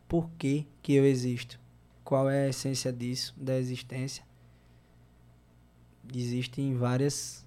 por 0.07 0.31
que, 0.33 0.67
que 0.83 0.95
eu 0.95 1.05
existo, 1.05 1.59
qual 2.05 2.29
é 2.29 2.47
a 2.47 2.49
essência 2.49 2.93
disso, 2.93 3.35
da 3.37 3.57
existência. 3.57 4.25
Existem 6.15 6.75
várias 6.75 7.47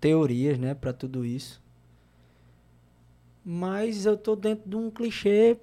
teorias, 0.00 0.58
né, 0.58 0.74
para 0.74 0.92
tudo 0.92 1.24
isso. 1.24 1.60
Mas 3.44 4.06
eu 4.06 4.16
tô 4.16 4.34
dentro 4.34 4.68
de 4.68 4.76
um 4.76 4.90
clichê 4.90 5.58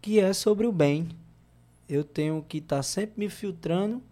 que 0.00 0.18
é 0.18 0.32
sobre 0.32 0.66
o 0.66 0.72
bem. 0.72 1.08
Eu 1.88 2.04
tenho 2.04 2.44
que 2.46 2.58
estar 2.58 2.82
sempre 2.82 3.18
me 3.18 3.28
filtrando, 3.28 4.02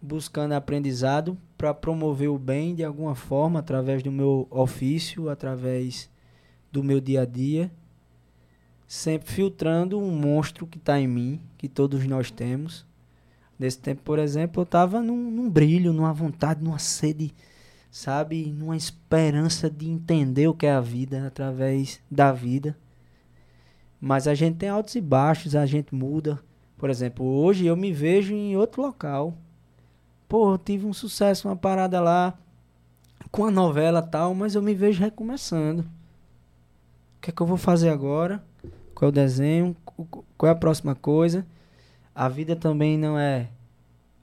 buscando 0.00 0.52
aprendizado 0.52 1.36
para 1.56 1.74
promover 1.74 2.28
o 2.28 2.38
bem 2.38 2.74
de 2.74 2.84
alguma 2.84 3.14
forma, 3.14 3.60
através 3.60 4.02
do 4.02 4.10
meu 4.10 4.46
ofício, 4.50 5.28
através 5.28 6.10
do 6.72 6.82
meu 6.82 7.00
dia 7.00 7.22
a 7.22 7.24
dia, 7.24 7.70
sempre 8.86 9.30
filtrando 9.30 9.98
um 9.98 10.10
monstro 10.10 10.66
que 10.66 10.78
está 10.78 11.00
em 11.00 11.06
mim, 11.06 11.40
que 11.58 11.68
todos 11.68 12.06
nós 12.06 12.30
temos. 12.30 12.86
Nesse 13.60 13.78
tempo, 13.78 14.00
por 14.02 14.18
exemplo, 14.18 14.62
eu 14.62 14.64
estava 14.64 15.02
num, 15.02 15.30
num 15.30 15.50
brilho, 15.50 15.92
numa 15.92 16.14
vontade, 16.14 16.64
numa 16.64 16.78
sede, 16.78 17.34
sabe, 17.90 18.46
numa 18.50 18.74
esperança 18.74 19.68
de 19.68 19.86
entender 19.90 20.48
o 20.48 20.54
que 20.54 20.64
é 20.64 20.72
a 20.72 20.80
vida 20.80 21.26
através 21.26 22.00
da 22.10 22.32
vida. 22.32 22.74
Mas 24.00 24.26
a 24.26 24.34
gente 24.34 24.56
tem 24.56 24.70
altos 24.70 24.94
e 24.94 25.00
baixos, 25.02 25.54
a 25.54 25.66
gente 25.66 25.94
muda. 25.94 26.40
Por 26.78 26.88
exemplo, 26.88 27.22
hoje 27.22 27.66
eu 27.66 27.76
me 27.76 27.92
vejo 27.92 28.32
em 28.32 28.56
outro 28.56 28.80
local. 28.80 29.36
Pô, 30.26 30.54
eu 30.54 30.58
tive 30.58 30.86
um 30.86 30.94
sucesso, 30.94 31.46
uma 31.46 31.56
parada 31.56 32.00
lá 32.00 32.32
com 33.30 33.44
a 33.44 33.50
novela 33.50 34.00
tal, 34.00 34.34
mas 34.34 34.54
eu 34.54 34.62
me 34.62 34.74
vejo 34.74 35.02
recomeçando. 35.02 35.82
O 35.82 37.20
que 37.20 37.28
é 37.28 37.32
que 37.34 37.42
eu 37.42 37.46
vou 37.46 37.58
fazer 37.58 37.90
agora? 37.90 38.42
Qual 38.94 39.08
é 39.08 39.10
o 39.10 39.12
desenho? 39.12 39.76
Qu- 39.84 40.24
Qual 40.38 40.48
é 40.48 40.52
a 40.52 40.56
próxima 40.58 40.94
coisa? 40.94 41.46
A 42.14 42.28
vida 42.28 42.54
também 42.56 42.98
não 42.98 43.18
é 43.18 43.48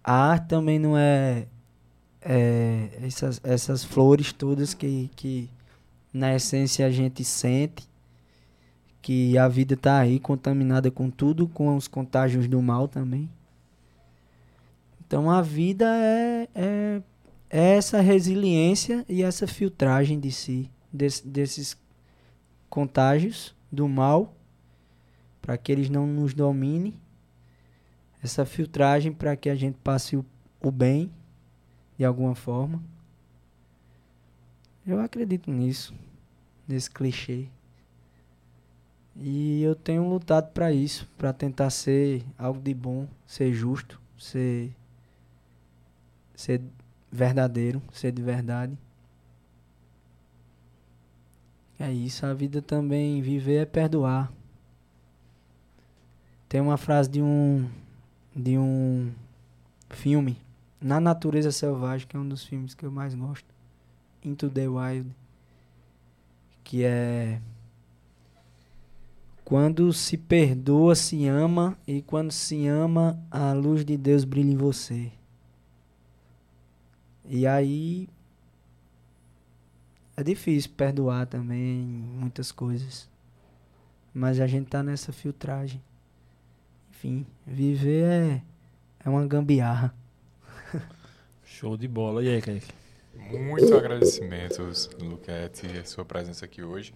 a 0.07 0.13
arte 0.13 0.47
também 0.47 0.79
não 0.79 0.97
é, 0.97 1.47
é 2.21 2.97
essas, 3.03 3.41
essas 3.43 3.83
flores 3.83 4.31
todas 4.31 4.73
que, 4.73 5.11
que 5.17 5.49
na 6.13 6.33
essência 6.33 6.87
a 6.87 6.89
gente 6.89 7.25
sente 7.25 7.85
que 9.01 9.37
a 9.37 9.49
vida 9.49 9.73
está 9.73 9.99
aí 9.99 10.17
contaminada 10.17 10.89
com 10.89 11.09
tudo, 11.09 11.45
com 11.45 11.75
os 11.75 11.89
contágios 11.89 12.47
do 12.47 12.61
mal 12.61 12.87
também. 12.87 13.29
Então 15.05 15.29
a 15.29 15.41
vida 15.41 15.85
é, 15.85 16.47
é, 16.55 17.01
é 17.49 17.75
essa 17.75 17.99
resiliência 17.99 19.05
e 19.09 19.23
essa 19.23 19.45
filtragem 19.45 20.21
de 20.21 20.31
si, 20.31 20.71
desse, 20.91 21.27
desses 21.27 21.77
contágios 22.69 23.53
do 23.69 23.89
mal, 23.89 24.33
para 25.41 25.57
que 25.57 25.69
eles 25.69 25.89
não 25.89 26.07
nos 26.07 26.33
dominem, 26.33 26.93
essa 28.21 28.45
filtragem 28.45 29.11
para 29.11 29.35
que 29.35 29.49
a 29.49 29.55
gente 29.55 29.77
passe 29.83 30.15
o, 30.15 30.25
o 30.61 30.71
bem 30.71 31.11
de 31.97 32.05
alguma 32.05 32.35
forma. 32.35 32.81
Eu 34.85 34.99
acredito 34.99 35.51
nisso, 35.51 35.93
nesse 36.67 36.89
clichê. 36.89 37.47
E 39.15 39.61
eu 39.63 39.75
tenho 39.75 40.07
lutado 40.07 40.51
para 40.51 40.71
isso, 40.71 41.07
para 41.17 41.33
tentar 41.33 41.69
ser 41.71 42.23
algo 42.37 42.61
de 42.61 42.73
bom, 42.73 43.07
ser 43.25 43.51
justo, 43.53 43.99
ser 44.17 44.75
ser 46.35 46.61
verdadeiro, 47.11 47.81
ser 47.91 48.11
de 48.11 48.21
verdade. 48.21 48.77
É 51.79 51.91
isso, 51.91 52.25
a 52.25 52.33
vida 52.33 52.61
também 52.61 53.21
viver 53.21 53.57
é 53.57 53.65
perdoar. 53.65 54.31
Tem 56.47 56.61
uma 56.61 56.77
frase 56.77 57.09
de 57.09 57.21
um 57.21 57.67
de 58.37 58.57
um 58.57 59.11
filme 59.89 60.37
Na 60.79 60.99
Natureza 60.99 61.51
Selvagem, 61.51 62.07
que 62.07 62.15
é 62.15 62.19
um 62.19 62.29
dos 62.29 62.43
filmes 62.43 62.75
que 62.75 62.85
eu 62.85 62.91
mais 62.91 63.15
gosto. 63.15 63.47
Into 64.23 64.49
the 64.49 64.67
Wild, 64.67 65.09
que 66.63 66.83
é 66.83 67.41
quando 69.43 69.93
se 69.93 70.17
perdoa, 70.17 70.93
se 70.93 71.25
ama, 71.25 71.77
e 71.87 72.01
quando 72.01 72.31
se 72.31 72.67
ama, 72.67 73.17
a 73.31 73.53
luz 73.53 73.85
de 73.85 73.95
Deus 73.95 74.25
brilha 74.25 74.51
em 74.51 74.57
você. 74.57 75.09
E 77.23 77.47
aí 77.47 78.09
é 80.17 80.23
difícil 80.23 80.71
perdoar 80.75 81.27
também 81.27 81.81
muitas 81.81 82.51
coisas. 82.51 83.09
Mas 84.13 84.39
a 84.39 84.47
gente 84.47 84.67
tá 84.67 84.83
nessa 84.83 85.13
filtragem. 85.13 85.81
Enfim, 86.97 87.27
viver 87.45 88.05
é, 88.05 88.41
é 89.05 89.07
uma 89.07 89.23
gambiarra. 89.27 89.93
Show 91.45 91.77
de 91.77 91.87
bola. 91.87 92.23
E 92.23 92.29
aí, 92.29 92.41
Kaique? 92.41 92.73
Muito 93.13 93.71
agradecimentos, 93.75 94.89
Luquete, 94.99 95.67
a 95.77 95.85
sua 95.85 96.03
presença 96.03 96.45
aqui 96.45 96.63
hoje. 96.63 96.95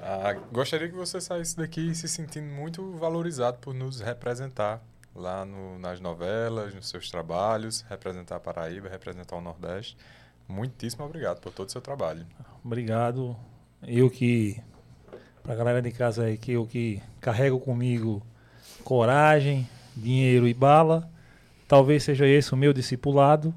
Ah, 0.00 0.32
gostaria 0.50 0.88
que 0.88 0.94
você 0.94 1.20
saísse 1.20 1.58
daqui 1.58 1.94
se 1.94 2.08
sentindo 2.08 2.46
muito 2.46 2.92
valorizado 2.92 3.58
por 3.58 3.74
nos 3.74 4.00
representar 4.00 4.82
lá 5.14 5.44
no, 5.44 5.78
nas 5.78 6.00
novelas, 6.00 6.74
nos 6.74 6.88
seus 6.88 7.10
trabalhos, 7.10 7.84
representar 7.90 8.36
a 8.36 8.40
Paraíba, 8.40 8.88
representar 8.88 9.36
o 9.36 9.42
Nordeste. 9.42 9.94
Muitíssimo 10.48 11.04
obrigado 11.04 11.40
por 11.40 11.52
todo 11.52 11.68
o 11.68 11.72
seu 11.72 11.82
trabalho. 11.82 12.26
Obrigado. 12.64 13.36
Eu 13.82 14.08
que, 14.08 14.58
pra 15.42 15.54
galera 15.54 15.82
de 15.82 15.92
casa 15.92 16.24
aí, 16.24 16.38
que 16.38 16.52
eu 16.52 16.66
que 16.66 17.02
carrego 17.20 17.60
comigo 17.60 18.22
coragem, 18.84 19.66
dinheiro 19.96 20.46
e 20.46 20.54
bala. 20.54 21.08
Talvez 21.66 22.02
seja 22.04 22.26
esse 22.26 22.52
o 22.52 22.56
meu 22.56 22.72
discipulado. 22.72 23.52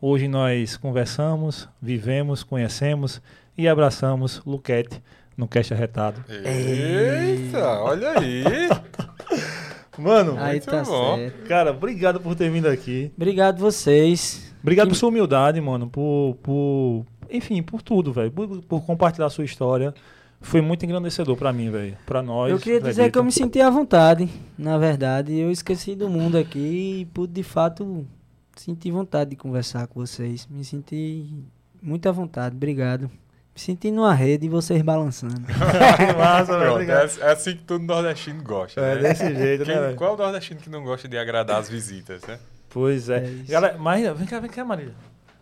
Hoje 0.00 0.26
nós 0.26 0.76
conversamos, 0.76 1.68
vivemos, 1.80 2.42
conhecemos 2.42 3.20
e 3.56 3.68
abraçamos 3.68 4.40
Luquete 4.46 5.02
no 5.36 5.46
Caixa 5.46 5.74
Retado. 5.74 6.24
Eita, 6.28 7.80
olha 7.82 8.18
aí! 8.18 8.42
Mano, 9.98 10.36
Aí 10.38 10.52
Muito 10.52 10.64
tá 10.70 10.82
bom. 10.82 11.16
certo. 11.16 11.46
cara, 11.46 11.70
obrigado 11.72 12.20
por 12.20 12.34
ter 12.34 12.50
vindo 12.50 12.66
aqui. 12.66 13.12
Obrigado 13.14 13.58
vocês. 13.58 14.50
Obrigado 14.62 14.86
Que- 14.86 14.94
por 14.94 14.98
sua 14.98 15.10
humildade, 15.10 15.60
mano. 15.60 15.88
Por, 15.90 16.36
por 16.42 17.04
enfim, 17.28 17.62
por 17.62 17.82
tudo, 17.82 18.10
velho. 18.10 18.30
Por, 18.30 18.62
por 18.62 18.80
compartilhar 18.86 19.26
a 19.26 19.30
sua 19.30 19.44
história. 19.44 19.92
Foi 20.40 20.60
muito 20.60 20.84
engrandecedor 20.84 21.36
pra 21.36 21.52
mim, 21.52 21.70
velho. 21.70 21.96
Pra 22.06 22.22
nós. 22.22 22.50
Eu 22.50 22.58
queria 22.58 22.80
dizer 22.80 23.10
que 23.12 23.18
eu 23.18 23.24
me 23.24 23.30
senti 23.30 23.60
à 23.60 23.68
vontade, 23.68 24.28
na 24.56 24.78
verdade. 24.78 25.36
Eu 25.38 25.50
esqueci 25.50 25.94
do 25.94 26.08
mundo 26.08 26.38
aqui 26.38 27.00
e 27.00 27.04
pude, 27.06 27.32
de 27.34 27.42
fato, 27.42 28.06
sentir 28.56 28.90
vontade 28.90 29.30
de 29.30 29.36
conversar 29.36 29.86
com 29.86 30.00
vocês. 30.00 30.46
Me 30.50 30.64
senti 30.64 31.44
muito 31.82 32.08
à 32.08 32.12
vontade. 32.12 32.56
Obrigado. 32.56 33.02
Me 33.02 33.60
senti 33.60 33.90
numa 33.90 34.14
rede 34.14 34.46
e 34.46 34.48
vocês 34.48 34.80
balançando. 34.80 35.42
Que 35.46 36.16
massa, 36.16 36.58
velho. 36.58 36.90
É, 36.90 37.04
é 37.20 37.32
assim 37.32 37.52
que 37.56 37.64
todo 37.64 37.84
nordestino 37.84 38.42
gosta. 38.42 38.80
É 38.80 38.94
né? 38.94 39.02
desse 39.02 39.34
jeito, 39.34 39.64
Quem- 39.64 39.74
né, 39.78 39.92
qual 39.94 40.12
é 40.12 40.14
o 40.14 40.16
nordestino 40.16 40.60
que 40.60 40.70
não 40.70 40.82
gosta 40.82 41.06
de 41.06 41.18
agradar 41.18 41.60
as 41.60 41.68
visitas, 41.68 42.22
né? 42.22 42.38
Pois 42.70 43.08
é. 43.10 43.18
É. 43.18 43.34
Galera, 43.48 43.76
Marília, 43.76 44.14
vem 44.14 44.26
cá, 44.26 44.40
vem 44.40 44.50
cá, 44.50 44.64
Marília. 44.64 44.94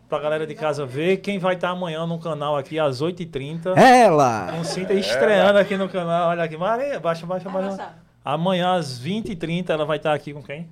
Pra 0.08 0.18
galera 0.18 0.46
de 0.46 0.54
casa 0.54 0.86
ver 0.86 1.18
quem 1.18 1.38
vai 1.38 1.54
estar 1.54 1.68
amanhã 1.68 2.06
no 2.06 2.18
canal 2.18 2.56
aqui 2.56 2.78
às 2.78 3.02
8h30. 3.02 3.76
Ela! 3.76 4.52
Com 4.52 4.64
Cinta 4.64 4.94
estreando 4.94 5.58
aqui 5.58 5.76
no 5.76 5.88
canal. 5.88 6.30
Olha 6.30 6.44
aqui, 6.44 6.56
Maria, 6.56 6.98
baixa, 6.98 7.26
baixa, 7.26 7.50
baixa. 7.50 7.94
Amanhã 8.24 8.74
às 8.74 9.00
20h30 9.00 9.70
ela 9.70 9.84
vai 9.84 9.98
estar 9.98 10.14
aqui 10.14 10.32
com 10.32 10.42
quem? 10.42 10.66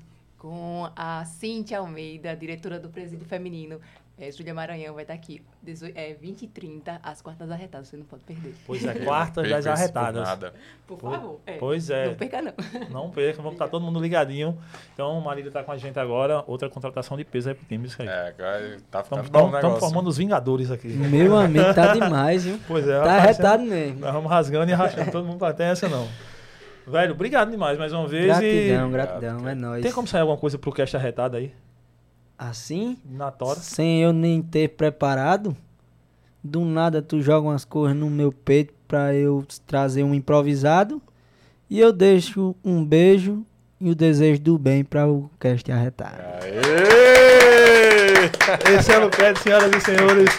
com 0.46 0.88
a 0.94 1.24
Cíntia 1.24 1.78
Almeida, 1.78 2.36
diretora 2.36 2.78
do 2.78 2.88
Presídio 2.88 3.26
Feminino. 3.26 3.80
É, 4.18 4.30
Júlia 4.32 4.54
Maranhão 4.54 4.94
vai 4.94 5.02
estar 5.04 5.12
aqui. 5.12 5.42
18, 5.62 5.94
é, 5.94 6.14
20 6.14 6.42
e 6.42 6.46
30, 6.48 7.00
às 7.02 7.20
quartas 7.20 7.50
arretadas. 7.50 7.88
Você 7.88 7.98
não 7.98 8.06
pode 8.06 8.22
perder. 8.22 8.54
Pois 8.66 8.82
é, 8.82 8.94
quartas 9.04 9.46
das 9.46 9.58
isso 9.58 9.68
por 9.68 9.78
arretadas. 9.78 10.22
nada. 10.22 10.54
Por 10.86 10.96
Po- 10.96 11.10
favor. 11.10 11.40
É, 11.44 11.58
Pois 11.58 11.90
é. 11.90 12.06
Não 12.06 12.14
perca, 12.14 12.40
não. 12.40 12.52
Não 12.90 13.10
perca, 13.10 13.36
vamos 13.42 13.52
estar 13.52 13.68
todo 13.68 13.82
mundo 13.84 14.00
ligadinho. 14.00 14.56
Então, 14.94 15.20
Marília 15.20 15.50
tá 15.50 15.62
com 15.62 15.70
a 15.70 15.76
gente 15.76 15.98
agora. 15.98 16.42
Outra 16.46 16.70
contratação 16.70 17.14
de 17.16 17.24
peso 17.24 17.50
aí 17.50 17.54
pro 17.54 17.66
time. 17.66 17.86
Isso 17.86 18.00
aí. 18.00 18.08
É, 18.08 18.28
agora 18.28 18.76
tá 18.90 19.04
ficando 19.04 19.22
Estamos 19.24 19.50
bom 19.50 19.54
negócio. 19.56 19.80
formando 19.80 20.06
os 20.08 20.16
Vingadores 20.16 20.70
aqui. 20.70 20.88
Meu 20.88 21.36
amigo, 21.36 21.74
tá 21.74 21.92
demais, 21.92 22.44
viu? 22.44 22.58
Pois 22.66 22.88
é, 22.88 22.92
Tá 22.98 23.00
rapaz, 23.00 23.22
arretado 23.22 23.62
mesmo. 23.64 24.00
Nós 24.00 24.12
vamos 24.14 24.30
rasgando 24.30 24.70
e 24.70 24.74
rachando. 24.74 25.10
Todo 25.10 25.26
mundo 25.26 25.52
tem 25.52 25.66
essa 25.66 25.90
não. 25.90 26.08
Velho, 26.86 27.12
obrigado 27.12 27.50
demais 27.50 27.76
mais 27.76 27.92
uma 27.92 28.06
vez. 28.08 28.26
Gratidão, 28.26 28.88
e 28.88 28.92
gratidão, 28.92 29.48
é 29.48 29.54
nóis. 29.54 29.82
tem 29.82 29.92
como 29.92 30.06
sair 30.06 30.20
alguma 30.22 30.38
coisa 30.38 30.56
pro 30.56 30.72
cast 30.72 30.96
arretado 30.96 31.36
aí? 31.36 31.52
Assim, 32.38 32.98
Na 33.04 33.30
tora? 33.30 33.58
sem 33.60 34.02
eu 34.02 34.12
nem 34.12 34.42
ter 34.42 34.68
preparado, 34.70 35.56
do 36.44 36.64
nada 36.64 37.00
tu 37.00 37.20
joga 37.22 37.48
umas 37.48 37.64
coisas 37.64 37.96
no 37.96 38.10
meu 38.10 38.30
peito 38.30 38.74
pra 38.86 39.14
eu 39.14 39.44
trazer 39.66 40.02
um 40.02 40.14
improvisado. 40.14 41.00
E 41.68 41.80
eu 41.80 41.92
deixo 41.92 42.54
um 42.64 42.84
beijo 42.84 43.44
e 43.80 43.90
o 43.90 43.94
desejo 43.94 44.40
do 44.40 44.58
bem 44.58 44.84
pra 44.84 45.08
o 45.08 45.28
cast 45.40 45.70
arretado. 45.72 46.18
Aê! 46.42 48.76
Esse 48.78 48.92
é 48.92 48.98
o 48.98 49.04
Luquete, 49.04 49.40
senhoras 49.40 49.70
e 49.74 49.80
senhores. 49.80 50.30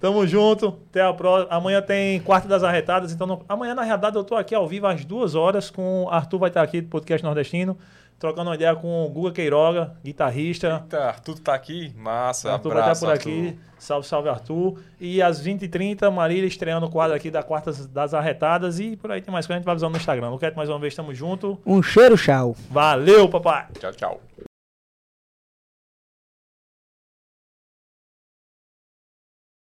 Tamo 0.00 0.26
junto. 0.26 0.76
Até 0.90 1.00
a 1.02 1.12
próxima. 1.12 1.54
Amanhã 1.54 1.80
tem 1.80 2.18
quarto 2.20 2.48
das 2.48 2.64
arretadas. 2.64 3.12
Então, 3.12 3.26
não- 3.26 3.42
amanhã, 3.48 3.74
na 3.74 3.82
realidade, 3.82 4.16
eu 4.16 4.24
tô 4.24 4.34
aqui 4.34 4.52
ao 4.54 4.66
vivo 4.66 4.86
às 4.86 5.04
duas 5.04 5.34
horas. 5.36 5.70
Com 5.70 6.08
Arthur 6.10 6.38
vai 6.38 6.50
estar 6.50 6.62
aqui 6.62 6.80
do 6.80 6.88
podcast 6.88 7.24
nordestino. 7.24 7.78
Trocando 8.22 8.50
uma 8.50 8.54
ideia 8.54 8.76
com 8.76 9.04
o 9.04 9.08
Guga 9.08 9.32
Queiroga, 9.32 9.96
guitarrista. 10.04 10.80
Eita, 10.84 11.06
Arthur 11.06 11.40
tá 11.40 11.54
aqui? 11.54 11.92
Massa, 11.96 12.52
Arthur 12.52 12.68
vai 12.68 12.78
estar 12.78 12.84
abraço, 12.84 13.04
por 13.04 13.12
aqui. 13.12 13.58
Salve, 13.76 14.06
salve, 14.06 14.28
Arthur. 14.28 14.78
E 15.00 15.20
às 15.20 15.44
20h30, 15.44 16.08
Marília 16.08 16.46
estreando 16.46 16.86
o 16.86 16.88
quadro 16.88 17.16
aqui 17.16 17.32
da 17.32 17.42
Quartas 17.42 17.84
das 17.84 18.14
Arretadas. 18.14 18.78
E 18.78 18.96
por 18.96 19.10
aí 19.10 19.20
tem 19.20 19.32
mais 19.32 19.44
coisa, 19.44 19.56
a 19.56 19.58
gente 19.58 19.64
vai 19.64 19.72
avisando 19.72 19.90
no 19.90 19.96
Instagram. 19.96 20.28
Luquete, 20.28 20.56
mais 20.56 20.68
uma 20.68 20.78
vez, 20.78 20.94
tamo 20.94 21.12
junto. 21.12 21.60
Um 21.66 21.82
cheiro, 21.82 22.16
tchau. 22.16 22.54
Valeu, 22.70 23.28
papai! 23.28 23.66
Tchau, 23.80 23.90
tchau. 23.90 24.20